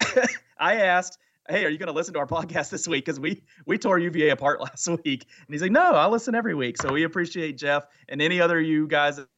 I, 0.00 0.26
I 0.58 0.74
asked, 0.82 1.18
"Hey, 1.48 1.64
are 1.64 1.68
you 1.68 1.78
going 1.78 1.86
to 1.88 1.92
listen 1.92 2.14
to 2.14 2.20
our 2.20 2.26
podcast 2.26 2.70
this 2.70 2.88
week?" 2.88 3.04
Because 3.04 3.20
we 3.20 3.44
we 3.66 3.78
tore 3.78 3.98
UVA 3.98 4.30
apart 4.30 4.60
last 4.68 4.88
week, 4.88 5.26
and 5.46 5.54
he's 5.54 5.62
like, 5.62 5.70
"No, 5.72 5.92
I 5.92 6.08
listen 6.08 6.34
every 6.34 6.54
week." 6.54 6.80
So 6.82 6.92
we 6.92 7.04
appreciate 7.04 7.56
Jeff 7.56 7.86
and 8.08 8.20
any 8.20 8.40
other 8.40 8.60
you 8.60 8.86
guys 8.88 9.16
that 9.16 9.28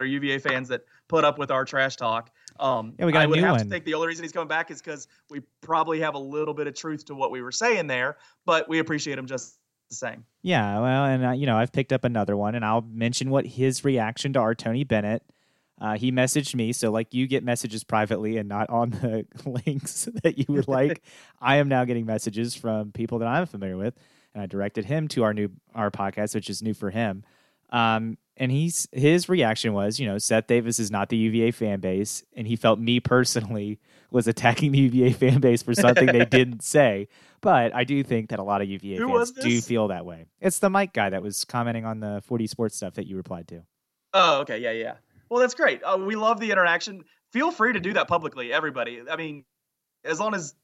are 0.00 0.06
UVA 0.06 0.38
fans 0.40 0.68
that 0.68 0.82
put 1.08 1.24
up 1.24 1.38
with 1.38 1.50
our 1.50 1.64
trash 1.64 1.96
talk. 1.96 2.30
Um, 2.60 2.94
Yeah, 2.98 3.06
we 3.06 3.12
got 3.12 3.22
I 3.22 3.26
would 3.26 3.38
have 3.38 3.52
one. 3.56 3.64
to 3.64 3.70
think 3.70 3.84
the 3.86 3.94
only 3.94 4.08
reason 4.08 4.24
he's 4.24 4.32
coming 4.32 4.48
back 4.48 4.70
is 4.70 4.82
because 4.82 5.08
we 5.30 5.40
probably 5.62 6.00
have 6.00 6.14
a 6.14 6.18
little 6.18 6.52
bit 6.52 6.66
of 6.66 6.74
truth 6.74 7.06
to 7.06 7.14
what 7.14 7.30
we 7.30 7.40
were 7.40 7.52
saying 7.52 7.86
there, 7.86 8.18
but 8.44 8.68
we 8.68 8.78
appreciate 8.78 9.18
him 9.18 9.26
just 9.26 9.58
the 9.88 9.94
same. 9.94 10.24
Yeah, 10.42 10.80
well, 10.80 11.04
and 11.04 11.26
uh, 11.26 11.30
you 11.32 11.46
know, 11.46 11.56
I've 11.56 11.72
picked 11.72 11.92
up 11.92 12.04
another 12.04 12.36
one, 12.36 12.54
and 12.54 12.64
I'll 12.64 12.82
mention 12.82 13.30
what 13.30 13.46
his 13.46 13.84
reaction 13.84 14.32
to 14.34 14.40
our 14.40 14.54
Tony 14.54 14.84
Bennett. 14.84 15.22
Uh, 15.78 15.96
he 15.96 16.10
messaged 16.10 16.54
me, 16.54 16.72
so 16.72 16.90
like 16.90 17.12
you 17.12 17.26
get 17.26 17.44
messages 17.44 17.84
privately 17.84 18.38
and 18.38 18.48
not 18.48 18.70
on 18.70 18.90
the 18.90 19.26
links 19.66 20.08
that 20.22 20.38
you 20.38 20.46
would 20.48 20.68
like. 20.68 21.02
I 21.40 21.56
am 21.56 21.68
now 21.68 21.84
getting 21.84 22.06
messages 22.06 22.54
from 22.54 22.92
people 22.92 23.18
that 23.18 23.28
I'm 23.28 23.46
familiar 23.46 23.76
with, 23.76 23.94
and 24.34 24.42
I 24.42 24.46
directed 24.46 24.86
him 24.86 25.08
to 25.08 25.24
our 25.24 25.34
new 25.34 25.50
our 25.74 25.90
podcast, 25.90 26.34
which 26.34 26.48
is 26.48 26.62
new 26.62 26.74
for 26.74 26.90
him. 26.90 27.24
Um, 27.70 28.16
and 28.36 28.52
he's 28.52 28.88
his 28.92 29.28
reaction 29.28 29.72
was, 29.72 29.98
you 29.98 30.06
know, 30.06 30.18
Seth 30.18 30.46
Davis 30.46 30.78
is 30.78 30.90
not 30.90 31.08
the 31.08 31.16
UVA 31.16 31.50
fan 31.50 31.80
base, 31.80 32.22
and 32.34 32.46
he 32.46 32.56
felt 32.56 32.78
me 32.78 33.00
personally 33.00 33.78
was 34.16 34.26
attacking 34.26 34.72
the 34.72 34.78
UVA 34.78 35.12
fan 35.12 35.40
base 35.40 35.62
for 35.62 35.74
something 35.74 36.06
they 36.06 36.24
didn't 36.30 36.62
say. 36.62 37.06
But 37.42 37.74
I 37.74 37.84
do 37.84 38.02
think 38.02 38.30
that 38.30 38.38
a 38.38 38.42
lot 38.42 38.62
of 38.62 38.68
UVA 38.68 38.96
Who 38.96 39.12
fans 39.14 39.30
do 39.30 39.60
feel 39.60 39.88
that 39.88 40.06
way. 40.06 40.24
It's 40.40 40.58
the 40.58 40.70
Mike 40.70 40.94
guy 40.94 41.10
that 41.10 41.22
was 41.22 41.44
commenting 41.44 41.84
on 41.84 42.00
the 42.00 42.22
40 42.26 42.46
sports 42.46 42.76
stuff 42.76 42.94
that 42.94 43.06
you 43.06 43.16
replied 43.16 43.46
to. 43.48 43.62
Oh, 44.14 44.40
okay, 44.40 44.58
yeah, 44.58 44.72
yeah. 44.72 44.94
Well, 45.28 45.40
that's 45.40 45.54
great. 45.54 45.82
Uh, 45.82 45.98
we 45.98 46.16
love 46.16 46.40
the 46.40 46.50
interaction. 46.50 47.04
Feel 47.32 47.50
free 47.50 47.74
to 47.74 47.80
do 47.80 47.92
that 47.92 48.08
publicly, 48.08 48.52
everybody. 48.52 49.02
I 49.08 49.16
mean, 49.16 49.44
as 50.02 50.18
long 50.18 50.34
as, 50.34 50.54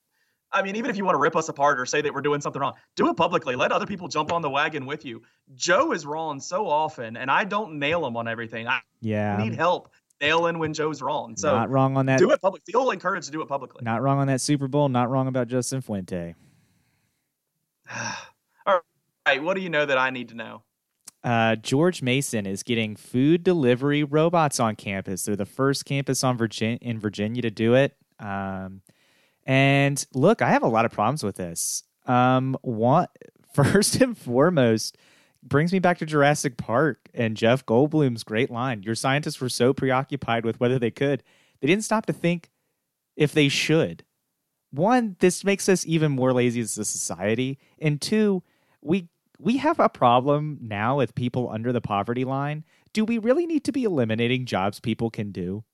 I 0.51 0.63
mean, 0.63 0.77
even 0.77 0.91
if 0.91 0.97
you 0.97 1.05
want 1.05 1.15
to 1.17 1.21
rip 1.21 1.37
us 1.37 1.51
apart 1.51 1.79
or 1.79 1.85
say 1.85 2.01
that 2.01 2.15
we're 2.15 2.23
doing 2.23 2.41
something 2.41 2.61
wrong, 2.61 2.75
do 2.97 3.11
it 3.11 3.17
publicly. 3.17 3.55
Let 3.55 3.71
other 3.71 3.87
people 3.87 4.09
jump 4.09 4.33
on 4.33 4.41
the 4.41 4.51
wagon 4.51 4.87
with 4.87 5.05
you. 5.05 5.23
Joe 5.55 5.93
is 5.93 6.07
wrong 6.07 6.41
so 6.41 6.67
often, 6.67 7.19
and 7.19 7.31
I 7.31 7.45
don't 7.45 7.79
nail 7.79 8.07
him 8.07 8.17
on 8.17 8.29
everything. 8.29 8.67
I 8.67 8.81
Yeah, 9.03 9.37
need 9.37 9.55
help 9.55 9.91
nailing 10.23 10.59
when 10.59 10.73
Joe's 10.73 11.03
wrong. 11.03 11.37
So 11.37 11.55
not 11.55 11.69
wrong 11.69 11.97
on 11.97 12.07
that. 12.07 12.19
do 12.19 12.31
it 12.31 12.41
publicly. 12.41 12.73
Feel 12.73 12.91
encouraged 12.91 13.27
to 13.27 13.33
do 13.33 13.43
it 13.43 13.49
publicly. 13.49 13.83
Not 13.85 14.01
wrong 14.01 14.19
on 14.21 14.29
that 14.29 14.41
Super 14.41 14.69
Bowl. 14.69 14.89
Not 14.89 15.11
wrong 15.11 15.27
about 15.27 15.49
Justin 15.49 15.83
Fuente. 15.83 16.35
All 18.67 18.81
right, 19.27 19.43
what 19.43 19.55
do 19.55 19.61
you 19.61 19.69
know 19.69 19.85
that 19.85 19.99
I 19.99 20.11
need 20.11 20.31
to 20.31 20.35
know? 20.35 20.63
Uh, 21.23 21.57
George 21.57 22.03
Mason 22.03 22.47
is 22.47 22.63
getting 22.63 22.97
food 22.97 23.45
delivery 23.45 24.03
robots 24.03 24.59
on 24.59 24.75
campus. 24.75 25.25
They're 25.25 25.37
the 25.37 25.45
first 25.45 25.85
campus 25.85 26.25
on 26.25 26.37
Virgin- 26.37 26.79
in 26.79 26.99
Virginia 26.99 27.43
to 27.43 27.51
do 27.51 27.75
it. 27.75 27.97
Um, 28.19 28.83
and 29.45 30.05
look, 30.15 30.43
I 30.43 30.51
have 30.51 30.63
a 30.63 30.69
lot 30.69 30.85
of 30.85 30.93
problems 30.93 31.23
with 31.23 31.37
this. 31.37 31.85
Um, 32.07 32.57
one, 32.63 33.07
first 33.55 34.01
and 34.01 34.17
foremost, 34.17 34.97
brings 35.43 35.73
me 35.73 35.79
back 35.79 35.99
to 35.99 36.07
Jurassic 36.07 36.57
Park 36.57 37.09
and 37.15 37.37
Jeff 37.37 37.67
Goldblum's 37.67 38.25
great 38.25 38.51
line. 38.51 38.83
Your 38.83 38.95
scientists 38.95 39.41
were 39.41 39.49
so 39.49 39.73
preoccupied 39.73 40.45
with 40.45 40.61
whether 40.61 40.79
they 40.79 40.91
could, 40.91 41.23
they 41.61 41.67
didn't 41.67 41.85
stop 41.85 42.07
to 42.07 42.13
think 42.13 42.51
if 43.17 43.33
they 43.33 43.49
should. 43.49 44.05
One, 44.71 45.17
this 45.21 45.45
makes 45.45 45.69
us 45.69 45.87
even 45.87 46.13
more 46.13 46.33
lazy 46.33 46.61
as 46.61 46.79
a 46.79 46.85
society, 46.85 47.59
and 47.79 48.01
two, 48.01 48.43
we 48.81 49.09
we 49.39 49.57
have 49.57 49.81
a 49.81 49.89
problem 49.89 50.59
now 50.63 50.99
with 50.99 51.15
people 51.15 51.51
under 51.51 51.73
the 51.73 51.81
poverty 51.81 52.25
line. 52.25 52.65
Do 52.93 53.05
we 53.05 53.19
really 53.19 53.45
need 53.45 53.65
to 53.65 53.73
be 53.73 53.85
eliminating 53.85 54.47
jobs 54.47 54.79
people 54.79 55.11
can 55.11 55.33
do? 55.33 55.65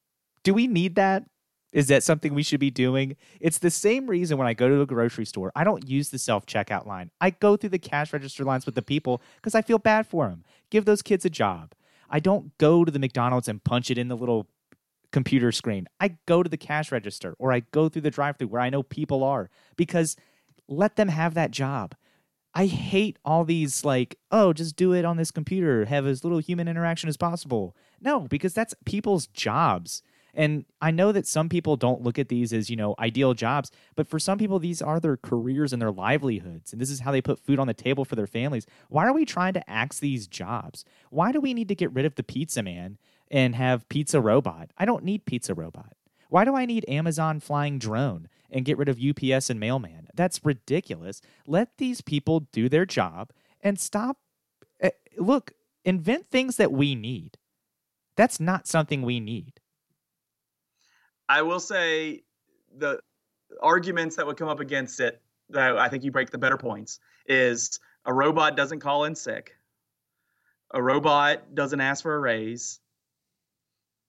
Do 0.43 0.55
we 0.55 0.66
need 0.66 0.95
that? 0.95 1.24
Is 1.73 1.89
that 1.89 2.03
something 2.03 2.35
we 2.35 2.43
should 2.43 2.61
be 2.61 2.70
doing? 2.70 3.16
It's 3.40 3.59
the 3.59 3.70
same 3.70 4.07
reason 4.07 4.39
when 4.39 4.47
I 4.47 4.55
go 4.55 4.69
to 4.69 4.81
a 4.81 4.86
grocery 4.86 5.27
store, 5.27 5.53
I 5.55 5.65
don't 5.65 5.86
use 5.89 6.09
the 6.09 6.19
self 6.19 6.47
checkout 6.47 6.86
line. 6.86 7.11
I 7.20 7.31
go 7.31 7.57
through 7.57 7.70
the 7.70 7.78
cash 7.78 8.12
register 8.12 8.45
lines 8.45 8.66
with 8.66 8.74
the 8.74 8.82
people 8.82 9.23
because 9.36 9.55
I 9.55 9.62
feel 9.62 9.78
bad 9.78 10.07
for 10.07 10.28
them. 10.28 10.45
Give 10.70 10.85
those 10.85 11.03
kids 11.03 11.24
a 11.24 11.31
job. 11.31 11.73
I 12.11 12.20
don't 12.20 12.57
go 12.59 12.85
to 12.85 12.90
the 12.90 12.99
McDonald's 12.99 13.49
and 13.49 13.62
punch 13.62 13.90
it 13.90 13.99
in 13.99 14.09
the 14.09 14.16
little 14.16 14.49
computer 15.12 15.53
screen. 15.53 15.86
I 16.01 16.16
go 16.27 16.43
to 16.43 16.49
the 16.49 16.57
cash 16.57 16.90
register 16.90 17.35
or 17.39 17.53
I 17.53 17.61
go 17.61 17.89
through 17.89 18.03
the 18.03 18.11
drive-through 18.11 18.49
where 18.49 18.61
I 18.61 18.70
know 18.70 18.82
people 18.82 19.23
are 19.24 19.51
because 19.77 20.16
let 20.69 20.97
them 20.97 21.09
have 21.09 21.35
that 21.35 21.51
job. 21.51 21.95
I 22.55 22.66
hate 22.66 23.19
all 23.24 23.45
these 23.45 23.85
like, 23.85 24.19
oh, 24.31 24.53
just 24.53 24.77
do 24.77 24.93
it 24.93 25.05
on 25.05 25.16
this 25.16 25.31
computer, 25.31 25.85
have 25.85 26.07
as 26.07 26.24
little 26.24 26.39
human 26.39 26.66
interaction 26.66 27.09
as 27.09 27.16
possible. 27.16 27.77
No, 28.01 28.20
because 28.20 28.55
that's 28.55 28.74
people's 28.85 29.27
jobs. 29.28 30.03
And 30.34 30.64
I 30.80 30.90
know 30.90 31.12
that 31.12 31.26
some 31.26 31.48
people 31.48 31.76
don't 31.76 32.02
look 32.02 32.18
at 32.18 32.28
these 32.28 32.52
as, 32.52 32.70
you 32.70 32.76
know, 32.76 32.94
ideal 32.98 33.34
jobs, 33.34 33.70
but 33.96 34.06
for 34.06 34.18
some 34.18 34.38
people, 34.38 34.59
these 34.59 34.82
are 34.82 35.00
their 35.00 35.16
careers 35.16 35.72
and 35.72 35.80
their 35.80 35.90
livelihoods. 35.90 36.72
And 36.72 36.80
this 36.80 36.90
is 36.90 37.00
how 37.00 37.12
they 37.12 37.20
put 37.20 37.40
food 37.40 37.59
on 37.59 37.66
the 37.66 37.74
table 37.74 38.05
for 38.05 38.14
their 38.14 38.26
families. 38.26 38.66
Why 38.88 39.06
are 39.06 39.12
we 39.12 39.24
trying 39.24 39.55
to 39.55 39.70
axe 39.70 39.98
these 39.98 40.26
jobs? 40.26 40.84
Why 41.10 41.32
do 41.32 41.40
we 41.40 41.55
need 41.55 41.68
to 41.68 41.74
get 41.74 41.92
rid 41.92 42.05
of 42.05 42.14
the 42.14 42.22
pizza 42.22 42.62
man 42.62 42.98
and 43.30 43.55
have 43.55 43.88
pizza 43.88 44.20
robot? 44.20 44.70
I 44.76 44.84
don't 44.84 45.05
need 45.05 45.24
pizza 45.24 45.55
robot. 45.55 45.94
Why 46.28 46.44
do 46.44 46.55
I 46.55 46.66
need 46.66 46.84
Amazon 46.88 47.40
flying 47.40 47.78
drone 47.78 48.28
and 48.50 48.64
get 48.64 48.78
rid 48.78 48.88
of 48.88 49.00
UPS 49.00 49.50
and 49.50 49.59
mailman? 49.59 50.09
That's 50.14 50.44
ridiculous. 50.44 51.22
Let 51.46 51.78
these 51.78 52.00
people 52.00 52.40
do 52.52 52.68
their 52.68 52.84
job 52.84 53.30
and 53.60 53.78
stop. 53.78 54.18
Uh, 54.82 54.90
look, 55.16 55.52
invent 55.84 56.26
things 56.26 56.56
that 56.56 56.70
we 56.70 56.94
need. 56.94 57.38
That's 58.16 58.40
not 58.40 58.66
something 58.66 59.02
we 59.02 59.20
need. 59.20 59.57
I 61.28 61.42
will 61.42 61.60
say 61.60 62.22
the 62.76 63.00
arguments 63.62 64.16
that 64.16 64.26
would 64.26 64.36
come 64.36 64.48
up 64.48 64.60
against 64.60 65.00
it 65.00 65.20
that 65.50 65.78
I 65.78 65.88
think 65.88 66.05
you 66.05 66.10
break 66.10 66.30
the 66.30 66.38
better 66.38 66.56
points 66.56 67.00
is 67.26 67.80
a 68.05 68.12
robot 68.12 68.56
doesn't 68.56 68.80
call 68.80 69.05
in 69.05 69.14
sick. 69.14 69.56
A 70.72 70.82
robot 70.82 71.55
doesn't 71.55 71.80
ask 71.80 72.02
for 72.02 72.14
a 72.14 72.18
raise. 72.18 72.80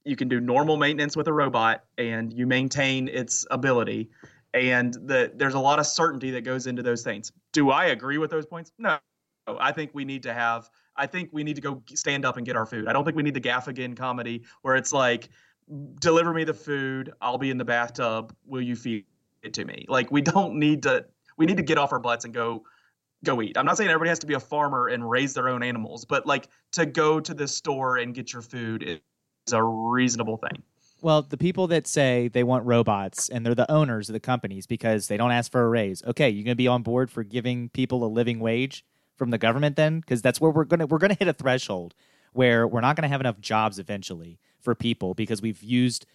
You 0.05 0.15
can 0.15 0.27
do 0.27 0.39
normal 0.39 0.77
maintenance 0.77 1.15
with 1.15 1.27
a 1.27 1.33
robot 1.33 1.83
and 1.97 2.33
you 2.33 2.47
maintain 2.47 3.07
its 3.07 3.45
ability. 3.51 4.09
And 4.53 4.93
the, 4.93 5.31
there's 5.35 5.53
a 5.53 5.59
lot 5.59 5.79
of 5.79 5.85
certainty 5.85 6.31
that 6.31 6.41
goes 6.41 6.67
into 6.67 6.81
those 6.81 7.03
things. 7.03 7.31
Do 7.53 7.69
I 7.69 7.85
agree 7.87 8.17
with 8.17 8.31
those 8.31 8.45
points? 8.45 8.71
No. 8.77 8.97
I 9.47 9.71
think 9.71 9.91
we 9.93 10.05
need 10.05 10.23
to 10.23 10.33
have, 10.33 10.69
I 10.95 11.07
think 11.07 11.29
we 11.31 11.43
need 11.43 11.55
to 11.55 11.61
go 11.61 11.81
stand 11.93 12.25
up 12.25 12.37
and 12.37 12.45
get 12.45 12.55
our 12.55 12.65
food. 12.65 12.87
I 12.87 12.93
don't 12.93 13.03
think 13.03 13.15
we 13.15 13.23
need 13.23 13.33
the 13.33 13.41
Gaffigan 13.41 13.95
comedy 13.95 14.43
where 14.61 14.75
it's 14.75 14.93
like, 14.93 15.29
deliver 15.99 16.33
me 16.33 16.43
the 16.43 16.53
food. 16.53 17.13
I'll 17.21 17.37
be 17.37 17.49
in 17.49 17.57
the 17.57 17.65
bathtub. 17.65 18.35
Will 18.45 18.61
you 18.61 18.75
feed 18.75 19.05
it 19.43 19.53
to 19.55 19.65
me? 19.65 19.85
Like 19.87 20.11
we 20.11 20.21
don't 20.21 20.55
need 20.55 20.83
to. 20.83 21.05
We 21.37 21.45
need 21.45 21.57
to 21.57 21.63
get 21.63 21.77
off 21.77 21.93
our 21.93 21.99
butts 21.99 22.25
and 22.25 22.33
go 22.33 22.63
go 23.23 23.41
eat. 23.41 23.57
I'm 23.57 23.65
not 23.65 23.77
saying 23.77 23.89
everybody 23.89 24.09
has 24.09 24.19
to 24.19 24.27
be 24.27 24.33
a 24.33 24.39
farmer 24.39 24.87
and 24.87 25.09
raise 25.09 25.33
their 25.33 25.49
own 25.49 25.63
animals, 25.63 26.05
but 26.05 26.25
like 26.25 26.47
to 26.73 26.85
go 26.85 27.19
to 27.19 27.33
the 27.33 27.47
store 27.47 27.97
and 27.97 28.13
get 28.13 28.33
your 28.33 28.41
food 28.41 28.83
is 28.83 29.53
a 29.53 29.63
reasonable 29.63 30.37
thing. 30.37 30.63
Well, 31.01 31.21
the 31.21 31.37
people 31.37 31.67
that 31.67 31.87
say 31.87 32.27
they 32.27 32.43
want 32.43 32.65
robots 32.65 33.29
and 33.29 33.45
they're 33.45 33.55
the 33.55 33.71
owners 33.71 34.09
of 34.09 34.13
the 34.13 34.19
companies 34.19 34.67
because 34.67 35.07
they 35.07 35.15
don't 35.15 35.31
ask 35.31 35.51
for 35.51 35.63
a 35.63 35.69
raise. 35.69 36.03
Okay, 36.03 36.29
you're 36.29 36.43
going 36.43 36.53
to 36.53 36.55
be 36.55 36.67
on 36.67 36.83
board 36.83 37.09
for 37.09 37.23
giving 37.23 37.69
people 37.69 38.03
a 38.03 38.07
living 38.07 38.39
wage 38.39 38.83
from 39.15 39.29
the 39.29 39.37
government 39.37 39.75
then 39.75 40.01
because 40.01 40.21
that's 40.21 40.41
where 40.41 40.51
we're 40.51 40.65
going 40.65 40.79
to 40.79 40.87
we're 40.87 40.97
going 40.97 41.11
to 41.11 41.17
hit 41.17 41.27
a 41.27 41.33
threshold 41.33 41.93
where 42.33 42.67
we're 42.67 42.81
not 42.81 42.95
going 42.95 43.03
to 43.03 43.09
have 43.09 43.21
enough 43.21 43.39
jobs 43.39 43.79
eventually 43.79 44.39
for 44.61 44.75
people 44.75 45.13
because 45.13 45.41
we've 45.41 45.61
used 45.63 46.05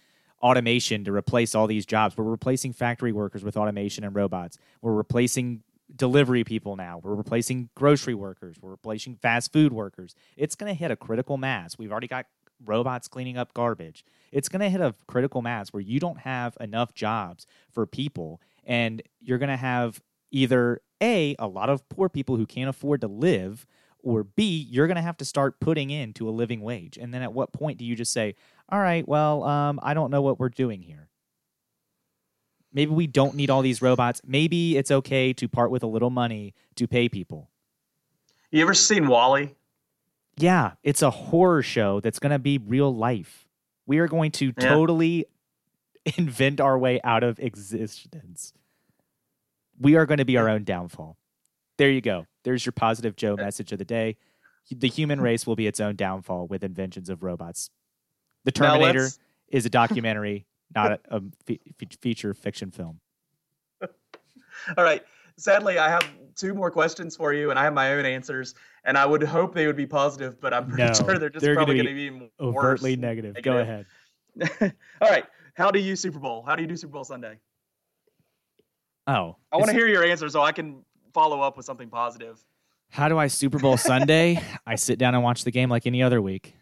automation 0.41 1.03
to 1.05 1.11
replace 1.11 1.55
all 1.55 1.67
these 1.67 1.85
jobs. 1.85 2.17
We're 2.17 2.25
replacing 2.25 2.73
factory 2.73 3.11
workers 3.11 3.43
with 3.43 3.57
automation 3.57 4.03
and 4.03 4.15
robots. 4.15 4.57
We're 4.81 4.93
replacing 4.93 5.63
delivery 5.95 6.43
people 6.43 6.75
now. 6.75 6.99
We're 7.01 7.15
replacing 7.15 7.69
grocery 7.75 8.13
workers. 8.13 8.57
We're 8.61 8.71
replacing 8.71 9.15
fast 9.15 9.53
food 9.53 9.71
workers. 9.73 10.15
It's 10.35 10.55
going 10.55 10.71
to 10.73 10.77
hit 10.77 10.91
a 10.91 10.95
critical 10.95 11.37
mass. 11.37 11.77
We've 11.77 11.91
already 11.91 12.07
got 12.07 12.25
robots 12.63 13.07
cleaning 13.07 13.37
up 13.37 13.53
garbage. 13.53 14.05
It's 14.31 14.49
going 14.49 14.61
to 14.61 14.69
hit 14.69 14.81
a 14.81 14.95
critical 15.07 15.41
mass 15.41 15.73
where 15.73 15.81
you 15.81 15.99
don't 15.99 16.19
have 16.19 16.57
enough 16.59 16.93
jobs 16.93 17.45
for 17.71 17.85
people 17.85 18.41
and 18.63 19.01
you're 19.21 19.37
going 19.37 19.49
to 19.49 19.57
have 19.57 20.01
either 20.31 20.81
a 21.01 21.35
a 21.39 21.47
lot 21.47 21.69
of 21.69 21.87
poor 21.89 22.09
people 22.09 22.37
who 22.37 22.45
can't 22.45 22.69
afford 22.69 23.01
to 23.01 23.07
live 23.07 23.65
or 24.05 24.23
B, 24.23 24.67
you're 24.69 24.85
going 24.87 24.95
to 24.95 25.01
have 25.01 25.17
to 25.17 25.25
start 25.25 25.59
putting 25.59 25.89
into 25.89 26.29
a 26.29 26.31
living 26.31 26.61
wage. 26.61 26.97
And 26.97 27.11
then 27.13 27.23
at 27.23 27.33
what 27.33 27.51
point 27.51 27.79
do 27.79 27.85
you 27.85 27.95
just 27.95 28.13
say, 28.13 28.35
all 28.69 28.79
right, 28.79 29.05
well, 29.05 29.43
um, 29.43 29.79
I 29.81 29.95
don't 29.95 30.11
know 30.11 30.21
what 30.21 30.39
we're 30.39 30.49
doing 30.49 30.81
here? 30.81 31.09
Maybe 32.71 32.91
we 32.91 33.07
don't 33.07 33.35
need 33.35 33.49
all 33.49 33.63
these 33.63 33.81
robots. 33.81 34.21
Maybe 34.23 34.77
it's 34.77 34.91
okay 34.91 35.33
to 35.33 35.47
part 35.47 35.71
with 35.71 35.81
a 35.81 35.87
little 35.87 36.11
money 36.11 36.53
to 36.75 36.87
pay 36.87 37.09
people. 37.09 37.49
You 38.51 38.61
ever 38.61 38.75
seen 38.75 39.07
WALL-E? 39.07 39.55
Yeah, 40.37 40.73
it's 40.83 41.01
a 41.01 41.09
horror 41.09 41.63
show 41.63 41.99
that's 41.99 42.19
going 42.19 42.31
to 42.31 42.39
be 42.39 42.59
real 42.59 42.93
life. 42.93 43.47
We 43.87 43.97
are 43.99 44.07
going 44.07 44.31
to 44.33 44.47
yeah. 44.47 44.69
totally 44.69 45.25
invent 46.17 46.61
our 46.61 46.77
way 46.77 46.99
out 47.03 47.23
of 47.23 47.39
existence. 47.39 48.53
We 49.79 49.95
are 49.95 50.05
going 50.05 50.19
to 50.19 50.25
be 50.25 50.37
our 50.37 50.47
own 50.47 50.63
downfall. 50.63 51.17
There 51.77 51.89
you 51.89 52.01
go. 52.01 52.27
There's 52.45 52.65
your 52.65 52.71
positive 52.71 53.15
Joe 53.15 53.35
message 53.35 53.71
of 53.71 53.79
the 53.79 53.85
day. 53.85 54.15
The 54.71 54.87
human 54.87 55.17
mm-hmm. 55.17 55.25
race 55.25 55.45
will 55.45 55.55
be 55.55 55.67
its 55.67 55.79
own 55.79 55.95
downfall 55.95 56.47
with 56.47 56.63
inventions 56.63 57.09
of 57.09 57.23
robots. 57.23 57.69
The 58.45 58.51
Terminator 58.51 59.09
is 59.49 59.65
a 59.65 59.69
documentary, 59.69 60.45
not 60.73 60.93
a, 60.93 60.99
a 61.17 61.21
fe- 61.45 61.59
feature 62.01 62.33
fiction 62.33 62.71
film. 62.71 62.99
All 63.81 64.83
right. 64.83 65.03
Sadly, 65.37 65.79
I 65.79 65.89
have 65.89 66.07
two 66.35 66.53
more 66.53 66.71
questions 66.71 67.15
for 67.15 67.33
you, 67.33 67.49
and 67.49 67.59
I 67.59 67.63
have 67.63 67.73
my 67.73 67.93
own 67.93 68.05
answers. 68.05 68.53
And 68.85 68.97
I 68.97 69.05
would 69.05 69.23
hope 69.23 69.55
they 69.55 69.65
would 69.65 69.75
be 69.75 69.87
positive, 69.87 70.39
but 70.39 70.53
I'm 70.53 70.67
pretty 70.67 70.83
no, 70.83 70.93
sure 70.93 71.17
they're 71.17 71.29
just 71.29 71.43
they're 71.43 71.55
probably 71.55 71.75
going 71.75 71.87
to 71.87 71.93
be, 71.93 72.09
be 72.09 72.31
overtly 72.39 72.95
negative. 72.95 73.33
negative. 73.33 73.43
Go 73.43 73.57
ahead. 73.57 73.85
All 75.01 75.09
right. 75.09 75.25
How 75.55 75.71
do 75.71 75.79
you 75.79 75.95
Super 75.95 76.19
Bowl? 76.19 76.43
How 76.45 76.55
do 76.55 76.61
you 76.61 76.67
do 76.67 76.77
Super 76.77 76.93
Bowl 76.93 77.03
Sunday? 77.03 77.39
Oh, 79.07 79.37
I 79.51 79.57
want 79.57 79.67
to 79.69 79.73
hear 79.73 79.87
your 79.87 80.03
answer 80.03 80.29
so 80.29 80.41
I 80.41 80.51
can 80.51 80.83
follow 81.15 81.41
up 81.41 81.57
with 81.57 81.65
something 81.65 81.89
positive. 81.89 82.43
How 82.91 83.09
do 83.09 83.17
I 83.17 83.27
Super 83.27 83.57
Bowl 83.57 83.77
Sunday? 83.77 84.39
I 84.67 84.75
sit 84.75 84.99
down 84.99 85.15
and 85.15 85.23
watch 85.23 85.43
the 85.45 85.51
game 85.51 85.69
like 85.69 85.87
any 85.87 86.03
other 86.03 86.21
week. 86.21 86.55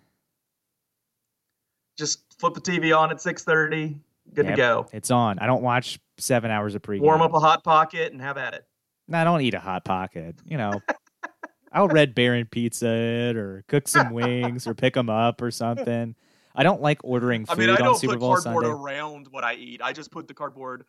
Just 1.98 2.24
flip 2.40 2.54
the 2.54 2.62
TV 2.62 2.98
on 2.98 3.12
at 3.12 3.20
six 3.20 3.44
thirty. 3.44 4.00
Good 4.34 4.46
yep, 4.46 4.56
to 4.56 4.58
go. 4.58 4.88
It's 4.94 5.12
on. 5.12 5.38
I 5.40 5.48
don't 5.48 5.62
watch 5.62 6.00
seven 6.18 6.50
hours 6.50 6.76
of 6.76 6.82
pregame. 6.82 7.02
Warm 7.02 7.22
up 7.22 7.34
a 7.34 7.40
hot 7.40 7.64
pocket 7.64 8.14
and 8.14 8.22
have 8.22 8.38
at 8.38 8.54
it. 8.54 8.66
No, 9.08 9.18
I 9.18 9.24
don't 9.26 9.42
eat 9.42 9.54
a 9.54 9.60
hot 9.60 9.84
pocket. 9.84 10.36
You 10.46 10.58
know, 10.58 10.82
I'll 11.74 11.88
red 11.88 12.16
baron 12.16 12.48
pizza 12.50 12.88
it 12.88 13.36
or 13.36 13.66
cook 13.68 13.88
some 13.88 14.12
wings 14.12 14.66
or 14.66 14.74
pick 14.74 14.94
them 14.94 15.10
up 15.10 15.42
or 15.42 15.52
something. 15.52 16.16
I 16.56 16.64
don't 16.64 16.82
like 16.82 17.00
ordering 17.04 17.46
food 17.46 17.54
I 17.54 17.60
mean, 17.60 17.70
I 17.70 17.78
don't 17.78 17.98
Super 17.98 18.14
put 18.14 18.20
Bowl 18.20 18.36
cardboard 18.38 18.66
Sunday. 18.66 18.82
around 18.82 19.28
what 19.32 19.44
I 19.44 19.56
eat. 19.56 19.82
I 19.84 19.92
just 19.92 20.12
put 20.12 20.28
the 20.28 20.34
cardboard, 20.34 20.86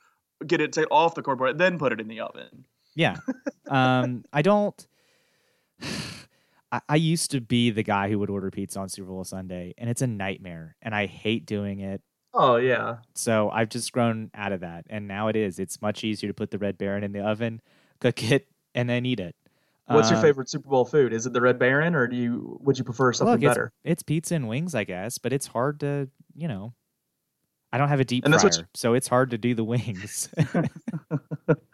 get 0.47 0.61
it 0.61 0.77
off 0.91 1.15
the 1.15 1.23
cardboard, 1.23 1.59
then 1.59 1.78
put 1.78 1.93
it 1.93 2.01
in 2.01 2.09
the 2.09 2.20
oven. 2.20 2.65
Yeah. 2.95 3.16
Um, 3.69 4.25
I 4.33 4.43
don't. 4.43 4.87
I, 6.73 6.81
I 6.89 6.97
used 6.97 7.31
to 7.31 7.41
be 7.41 7.71
the 7.71 7.83
guy 7.83 8.09
who 8.09 8.19
would 8.19 8.31
order 8.31 8.51
pizza 8.51 8.81
on 8.81 8.89
Super 8.89 9.09
Bowl 9.09 9.25
Sunday, 9.25 9.75
and 9.79 9.89
it's 9.89 10.03
a 10.03 10.07
nightmare, 10.07 10.77
and 10.83 10.95
I 10.95 11.07
hate 11.07 11.47
doing 11.47 11.81
it. 11.81 12.03
Oh 12.33 12.57
yeah. 12.57 12.97
So 13.15 13.49
I've 13.51 13.69
just 13.69 13.93
grown 13.93 14.31
out 14.35 14.53
of 14.53 14.61
that, 14.61 14.87
and 14.91 15.07
now 15.07 15.29
it 15.29 15.37
is. 15.37 15.59
It's 15.59 15.81
much 15.81 16.03
easier 16.03 16.29
to 16.29 16.35
put 16.35 16.51
the 16.51 16.59
Red 16.59 16.77
Baron 16.77 17.05
in 17.05 17.12
the 17.12 17.21
oven, 17.21 17.61
cook 18.01 18.23
it, 18.31 18.49
and 18.75 18.89
then 18.89 19.07
eat 19.07 19.21
it. 19.21 19.37
What's 19.87 20.11
your 20.11 20.19
uh, 20.19 20.23
favorite 20.23 20.49
Super 20.49 20.69
Bowl 20.69 20.85
food? 20.85 21.12
Is 21.12 21.27
it 21.27 21.33
the 21.33 21.41
Red 21.41 21.59
Baron, 21.59 21.95
or 21.95 22.07
do 22.07 22.16
you 22.16 22.59
would 22.62 22.79
you 22.79 22.85
prefer 22.85 23.12
something 23.12 23.41
look, 23.41 23.51
better? 23.51 23.73
It's, 23.85 23.93
it's, 23.93 24.03
pizza 24.03 24.35
and 24.35 24.49
wings, 24.49 24.75
I 24.75 24.85
guess, 24.85 25.19
but 25.19 25.33
it's 25.33 25.47
hard 25.47 25.81
to 25.81 26.09
you 26.35 26.49
know. 26.49 26.75
I 27.73 27.79
don't 27.79 27.89
have 27.89 28.01
a 28.01 28.05
deep 28.05 28.25
fryer, 28.25 28.41
you... 28.45 28.65
so 28.75 28.95
it's 28.95 29.09
hard 29.09 29.31
to 29.31 29.39
do 29.39 29.55
the 29.55 29.65
wings. 29.65 30.29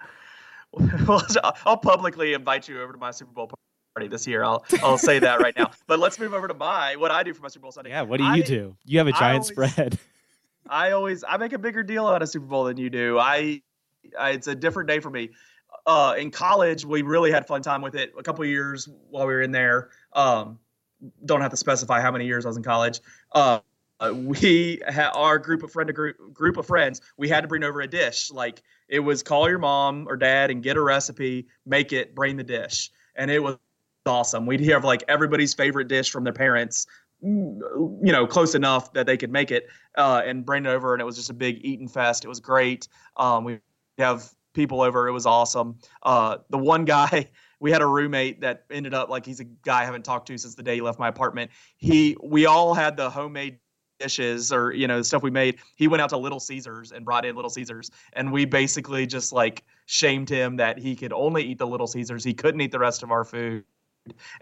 well, 1.07 1.27
I'll 1.65 1.77
publicly 1.77 2.33
invite 2.35 2.69
you 2.69 2.81
over 2.81 2.93
to 2.93 2.99
my 2.99 3.11
Super 3.11 3.33
Bowl 3.33 3.51
party 3.95 4.09
this 4.09 4.27
year. 4.27 4.45
I'll 4.45 4.65
I'll 4.83 4.99
say 4.99 5.19
that 5.19 5.41
right 5.41 5.57
now. 5.57 5.71
But 5.87 5.99
let's 5.99 6.19
move 6.19 6.33
over 6.33 6.47
to 6.47 6.55
my 6.55 6.97
what 6.97 7.11
I 7.11 7.23
do 7.23 7.35
for 7.35 7.43
my 7.43 7.49
Super 7.49 7.63
Bowl 7.63 7.73
Sunday. 7.73 7.91
Yeah, 7.91 8.03
what 8.03 8.19
do 8.19 8.25
you 8.25 8.31
I, 8.31 8.41
do? 8.41 8.77
You 8.85 8.99
have 8.99 9.09
a 9.09 9.13
giant 9.13 9.51
always, 9.53 9.73
spread. 9.73 9.99
I 10.69 10.93
always 10.93 11.25
I 11.29 11.37
make 11.37 11.53
a 11.53 11.59
bigger 11.59 11.83
deal 11.83 12.07
out 12.07 12.23
of 12.23 12.29
Super 12.29 12.47
Bowl 12.47 12.65
than 12.65 12.77
you 12.77 12.91
do. 12.91 13.19
I, 13.19 13.63
I 14.19 14.31
it's 14.31 14.47
a 14.47 14.55
different 14.55 14.89
day 14.89 15.01
for 15.01 15.11
me. 15.11 15.31
Uh, 15.87 16.15
in 16.19 16.31
college, 16.31 16.85
we 16.85 17.03
really 17.03 17.33
had 17.33 17.47
fun 17.47 17.63
time 17.63 17.83
with 17.83 17.95
it. 17.95 18.13
A 18.19 18.23
couple 18.23 18.45
years 18.45 18.89
while 19.09 19.27
we 19.27 19.33
were 19.33 19.43
in 19.43 19.51
there. 19.51 19.91
Um, 20.13 20.59
don't 21.25 21.41
have 21.41 21.51
to 21.51 21.57
specify 21.57 22.01
how 22.01 22.11
many 22.11 22.27
years 22.27 22.45
I 22.45 22.49
was 22.49 22.57
in 22.57 22.63
college. 22.63 23.01
Uh, 23.33 23.61
uh, 24.01 24.13
we 24.15 24.81
ha- 24.89 25.13
our 25.15 25.39
group 25.39 25.63
of 25.63 25.71
friend 25.71 25.93
group 25.95 26.17
group 26.33 26.57
of 26.57 26.67
friends 26.67 27.01
we 27.17 27.29
had 27.29 27.43
to 27.43 27.49
bring 27.49 27.63
over 27.63 27.83
a 27.83 27.87
dish 27.87 28.31
like 28.31 28.63
it 28.89 29.01
was 29.01 29.23
call 29.23 29.49
your 29.49 29.59
mom 29.59 30.07
or 30.09 30.17
dad 30.17 30.51
and 30.51 30.63
get 30.63 30.77
a 30.77 30.81
recipe 30.81 31.47
make 31.67 31.93
it 31.93 32.15
bring 32.15 32.37
the 32.37 32.45
dish. 32.45 32.91
And 33.15 33.31
it 33.31 33.43
was 33.43 33.57
awesome. 34.07 34.47
We'd 34.47 34.61
have 34.69 34.85
like 34.85 35.05
everybody's 35.09 35.55
favorite 35.55 35.89
dish 35.89 36.11
from 36.11 36.25
their 36.25 36.33
parents 36.33 36.87
mm, 37.25 37.61
you 38.03 38.13
know 38.13 38.27
close 38.27 38.55
enough 38.55 38.93
that 38.95 39.07
they 39.07 39.17
could 39.17 39.31
make 39.31 39.51
it 39.51 39.69
uh, 39.97 40.23
and 40.25 40.45
bring 40.45 40.67
it 40.67 40.69
over 40.69 40.95
and 40.95 41.01
it 41.01 41.05
was 41.05 41.17
just 41.17 41.31
a 41.31 41.35
big 41.35 41.61
eating 41.63 41.89
fest. 41.89 42.25
It 42.25 42.29
was 42.29 42.41
great. 42.41 42.89
Um, 43.17 43.45
we 43.45 43.61
have 43.99 44.31
people 44.53 44.81
over. 44.81 45.07
It 45.07 45.13
was 45.13 45.27
awesome. 45.27 45.79
Uh, 46.03 46.39
the 46.49 46.59
one 46.59 46.85
guy 46.85 47.29
we 47.61 47.71
had 47.71 47.83
a 47.83 47.87
roommate 47.87 48.41
that 48.41 48.65
ended 48.71 48.95
up 48.95 49.11
like 49.11 49.27
he's 49.27 49.41
a 49.41 49.45
guy 49.45 49.83
I 49.83 49.85
haven't 49.85 50.05
talked 50.05 50.27
to 50.29 50.39
since 50.39 50.55
the 50.55 50.63
day 50.63 50.77
he 50.77 50.81
left 50.81 50.99
my 50.99 51.09
apartment. 51.09 51.51
He 51.77 52.17
we 52.23 52.47
all 52.47 52.75
had 52.75 52.97
the 52.97 53.11
homemade 53.11 53.59
dishes 54.01 54.53
or 54.53 54.73
you 54.73 54.89
know 54.89 55.03
stuff 55.03 55.23
we 55.23 55.31
made 55.31 55.59
he 55.77 55.87
went 55.87 56.01
out 56.01 56.09
to 56.09 56.17
little 56.17 56.41
caesars 56.41 56.91
and 56.91 57.05
brought 57.05 57.25
in 57.25 57.37
little 57.37 57.51
caesars 57.51 57.91
and 58.15 58.33
we 58.33 58.45
basically 58.45 59.07
just 59.07 59.33
like 59.33 59.63
shamed 59.87 60.29
him 60.29 60.57
that 60.57 60.79
he 60.79 60.97
could 60.97 61.13
only 61.13 61.45
eat 61.45 61.59
the 61.59 61.67
little 61.67 61.87
caesars 61.87 62.25
he 62.25 62.35
couldn't 62.35 62.61
eat 62.61 62.73
the 62.73 62.79
rest 62.79 63.03
of 63.03 63.11
our 63.11 63.25
food 63.25 63.63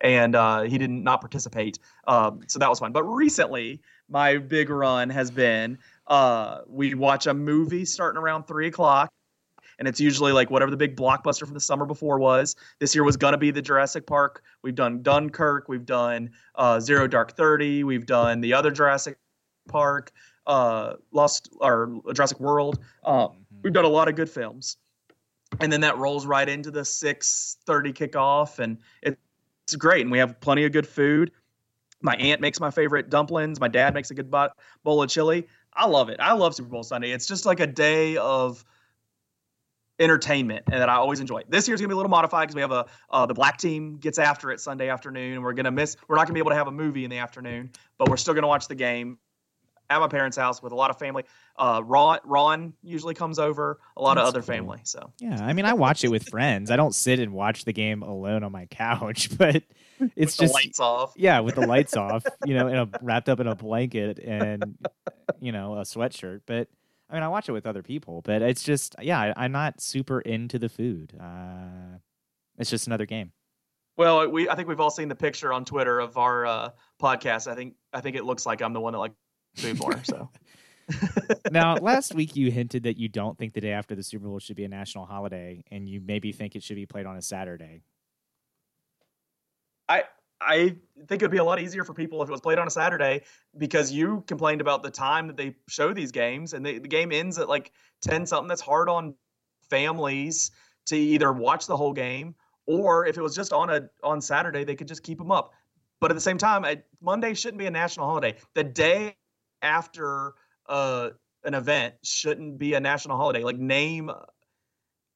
and 0.01 0.37
uh, 0.37 0.63
he 0.63 0.79
did 0.79 0.89
not 0.89 1.21
participate 1.21 1.81
um, 2.07 2.41
so 2.47 2.59
that 2.61 2.71
was 2.71 2.79
fun 2.79 2.93
but 2.93 3.03
recently 3.03 3.81
my 4.09 4.39
big 4.39 4.71
run 4.71 5.11
has 5.11 5.31
been 5.31 5.77
uh, 6.07 6.61
we 6.69 6.95
watch 6.95 7.27
a 7.27 7.35
movie 7.35 7.85
starting 7.85 8.19
around 8.23 8.45
three 8.45 8.69
o'clock 8.69 9.11
and 9.79 9.87
it's 9.87 10.01
usually 10.01 10.33
like 10.33 10.51
whatever 10.51 10.71
the 10.71 10.77
big 10.77 10.97
blockbuster 10.97 11.45
from 11.45 11.55
the 11.55 11.61
summer 11.61 11.87
before 11.87 12.19
was. 12.19 12.57
This 12.81 12.97
year 12.97 13.05
was 13.05 13.17
gonna 13.17 13.39
be 13.39 13.53
the 13.53 13.63
Jurassic 13.63 14.09
Park. 14.09 14.43
We've 14.63 14.75
done 14.75 15.03
Dunkirk. 15.03 15.69
We've 15.69 15.87
done 15.87 16.31
uh, 16.57 16.81
Zero 16.81 17.07
Dark 17.07 17.37
Thirty. 17.37 17.85
We've 17.85 18.05
done 18.05 18.41
the 18.41 18.55
other 18.55 18.73
Jurassic 18.73 19.19
Park, 19.69 20.13
uh, 20.47 20.95
Lost 21.13 21.51
or 21.61 22.01
Jurassic 22.13 22.41
World. 22.41 22.81
Um, 23.05 23.47
we've 23.63 23.73
done 23.73 23.85
a 23.85 23.89
lot 23.89 24.09
of 24.09 24.17
good 24.17 24.31
films, 24.31 24.77
and 25.61 25.73
then 25.73 25.83
that 25.83 25.99
rolls 25.99 26.27
right 26.27 26.49
into 26.49 26.71
the 26.71 26.85
six 26.85 27.59
thirty 27.67 27.93
kickoff, 27.93 28.59
and 28.59 28.79
it's 29.03 29.77
great. 29.77 30.03
And 30.03 30.11
we 30.11 30.19
have 30.19 30.41
plenty 30.41 30.65
of 30.65 30.73
good 30.73 30.87
food. 30.87 31.31
My 32.01 32.15
aunt 32.17 32.41
makes 32.41 32.61
my 32.61 32.71
favorite 32.71 33.11
dumplings. 33.11 33.61
My 33.61 33.69
dad 33.69 33.93
makes 33.93 34.11
a 34.11 34.15
good 34.15 34.31
bowl 34.85 35.03
of 35.03 35.11
chili. 35.11 35.47
I 35.75 35.87
love 35.87 36.09
it. 36.09 36.19
I 36.21 36.33
love 36.33 36.55
Super 36.55 36.69
Bowl 36.69 36.83
Sunday. 36.83 37.11
It's 37.11 37.27
just 37.27 37.45
like 37.45 37.61
a 37.61 37.67
day 37.67 38.17
of 38.17 38.65
entertainment 40.01 40.65
and 40.71 40.81
that 40.81 40.89
I 40.89 40.95
always 40.95 41.21
enjoy. 41.21 41.43
This 41.49 41.67
year's 41.67 41.81
gonna 41.81 41.89
be 41.89 41.95
a 41.95 41.97
little 41.97 42.11
modified 42.11 42.43
because 42.43 42.55
we 42.55 42.61
have 42.61 42.73
a 42.73 42.87
uh, 43.11 43.27
the 43.27 43.35
black 43.35 43.59
team 43.59 43.97
gets 43.99 44.19
after 44.19 44.51
it 44.51 44.61
Sunday 44.61 44.89
afternoon, 44.89 45.35
and 45.35 45.43
we're 45.43 45.53
gonna 45.53 45.71
miss. 45.71 45.97
We're 46.07 46.17
not 46.17 46.27
gonna 46.27 46.35
be 46.35 46.41
able 46.41 46.51
to 46.51 46.57
have 46.57 46.69
a 46.69 46.73
movie 46.73 47.05
in 47.05 47.11
the 47.11 47.19
afternoon, 47.19 47.71
but 47.99 48.09
we're 48.09 48.17
still 48.17 48.35
gonna 48.35 48.49
watch 48.49 48.69
the 48.69 48.75
game 48.75 49.19
at 49.91 49.99
my 50.01 50.09
parents' 50.09 50.37
house 50.37 50.63
with 50.63 50.73
a 50.73 50.77
lot 50.77 50.91
of 50.91 50.99
family. 50.99 51.25
Uh, 51.57 51.83
Ron 51.85 52.19
Ron 52.25 52.73
usually 52.83 53.15
comes 53.15 53.39
over, 53.39 53.81
a 53.97 54.03
lot 54.03 54.15
That's 54.15 54.25
of 54.25 54.29
other 54.35 54.41
cool. 54.41 54.55
family. 54.55 54.81
So 54.85 55.13
Yeah, 55.19 55.45
I 55.45 55.53
mean, 55.53 55.65
I 55.65 55.73
watch 55.73 56.05
it 56.05 56.11
with 56.11 56.29
friends. 56.31 56.71
I 56.71 56.77
don't 56.77 56.95
sit 56.95 57.19
and 57.19 57.33
watch 57.33 57.65
the 57.65 57.73
game 57.73 58.03
alone 58.03 58.45
on 58.45 58.53
my 58.53 58.67
couch, 58.67 59.31
but 59.39 59.63
it's 60.17 60.37
the 60.37 60.45
just 60.45 60.55
lights 60.55 60.81
off. 60.81 61.15
yeah, 61.17 61.41
with 61.41 61.55
the 61.57 61.67
lights 61.67 61.97
off, 61.97 62.25
you 62.45 62.55
know, 62.55 62.69
in 62.69 62.77
a 62.77 62.89
wrapped 63.03 63.29
up 63.29 63.41
in 63.41 63.47
a 63.47 63.55
blanket 63.55 64.19
and 64.19 64.77
you 65.41 65.53
know 65.53 65.75
a 65.75 65.83
sweatshirt. 65.83 66.43
But 66.47 66.69
I 67.11 67.15
mean, 67.15 67.23
I 67.23 67.29
watch 67.29 67.49
it 67.49 67.53
with 67.53 67.67
other 67.67 67.83
people, 67.83 68.21
but 68.23 68.43
it's 68.43 68.63
just 68.63 68.95
yeah, 69.01 69.19
I, 69.19 69.45
I'm 69.45 69.53
not 69.53 69.81
super 69.81 70.21
into 70.21 70.59
the 70.59 70.69
food. 70.69 71.15
Uh, 71.21 71.99
it's 72.59 72.71
just 72.71 72.87
another 72.87 73.07
game. 73.07 73.33
Well, 73.97 74.29
we 74.31 74.49
I 74.49 74.55
think 74.55 74.69
we've 74.69 74.79
all 74.79 74.91
seen 74.91 75.09
the 75.09 75.17
picture 75.17 75.53
on 75.53 75.65
Twitter 75.65 75.99
of 75.99 76.17
our 76.19 76.47
uh, 76.47 76.71
podcast. 77.03 77.51
I 77.51 77.57
think 77.57 77.75
I 77.93 78.01
think 78.01 78.15
it 78.15 78.25
looks 78.25 78.47
like 78.47 78.61
I'm 78.61 78.73
the 78.73 78.81
one 78.81 78.93
that 78.93 79.01
like 79.01 79.13
food 79.59 79.79
more. 79.79 80.03
So 80.05 80.31
now, 81.51 81.77
last 81.77 82.15
week 82.15 82.37
you 82.37 82.51
hinted 82.51 82.85
that 82.85 82.97
you 82.97 83.09
don't 83.09 83.37
think 83.37 83.53
the 83.53 83.61
day 83.61 83.73
after 83.73 83.95
the 83.95 84.03
Super 84.03 84.27
Bowl 84.27 84.39
should 84.39 84.57
be 84.57 84.65
a 84.65 84.69
national 84.69 85.07
holiday, 85.07 85.63
and 85.71 85.89
you 85.89 86.01
maybe 86.01 86.33
think 86.33 86.57
it 86.57 86.63
should 86.63 86.77
be 86.77 86.87
played 86.87 87.07
on 87.07 87.17
a 87.17 87.23
Saturday. 87.23 87.83
I 89.89 90.05
I 90.41 90.77
think 91.07 91.23
it 91.23 91.23
would 91.23 91.31
be 91.31 91.39
a 91.39 91.45
lot 91.45 91.61
easier 91.61 91.85
for 91.85 91.95
people 91.95 92.23
if 92.23 92.29
it 92.29 92.33
was 92.33 92.41
played 92.41 92.59
on 92.59 92.67
a 92.67 92.71
Saturday 92.71 93.23
because 93.57 93.91
you 93.91 94.23
complained 94.27 94.61
about 94.61 94.83
the 94.83 94.91
time 94.91 95.27
that 95.27 95.37
they 95.37 95.57
show 95.69 95.93
these 95.93 96.13
games 96.13 96.53
and 96.53 96.65
they, 96.65 96.79
the 96.79 96.89
game 96.89 97.11
ends 97.11 97.39
at 97.39 97.49
like 97.49 97.73
10 98.03 98.27
something. 98.27 98.47
That's 98.47 98.61
hard 98.61 98.89
on 98.89 99.15
families 99.69 100.53
to 100.87 100.97
either 100.97 101.33
watch 101.33 101.67
the 101.67 101.77
whole 101.77 101.93
game 101.93 102.37
or 102.67 103.07
if 103.07 103.19
it 103.19 103.23
was 103.23 103.35
just 103.35 103.53
on 103.53 103.71
a 103.71 103.89
on 104.05 104.21
Saturday, 104.21 104.63
they 104.63 104.77
could 104.77 104.89
just 104.89 105.03
keep 105.03 105.19
them 105.19 105.33
up. 105.33 105.55
But 106.01 106.13
at 106.13 106.15
the 106.15 106.21
same 106.21 106.39
time, 106.39 106.65
I, 106.65 106.83
Monday 107.01 107.35
shouldn't 107.35 107.59
be 107.59 107.67
a 107.67 107.71
national 107.71 108.07
holiday. 108.07 108.37
The 108.55 108.63
day 108.63 109.17
after 109.63 110.35
uh, 110.69 111.11
an 111.45 111.55
event 111.55 111.95
shouldn't 112.03 112.59
be 112.59 112.75
a 112.75 112.81
national 112.81 113.17
holiday. 113.17 113.43
Like 113.45 113.57
name, 113.59 114.11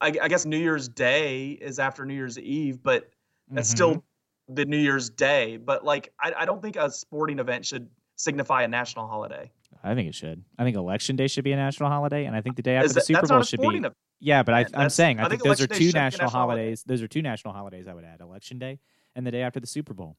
I, 0.00 0.12
I 0.20 0.28
guess 0.28 0.44
New 0.44 0.58
Year's 0.58 0.88
Day 0.88 1.50
is 1.50 1.78
after 1.78 2.04
New 2.04 2.14
Year's 2.14 2.38
Eve, 2.38 2.82
but 2.82 3.10
that's 3.50 3.68
Mhm. 3.68 3.72
still 3.76 4.04
the 4.48 4.64
New 4.64 4.78
Year's 4.78 5.10
Day. 5.10 5.56
But 5.56 5.84
like, 5.84 6.12
I, 6.20 6.32
I 6.38 6.44
don't 6.44 6.60
think 6.62 6.76
a 6.76 6.90
sporting 6.90 7.38
event 7.38 7.66
should 7.66 7.88
signify 8.16 8.62
a 8.62 8.68
national 8.68 9.06
holiday. 9.08 9.50
I 9.84 9.94
think 9.94 10.08
it 10.08 10.14
should. 10.14 10.44
I 10.58 10.64
think 10.64 10.76
Election 10.76 11.16
Day 11.16 11.26
should 11.26 11.44
be 11.44 11.52
a 11.52 11.56
national 11.56 11.88
holiday, 11.88 12.26
and 12.26 12.36
I 12.36 12.40
think 12.40 12.56
the 12.56 12.62
day 12.62 12.76
after 12.76 12.86
Is 12.86 12.94
the 12.94 13.00
Super 13.00 13.26
Bowl 13.26 13.42
should 13.42 13.60
be. 13.60 13.68
event. 13.68 13.94
Yeah, 14.20 14.44
but 14.44 14.54
I, 14.54 14.64
I'm 14.74 14.90
saying 14.90 15.18
I, 15.18 15.24
I 15.24 15.28
think, 15.28 15.42
think 15.42 15.50
those 15.50 15.60
are 15.60 15.66
two 15.66 15.86
national 15.86 16.02
national 16.02 16.30
holiday. 16.30 16.60
holidays. 16.62 16.84
Those 16.84 17.02
are 17.02 17.08
two 17.08 17.22
national 17.22 17.54
holidays 17.54 17.88
I 17.88 17.94
would 17.94 18.04
add: 18.04 18.20
Election 18.20 18.58
Day 18.60 18.78
and 19.16 19.26
the 19.26 19.32
day 19.32 19.42
after 19.42 19.58
the 19.58 19.66
Super 19.66 19.94
Bowl, 19.94 20.16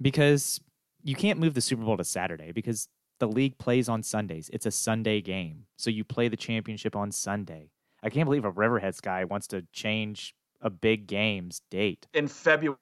because 0.00 0.60
you 1.02 1.14
can't 1.14 1.38
move 1.38 1.54
the 1.54 1.60
Super 1.60 1.82
Bowl 1.82 1.96
to 1.96 2.04
Saturday 2.04 2.52
because 2.52 2.88
the 3.20 3.28
league 3.28 3.56
plays 3.58 3.88
on 3.88 4.02
Sundays. 4.02 4.50
It's 4.52 4.66
a 4.66 4.70
Sunday 4.70 5.20
game, 5.20 5.66
so 5.76 5.90
you 5.90 6.02
play 6.04 6.26
the 6.28 6.36
championship 6.36 6.96
on 6.96 7.12
Sunday. 7.12 7.70
I 8.02 8.10
can't 8.10 8.24
believe 8.24 8.44
a 8.44 8.52
Riverheads 8.52 9.00
guy 9.00 9.24
wants 9.24 9.46
to 9.48 9.62
change 9.72 10.34
a 10.60 10.70
big 10.70 11.06
game's 11.06 11.60
date. 11.70 12.06
In 12.14 12.26
February, 12.28 12.78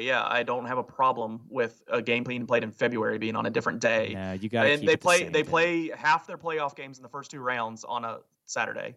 yeah, 0.00 0.24
I 0.26 0.42
don't 0.42 0.66
have 0.66 0.78
a 0.78 0.82
problem 0.82 1.42
with 1.48 1.82
a 1.88 2.02
game 2.02 2.24
being 2.24 2.46
played 2.46 2.64
in 2.64 2.72
February 2.72 3.18
being 3.18 3.36
on 3.36 3.46
a 3.46 3.50
different 3.50 3.80
day. 3.80 4.10
Yeah, 4.12 4.32
you 4.34 4.48
got 4.48 4.66
and 4.66 4.82
they 4.82 4.92
it 4.94 4.96
the 4.96 4.98
play 4.98 5.18
same 5.18 5.32
they 5.32 5.42
day. 5.42 5.48
play 5.48 5.90
half 5.96 6.26
their 6.26 6.38
playoff 6.38 6.74
games 6.74 6.98
in 6.98 7.02
the 7.02 7.08
first 7.08 7.30
two 7.30 7.40
rounds 7.40 7.84
on 7.84 8.04
a 8.04 8.18
Saturday. 8.46 8.96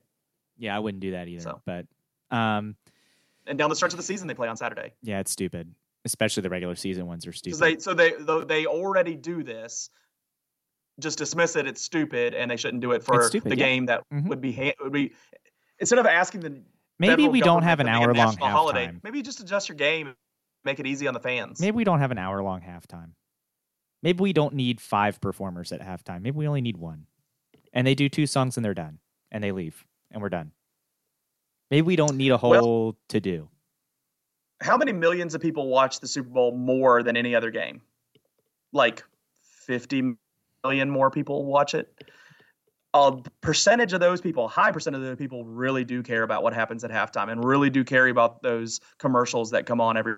Yeah, 0.57 0.75
I 0.75 0.79
wouldn't 0.79 1.01
do 1.01 1.11
that 1.11 1.27
either. 1.27 1.41
So. 1.41 1.61
But 1.65 1.85
um, 2.31 2.75
And 3.45 3.59
down 3.59 3.69
the 3.69 3.75
stretch 3.75 3.93
of 3.93 3.97
the 3.97 4.03
season 4.03 4.27
they 4.27 4.33
play 4.33 4.47
on 4.47 4.57
Saturday. 4.57 4.93
yeah, 5.03 5.19
it's 5.19 5.31
stupid. 5.31 5.73
Especially 6.03 6.41
the 6.41 6.49
regular 6.49 6.75
season 6.75 7.05
ones 7.05 7.27
are 7.27 7.33
stupid. 7.33 7.59
they 7.59 7.77
so 7.77 7.93
they 7.93 8.13
they 8.47 8.65
already 8.65 9.15
do 9.15 9.43
this. 9.43 9.89
Just 10.99 11.17
dismiss 11.19 11.55
it. 11.55 11.67
It's 11.67 11.81
stupid, 11.81 12.33
and 12.33 12.49
they 12.49 12.57
shouldn't 12.57 12.81
do 12.81 12.91
it 12.91 13.03
for 13.03 13.21
stupid, 13.23 13.51
the 13.51 13.57
yeah. 13.57 13.65
game 13.65 13.85
that 13.85 14.03
Mhm. 14.11 14.27
would 14.29 14.41
be 14.41 14.51
ha- 14.51 14.73
would 14.81 14.91
be 14.93 15.13
instead 15.79 15.99
of 15.99 16.05
asking 16.05 16.41
the 16.41 16.61
Maybe 16.99 17.27
we 17.27 17.39
don't 17.41 17.61
have 17.63 17.79
an 17.79 17.85
government 17.85 18.03
to 18.05 18.13
make 18.13 18.17
a 18.17 18.21
hour 18.21 18.31
long 18.39 18.51
holiday. 18.51 18.87
halftime. 18.87 19.03
Maybe 19.03 19.21
just 19.21 19.39
adjust 19.39 19.69
your 19.69 19.75
game, 19.75 20.15
make 20.65 20.79
it 20.79 20.87
easy 20.87 21.07
on 21.07 21.13
the 21.13 21.19
fans. 21.19 21.59
Maybe 21.61 21.75
we 21.75 21.83
don't 21.83 21.99
have 21.99 22.09
an 22.09 22.17
hour 22.17 22.41
long 22.41 22.61
halftime. 22.61 23.11
Maybe 24.01 24.21
we 24.21 24.33
don't 24.33 24.55
need 24.55 24.81
five 24.81 25.21
performers 25.21 25.71
at 25.71 25.81
halftime. 25.81 26.21
Maybe 26.23 26.37
we 26.37 26.47
only 26.47 26.61
need 26.61 26.77
one. 26.77 27.05
And 27.73 27.85
they 27.85 27.93
do 27.93 28.09
two 28.09 28.25
songs 28.25 28.57
and 28.57 28.65
they're 28.65 28.73
done. 28.73 28.99
And 29.31 29.43
they 29.43 29.51
leave. 29.51 29.85
And 30.09 30.21
we're 30.21 30.29
done. 30.29 30.51
Maybe 31.69 31.83
we 31.85 31.95
don't 31.95 32.15
need 32.17 32.29
a 32.31 32.37
Well- 32.41 32.63
whole 32.63 32.97
to 33.09 33.19
do. 33.19 33.49
How 34.61 34.77
many 34.77 34.93
millions 34.93 35.35
of 35.35 35.41
people 35.41 35.67
watch 35.67 35.99
the 35.99 36.07
Super 36.07 36.29
Bowl 36.29 36.51
more 36.57 37.03
than 37.03 37.15
any 37.15 37.35
other 37.35 37.51
game? 37.51 37.81
Like 38.73 39.03
fifty 39.65 40.15
million 40.67 40.89
more 40.89 41.09
people 41.09 41.45
watch 41.45 41.73
it. 41.73 41.87
A 42.93 43.17
percentage 43.41 43.93
of 43.93 43.99
those 43.99 44.21
people, 44.21 44.45
a 44.45 44.47
high 44.47 44.71
percent 44.71 44.95
of 44.95 45.01
those 45.01 45.17
people, 45.17 45.45
really 45.45 45.83
do 45.83 46.01
care 46.01 46.23
about 46.23 46.41
what 46.41 46.53
happens 46.53 46.83
at 46.83 46.91
halftime, 46.91 47.31
and 47.31 47.43
really 47.43 47.69
do 47.69 47.83
care 47.83 48.07
about 48.07 48.41
those 48.41 48.79
commercials 48.97 49.51
that 49.51 49.65
come 49.65 49.81
on 49.81 49.97
every. 49.97 50.15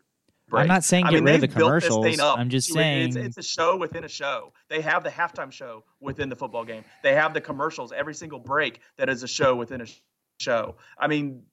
break. 0.50 0.62
I'm 0.62 0.68
not 0.68 0.84
saying 0.84 1.06
I 1.06 1.12
get 1.12 1.16
mean, 1.18 1.26
rid 1.26 1.36
of 1.36 1.42
the 1.42 1.48
they've 1.48 1.56
built 1.58 1.74
this 1.74 1.84
thing 1.84 1.92
commercials. 1.92 2.20
up 2.20 2.40
I'm 2.40 2.50
just 2.50 2.72
saying 2.72 3.08
it's, 3.10 3.16
it's 3.16 3.38
a 3.38 3.44
show 3.44 3.76
within 3.76 4.04
a 4.04 4.08
show. 4.08 4.54
They 4.70 4.82
have 4.82 5.04
the 5.04 5.10
halftime 5.10 5.52
show 5.52 5.84
within 6.00 6.30
the 6.30 6.36
football 6.36 6.64
game. 6.64 6.84
They 7.04 7.16
have 7.16 7.34
the 7.34 7.42
commercials 7.42 7.92
every 7.92 8.14
single 8.14 8.40
break 8.40 8.80
that 8.98 9.10
is 9.10 9.24
a 9.24 9.28
show 9.28 9.56
within 9.56 9.82
a 9.82 9.86
show. 10.40 10.76
I 10.98 11.08
mean, 11.08 11.44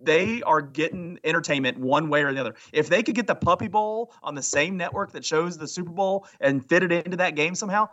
they 0.00 0.42
are 0.42 0.60
getting 0.60 1.18
entertainment 1.22 1.78
one 1.78 2.08
way 2.08 2.24
or 2.24 2.32
the 2.32 2.40
other. 2.40 2.54
If 2.72 2.88
they 2.88 3.02
could 3.02 3.14
get 3.14 3.26
the 3.26 3.34
Puppy 3.34 3.68
Bowl 3.68 4.12
on 4.22 4.34
the 4.34 4.42
same 4.42 4.76
network 4.76 5.12
that 5.12 5.24
shows 5.24 5.56
the 5.56 5.68
Super 5.68 5.92
Bowl 5.92 6.26
and 6.40 6.66
fit 6.66 6.82
it 6.82 6.90
into 6.90 7.16
that 7.18 7.36
game 7.36 7.54
somehow, 7.54 7.88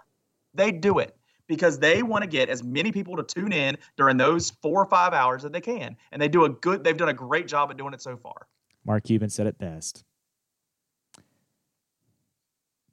they'd 0.54 0.82
do 0.82 1.00
it 1.00 1.16
because 1.48 1.80
they 1.80 2.04
want 2.04 2.24
to 2.24 2.30
get 2.30 2.50
as 2.50 2.64
many 2.64 2.92
people 2.92 3.16
to 3.18 3.24
tune 3.24 3.52
in 3.52 3.78
during 3.98 4.18
those 4.18 4.52
four 4.62 4.82
or 4.82 4.86
five 4.86 5.14
hours 5.14 5.44
that 5.44 5.52
they 5.52 5.62
can. 5.62 5.96
And 6.12 6.22
they 6.22 6.28
do 6.28 6.46
a 6.46 6.50
good. 6.50 6.84
They've 6.84 6.98
done 6.98 7.10
a 7.10 7.14
great 7.14 7.48
job 7.48 7.72
at 7.72 7.78
doing 7.78 7.94
it 7.94 8.02
so 8.02 8.18
far. 8.18 8.48
Mark 8.86 9.04
Cuban 9.04 9.30
said 9.30 9.48
it 9.48 9.58
best. 9.58 10.04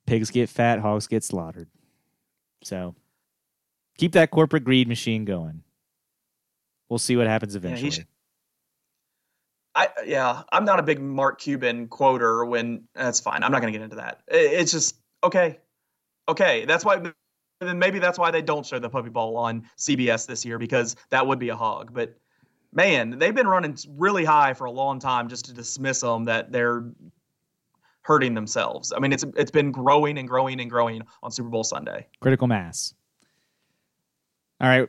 Pigs 0.06 0.30
get 0.30 0.48
fat, 0.48 0.78
hogs 0.78 1.06
get 1.06 1.24
slaughtered. 1.24 1.68
So 2.62 2.94
keep 3.98 4.12
that 4.12 4.30
corporate 4.30 4.64
greed 4.64 4.88
machine 4.88 5.24
going. 5.24 5.62
We'll 6.88 6.98
see 6.98 7.16
what 7.16 7.26
happens 7.26 7.56
eventually. 7.56 7.90
should- 7.90 8.06
I 9.74 9.88
yeah, 10.06 10.42
I'm 10.52 10.64
not 10.64 10.78
a 10.78 10.82
big 10.82 11.02
Mark 11.02 11.38
Cuban 11.38 11.88
quoter. 11.88 12.44
When 12.46 12.84
that's 12.94 13.20
fine. 13.20 13.42
I'm 13.42 13.52
not 13.52 13.60
going 13.60 13.70
to 13.72 13.78
get 13.78 13.84
into 13.84 13.96
that. 13.96 14.22
It- 14.28 14.52
it's 14.60 14.72
just 14.72 14.96
okay, 15.22 15.58
okay. 16.28 16.64
That's 16.64 16.82
why. 16.84 17.12
And 17.60 17.68
then 17.68 17.78
maybe 17.78 17.98
that's 17.98 18.18
why 18.18 18.30
they 18.30 18.42
don't 18.42 18.66
show 18.66 18.78
the 18.78 18.90
Puppy 18.90 19.08
Bowl 19.08 19.36
on 19.36 19.68
CBS 19.78 20.26
this 20.26 20.44
year 20.44 20.58
because 20.58 20.96
that 21.10 21.26
would 21.26 21.38
be 21.38 21.48
a 21.48 21.56
hog. 21.56 21.92
But 21.94 22.16
man, 22.72 23.18
they've 23.18 23.34
been 23.34 23.48
running 23.48 23.76
really 23.96 24.24
high 24.24 24.52
for 24.54 24.66
a 24.66 24.70
long 24.70 24.98
time 24.98 25.28
just 25.28 25.46
to 25.46 25.54
dismiss 25.54 26.00
them 26.00 26.24
that 26.24 26.52
they're 26.52 26.84
hurting 28.02 28.34
themselves. 28.34 28.92
I 28.94 29.00
mean, 29.00 29.12
it's 29.12 29.24
it's 29.36 29.50
been 29.50 29.72
growing 29.72 30.18
and 30.18 30.28
growing 30.28 30.60
and 30.60 30.70
growing 30.70 31.02
on 31.22 31.30
Super 31.30 31.48
Bowl 31.48 31.64
Sunday. 31.64 32.06
Critical 32.20 32.46
mass. 32.46 32.94
All 34.60 34.68
right. 34.68 34.88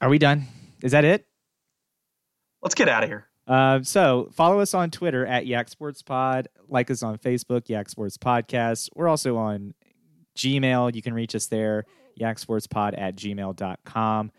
Are 0.00 0.08
we 0.08 0.18
done? 0.18 0.44
Is 0.82 0.92
that 0.92 1.04
it? 1.04 1.26
Let's 2.62 2.74
get 2.74 2.88
out 2.88 3.02
of 3.02 3.08
here. 3.08 3.26
Uh, 3.46 3.82
so 3.82 4.28
follow 4.32 4.60
us 4.60 4.74
on 4.74 4.90
Twitter 4.90 5.24
at 5.24 5.46
Yak 5.46 5.68
Sports 5.68 6.02
Pod. 6.02 6.48
Like 6.68 6.90
us 6.90 7.02
on 7.02 7.18
Facebook, 7.18 7.68
Yak 7.68 7.88
Sports 7.88 8.18
Podcast. 8.18 8.90
We're 8.94 9.08
also 9.08 9.36
on 9.36 9.74
Gmail. 10.36 10.94
You 10.94 11.02
can 11.02 11.14
reach 11.14 11.34
us 11.34 11.46
there, 11.46 11.84
yaksportspod 12.20 12.98
at 12.98 13.16
gmail.com. 13.16 14.30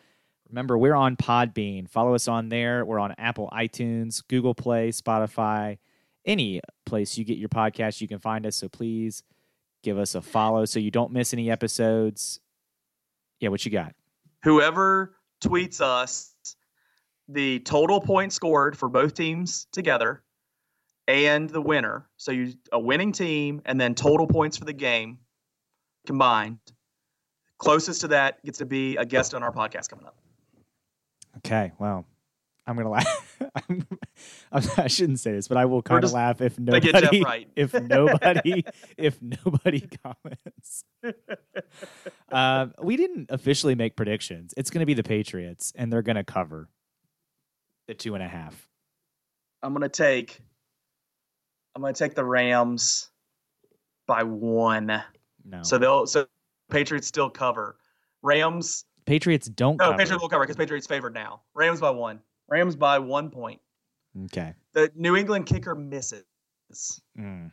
Remember, 0.50 0.78
we're 0.78 0.96
on 0.96 1.18
Podbean. 1.18 1.90
Follow 1.90 2.16
us 2.16 2.28
on 2.28 2.50
there. 2.50 2.86
We're 2.86 3.00
on 3.00 3.14
Apple 3.18 3.50
iTunes, 3.52 4.24
Google 4.28 4.56
Play, 4.56 4.90
Spotify, 4.90 5.78
any 6.26 6.62
place 6.86 7.18
you 7.18 7.26
get 7.26 7.38
your 7.38 7.50
podcast, 7.50 8.02
you 8.02 8.08
can 8.08 8.20
find 8.20 8.46
us. 8.46 8.56
So 8.56 8.70
please 8.70 9.24
give 9.84 9.98
us 9.98 10.16
a 10.16 10.22
follow 10.22 10.66
so 10.66 10.80
you 10.80 10.92
don't 10.92 11.12
miss 11.12 11.34
any 11.34 11.50
episodes. 11.50 12.40
Yeah, 13.40 13.50
what 13.50 13.66
you 13.66 13.72
got? 13.72 13.94
Whoever 14.44 15.16
tweets 15.42 15.82
us 15.82 16.34
the 17.28 17.60
total 17.60 18.00
points 18.00 18.36
scored 18.36 18.78
for 18.78 18.90
both 18.90 19.14
teams 19.14 19.68
together 19.72 20.24
and 21.08 21.50
the 21.50 21.62
winner. 21.62 22.10
So 22.18 22.32
you 22.32 22.54
a 22.72 22.80
winning 22.80 23.12
team 23.12 23.62
and 23.66 23.80
then 23.80 23.96
total 23.96 24.28
points 24.28 24.58
for 24.58 24.66
the 24.66 24.74
game 24.74 25.20
combined. 26.08 26.58
Closest 27.60 28.02
to 28.02 28.08
that 28.10 28.44
gets 28.44 28.58
to 28.60 28.66
be 28.66 28.96
a 28.98 29.06
guest 29.06 29.36
on 29.36 29.44
our 29.44 29.52
podcast 29.52 29.90
coming 29.90 30.06
up. 30.06 30.16
Okay, 31.38 31.72
well, 31.78 32.06
I'm 32.66 32.76
gonna 32.76 32.90
laugh. 32.90 33.40
I'm, 33.56 33.86
I 34.78 34.88
shouldn't 34.88 35.20
say 35.20 35.32
this, 35.32 35.48
but 35.48 35.58
I 35.58 35.66
will 35.66 35.82
kind 35.82 36.04
of 36.04 36.12
laugh 36.12 36.42
if 36.42 36.60
nobody, 36.60 37.22
right. 37.22 37.48
if 37.56 37.74
nobody, 37.74 38.64
if 38.98 39.22
nobody 39.22 39.88
comments. 40.04 40.84
uh, 42.32 42.68
we 42.82 42.98
didn't 42.98 43.28
officially 43.30 43.76
make 43.76 43.96
predictions. 43.96 44.54
It's 44.58 44.70
going 44.70 44.80
to 44.80 44.86
be 44.86 44.96
the 44.96 45.04
Patriots, 45.04 45.72
and 45.76 45.94
they're 45.94 46.02
going 46.02 46.16
to 46.16 46.24
cover 46.24 46.70
the 47.88 47.94
two 47.94 48.16
and 48.16 48.24
a 48.24 48.28
half. 48.28 48.68
I'm 49.64 49.74
going 49.74 49.84
to 49.84 49.90
take. 49.90 50.42
I'm 51.76 51.82
going 51.82 51.94
to 51.94 52.00
take 52.00 52.16
the 52.16 52.26
Rams 52.26 53.10
by 54.08 54.24
one. 54.24 55.04
No. 55.48 55.64
So 55.64 55.78
they'll 55.78 56.06
so 56.06 56.28
Patriots 56.70 57.08
still 57.08 57.30
cover. 57.30 57.78
Rams. 58.22 58.86
Patriots 59.06 59.48
don't. 59.48 59.78
No, 59.78 59.86
cover. 59.86 59.98
Patriots 59.98 60.22
will 60.22 60.30
cover 60.30 60.44
because 60.44 60.58
Patriots 60.58 60.86
favored 60.88 61.14
now. 61.14 61.42
Rams 61.54 61.80
by 61.80 61.90
one. 61.90 62.20
Rams 62.50 62.76
by 62.76 63.00
one 63.00 63.30
point. 63.30 63.62
Okay. 64.26 64.54
The 64.74 64.92
New 64.96 65.16
England 65.16 65.46
kicker 65.46 65.76
misses. 65.76 66.24
Mm. 67.18 67.52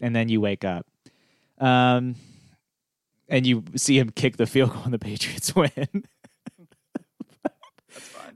And 0.00 0.16
then 0.16 0.28
you 0.28 0.40
wake 0.40 0.64
up. 0.64 0.86
Um, 1.58 2.14
and 3.28 3.46
you 3.46 3.64
see 3.74 3.98
him 3.98 4.10
kick 4.10 4.36
the 4.36 4.46
field 4.46 4.72
goal 4.72 4.82
and 4.84 4.94
the 4.94 4.98
Patriots 4.98 5.54
win. 5.56 6.04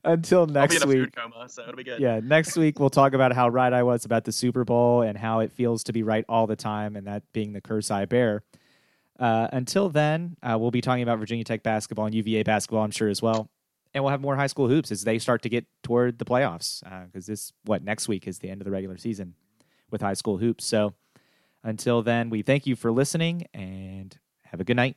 Until 0.05 0.47
next 0.47 0.85
week. 0.85 1.15
coma, 1.15 1.49
so 1.49 1.63
it'll 1.63 1.77
be 1.77 1.85
good. 1.85 2.01
Yeah, 2.01 2.21
next 2.23 2.57
week 2.57 2.81
we'll 2.81 2.91
talk 2.91 3.13
about 3.13 3.33
how 3.33 3.49
right 3.49 3.73
I 3.73 3.85
was 3.85 4.05
about 4.05 4.25
the 4.25 4.33
Super 4.33 4.65
Bowl 4.65 5.03
and 5.03 5.17
how 5.17 5.41
it 5.41 5.53
feels 5.53 5.85
to 5.85 5.93
be 5.93 6.03
right 6.03 6.25
all 6.29 6.47
the 6.47 6.57
time, 6.57 6.97
and 6.97 7.07
that 7.07 7.23
being 7.33 7.53
the 7.53 7.61
curse 7.61 7.91
I 7.91 8.05
bear. 8.05 8.43
Uh, 9.19 9.47
until 9.53 9.89
then, 9.89 10.37
uh, 10.43 10.57
we'll 10.59 10.73
be 10.73 10.81
talking 10.81 11.05
about 11.05 11.19
Virginia 11.19 11.45
Tech 11.45 11.63
basketball 11.63 12.07
and 12.07 12.15
UVA 12.15 12.43
basketball, 12.43 12.83
I'm 12.83 12.91
sure, 12.91 13.09
as 13.09 13.23
well. 13.23 13.49
And 13.95 14.03
we'll 14.03 14.11
have 14.11 14.21
more 14.21 14.35
high 14.35 14.47
school 14.47 14.69
hoops 14.69 14.91
as 14.91 15.05
they 15.05 15.19
start 15.19 15.43
to 15.43 15.49
get 15.49 15.67
toward 15.83 16.19
the 16.19 16.25
playoffs. 16.25 16.83
Because 17.07 17.27
this, 17.27 17.53
what, 17.65 17.85
next 17.85 18.09
week 18.09 18.27
is 18.27 18.39
the 18.39 18.49
end 18.49 18.61
of 18.61 18.65
the 18.65 18.71
regular 18.71 18.97
season 18.97 19.35
with 19.91 20.01
high 20.01 20.15
school 20.15 20.39
hoops. 20.39 20.65
So 20.65 20.95
until 21.63 22.03
then, 22.03 22.31
we 22.31 22.43
thank 22.43 22.67
you 22.67 22.75
for 22.75 22.91
listening 22.91 23.47
and 23.55 24.19
have 24.47 24.61
a 24.61 24.65
good 24.65 24.77
night. 24.77 24.97